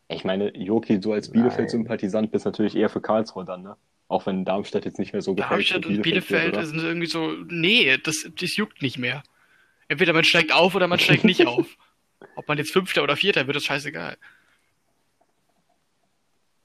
Ich 0.08 0.24
meine, 0.24 0.56
Joki, 0.56 1.00
du 1.00 1.12
als. 1.12 1.30
Bielefeld-Sympathisant 1.30 2.30
bist 2.30 2.44
natürlich 2.44 2.76
eher 2.76 2.88
für 2.88 3.00
Karlsruhe 3.00 3.44
dann, 3.44 3.62
ne? 3.62 3.76
Auch 4.08 4.26
wenn 4.26 4.44
Darmstadt 4.44 4.84
jetzt 4.84 4.98
nicht 5.00 5.12
mehr 5.12 5.22
so 5.22 5.34
gefällt. 5.34 5.52
Darmstadt 5.52 5.86
und 5.86 6.02
Bielefeld 6.02 6.54
oder? 6.54 6.64
sind 6.64 6.78
irgendwie 6.78 7.08
so, 7.08 7.32
nee, 7.48 7.96
das, 7.98 8.30
das 8.38 8.56
juckt 8.56 8.82
nicht 8.82 8.98
mehr. 8.98 9.24
Entweder 9.88 10.12
man 10.12 10.22
steigt 10.22 10.52
auf 10.52 10.74
oder 10.74 10.86
man 10.86 11.00
steigt 11.00 11.24
nicht 11.24 11.46
auf. 11.46 11.76
Ob 12.36 12.46
man 12.46 12.56
jetzt 12.58 12.72
Fünfter 12.72 13.02
oder 13.02 13.16
Vierter 13.16 13.46
wird, 13.46 13.56
ist 13.56 13.64
scheißegal. 13.64 14.16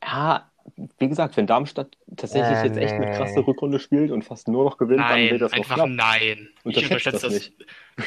Ja, 0.04 0.51
wie 1.00 1.08
gesagt, 1.10 1.38
wenn 1.38 1.48
Darmstadt 1.48 1.98
tatsächlich 2.16 2.64
Äh, 2.64 2.64
jetzt 2.64 2.78
echt 2.78 2.98
eine 2.98 3.08
krasse 3.08 3.46
Rückrunde 3.46 3.80
spielt 3.80 4.12
und 4.12 4.24
fast 4.24 4.48
nur 4.48 4.64
noch 4.64 4.78
gewinnt, 4.78 5.10
dann 5.10 5.28
Nein, 5.28 5.30
wird 5.30 5.42
das 5.42 5.54
einfach 5.54 5.76
knapp. 5.76 5.90
nein. 5.90 6.50
Ich 6.66 6.66
Unterschätzt 6.66 6.92
unterschätze 6.92 7.22
das 7.22 7.22
das. 7.22 7.34
nicht. 7.34 7.54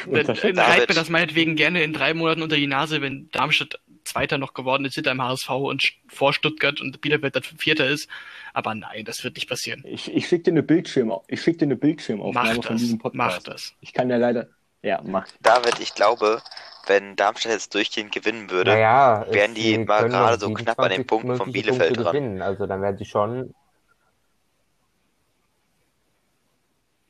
Dann, 0.05 0.25
dann 0.25 0.59
reibt 0.59 0.89
mir 0.89 0.95
das 0.95 1.09
meinetwegen 1.09 1.55
gerne 1.55 1.83
in 1.83 1.93
drei 1.93 2.13
Monaten 2.13 2.41
unter 2.41 2.55
die 2.55 2.67
Nase, 2.67 3.01
wenn 3.01 3.29
Darmstadt 3.31 3.79
Zweiter 4.03 4.37
noch 4.37 4.53
geworden 4.53 4.85
ist 4.85 4.95
hinter 4.95 5.11
dem 5.11 5.21
HSV 5.21 5.49
und 5.49 5.93
vor 6.07 6.33
Stuttgart 6.33 6.79
und 6.79 7.01
Bielefeld 7.01 7.35
dann 7.35 7.43
Vierter 7.43 7.87
ist. 7.87 8.07
Aber 8.53 8.75
nein, 8.75 9.03
das 9.05 9.23
wird 9.23 9.35
nicht 9.35 9.49
passieren. 9.49 9.83
Ich, 9.85 10.13
ich 10.13 10.27
schicke 10.27 10.43
dir 10.45 10.51
eine 10.51 10.63
Bildschirm, 10.63 11.11
ich 11.27 11.41
schick 11.41 11.57
dir 11.57 11.65
eine 11.65 11.75
Bildschirmaufnahme 11.75 12.59
Mach 12.59 12.63
von 12.65 12.77
das, 12.77 12.81
diesem 12.81 12.99
mach 13.13 13.41
Podcast. 13.41 13.47
das. 13.47 13.73
Ich 13.81 13.93
kann 13.93 14.09
ja 14.09 14.17
leider, 14.17 14.47
ja, 14.81 15.01
mach. 15.03 15.27
David, 15.41 15.79
ich 15.79 15.93
glaube, 15.95 16.41
wenn 16.87 17.15
Darmstadt 17.15 17.51
jetzt 17.53 17.73
durchgehend 17.73 18.11
gewinnen 18.11 18.49
würde, 18.49 18.71
Naja, 18.71 19.25
wären 19.29 19.53
die 19.53 19.77
mal 19.77 20.07
gerade 20.09 20.39
so 20.39 20.53
knapp 20.53 20.79
an 20.79 20.89
den 20.89 21.03
27 21.03 21.07
Punkten 21.07 21.37
von 21.37 21.51
Bielefeld 21.51 21.79
Punkte 21.95 22.03
dran. 22.03 22.13
gewinnen. 22.13 22.41
Also 22.41 22.65
dann 22.67 22.81
werden 22.81 22.97
sie 22.97 23.05
schon. 23.05 23.53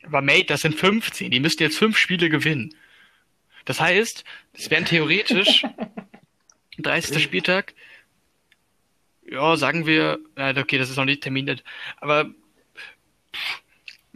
Aber 0.04 0.22
Mate, 0.22 0.46
das 0.46 0.60
sind 0.60 0.74
15. 0.76 1.30
Die 1.30 1.40
müssten 1.40 1.62
jetzt 1.62 1.78
fünf 1.78 1.96
Spiele 1.98 2.28
gewinnen. 2.28 2.74
Das 3.64 3.80
heißt, 3.80 4.24
es 4.52 4.70
wären 4.70 4.84
theoretisch 4.84 5.64
30. 6.78 7.22
Spieltag. 7.22 7.74
Ja, 9.28 9.56
sagen 9.56 9.86
wir, 9.86 10.20
ja, 10.38 10.50
okay, 10.56 10.78
das 10.78 10.88
ist 10.90 10.96
noch 10.96 11.04
nicht 11.04 11.22
terminiert, 11.22 11.64
aber 11.96 12.26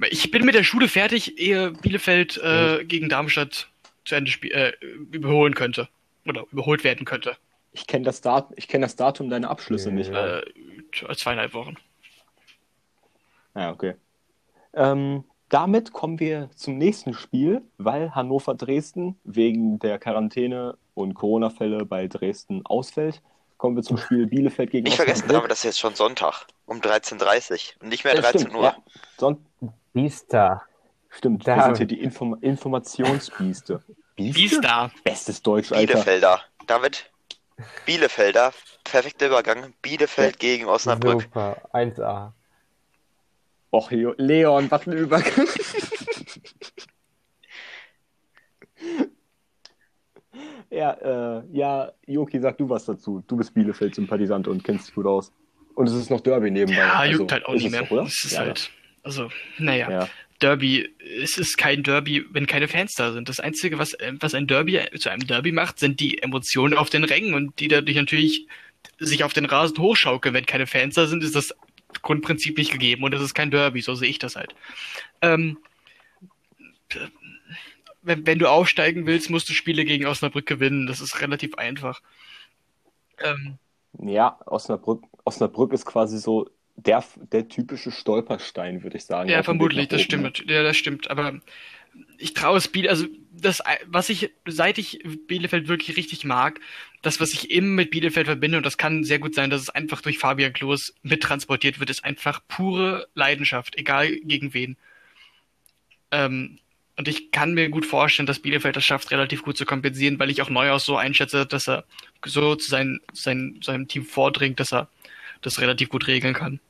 ich 0.09 0.31
bin 0.31 0.45
mit 0.45 0.55
der 0.55 0.63
Schule 0.63 0.87
fertig, 0.87 1.37
ehe 1.37 1.73
Bielefeld 1.73 2.37
äh, 2.39 2.85
gegen 2.85 3.09
Darmstadt 3.09 3.70
zu 4.11 4.17
Ende 4.17 4.31
äh, 4.51 4.73
überholen 5.13 5.55
könnte. 5.55 5.89
Oder 6.27 6.45
überholt 6.53 6.85
werden 6.85 7.07
könnte. 7.07 7.37
Ich 7.73 7.87
kenne 7.87 8.05
das, 8.05 8.21
Dat 8.21 8.49
ich 8.57 8.69
kenn 8.69 8.83
das 8.83 8.95
Datum 8.97 9.31
deiner 9.31 9.49
Abschlüsse 9.51 9.89
Nee. 9.91 9.95
nicht. 10.01 10.13
Ja. 10.13 10.41
Äh, 10.41 11.17
zweieinhalb 11.17 11.55
Wochen. 11.55 11.77
Ja, 13.55 13.71
okay. 13.73 13.95
Ähm, 14.75 15.25
damit 15.49 15.93
kommen 15.93 16.21
wir 16.21 16.51
zum 16.55 16.79
nächsten 16.79 17.15
Spiel, 17.15 17.63
weil 17.79 18.15
Hannover-Dresden 18.15 19.19
wegen 19.25 19.79
der 19.81 19.99
Quarantäne 19.99 20.77
und 20.95 21.15
Corona-Fälle 21.15 21.85
bei 21.87 22.07
Dresden 22.07 22.65
ausfällt. 22.67 23.23
Kommen 23.57 23.77
wir 23.77 23.83
zum 23.83 23.97
Spiel 23.99 24.27
Bielefeld 24.27 24.71
gegen 24.71 24.85
Nicht 24.85 24.97
vergessen, 24.97 25.23
Osnabrück. 25.25 25.39
aber 25.39 25.49
das 25.49 25.59
ist 25.59 25.65
jetzt 25.65 25.79
schon 25.81 25.95
Sonntag 25.95 26.47
um 26.67 26.79
13.30 26.81 27.77
Uhr 27.77 27.83
und 27.83 27.89
nicht 27.89 28.05
mehr 28.05 28.15
Ja, 28.15 28.21
13 28.21 28.41
stimmt, 28.43 28.55
Uhr. 28.57 28.63
Ja. 28.65 28.77
Son 29.19 29.45
Biester. 29.93 30.63
stimmt, 31.09 31.47
wir 31.47 31.57
Da- 31.57 31.65
sind 31.65 31.79
hier 31.79 31.87
die 31.87 32.01
Inform 32.01 32.37
Informationsbieste. 32.41 33.83
Ist 34.29 34.63
da? 34.63 34.91
Bestes 35.05 35.43
Deutsch, 35.43 35.73
Alter. 35.73 35.95
Bielefelder. 35.95 36.41
David, 36.67 37.11
Bielefelder, 37.87 38.53
perfekter 38.85 39.27
Übergang. 39.29 39.73
Bielefeld 39.83 40.39
gegen 40.39 40.67
Osnabrück. 40.67 41.23
Super. 41.23 41.57
1A. 41.73 42.33
Och, 43.73 43.91
Leon, 43.91 44.71
was 44.71 44.87
ein 44.87 44.93
Übergang. 44.93 45.47
ja, 50.71 50.93
äh, 50.93 51.43
ja, 51.53 51.93
Joki, 52.07 52.41
sag 52.41 52.59
du 52.59 52.69
was 52.69 52.85
dazu. 52.85 53.23
Du 53.27 53.37
bist 53.37 53.55
Bielefeld-Sympathisant 53.55 54.49
und 54.49 54.65
kennst 54.65 54.89
dich 54.89 54.95
gut 54.95 55.07
aus. 55.07 55.33
Und 55.75 55.89
es 55.89 55.95
ist 55.95 56.11
noch 56.11 56.21
Derby 56.21 56.51
nebenbei. 56.51 56.81
Ja, 56.81 56.95
also, 56.95 57.21
juckt 57.21 57.33
halt 57.33 57.47
auch 57.47 57.55
nicht 57.55 57.71
mehr. 57.71 57.83
Doch, 57.83 57.93
oder? 57.93 58.03
Es 58.03 58.25
ist 58.25 58.33
ja, 58.33 58.41
halt, 58.41 58.71
also, 59.03 59.31
naja. 59.59 59.89
Ja. 59.91 60.09
Derby, 60.41 60.93
es 61.23 61.39
ist 61.39 61.57
kein 61.57 61.83
Derby, 61.83 62.25
wenn 62.31 62.47
keine 62.47 62.69
Fans 62.69 62.95
da 62.95 63.13
sind. 63.13 63.29
Das 63.29 63.41
Einzige, 63.41 63.79
was, 63.79 63.95
äh, 63.95 64.13
was 64.21 64.35
ein 64.35 64.47
Derby 64.47 64.81
zu 64.99 65.11
einem 65.11 65.27
Derby 65.27 65.53
macht, 65.53 65.79
sind 65.79 66.01
die 66.01 66.23
Emotionen 66.23 66.77
auf 66.77 66.91
den 66.91 67.05
Rängen 67.05 67.35
und 67.35 67.61
die 67.61 67.69
dadurch 67.69 67.97
natürlich 67.97 68.47
sich 68.99 69.25
auf 69.25 69.33
den 69.33 69.45
Rasen 69.45 69.79
hochschaukeln. 69.79 70.35
Wenn 70.35 70.47
keine 70.47 70.67
Fans 70.67 70.95
da 70.95 71.07
sind, 71.07 71.23
ist 71.23 71.37
das 71.37 71.55
Grundprinzip 72.03 72.57
nicht 72.59 72.73
gegeben 72.73 73.05
und 73.05 73.13
das 73.13 73.23
ist 73.23 73.35
kein 73.35 73.51
Derby, 73.51 73.81
so 73.81 73.95
sehe 73.95 74.11
ich 74.11 74.19
das 74.19 74.37
halt. 74.37 74.55
Ähm, 75.23 75.59
wenn, 78.03 78.27
wenn 78.27 78.39
du 78.39 78.49
aufsteigen 78.49 79.07
willst, 79.07 79.31
musst 79.31 79.49
du 79.49 79.53
Spiele 79.53 79.85
gegen 79.85 80.07
Osnabrück 80.07 80.47
gewinnen. 80.47 80.87
Das 80.87 81.01
ist 81.01 81.21
relativ 81.21 81.55
einfach. 81.57 82.01
Ähm, 83.19 83.59
Ja, 83.99 84.39
Osnabrück, 84.47 85.05
Osnabrück 85.25 85.73
ist 85.73 85.85
quasi 85.85 86.19
so 86.19 86.49
der, 86.87 87.05
der 87.33 87.49
typische 87.49 87.91
Stolperstein, 87.91 88.83
würde 88.83 88.97
ich 88.97 89.05
sagen. 89.05 89.29
Ja, 89.29 89.43
vermutlich, 89.43 89.89
das 89.89 90.03
oben, 90.03 90.23
ne? 90.23 90.31
stimmt. 90.33 90.51
Ja, 90.51 90.63
das 90.63 90.77
stimmt. 90.77 91.11
Aber 91.11 91.41
ich 92.19 92.35
traue 92.35 92.59
es 92.59 92.69
Bielefeld, 92.69 92.91
also 92.91 93.07
das, 93.33 93.63
was 93.87 94.09
ich, 94.09 94.31
seit 94.47 94.79
ich 94.79 95.01
Bielefeld 95.27 95.69
wirklich 95.69 95.97
richtig 95.97 96.25
mag, 96.25 96.61
das, 97.03 97.21
was 97.21 97.33
ich 97.33 97.51
immer 97.51 97.69
mit 97.69 97.91
Bielefeld 97.91 98.27
verbinde, 98.27 98.59
und 98.59 98.67
das 98.67 98.77
kann 98.77 99.05
sehr 99.05 99.19
gut 99.19 99.35
sein, 99.35 99.51
dass 99.51 99.63
es 99.63 99.71
einfach 99.71 100.03
durch 100.03 100.19
Fabian 100.19 100.53
Klos 100.53 100.95
mittransportiert 101.03 101.81
wird, 101.81 101.91
ist 101.91 102.05
einfach 102.05 102.41
pure 102.49 103.09
Leidenschaft, 103.15 103.77
egal 103.77 104.15
gegen 104.23 104.53
wen. 104.55 104.77
Ähm, 106.11 106.59
und 106.97 107.09
ich 107.09 107.31
kann 107.31 107.55
mir 107.55 107.71
gut 107.71 107.87
vorstellen, 107.87 108.27
dass 108.27 108.41
Bielefeld 108.41 108.77
das 108.77 108.85
schafft, 108.85 109.11
relativ 109.11 109.43
gut 109.43 109.57
zu 109.57 109.65
kompensieren, 109.65 110.19
weil 110.19 110.29
ich 110.29 110.43
auch 110.43 110.51
Neuhaus 110.51 110.85
so 110.85 110.97
einschätze, 110.97 111.47
dass 111.47 111.69
er 111.69 111.85
so 112.27 112.57
zu 112.57 112.69
sein, 112.69 113.01
sein, 113.15 113.59
seinem 113.63 113.89
Team 113.89 114.05
vordringt, 114.05 114.61
dass 114.61 114.73
er 114.73 114.89
das 115.41 115.61
relativ 115.61 115.89
gut 115.89 116.07
regeln 116.07 116.35
kann. 116.35 116.61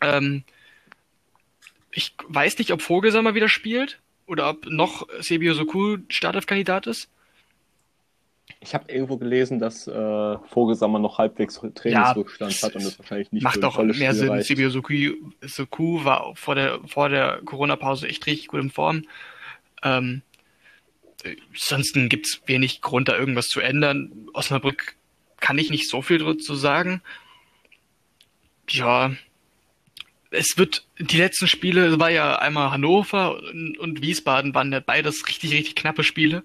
Ähm, 0.00 0.44
ich 1.90 2.14
weiß 2.28 2.58
nicht, 2.58 2.72
ob 2.72 2.82
Vogelsammer 2.82 3.34
wieder 3.34 3.48
spielt 3.48 4.00
oder 4.26 4.50
ob 4.50 4.66
noch 4.66 5.08
Sebio 5.20 5.54
Soku 5.54 5.98
Startelf-Kandidat 6.08 6.86
ist. 6.86 7.08
Ich 8.60 8.74
habe 8.74 8.90
irgendwo 8.90 9.16
gelesen, 9.16 9.58
dass 9.58 9.86
äh, 9.86 10.38
Vogelsammer 10.48 10.98
noch 10.98 11.18
halbwegs 11.18 11.60
Trainingsrückstand 11.74 12.62
hat 12.62 12.74
und 12.74 12.84
das 12.84 12.98
wahrscheinlich 12.98 13.30
nicht 13.30 13.42
Macht 13.42 13.56
ein 13.56 13.60
doch 13.60 13.78
mehr 13.78 13.94
Spiel 13.94 14.12
Sinn. 14.14 14.28
reicht. 14.30 14.48
Sebio 14.48 14.70
Soku, 14.70 14.94
Soku 15.42 16.04
war 16.04 16.34
vor 16.34 16.54
der, 16.54 16.80
vor 16.86 17.08
der 17.08 17.40
Corona-Pause 17.44 18.08
echt 18.08 18.26
richtig 18.26 18.48
gut 18.48 18.60
in 18.60 18.70
Form. 18.70 19.04
Ähm, 19.82 20.22
äh, 21.22 21.36
ansonsten 21.52 22.08
gibt's 22.08 22.42
wenig 22.46 22.80
Grund, 22.80 23.08
da 23.08 23.16
irgendwas 23.16 23.46
zu 23.46 23.60
ändern. 23.60 24.28
Osnabrück 24.32 24.96
kann 25.40 25.58
ich 25.58 25.70
nicht 25.70 25.88
so 25.88 26.02
viel 26.02 26.18
dazu 26.18 26.54
sagen. 26.54 27.00
Ja, 28.68 29.12
es 30.30 30.58
wird, 30.58 30.86
die 30.98 31.16
letzten 31.16 31.46
Spiele, 31.46 31.86
es 31.86 31.98
war 31.98 32.10
ja 32.10 32.36
einmal 32.38 32.70
Hannover 32.70 33.38
und, 33.38 33.78
und 33.78 34.02
Wiesbaden 34.02 34.54
waren 34.54 34.72
ja 34.72 34.80
beides 34.80 35.26
richtig, 35.26 35.52
richtig 35.52 35.76
knappe 35.76 36.04
Spiele. 36.04 36.44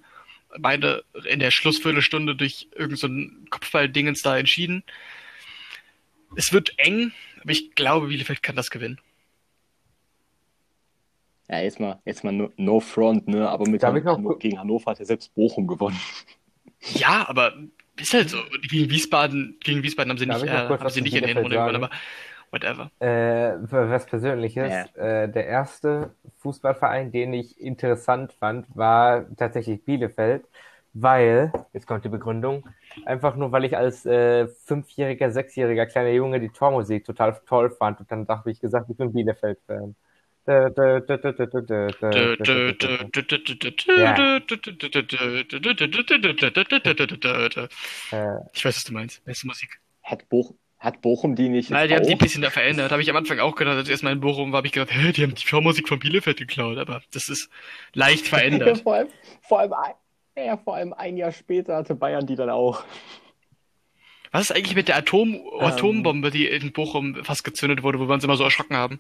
Beide 0.58 1.04
in 1.26 1.40
der 1.40 1.52
Schlussviertelstunde 1.52 2.36
durch 2.36 2.68
irgendein 2.76 2.98
so 3.44 3.50
Kopfball-Dingens 3.50 4.22
da 4.22 4.38
entschieden. 4.38 4.84
Es 6.36 6.54
wird 6.54 6.78
eng, 6.78 7.12
aber 7.42 7.52
ich 7.52 7.76
glaube, 7.76 8.08
Bielefeld 8.08 8.44
kann 8.44 8.56
das 8.56 8.70
gewinnen. 8.70 9.00
Ja, 11.50 11.60
jetzt 11.60 11.80
mal, 11.80 12.00
jetzt 12.06 12.24
mal 12.24 12.32
no, 12.32 12.52
no 12.56 12.80
front, 12.80 13.28
ne? 13.28 13.50
Aber 13.50 13.68
mit 13.68 13.84
Darf 13.84 13.94
Han 13.94 14.24
noch 14.24 14.40
gegen 14.40 14.60
Hannover 14.60 14.92
hat 14.92 15.00
ja 15.00 15.06
selbst 15.06 15.34
Bochum 15.36 15.68
gewonnen. 15.68 16.00
Ja, 16.94 17.28
aber 17.28 17.54
ist 18.00 18.14
halt 18.14 18.30
so. 18.30 18.38
Gegen 18.70 18.90
Wiesbaden, 18.90 19.58
gegen 19.60 19.84
Wiesbaden 19.84 20.10
haben 20.10 20.18
sie 20.18 20.26
Darf 20.26 20.42
nicht, 20.42 20.52
äh, 20.52 20.56
haben 20.56 20.90
sie 20.90 21.02
nicht 21.02 21.14
in 21.14 21.22
Bielefeld 21.22 21.38
Hinrunde 21.38 21.58
gewonnen, 21.58 21.76
aber 21.76 21.90
whatever. 22.54 22.92
Äh, 23.00 23.58
was 23.70 24.06
Persönliches. 24.06 24.72
Yeah. 24.72 25.24
Äh, 25.24 25.30
der 25.30 25.48
erste 25.48 26.16
Fußballverein, 26.40 27.12
den 27.12 27.34
ich 27.34 27.60
interessant 27.60 28.32
fand, 28.34 28.68
war 28.76 29.26
tatsächlich 29.36 29.84
Bielefeld, 29.84 30.46
weil, 30.94 31.52
jetzt 31.74 31.88
kommt 31.88 32.06
die 32.06 32.10
Begründung, 32.10 32.70
einfach 33.06 33.36
nur, 33.36 33.52
weil 33.52 33.66
ich 33.66 33.76
als 33.76 34.06
äh, 34.06 34.48
fünfjähriger, 34.48 35.32
sechsjähriger 35.32 35.88
kleiner 35.88 36.12
Junge 36.12 36.40
die 36.40 36.50
Tormusik 36.50 37.04
total 37.04 37.42
toll 37.48 37.72
fand 37.72 38.00
und 38.00 38.12
dann 38.12 38.28
dachte 38.28 38.52
ich 38.52 38.60
gesagt, 38.60 38.90
ich 38.90 38.98
bin 38.98 39.12
Bielefeld-Fan. 39.12 39.96
Ja. 40.46 40.66
Ich 48.54 48.66
weiß, 48.66 48.76
was 48.76 48.84
du 48.84 48.94
meinst. 48.94 49.24
Beste 49.24 49.48
Musik. 49.48 49.80
Hat 50.04 50.28
Bochum, 50.28 50.58
hat 50.84 51.02
Bochum 51.02 51.36
die 51.36 51.48
nicht 51.48 51.70
Nein, 51.70 51.88
die 51.88 51.96
haben 51.96 52.06
die 52.06 52.12
ein 52.12 52.18
bisschen 52.18 52.42
da 52.42 52.50
verändert. 52.50 52.92
Habe 52.92 53.02
ich 53.02 53.10
am 53.10 53.16
Anfang 53.16 53.40
auch 53.40 53.56
gedacht, 53.56 53.78
als 53.78 53.88
erstmal 53.88 54.12
in 54.12 54.20
Bochum 54.20 54.52
war, 54.52 54.58
habe 54.58 54.68
ich 54.68 54.74
gedacht, 54.74 54.92
hä, 54.92 55.14
die 55.14 55.24
haben 55.24 55.34
die 55.34 55.46
Vormusik 55.46 55.88
von 55.88 55.98
Bielefeld 55.98 56.38
geklaut, 56.38 56.78
aber 56.78 57.02
das 57.14 57.30
ist 57.30 57.50
leicht 57.94 58.26
Ja, 58.26 58.38
verändert. 58.38 58.80
vor, 58.84 58.96
allem, 58.96 59.08
vor, 59.42 59.60
allem 59.60 59.72
ein, 59.72 59.94
ja, 60.46 60.58
vor 60.58 60.76
allem 60.76 60.92
ein 60.92 61.16
Jahr 61.16 61.32
später 61.32 61.78
hatte 61.78 61.96
Bayern 61.96 62.28
die 62.28 62.36
dann 62.36 62.50
auch. 62.50 62.84
Was 64.34 64.50
ist 64.50 64.56
eigentlich 64.58 64.76
mit 64.76 64.90
der 64.90 64.98
Atom 64.98 65.40
Atombombe, 65.60 66.32
die 66.32 66.48
in 66.48 66.74
Bochum 66.74 67.24
fast 67.24 67.46
gezündet 67.46 67.82
wurde, 67.82 68.00
wo 68.00 68.10
wir 68.10 68.14
uns 68.14 68.26
immer 68.26 68.36
so 68.36 68.44
erschrocken 68.44 68.76
haben? 68.76 69.00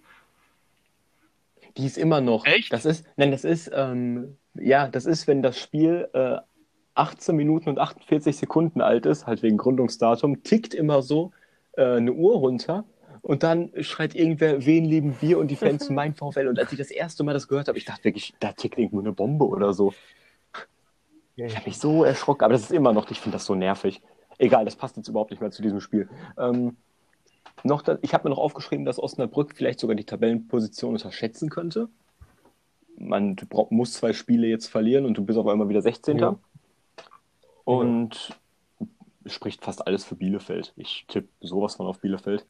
Die 1.76 1.86
ist 1.86 1.98
immer 1.98 2.22
noch. 2.22 2.46
Echt? 2.46 2.72
Das 2.72 2.86
ist, 2.86 3.06
nein, 3.18 3.32
das 3.32 3.44
ist, 3.44 3.70
ähm, 3.76 4.38
ja, 4.54 4.88
das 4.88 5.06
ist, 5.06 5.28
wenn 5.28 5.42
das 5.42 5.60
Spiel 5.60 6.08
äh, 6.14 6.38
18 6.96 7.36
Minuten 7.36 7.68
und 7.68 7.80
48 7.80 8.38
Sekunden 8.38 8.80
alt 8.80 9.06
ist, 9.06 9.28
halt 9.28 9.44
wegen 9.44 9.58
Gründungsdatum, 9.58 10.44
tickt 10.44 10.74
immer 10.74 11.02
so 11.02 11.34
äh, 11.74 11.98
eine 11.98 12.14
Uhr 12.14 12.36
runter 12.36 12.86
und 13.22 13.44
dann 13.44 13.72
schreit 13.80 14.16
irgendwer, 14.16 14.66
wen 14.66 14.86
lieben 14.86 15.16
wir 15.22 15.40
und 15.40 15.50
die 15.50 15.56
Fans 15.56 15.90
mein 15.90 16.14
VfL. 16.14 16.48
Und 16.48 16.60
als 16.60 16.72
ich 16.72 16.78
das 16.78 16.92
erste 16.92 17.24
Mal 17.24 17.34
das 17.34 17.48
gehört 17.48 17.68
habe, 17.68 17.78
ich 17.78 17.86
dachte 17.86 18.04
wirklich, 18.04 18.34
da 18.40 18.52
tickt 18.52 18.78
irgendwo 18.78 19.00
eine 19.00 19.14
Bombe 19.14 19.46
oder 19.46 19.74
so. 19.74 19.94
Ich 21.36 21.56
habe 21.56 21.66
mich 21.66 21.80
so 21.80 22.04
erschrocken, 22.04 22.44
aber 22.44 22.54
das 22.54 22.64
ist 22.64 22.72
immer 22.72 22.94
noch, 22.94 23.10
ich 23.10 23.20
finde 23.20 23.38
das 23.38 23.46
so 23.46 23.56
nervig. 23.56 24.02
Egal, 24.38 24.66
das 24.66 24.76
passt 24.76 24.98
jetzt 24.98 25.08
überhaupt 25.08 25.32
nicht 25.32 25.40
mehr 25.40 25.52
zu 25.52 25.62
diesem 25.62 25.80
Spiel. 25.80 26.10
Ähm, 26.38 26.78
noch 27.64 27.82
da, 27.82 27.98
ich 28.02 28.14
habe 28.14 28.26
mir 28.26 28.36
noch 28.36 28.42
aufgeschrieben, 28.42 28.86
dass 28.86 29.00
Osnabrück 29.00 29.54
vielleicht 29.56 29.80
sogar 29.80 29.96
die 29.96 30.04
Tabellenposition 30.04 30.94
unterschätzen 30.94 31.50
könnte. 31.50 31.90
Man 32.98 33.36
muss 33.70 33.94
zwei 33.94 34.14
Spiele 34.14 34.48
jetzt 34.48 34.68
verlieren 34.68 35.06
und 35.06 35.18
du 35.18 35.24
bist 35.24 35.40
auf 35.40 35.48
einmal 35.48 35.70
wieder 35.70 35.82
16. 35.82 36.20
Ja. 36.20 36.36
Und 37.64 38.38
spricht 39.28 39.64
fast 39.64 39.86
alles 39.88 40.06
für 40.06 40.16
Bielefeld. 40.16 40.74
Ich 40.76 41.06
tippe 41.08 41.30
sowas 41.42 41.76
von 41.76 41.88
auf 41.88 42.00
Bielefeld. 42.00 42.46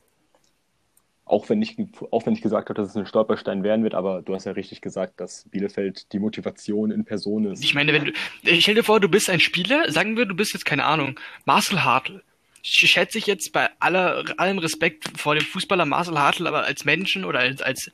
Auch 1.25 1.47
wenn, 1.47 1.61
ich, 1.61 1.77
auch 2.11 2.25
wenn 2.25 2.33
ich 2.33 2.41
gesagt 2.41 2.69
habe, 2.69 2.81
dass 2.81 2.89
es 2.89 2.97
ein 2.97 3.05
Stolperstein 3.05 3.63
werden 3.63 3.83
wird, 3.83 3.95
aber 3.95 4.21
du 4.21 4.35
hast 4.35 4.43
ja 4.43 4.51
richtig 4.51 4.81
gesagt, 4.81 5.21
dass 5.21 5.45
Bielefeld 5.49 6.11
die 6.11 6.19
Motivation 6.19 6.91
in 6.91 7.05
Person 7.05 7.45
ist. 7.45 7.63
Ich 7.63 7.73
meine, 7.73 7.93
wenn 7.93 8.05
du, 8.05 8.11
ich 8.43 8.63
stell 8.63 8.75
dir 8.75 8.83
vor, 8.83 8.99
du 8.99 9.07
bist 9.07 9.29
ein 9.29 9.39
Spieler, 9.39 9.89
sagen 9.89 10.17
wir, 10.17 10.25
du 10.25 10.35
bist 10.35 10.53
jetzt, 10.53 10.65
keine 10.65 10.83
Ahnung, 10.83 11.17
Marcel 11.45 11.83
Hartl. 11.83 12.21
Schätze 12.61 13.17
ich 13.17 13.25
jetzt 13.25 13.51
bei 13.51 13.69
aller, 13.79 14.23
allem 14.37 14.57
Respekt 14.57 15.17
vor 15.17 15.35
dem 15.35 15.43
Fußballer 15.43 15.85
Marcel 15.85 16.17
Hartl, 16.19 16.47
aber 16.47 16.63
als 16.63 16.85
Menschen 16.85 17.25
oder 17.25 17.39
als, 17.39 17.61
als 17.61 17.91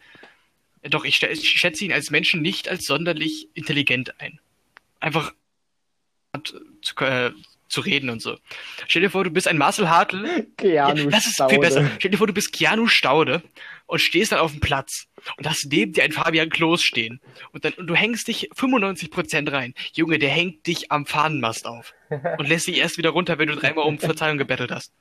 doch, 0.83 1.05
ich, 1.05 1.21
ich 1.21 1.49
schätze 1.49 1.85
ihn 1.85 1.93
als 1.93 2.09
Menschen 2.09 2.41
nicht 2.41 2.69
als 2.69 2.85
sonderlich 2.85 3.49
intelligent 3.53 4.19
ein. 4.19 4.39
Einfach 4.99 5.33
zu, 6.43 6.95
äh, 7.01 7.31
zu 7.69 7.81
reden 7.81 8.09
und 8.09 8.21
so. 8.21 8.37
Stell 8.87 9.01
dir 9.01 9.09
vor, 9.09 9.23
du 9.23 9.29
bist 9.29 9.47
ein 9.47 9.57
Marcel 9.57 9.89
Hartl. 9.89 10.47
Keanu 10.57 11.03
ja, 11.03 11.09
das 11.09 11.27
ist 11.27 11.35
Staude. 11.35 11.53
viel 11.53 11.59
besser. 11.59 11.89
Stell 11.99 12.11
dir 12.11 12.17
vor, 12.17 12.27
du 12.27 12.33
bist 12.33 12.51
Keanu 12.51 12.87
Staude 12.87 13.41
und 13.85 13.99
stehst 13.99 14.31
dann 14.31 14.39
auf 14.39 14.51
dem 14.51 14.59
Platz 14.59 15.07
und 15.37 15.47
hast 15.47 15.67
neben 15.71 15.93
dir 15.93 16.03
einen 16.03 16.13
Fabian 16.13 16.49
Klos 16.49 16.83
stehen. 16.83 17.21
Und 17.51 17.65
dann 17.65 17.73
und 17.73 17.87
du 17.87 17.95
hängst 17.95 18.27
dich 18.27 18.49
95% 18.51 19.51
rein. 19.51 19.73
Junge, 19.93 20.19
der 20.19 20.29
hängt 20.29 20.67
dich 20.67 20.91
am 20.91 21.05
Fahnenmast 21.05 21.65
auf 21.65 21.93
und 22.09 22.47
lässt 22.47 22.67
dich 22.67 22.77
erst 22.77 22.97
wieder 22.97 23.11
runter, 23.11 23.37
wenn 23.37 23.47
du 23.47 23.55
dreimal 23.55 23.85
um 23.85 23.99
Verzeihung 23.99 24.37
gebettelt 24.37 24.71
hast. 24.71 24.91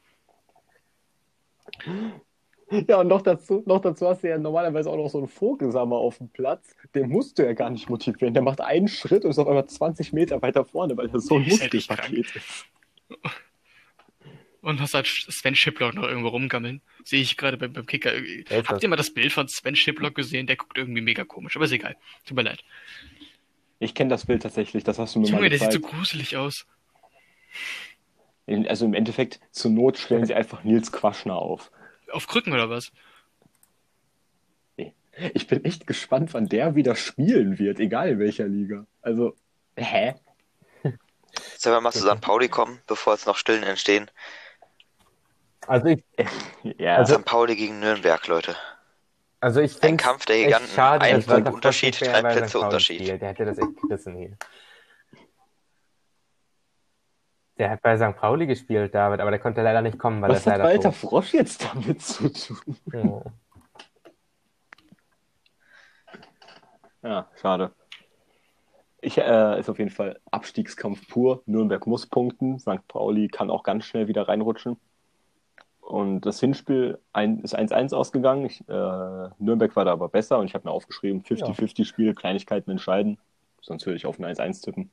Ja, 2.88 3.00
und 3.00 3.08
noch 3.08 3.22
dazu, 3.22 3.62
noch 3.66 3.80
dazu 3.80 4.06
hast 4.08 4.22
du 4.22 4.28
ja 4.28 4.38
normalerweise 4.38 4.90
auch 4.90 4.96
noch 4.96 5.08
so 5.08 5.18
einen 5.18 5.28
Vogelsammer 5.28 5.96
auf 5.96 6.18
dem 6.18 6.28
Platz. 6.28 6.76
Den 6.94 7.08
musst 7.08 7.38
du 7.38 7.44
ja 7.44 7.54
gar 7.54 7.70
nicht 7.70 7.88
motivieren. 7.88 8.34
Der 8.34 8.42
macht 8.42 8.60
einen 8.60 8.88
Schritt 8.88 9.24
und 9.24 9.30
ist 9.30 9.38
auf 9.38 9.48
einmal 9.48 9.66
20 9.66 10.12
Meter 10.12 10.42
weiter 10.42 10.64
vorne, 10.64 10.96
weil 10.96 11.08
er 11.08 11.18
so 11.18 11.36
ein 11.36 11.42
halt 11.42 11.52
Muskelpaket 11.52 12.36
ist. 12.36 12.66
Und 14.60 14.80
hast 14.80 14.92
halt 14.92 15.06
Sven 15.06 15.54
Schiplock 15.54 15.94
noch 15.94 16.02
irgendwo 16.02 16.28
rumgammeln. 16.28 16.82
Sehe 17.04 17.22
ich 17.22 17.36
gerade 17.36 17.56
beim, 17.56 17.72
beim 17.72 17.86
Kicker. 17.86 18.12
Habt 18.66 18.82
ihr 18.82 18.88
mal 18.88 18.96
das 18.96 19.14
Bild 19.14 19.32
von 19.32 19.48
Sven 19.48 19.76
Schiplock 19.76 20.14
gesehen? 20.14 20.46
Der 20.46 20.56
guckt 20.56 20.76
irgendwie 20.76 21.00
mega 21.00 21.24
komisch, 21.24 21.56
aber 21.56 21.64
ist 21.64 21.72
egal. 21.72 21.96
Tut 22.26 22.36
mir 22.36 22.42
leid. 22.42 22.62
Ich 23.78 23.94
kenne 23.94 24.10
das 24.10 24.26
Bild 24.26 24.42
tatsächlich, 24.42 24.84
das 24.84 24.98
hast 24.98 25.14
du 25.14 25.20
mir 25.20 25.26
Junge, 25.26 25.40
mal 25.40 25.48
gezeigt. 25.48 25.72
der 25.72 25.80
sieht 25.80 25.82
so 25.82 25.96
gruselig 25.96 26.36
aus. 26.36 26.66
Also 28.66 28.86
im 28.86 28.94
Endeffekt, 28.94 29.40
zur 29.52 29.70
Not 29.70 29.98
stellen 29.98 30.24
sie 30.26 30.34
einfach 30.34 30.64
Nils 30.64 30.90
Quaschner 30.90 31.36
auf. 31.36 31.70
Auf 32.12 32.26
Krücken 32.26 32.52
oder 32.52 32.70
was? 32.70 32.92
Ich 35.34 35.48
bin 35.48 35.64
echt 35.64 35.86
gespannt, 35.86 36.32
wann 36.32 36.46
der 36.46 36.74
wieder 36.76 36.94
spielen 36.94 37.58
wird, 37.58 37.80
egal 37.80 38.08
in 38.08 38.18
welcher 38.20 38.46
Liga. 38.46 38.86
Also, 39.02 39.34
hä? 39.76 40.14
Sollen 41.56 41.76
wir 41.76 41.80
mal 41.80 41.92
zu 41.92 42.06
St. 42.06 42.20
Pauli 42.20 42.48
kommen, 42.48 42.80
bevor 42.86 43.14
jetzt 43.14 43.26
noch 43.26 43.36
Stillen 43.36 43.64
entstehen? 43.64 44.10
Also 45.66 45.86
ich, 45.88 46.04
ja. 46.78 46.96
Also, 46.96 47.16
St. 47.16 47.24
Pauli 47.24 47.56
gegen 47.56 47.80
Nürnberg, 47.80 48.26
Leute. 48.28 48.56
Also 49.40 49.60
ich 49.60 49.80
Ein 49.82 49.96
Kampf 49.96 50.26
der 50.26 50.36
Giganten, 50.44 50.68
schade, 50.74 51.04
ein 51.04 51.22
Punkt 51.22 51.48
Unterschied, 51.48 52.00
drei 52.00 52.22
Plätze 52.22 52.58
Unterschied. 52.58 53.06
Der 53.06 53.28
hätte 53.28 53.44
das 53.44 53.58
echt 53.58 53.76
gerissen 53.82 54.16
hier. 54.16 54.36
Der 57.58 57.70
hat 57.70 57.82
bei 57.82 57.96
St. 57.96 58.16
Pauli 58.16 58.46
gespielt, 58.46 58.94
David, 58.94 59.20
aber 59.20 59.30
der 59.30 59.40
konnte 59.40 59.62
leider 59.62 59.82
nicht 59.82 59.98
kommen, 59.98 60.22
weil 60.22 60.30
Was 60.30 60.46
er 60.46 60.52
hat 60.52 60.58
leider 60.60 60.70
Walter 60.70 60.90
tot. 60.90 61.10
Frosch 61.10 61.34
jetzt 61.34 61.68
damit 61.74 62.00
zu 62.00 62.28
tun? 62.32 62.76
Ja. 62.92 63.22
ja, 67.02 67.28
schade. 67.40 67.72
Ich, 69.00 69.18
äh, 69.18 69.58
ist 69.58 69.68
auf 69.68 69.78
jeden 69.78 69.90
Fall 69.90 70.20
Abstiegskampf 70.30 71.08
pur. 71.08 71.42
Nürnberg 71.46 71.86
muss 71.86 72.06
punkten. 72.06 72.58
St. 72.58 72.86
Pauli 72.88 73.28
kann 73.28 73.50
auch 73.50 73.62
ganz 73.62 73.84
schnell 73.84 74.08
wieder 74.08 74.28
reinrutschen. 74.28 74.76
Und 75.80 76.22
das 76.22 76.38
Hinspiel 76.38 76.98
ein, 77.12 77.40
ist 77.40 77.56
1-1 77.56 77.94
ausgegangen. 77.94 78.44
Ich, 78.44 78.60
äh, 78.68 79.28
Nürnberg 79.38 79.74
war 79.74 79.84
da 79.84 79.92
aber 79.92 80.08
besser 80.08 80.38
und 80.38 80.46
ich 80.46 80.54
habe 80.54 80.68
mir 80.68 80.72
aufgeschrieben, 80.72 81.22
50-50-Spiel, 81.22 82.14
Kleinigkeiten 82.14 82.70
entscheiden. 82.70 83.18
Sonst 83.62 83.86
würde 83.86 83.96
ich 83.96 84.06
auf 84.06 84.18
ein 84.18 84.26
1-1 84.26 84.62
tippen. 84.62 84.90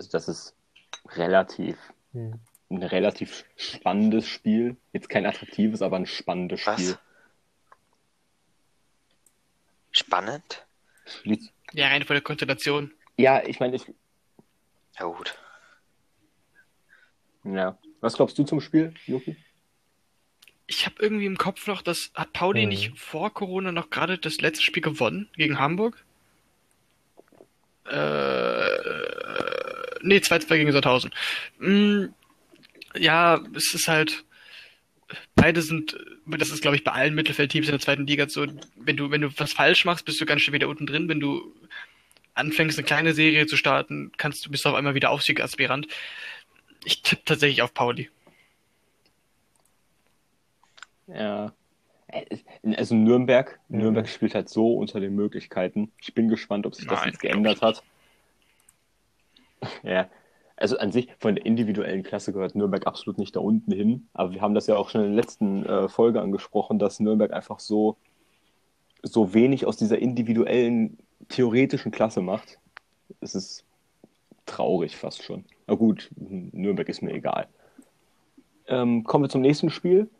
Also 0.00 0.12
das 0.12 0.28
ist 0.28 0.54
relativ 1.10 1.76
hm. 2.12 2.40
ein 2.70 2.82
relativ 2.82 3.44
spannendes 3.54 4.26
Spiel. 4.26 4.78
Jetzt 4.94 5.10
kein 5.10 5.26
attraktives, 5.26 5.82
aber 5.82 5.96
ein 5.96 6.06
spannendes 6.06 6.60
Spiel. 6.60 6.92
Was? 6.92 6.98
Spannend? 9.92 10.66
Ja, 11.74 11.88
rein 11.88 12.02
von 12.04 12.14
der 12.14 12.22
Konstellation. 12.22 12.94
Ja, 13.18 13.42
ich 13.44 13.60
meine, 13.60 13.76
ich. 13.76 13.92
Ja, 14.98 15.04
gut. 15.04 15.36
Ja. 17.44 17.76
Was 18.00 18.14
glaubst 18.14 18.38
du 18.38 18.44
zum 18.44 18.62
Spiel, 18.62 18.94
Joki? 19.04 19.36
Ich 20.66 20.86
habe 20.86 20.94
irgendwie 21.00 21.26
im 21.26 21.36
Kopf 21.36 21.66
noch, 21.66 21.82
dass 21.82 22.10
hat 22.14 22.32
Pauli 22.32 22.62
hm. 22.62 22.70
nicht 22.70 22.98
vor 22.98 23.34
Corona 23.34 23.70
noch 23.70 23.90
gerade 23.90 24.16
das 24.16 24.40
letzte 24.40 24.64
Spiel 24.64 24.82
gewonnen 24.82 25.28
gegen 25.36 25.58
Hamburg? 25.58 26.02
Äh, 27.84 28.59
nee, 30.02 30.18
2-2 30.18 30.56
gegen 30.56 30.72
Sandhausen. 30.72 31.10
Mm, 31.58 32.06
ja, 32.96 33.40
es 33.54 33.74
ist 33.74 33.88
halt, 33.88 34.24
beide 35.34 35.62
sind, 35.62 35.96
das 36.26 36.50
ist 36.50 36.62
glaube 36.62 36.76
ich 36.76 36.84
bei 36.84 36.92
allen 36.92 37.14
Mittelfeldteams 37.14 37.68
in 37.68 37.72
der 37.72 37.80
zweiten 37.80 38.06
Liga 38.06 38.28
so, 38.28 38.46
wenn 38.76 38.96
du, 38.96 39.10
wenn 39.10 39.20
du 39.20 39.30
was 39.36 39.52
falsch 39.52 39.84
machst, 39.84 40.04
bist 40.04 40.20
du 40.20 40.26
ganz 40.26 40.42
schnell 40.42 40.54
wieder 40.54 40.68
unten 40.68 40.86
drin. 40.86 41.08
Wenn 41.08 41.20
du 41.20 41.54
anfängst, 42.34 42.78
eine 42.78 42.86
kleine 42.86 43.14
Serie 43.14 43.46
zu 43.46 43.56
starten, 43.56 44.12
kannst 44.16 44.44
du 44.44 44.50
bist 44.50 44.66
auf 44.66 44.74
einmal 44.74 44.94
wieder 44.94 45.10
Aufstiegsaspirant. 45.10 45.88
Ich 46.84 47.02
tippe 47.02 47.22
tatsächlich 47.24 47.62
auf 47.62 47.74
Pauli. 47.74 48.08
Ja. 51.06 51.52
Also 52.76 52.94
Nürnberg. 52.94 53.60
Nürnberg 53.68 54.08
spielt 54.08 54.34
halt 54.34 54.48
so 54.48 54.74
unter 54.74 55.00
den 55.00 55.14
Möglichkeiten. 55.14 55.92
Ich 56.00 56.14
bin 56.14 56.28
gespannt, 56.28 56.66
ob 56.66 56.74
sich 56.74 56.86
das 56.86 57.00
Nein, 57.00 57.10
jetzt 57.10 57.20
geändert 57.20 57.62
hat. 57.62 57.82
Ja, 59.82 60.08
also 60.60 60.76
an 60.76 60.92
sich 60.92 61.08
von 61.18 61.34
der 61.34 61.46
individuellen 61.46 62.02
Klasse 62.02 62.34
gehört 62.34 62.54
Nürnberg 62.54 62.86
absolut 62.86 63.18
nicht 63.18 63.34
da 63.34 63.40
unten 63.40 63.72
hin. 63.72 64.08
Aber 64.12 64.32
wir 64.32 64.42
haben 64.42 64.54
das 64.54 64.66
ja 64.66 64.76
auch 64.76 64.90
schon 64.90 65.00
in 65.00 65.08
der 65.08 65.16
letzten 65.16 65.64
äh, 65.64 65.88
Folge 65.88 66.20
angesprochen, 66.20 66.78
dass 66.78 67.00
Nürnberg 67.00 67.32
einfach 67.32 67.58
so, 67.60 67.96
so 69.02 69.32
wenig 69.32 69.64
aus 69.64 69.78
dieser 69.78 69.98
individuellen 69.98 70.98
theoretischen 71.28 71.92
Klasse 71.92 72.20
macht. 72.20 72.58
Es 73.22 73.34
ist 73.34 73.64
traurig 74.44 74.96
fast 74.96 75.22
schon. 75.22 75.46
Na 75.66 75.76
gut, 75.76 76.10
Nürnberg 76.16 76.88
ist 76.90 77.00
mir 77.00 77.14
egal. 77.14 77.48
Ähm, 78.68 79.04
kommen 79.04 79.24
wir 79.24 79.30
zum 79.30 79.40
nächsten 79.40 79.70
Spiel. 79.70 80.10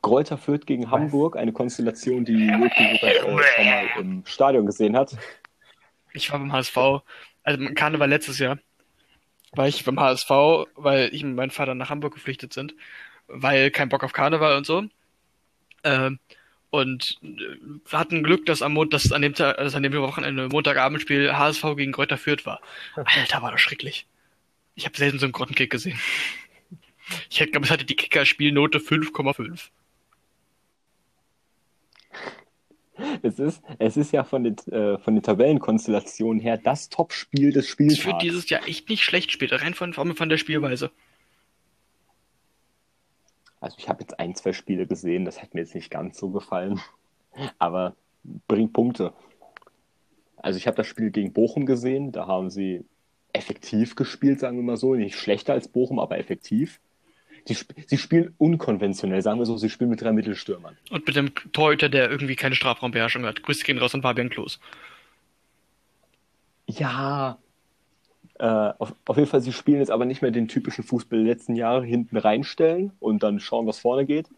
Greuther 0.00 0.38
Fürth 0.38 0.64
gegen 0.64 0.92
Hamburg, 0.92 1.36
eine 1.36 1.52
Konstellation, 1.52 2.24
die 2.24 2.46
sogar 2.46 2.70
äh, 2.70 3.18
schon 3.20 3.34
mal 3.34 3.84
im 3.98 4.22
Stadion 4.26 4.64
gesehen 4.64 4.96
hat. 4.96 5.16
Ich 6.12 6.30
war 6.30 6.38
beim 6.38 6.52
HSV, 6.52 6.76
also 7.42 7.64
Karneval 7.74 8.08
letztes 8.08 8.38
Jahr 8.38 8.58
war 9.58 9.68
ich 9.68 9.84
beim 9.84 10.00
HSV, 10.00 10.30
weil 10.76 11.12
ich 11.12 11.24
und 11.24 11.34
mein 11.34 11.50
Vater 11.50 11.74
nach 11.74 11.90
Hamburg 11.90 12.14
geflüchtet 12.14 12.54
sind, 12.54 12.74
weil 13.26 13.70
kein 13.70 13.88
Bock 13.88 14.04
auf 14.04 14.12
Karneval 14.12 14.56
und 14.56 14.64
so. 14.64 14.84
Ähm, 15.84 16.20
und 16.70 17.18
wir 17.20 17.92
äh, 17.92 17.96
hatten 17.96 18.22
Glück, 18.22 18.46
dass 18.46 18.62
am 18.62 18.74
Montag, 18.74 19.02
dass 19.02 19.12
an 19.12 19.22
dem 19.22 19.34
Tag, 19.34 19.56
dass 19.56 19.74
an 19.74 19.82
dem 19.82 19.92
Wochenende 19.94 20.48
Montagabendspiel 20.48 21.36
HSV 21.36 21.62
gegen 21.76 21.92
Kräuter 21.92 22.18
Fürth 22.18 22.46
war. 22.46 22.60
Alter, 22.94 23.42
war 23.42 23.50
das 23.50 23.60
schrecklich. 23.60 24.06
Ich 24.76 24.84
habe 24.84 24.96
selten 24.96 25.18
so 25.18 25.26
einen 25.26 25.32
Grottenkick 25.32 25.70
gesehen. 25.70 25.98
Ich 27.28 27.38
glaube, 27.38 27.64
es 27.64 27.70
hatte 27.70 27.84
die 27.84 27.96
Kicker-Spielnote 27.96 28.78
5,5. 28.78 29.70
Es 33.22 33.38
ist, 33.38 33.62
es 33.78 33.96
ist 33.96 34.12
ja 34.12 34.24
von 34.24 34.44
den, 34.44 34.56
äh, 34.72 34.98
von 34.98 35.14
den 35.14 35.22
Tabellenkonstellationen 35.22 36.40
her 36.40 36.58
das 36.58 36.88
Top-Spiel 36.88 37.52
des 37.52 37.68
Spiels. 37.68 37.94
Es 37.94 38.06
wird 38.06 38.22
dieses 38.22 38.48
Jahr 38.50 38.66
echt 38.66 38.88
nicht 38.88 39.04
schlecht 39.04 39.32
später, 39.32 39.62
rein 39.62 39.74
von, 39.74 39.92
von 39.92 40.28
der 40.28 40.38
Spielweise. 40.38 40.90
Also 43.60 43.76
ich 43.78 43.88
habe 43.88 44.00
jetzt 44.00 44.18
ein, 44.18 44.34
zwei 44.34 44.52
Spiele 44.52 44.86
gesehen, 44.86 45.24
das 45.24 45.42
hat 45.42 45.54
mir 45.54 45.60
jetzt 45.60 45.74
nicht 45.74 45.90
ganz 45.90 46.18
so 46.18 46.30
gefallen. 46.30 46.80
Aber 47.58 47.96
bringt 48.46 48.72
Punkte. 48.72 49.12
Also 50.36 50.58
ich 50.58 50.66
habe 50.66 50.76
das 50.76 50.86
Spiel 50.86 51.10
gegen 51.10 51.32
Bochum 51.32 51.66
gesehen, 51.66 52.12
da 52.12 52.26
haben 52.26 52.50
sie 52.50 52.84
effektiv 53.32 53.96
gespielt, 53.96 54.40
sagen 54.40 54.56
wir 54.56 54.64
mal 54.64 54.76
so. 54.76 54.94
Nicht 54.94 55.16
schlechter 55.16 55.52
als 55.52 55.68
Bochum, 55.68 55.98
aber 55.98 56.18
effektiv. 56.18 56.80
Sie, 57.48 57.56
sie 57.86 57.96
spielen 57.96 58.34
unkonventionell, 58.36 59.22
sagen 59.22 59.38
wir 59.38 59.46
so, 59.46 59.56
sie 59.56 59.70
spielen 59.70 59.88
mit 59.88 60.02
drei 60.02 60.12
Mittelstürmern. 60.12 60.76
Und 60.90 61.06
mit 61.06 61.16
dem 61.16 61.34
Torhüter, 61.52 61.88
der 61.88 62.10
irgendwie 62.10 62.36
keine 62.36 62.54
Strafraumbeherrschung 62.54 63.24
hat. 63.24 63.42
Grüße 63.42 63.64
gehen 63.64 63.78
raus 63.78 63.94
an 63.94 64.02
Fabian 64.02 64.28
Klos. 64.28 64.60
Ja, 66.66 67.38
äh, 68.38 68.44
auf, 68.44 68.94
auf, 69.06 69.16
jeden 69.16 69.30
Fall, 69.30 69.40
sie 69.40 69.54
spielen 69.54 69.78
jetzt 69.78 69.90
aber 69.90 70.04
nicht 70.04 70.20
mehr 70.20 70.30
den 70.30 70.46
typischen 70.46 70.84
Fußball 70.84 71.24
der 71.24 71.34
letzten 71.34 71.56
Jahre 71.56 71.86
hinten 71.86 72.18
reinstellen 72.18 72.92
und 73.00 73.22
dann 73.22 73.40
schauen, 73.40 73.66
was 73.66 73.78
vorne 73.78 74.04
geht. 74.04 74.28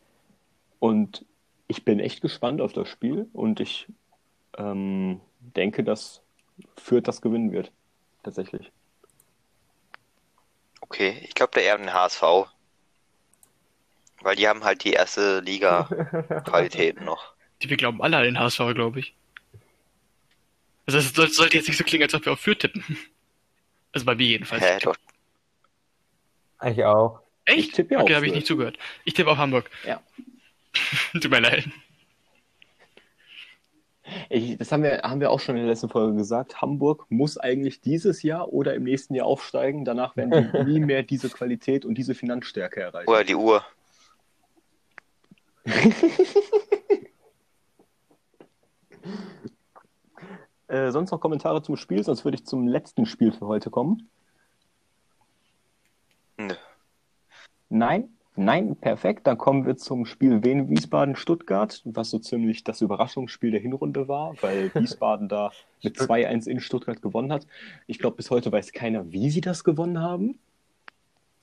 Und 0.79 1.25
ich 1.67 1.85
bin 1.85 1.99
echt 1.99 2.21
gespannt 2.21 2.61
auf 2.61 2.73
das 2.73 2.89
Spiel 2.89 3.29
und 3.33 3.59
ich 3.59 3.89
ähm, 4.57 5.21
denke, 5.57 5.83
dass 5.83 6.23
Fürth 6.77 7.09
das 7.09 7.23
gewinnen 7.23 7.51
wird. 7.51 7.73
Tatsächlich. 8.23 8.71
Okay, 10.81 11.17
ich 11.25 11.35
glaube, 11.35 11.51
der 11.57 11.65
eher 11.65 11.79
den 11.79 11.93
HSV 11.93 12.23
Weil 14.23 14.37
die 14.37 14.47
haben 14.49 14.65
halt 14.65 14.85
die 14.85 14.93
erste 14.93 15.41
Liga-Qualitäten 15.41 17.05
noch. 17.05 17.33
Die 17.63 17.71
wir 17.71 17.77
glauben 17.77 18.03
alle 18.03 18.19
an 18.19 18.25
den 18.25 18.39
HSV, 18.39 18.59
glaube 18.75 19.01
ich. 19.01 19.15
Also 20.87 20.99
es 20.99 21.13
soll- 21.13 21.29
sollte 21.31 21.57
jetzt 21.57 21.69
nicht 21.69 21.77
so 21.79 21.85
klingen, 21.85 22.05
als 22.05 22.15
ob 22.15 22.25
wir 22.25 22.33
auf 22.33 22.41
Fürth 22.41 22.61
tippen. 22.61 22.85
Also 23.93 24.05
bei 24.07 24.15
mir 24.15 24.27
jedenfalls. 24.27 24.63
Hä, 24.63 24.79
doch. 24.83 24.97
Ich 26.67 26.85
auch. 26.85 27.21
Echt? 27.47 27.59
Ich 27.59 27.73
tippe 27.73 27.95
ja 27.95 28.01
okay, 28.01 28.15
habe 28.15 28.27
ich 28.27 28.33
nicht 28.35 28.47
zugehört. 28.47 28.79
Ich 29.05 29.15
tippe 29.15 29.31
auf 29.31 29.39
Hamburg. 29.39 29.71
Ja. 29.87 30.01
Tut 31.13 31.31
mir 31.31 31.41
leid. 31.41 31.65
Ich, 34.29 34.59
das 34.59 34.73
haben 34.73 34.83
wir, 34.83 35.03
haben 35.03 35.21
wir 35.21 35.31
auch 35.31 35.39
schon 35.41 35.57
in 35.57 35.63
der 35.63 35.71
letzten 35.71 35.89
Folge 35.89 36.17
gesagt. 36.17 36.61
Hamburg 36.61 37.07
muss 37.11 37.39
eigentlich 37.39 37.81
dieses 37.81 38.23
Jahr 38.23 38.53
oder 38.53 38.75
im 38.75 38.83
nächsten 38.83 39.15
Jahr 39.15 39.27
aufsteigen. 39.27 39.85
Danach 39.85 40.17
werden 40.17 40.51
die 40.53 40.65
nie 40.65 40.81
mehr 40.81 41.03
diese 41.03 41.31
Qualität 41.31 41.85
und 41.85 41.95
diese 41.95 42.15
Finanzstärke 42.15 42.81
erreichen. 42.81 43.09
Oder 43.09 43.25
die 43.25 43.35
Uhr. 43.37 43.65
Äh, 50.71 50.93
sonst 50.93 51.11
noch 51.11 51.19
Kommentare 51.19 51.63
zum 51.63 51.77
Spiel, 51.77 52.05
sonst 52.05 52.25
würde 52.25 52.37
ich 52.37 52.47
zum 52.47 52.69
letzten 52.69 53.05
Spiel 53.05 53.33
für 53.33 53.49
heute 53.49 53.71
kommen. 53.71 54.09
Nein, 57.69 58.09
nein, 58.37 58.77
perfekt. 58.77 59.27
Dann 59.27 59.37
kommen 59.37 59.67
wir 59.67 59.77
zum 59.77 60.07
Spiel 60.07 60.45
Wien 60.45 60.69
Wiesbaden-Stuttgart, 60.71 61.83
was 61.85 62.11
so 62.11 62.21
ziemlich 62.21 62.63
das 62.63 62.81
Überraschungsspiel 62.83 63.51
der 63.51 63.61
Hinrunde 63.61 64.07
war, 64.07 64.35
weil 64.43 64.73
Wiesbaden 64.75 65.29
da 65.29 65.51
mit 65.83 65.99
2-1 65.99 66.49
in 66.49 66.61
Stuttgart 66.61 67.03
gewonnen 67.03 67.33
hat. 67.33 67.49
Ich 67.89 67.99
glaube, 67.99 68.17
bis 68.17 68.31
heute 68.31 68.53
weiß 68.53 68.73
keiner, 68.73 69.11
wie 69.11 69.31
sie 69.31 69.41
das 69.41 69.65
gewonnen 69.65 70.01
haben. 70.01 70.39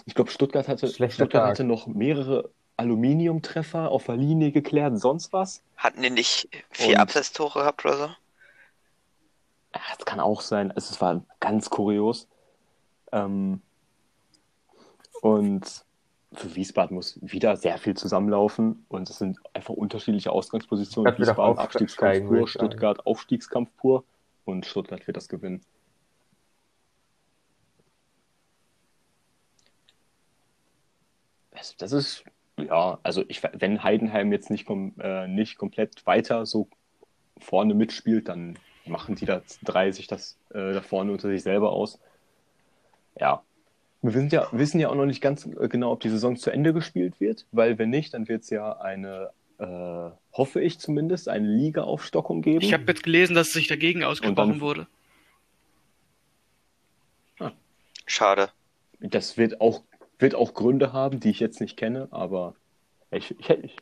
Ich 0.06 0.16
glaube, 0.16 0.32
Stuttgart 0.32 0.70
hatte, 0.70 0.88
Schlechter 0.88 1.26
Stuttgart 1.26 1.44
Tag. 1.44 1.50
hatte 1.50 1.64
noch 1.66 1.88
mehrere 1.88 2.50
Aluminiumtreffer 2.78 3.90
auf 3.90 4.06
der 4.06 4.16
Linie 4.18 4.52
geklärt, 4.52 5.00
sonst 5.00 5.34
was. 5.34 5.62
Hatten 5.76 6.02
die 6.04 6.10
nicht 6.12 6.48
vier 6.70 6.96
Und- 6.96 7.02
Absetztore 7.02 7.60
gehabt 7.60 7.84
oder 7.86 7.98
so? 7.98 8.06
Ja, 9.76 9.82
Das 9.98 10.06
kann 10.06 10.20
auch 10.20 10.42
sein. 10.42 10.72
Also, 10.72 10.94
Es 10.94 11.02
war 11.02 11.24
ganz 11.40 11.70
kurios. 11.70 12.28
Ähm, 13.12 13.62
und 15.22 15.86
für 16.34 16.56
Wiesbaden 16.56 16.96
muss 16.96 17.18
wieder 17.22 17.58
sehr 17.58 17.78
viel 17.78 17.96
zusammenlaufen. 17.96 18.86
Und 18.90 19.10
es 19.10 19.18
sind 19.18 19.40
einfach 19.54 19.74
unterschiedliche 19.74 20.32
Ausgangspositionen. 20.32 21.18
Wiesbaden 21.18 21.58
Abstiegskampf 21.58 22.28
pur. 22.28 22.48
Stuttgart 22.48 23.06
Aufstiegskampf 23.06 23.70
pur. 23.78 24.04
Und 24.46 24.66
Stuttgart 24.66 25.06
wird 25.08 25.18
das 25.18 25.28
gewinnen. 25.30 25.62
Das 31.78 31.92
ist, 31.92 32.24
ja, 32.58 33.00
also 33.04 33.24
ich, 33.28 33.42
wenn 33.44 33.84
Heidenheim 33.84 34.32
jetzt 34.32 34.50
nicht, 34.50 34.66
kom 34.66 34.94
äh, 35.00 35.28
nicht 35.28 35.58
komplett 35.58 36.06
weiter 36.06 36.46
so 36.46 36.68
vorne 37.38 37.74
mitspielt, 37.74 38.30
dann 38.30 38.58
machen 38.86 39.16
die 39.16 39.26
da 39.26 39.42
drei 39.64 39.92
sich 39.92 40.08
das 40.08 40.38
äh, 40.50 40.74
da 40.74 40.82
vorne 40.82 41.12
unter 41.12 41.30
sich 41.30 41.44
selber 41.44 41.72
aus. 41.72 42.00
Ja. 43.20 43.44
Wir 44.02 44.14
wissen 44.14 44.30
ja, 44.30 44.48
wissen 44.52 44.80
ja 44.80 44.90
auch 44.90 44.96
noch 44.96 45.06
nicht 45.06 45.22
ganz 45.22 45.46
äh, 45.46 45.68
genau, 45.68 45.92
ob 45.92 46.00
die 46.00 46.10
Saison 46.10 46.36
zu 46.38 46.52
Ende 46.52 46.74
gespielt 46.74 47.20
wird, 47.20 47.46
weil 47.52 47.78
wenn 47.78 47.90
nicht, 47.90 48.14
dann 48.14 48.28
wird 48.28 48.44
es 48.44 48.50
ja 48.50 48.78
eine, 48.80 49.32
äh, 49.58 50.10
hoffe 50.34 50.62
ich 50.62 50.80
zumindest, 50.80 51.28
eine 51.30 51.48
Liga-Aufstockung 51.48 52.42
geben. 52.42 52.62
Ich 52.62 52.74
habe 52.74 52.84
jetzt 52.88 53.04
gelesen, 53.04 53.36
dass 53.36 53.52
sich 53.52 53.68
dagegen 53.68 54.04
ausgesprochen 54.04 54.52
dann- 54.52 54.62
wurde. 54.62 54.88
Schade. 58.08 58.50
Das 59.00 59.38
wird 59.38 59.60
auch, 59.60 59.84
wird 60.20 60.36
auch 60.36 60.54
Gründe 60.54 60.94
haben, 60.94 61.20
die 61.20 61.30
ich 61.30 61.40
jetzt 61.40 61.62
nicht 61.62 61.78
kenne, 61.78 62.08
aber 62.12 62.56
ich, 63.12 63.38
ich, 63.40 63.50
ich 63.50 63.76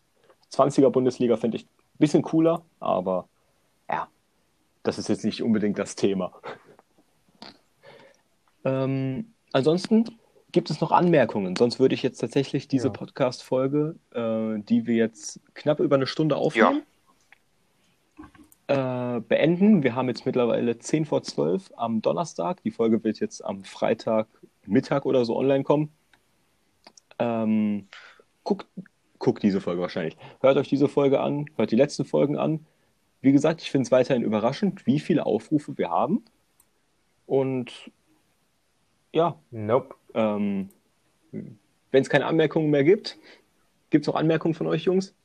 20er 0.52 0.90
Bundesliga 0.90 1.38
fände 1.38 1.57
ich 1.57 1.64
ein 1.64 1.99
bisschen 1.99 2.22
cooler, 2.22 2.64
aber 2.80 3.28
ja, 3.90 4.07
das 4.84 4.98
ist 4.98 5.10
jetzt 5.10 5.26
nicht 5.26 5.41
unbedingt 5.41 5.80
das 5.80 5.95
Thema. 5.95 6.34
Ähm, 8.64 9.34
ansonsten 9.53 10.06
gibt 10.52 10.70
es 10.70 10.82
noch 10.82 10.91
Anmerkungen, 10.91 11.56
sonst 11.56 11.80
würde 11.80 11.95
ich 11.95 12.03
jetzt 12.03 12.20
tatsächlich 12.20 12.68
diese 12.68 12.88
Ja. 12.88 12.94
Podcast-Folge, 12.94 13.95
äh, 14.14 14.60
die 14.62 14.88
wir 14.88 14.95
jetzt 14.95 15.40
knapp 15.53 15.80
über 15.80 15.95
eine 15.95 16.07
Stunde 16.07 16.38
aufnehmen, 16.38 16.84
äh, 18.68 19.20
beenden. 19.20 19.84
Wir 19.84 19.95
haben 19.95 20.07
jetzt 20.07 20.26
mittlerweile 20.26 20.80
10 20.80 21.06
vor 21.06 21.22
12 21.22 21.72
am 21.76 22.02
Donnerstag. 22.02 22.64
Die 22.64 22.72
Folge 22.72 23.03
wird 23.03 23.20
jetzt 23.20 23.44
am 23.44 23.64
Freitag 23.64 24.28
Mittag 24.66 25.06
oder 25.06 25.24
so 25.26 25.38
online 25.38 25.64
kommen. 25.64 25.91
Ähm, 27.20 27.88
guckt, 28.44 28.68
guckt 29.20 29.44
diese 29.44 29.62
Folge 29.62 29.82
wahrscheinlich. 29.82 30.18
Hört 30.42 30.58
euch 30.58 30.70
diese 30.70 30.88
Folge 30.88 31.20
an, 31.20 31.46
hört 31.56 31.72
die 31.72 31.76
letzten 31.76 32.06
Folgen 32.06 32.38
an. 32.38 32.66
Wie 33.22 33.32
gesagt, 33.32 33.62
ich 33.62 33.72
finde 33.72 33.86
es 33.86 33.92
weiterhin 33.92 34.24
überraschend, 34.24 34.86
wie 34.86 35.00
viele 35.00 35.26
Aufrufe 35.26 35.78
wir 35.78 35.90
haben. 35.90 36.24
Und 37.26 37.92
ja, 39.14 39.40
Nope. 39.52 39.96
ähm, 40.14 40.70
wenn 41.32 42.02
es 42.02 42.10
keine 42.10 42.26
Anmerkungen 42.26 42.70
mehr 42.70 42.84
gibt, 42.84 43.18
gibt 43.90 44.04
es 44.04 44.08
noch 44.08 44.16
Anmerkungen 44.16 44.54
von 44.54 44.68
euch, 44.68 44.84
Jungs? 44.84 45.16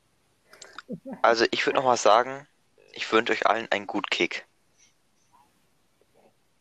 Also 1.21 1.45
ich 1.51 1.65
würde 1.65 1.77
noch 1.77 1.85
mal 1.85 1.97
sagen, 1.97 2.47
ich 2.93 3.11
wünsche 3.11 3.33
euch 3.33 3.45
allen 3.45 3.67
einen 3.71 3.87
guten 3.87 4.09
Kick. 4.09 4.45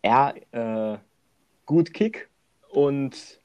Ja, 0.04 0.34
äh, 0.52 0.98
gut 1.66 1.92
Kick 1.94 2.28
und 2.70 3.39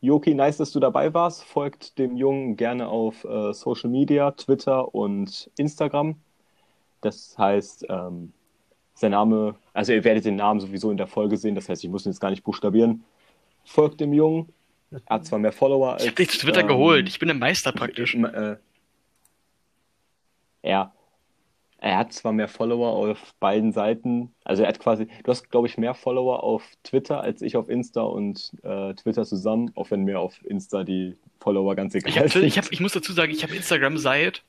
Joki, 0.00 0.34
nice, 0.34 0.58
dass 0.58 0.70
du 0.70 0.80
dabei 0.80 1.12
warst. 1.12 1.44
Folgt 1.44 1.98
dem 1.98 2.16
Jungen 2.16 2.56
gerne 2.56 2.88
auf 2.88 3.24
äh, 3.24 3.52
Social 3.52 3.90
Media, 3.90 4.30
Twitter 4.30 4.94
und 4.94 5.50
Instagram. 5.56 6.16
Das 7.00 7.36
heißt, 7.36 7.86
ähm, 7.88 8.32
sein 8.94 9.12
Name, 9.12 9.56
also 9.72 9.92
ihr 9.92 10.04
werdet 10.04 10.24
den 10.24 10.36
Namen 10.36 10.60
sowieso 10.60 10.90
in 10.90 10.96
der 10.96 11.06
Folge 11.06 11.36
sehen, 11.36 11.54
das 11.54 11.68
heißt, 11.68 11.84
ich 11.84 11.90
muss 11.90 12.06
ihn 12.06 12.10
jetzt 12.10 12.20
gar 12.20 12.30
nicht 12.30 12.44
buchstabieren. 12.44 13.04
Folgt 13.64 14.00
dem 14.00 14.12
Jungen. 14.12 14.52
Er 14.90 15.16
hat 15.16 15.26
zwar 15.26 15.38
mehr 15.38 15.52
Follower 15.52 15.92
als. 15.92 16.02
Ich 16.02 16.08
habe 16.08 16.16
dich 16.16 16.30
zu 16.30 16.38
Twitter 16.38 16.62
ähm, 16.62 16.68
geholt. 16.68 17.08
Ich 17.08 17.18
bin 17.18 17.28
ein 17.30 17.38
Meister 17.38 17.72
praktisch. 17.72 18.14
Äh, 18.14 18.56
ja. 20.62 20.92
Er 21.80 21.96
hat 21.98 22.12
zwar 22.12 22.32
mehr 22.32 22.48
Follower 22.48 22.88
auf 22.92 23.34
beiden 23.38 23.72
Seiten, 23.72 24.34
also 24.44 24.62
er 24.64 24.68
hat 24.68 24.80
quasi, 24.80 25.06
du 25.22 25.30
hast, 25.30 25.48
glaube 25.50 25.68
ich, 25.68 25.78
mehr 25.78 25.94
Follower 25.94 26.42
auf 26.42 26.64
Twitter 26.82 27.20
als 27.20 27.40
ich 27.40 27.56
auf 27.56 27.68
Insta 27.68 28.02
und 28.02 28.50
äh, 28.64 28.94
Twitter 28.94 29.24
zusammen, 29.24 29.70
auch 29.76 29.90
wenn 29.92 30.02
mir 30.02 30.18
auf 30.18 30.44
Insta 30.44 30.82
die 30.82 31.16
Follower 31.40 31.76
ganz 31.76 31.94
egal 31.94 32.10
Ich, 32.10 32.18
hab, 32.18 32.30
sind. 32.30 32.44
ich, 32.44 32.58
hab, 32.58 32.72
ich 32.72 32.80
muss 32.80 32.92
dazu 32.92 33.12
sagen, 33.12 33.30
ich 33.30 33.44
habe 33.44 33.54
Instagram 33.54 33.96
seit, 33.96 34.42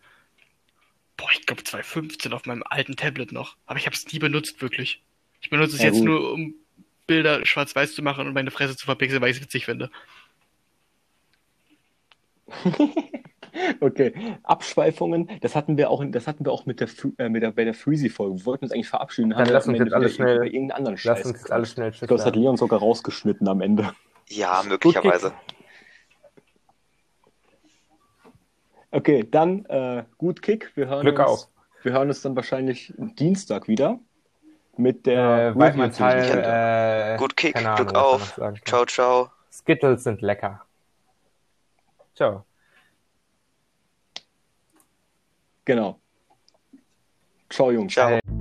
boah, 1.18 1.27
ich 1.34 1.45
glaube 1.45 1.64
2015 1.64 2.34
auf 2.34 2.45
meinem 2.47 2.64
alten 2.65 2.95
Tablet 2.95 3.31
noch. 3.31 3.57
Aber 3.68 3.77
ich 3.77 3.85
habe 3.85 3.95
es 3.95 4.11
nie 4.11 4.19
benutzt, 4.19 4.61
wirklich. 4.61 5.03
Ich 5.41 5.51
benutze 5.51 5.76
es 5.76 5.81
Ja, 5.81 5.88
jetzt 5.89 5.97
gut. 5.99 6.06
nur, 6.06 6.34
um 6.34 6.56
Bilder 7.06 7.45
schwarz-weiß 7.45 7.93
zu 7.93 8.01
machen 8.01 8.26
und 8.27 8.34
meine 8.34 8.51
Fresse 8.51 8.76
zu 8.76 8.85
verpixeln, 8.85 9.22
weil 9.22 9.30
ich 9.31 9.38
es 9.38 9.43
witzig 9.43 9.65
finde. 9.65 9.91
Okay, 13.80 14.14
Abschweifungen, 14.44 15.30
das 15.41 15.56
hatten 15.56 15.77
wir 15.77 15.90
auch, 15.90 16.03
das 16.07 16.27
hatten 16.27 16.45
wir 16.45 16.52
auch 16.52 16.65
mit 16.65 16.80
der, 16.80 16.88
äh, 17.18 17.30
mit 17.30 17.44
der, 17.44 17.52
bei 17.52 17.64
der 17.65 17.73
Freezy-Folge. 17.73 18.38
Wir 18.40 18.45
wollten 18.45 18.65
uns 18.65 18.72
eigentlich 18.73 18.90
verabschieden. 18.90 19.31
Dann 19.31 19.40
haben 19.40 19.48
wir 19.48 19.53
lass 19.53 19.68
uns 19.68 19.80
jetzt 19.80 19.94
alle 19.94 20.06
wieder 20.06 20.14
schnell- 20.14 20.36
über 20.38 20.45
irgendeinen 20.45 20.72
anderen 20.72 20.95
Lass 20.95 21.02
Scheiß 21.02 21.18
uns 21.18 21.26
jetzt 21.26 21.34
gequatscht. 21.44 21.52
alle 21.52 21.65
schnell 21.65 21.90
Ich 21.91 21.98
glaube, 21.99 22.15
das 22.15 22.26
hat 22.26 22.36
Leon 22.36 22.57
sogar 22.57 22.80
rausgeschnitten 22.80 23.48
am 23.48 23.61
Ende. 23.61 23.91
Ja, 24.27 24.64
möglicherweise. 24.68 25.34
Okay, 28.91 29.27
dann 29.30 29.65
äh, 29.65 30.03
gut 30.18 30.41
Kick. 30.41 30.72
Wir 30.76 30.88
hören 30.88 31.02
Glück 31.02 31.19
uns, 31.19 31.27
auf. 31.27 31.48
Wir 31.84 31.91
hören 31.94 32.07
uns 32.10 32.22
dann 32.22 32.36
wahrscheinlich 32.36 32.94
Dienstag 32.98 33.68
wieder 33.68 33.99
mit 34.77 35.06
Äh, 35.07 35.11
der 35.15 35.56
Weidmanns 35.56 35.99
Review 35.99 36.34
Hall, 36.34 37.14
äh, 37.15 37.18
Gut 37.18 37.36
Kick, 37.38 37.53
Glück 37.56 37.68
Ahnung, 37.68 37.86
man 37.88 37.95
auf. 37.95 38.40
Ciao, 38.65 38.86
ciao. 38.86 39.30
Skittles 39.52 40.03
sind 40.03 40.22
lecker. 40.22 40.61
Ciao. 42.15 42.45
Genau. 45.70 46.02
Ciao, 47.48 47.72
Jungs. 47.72 47.94
Ciao. 47.94 48.39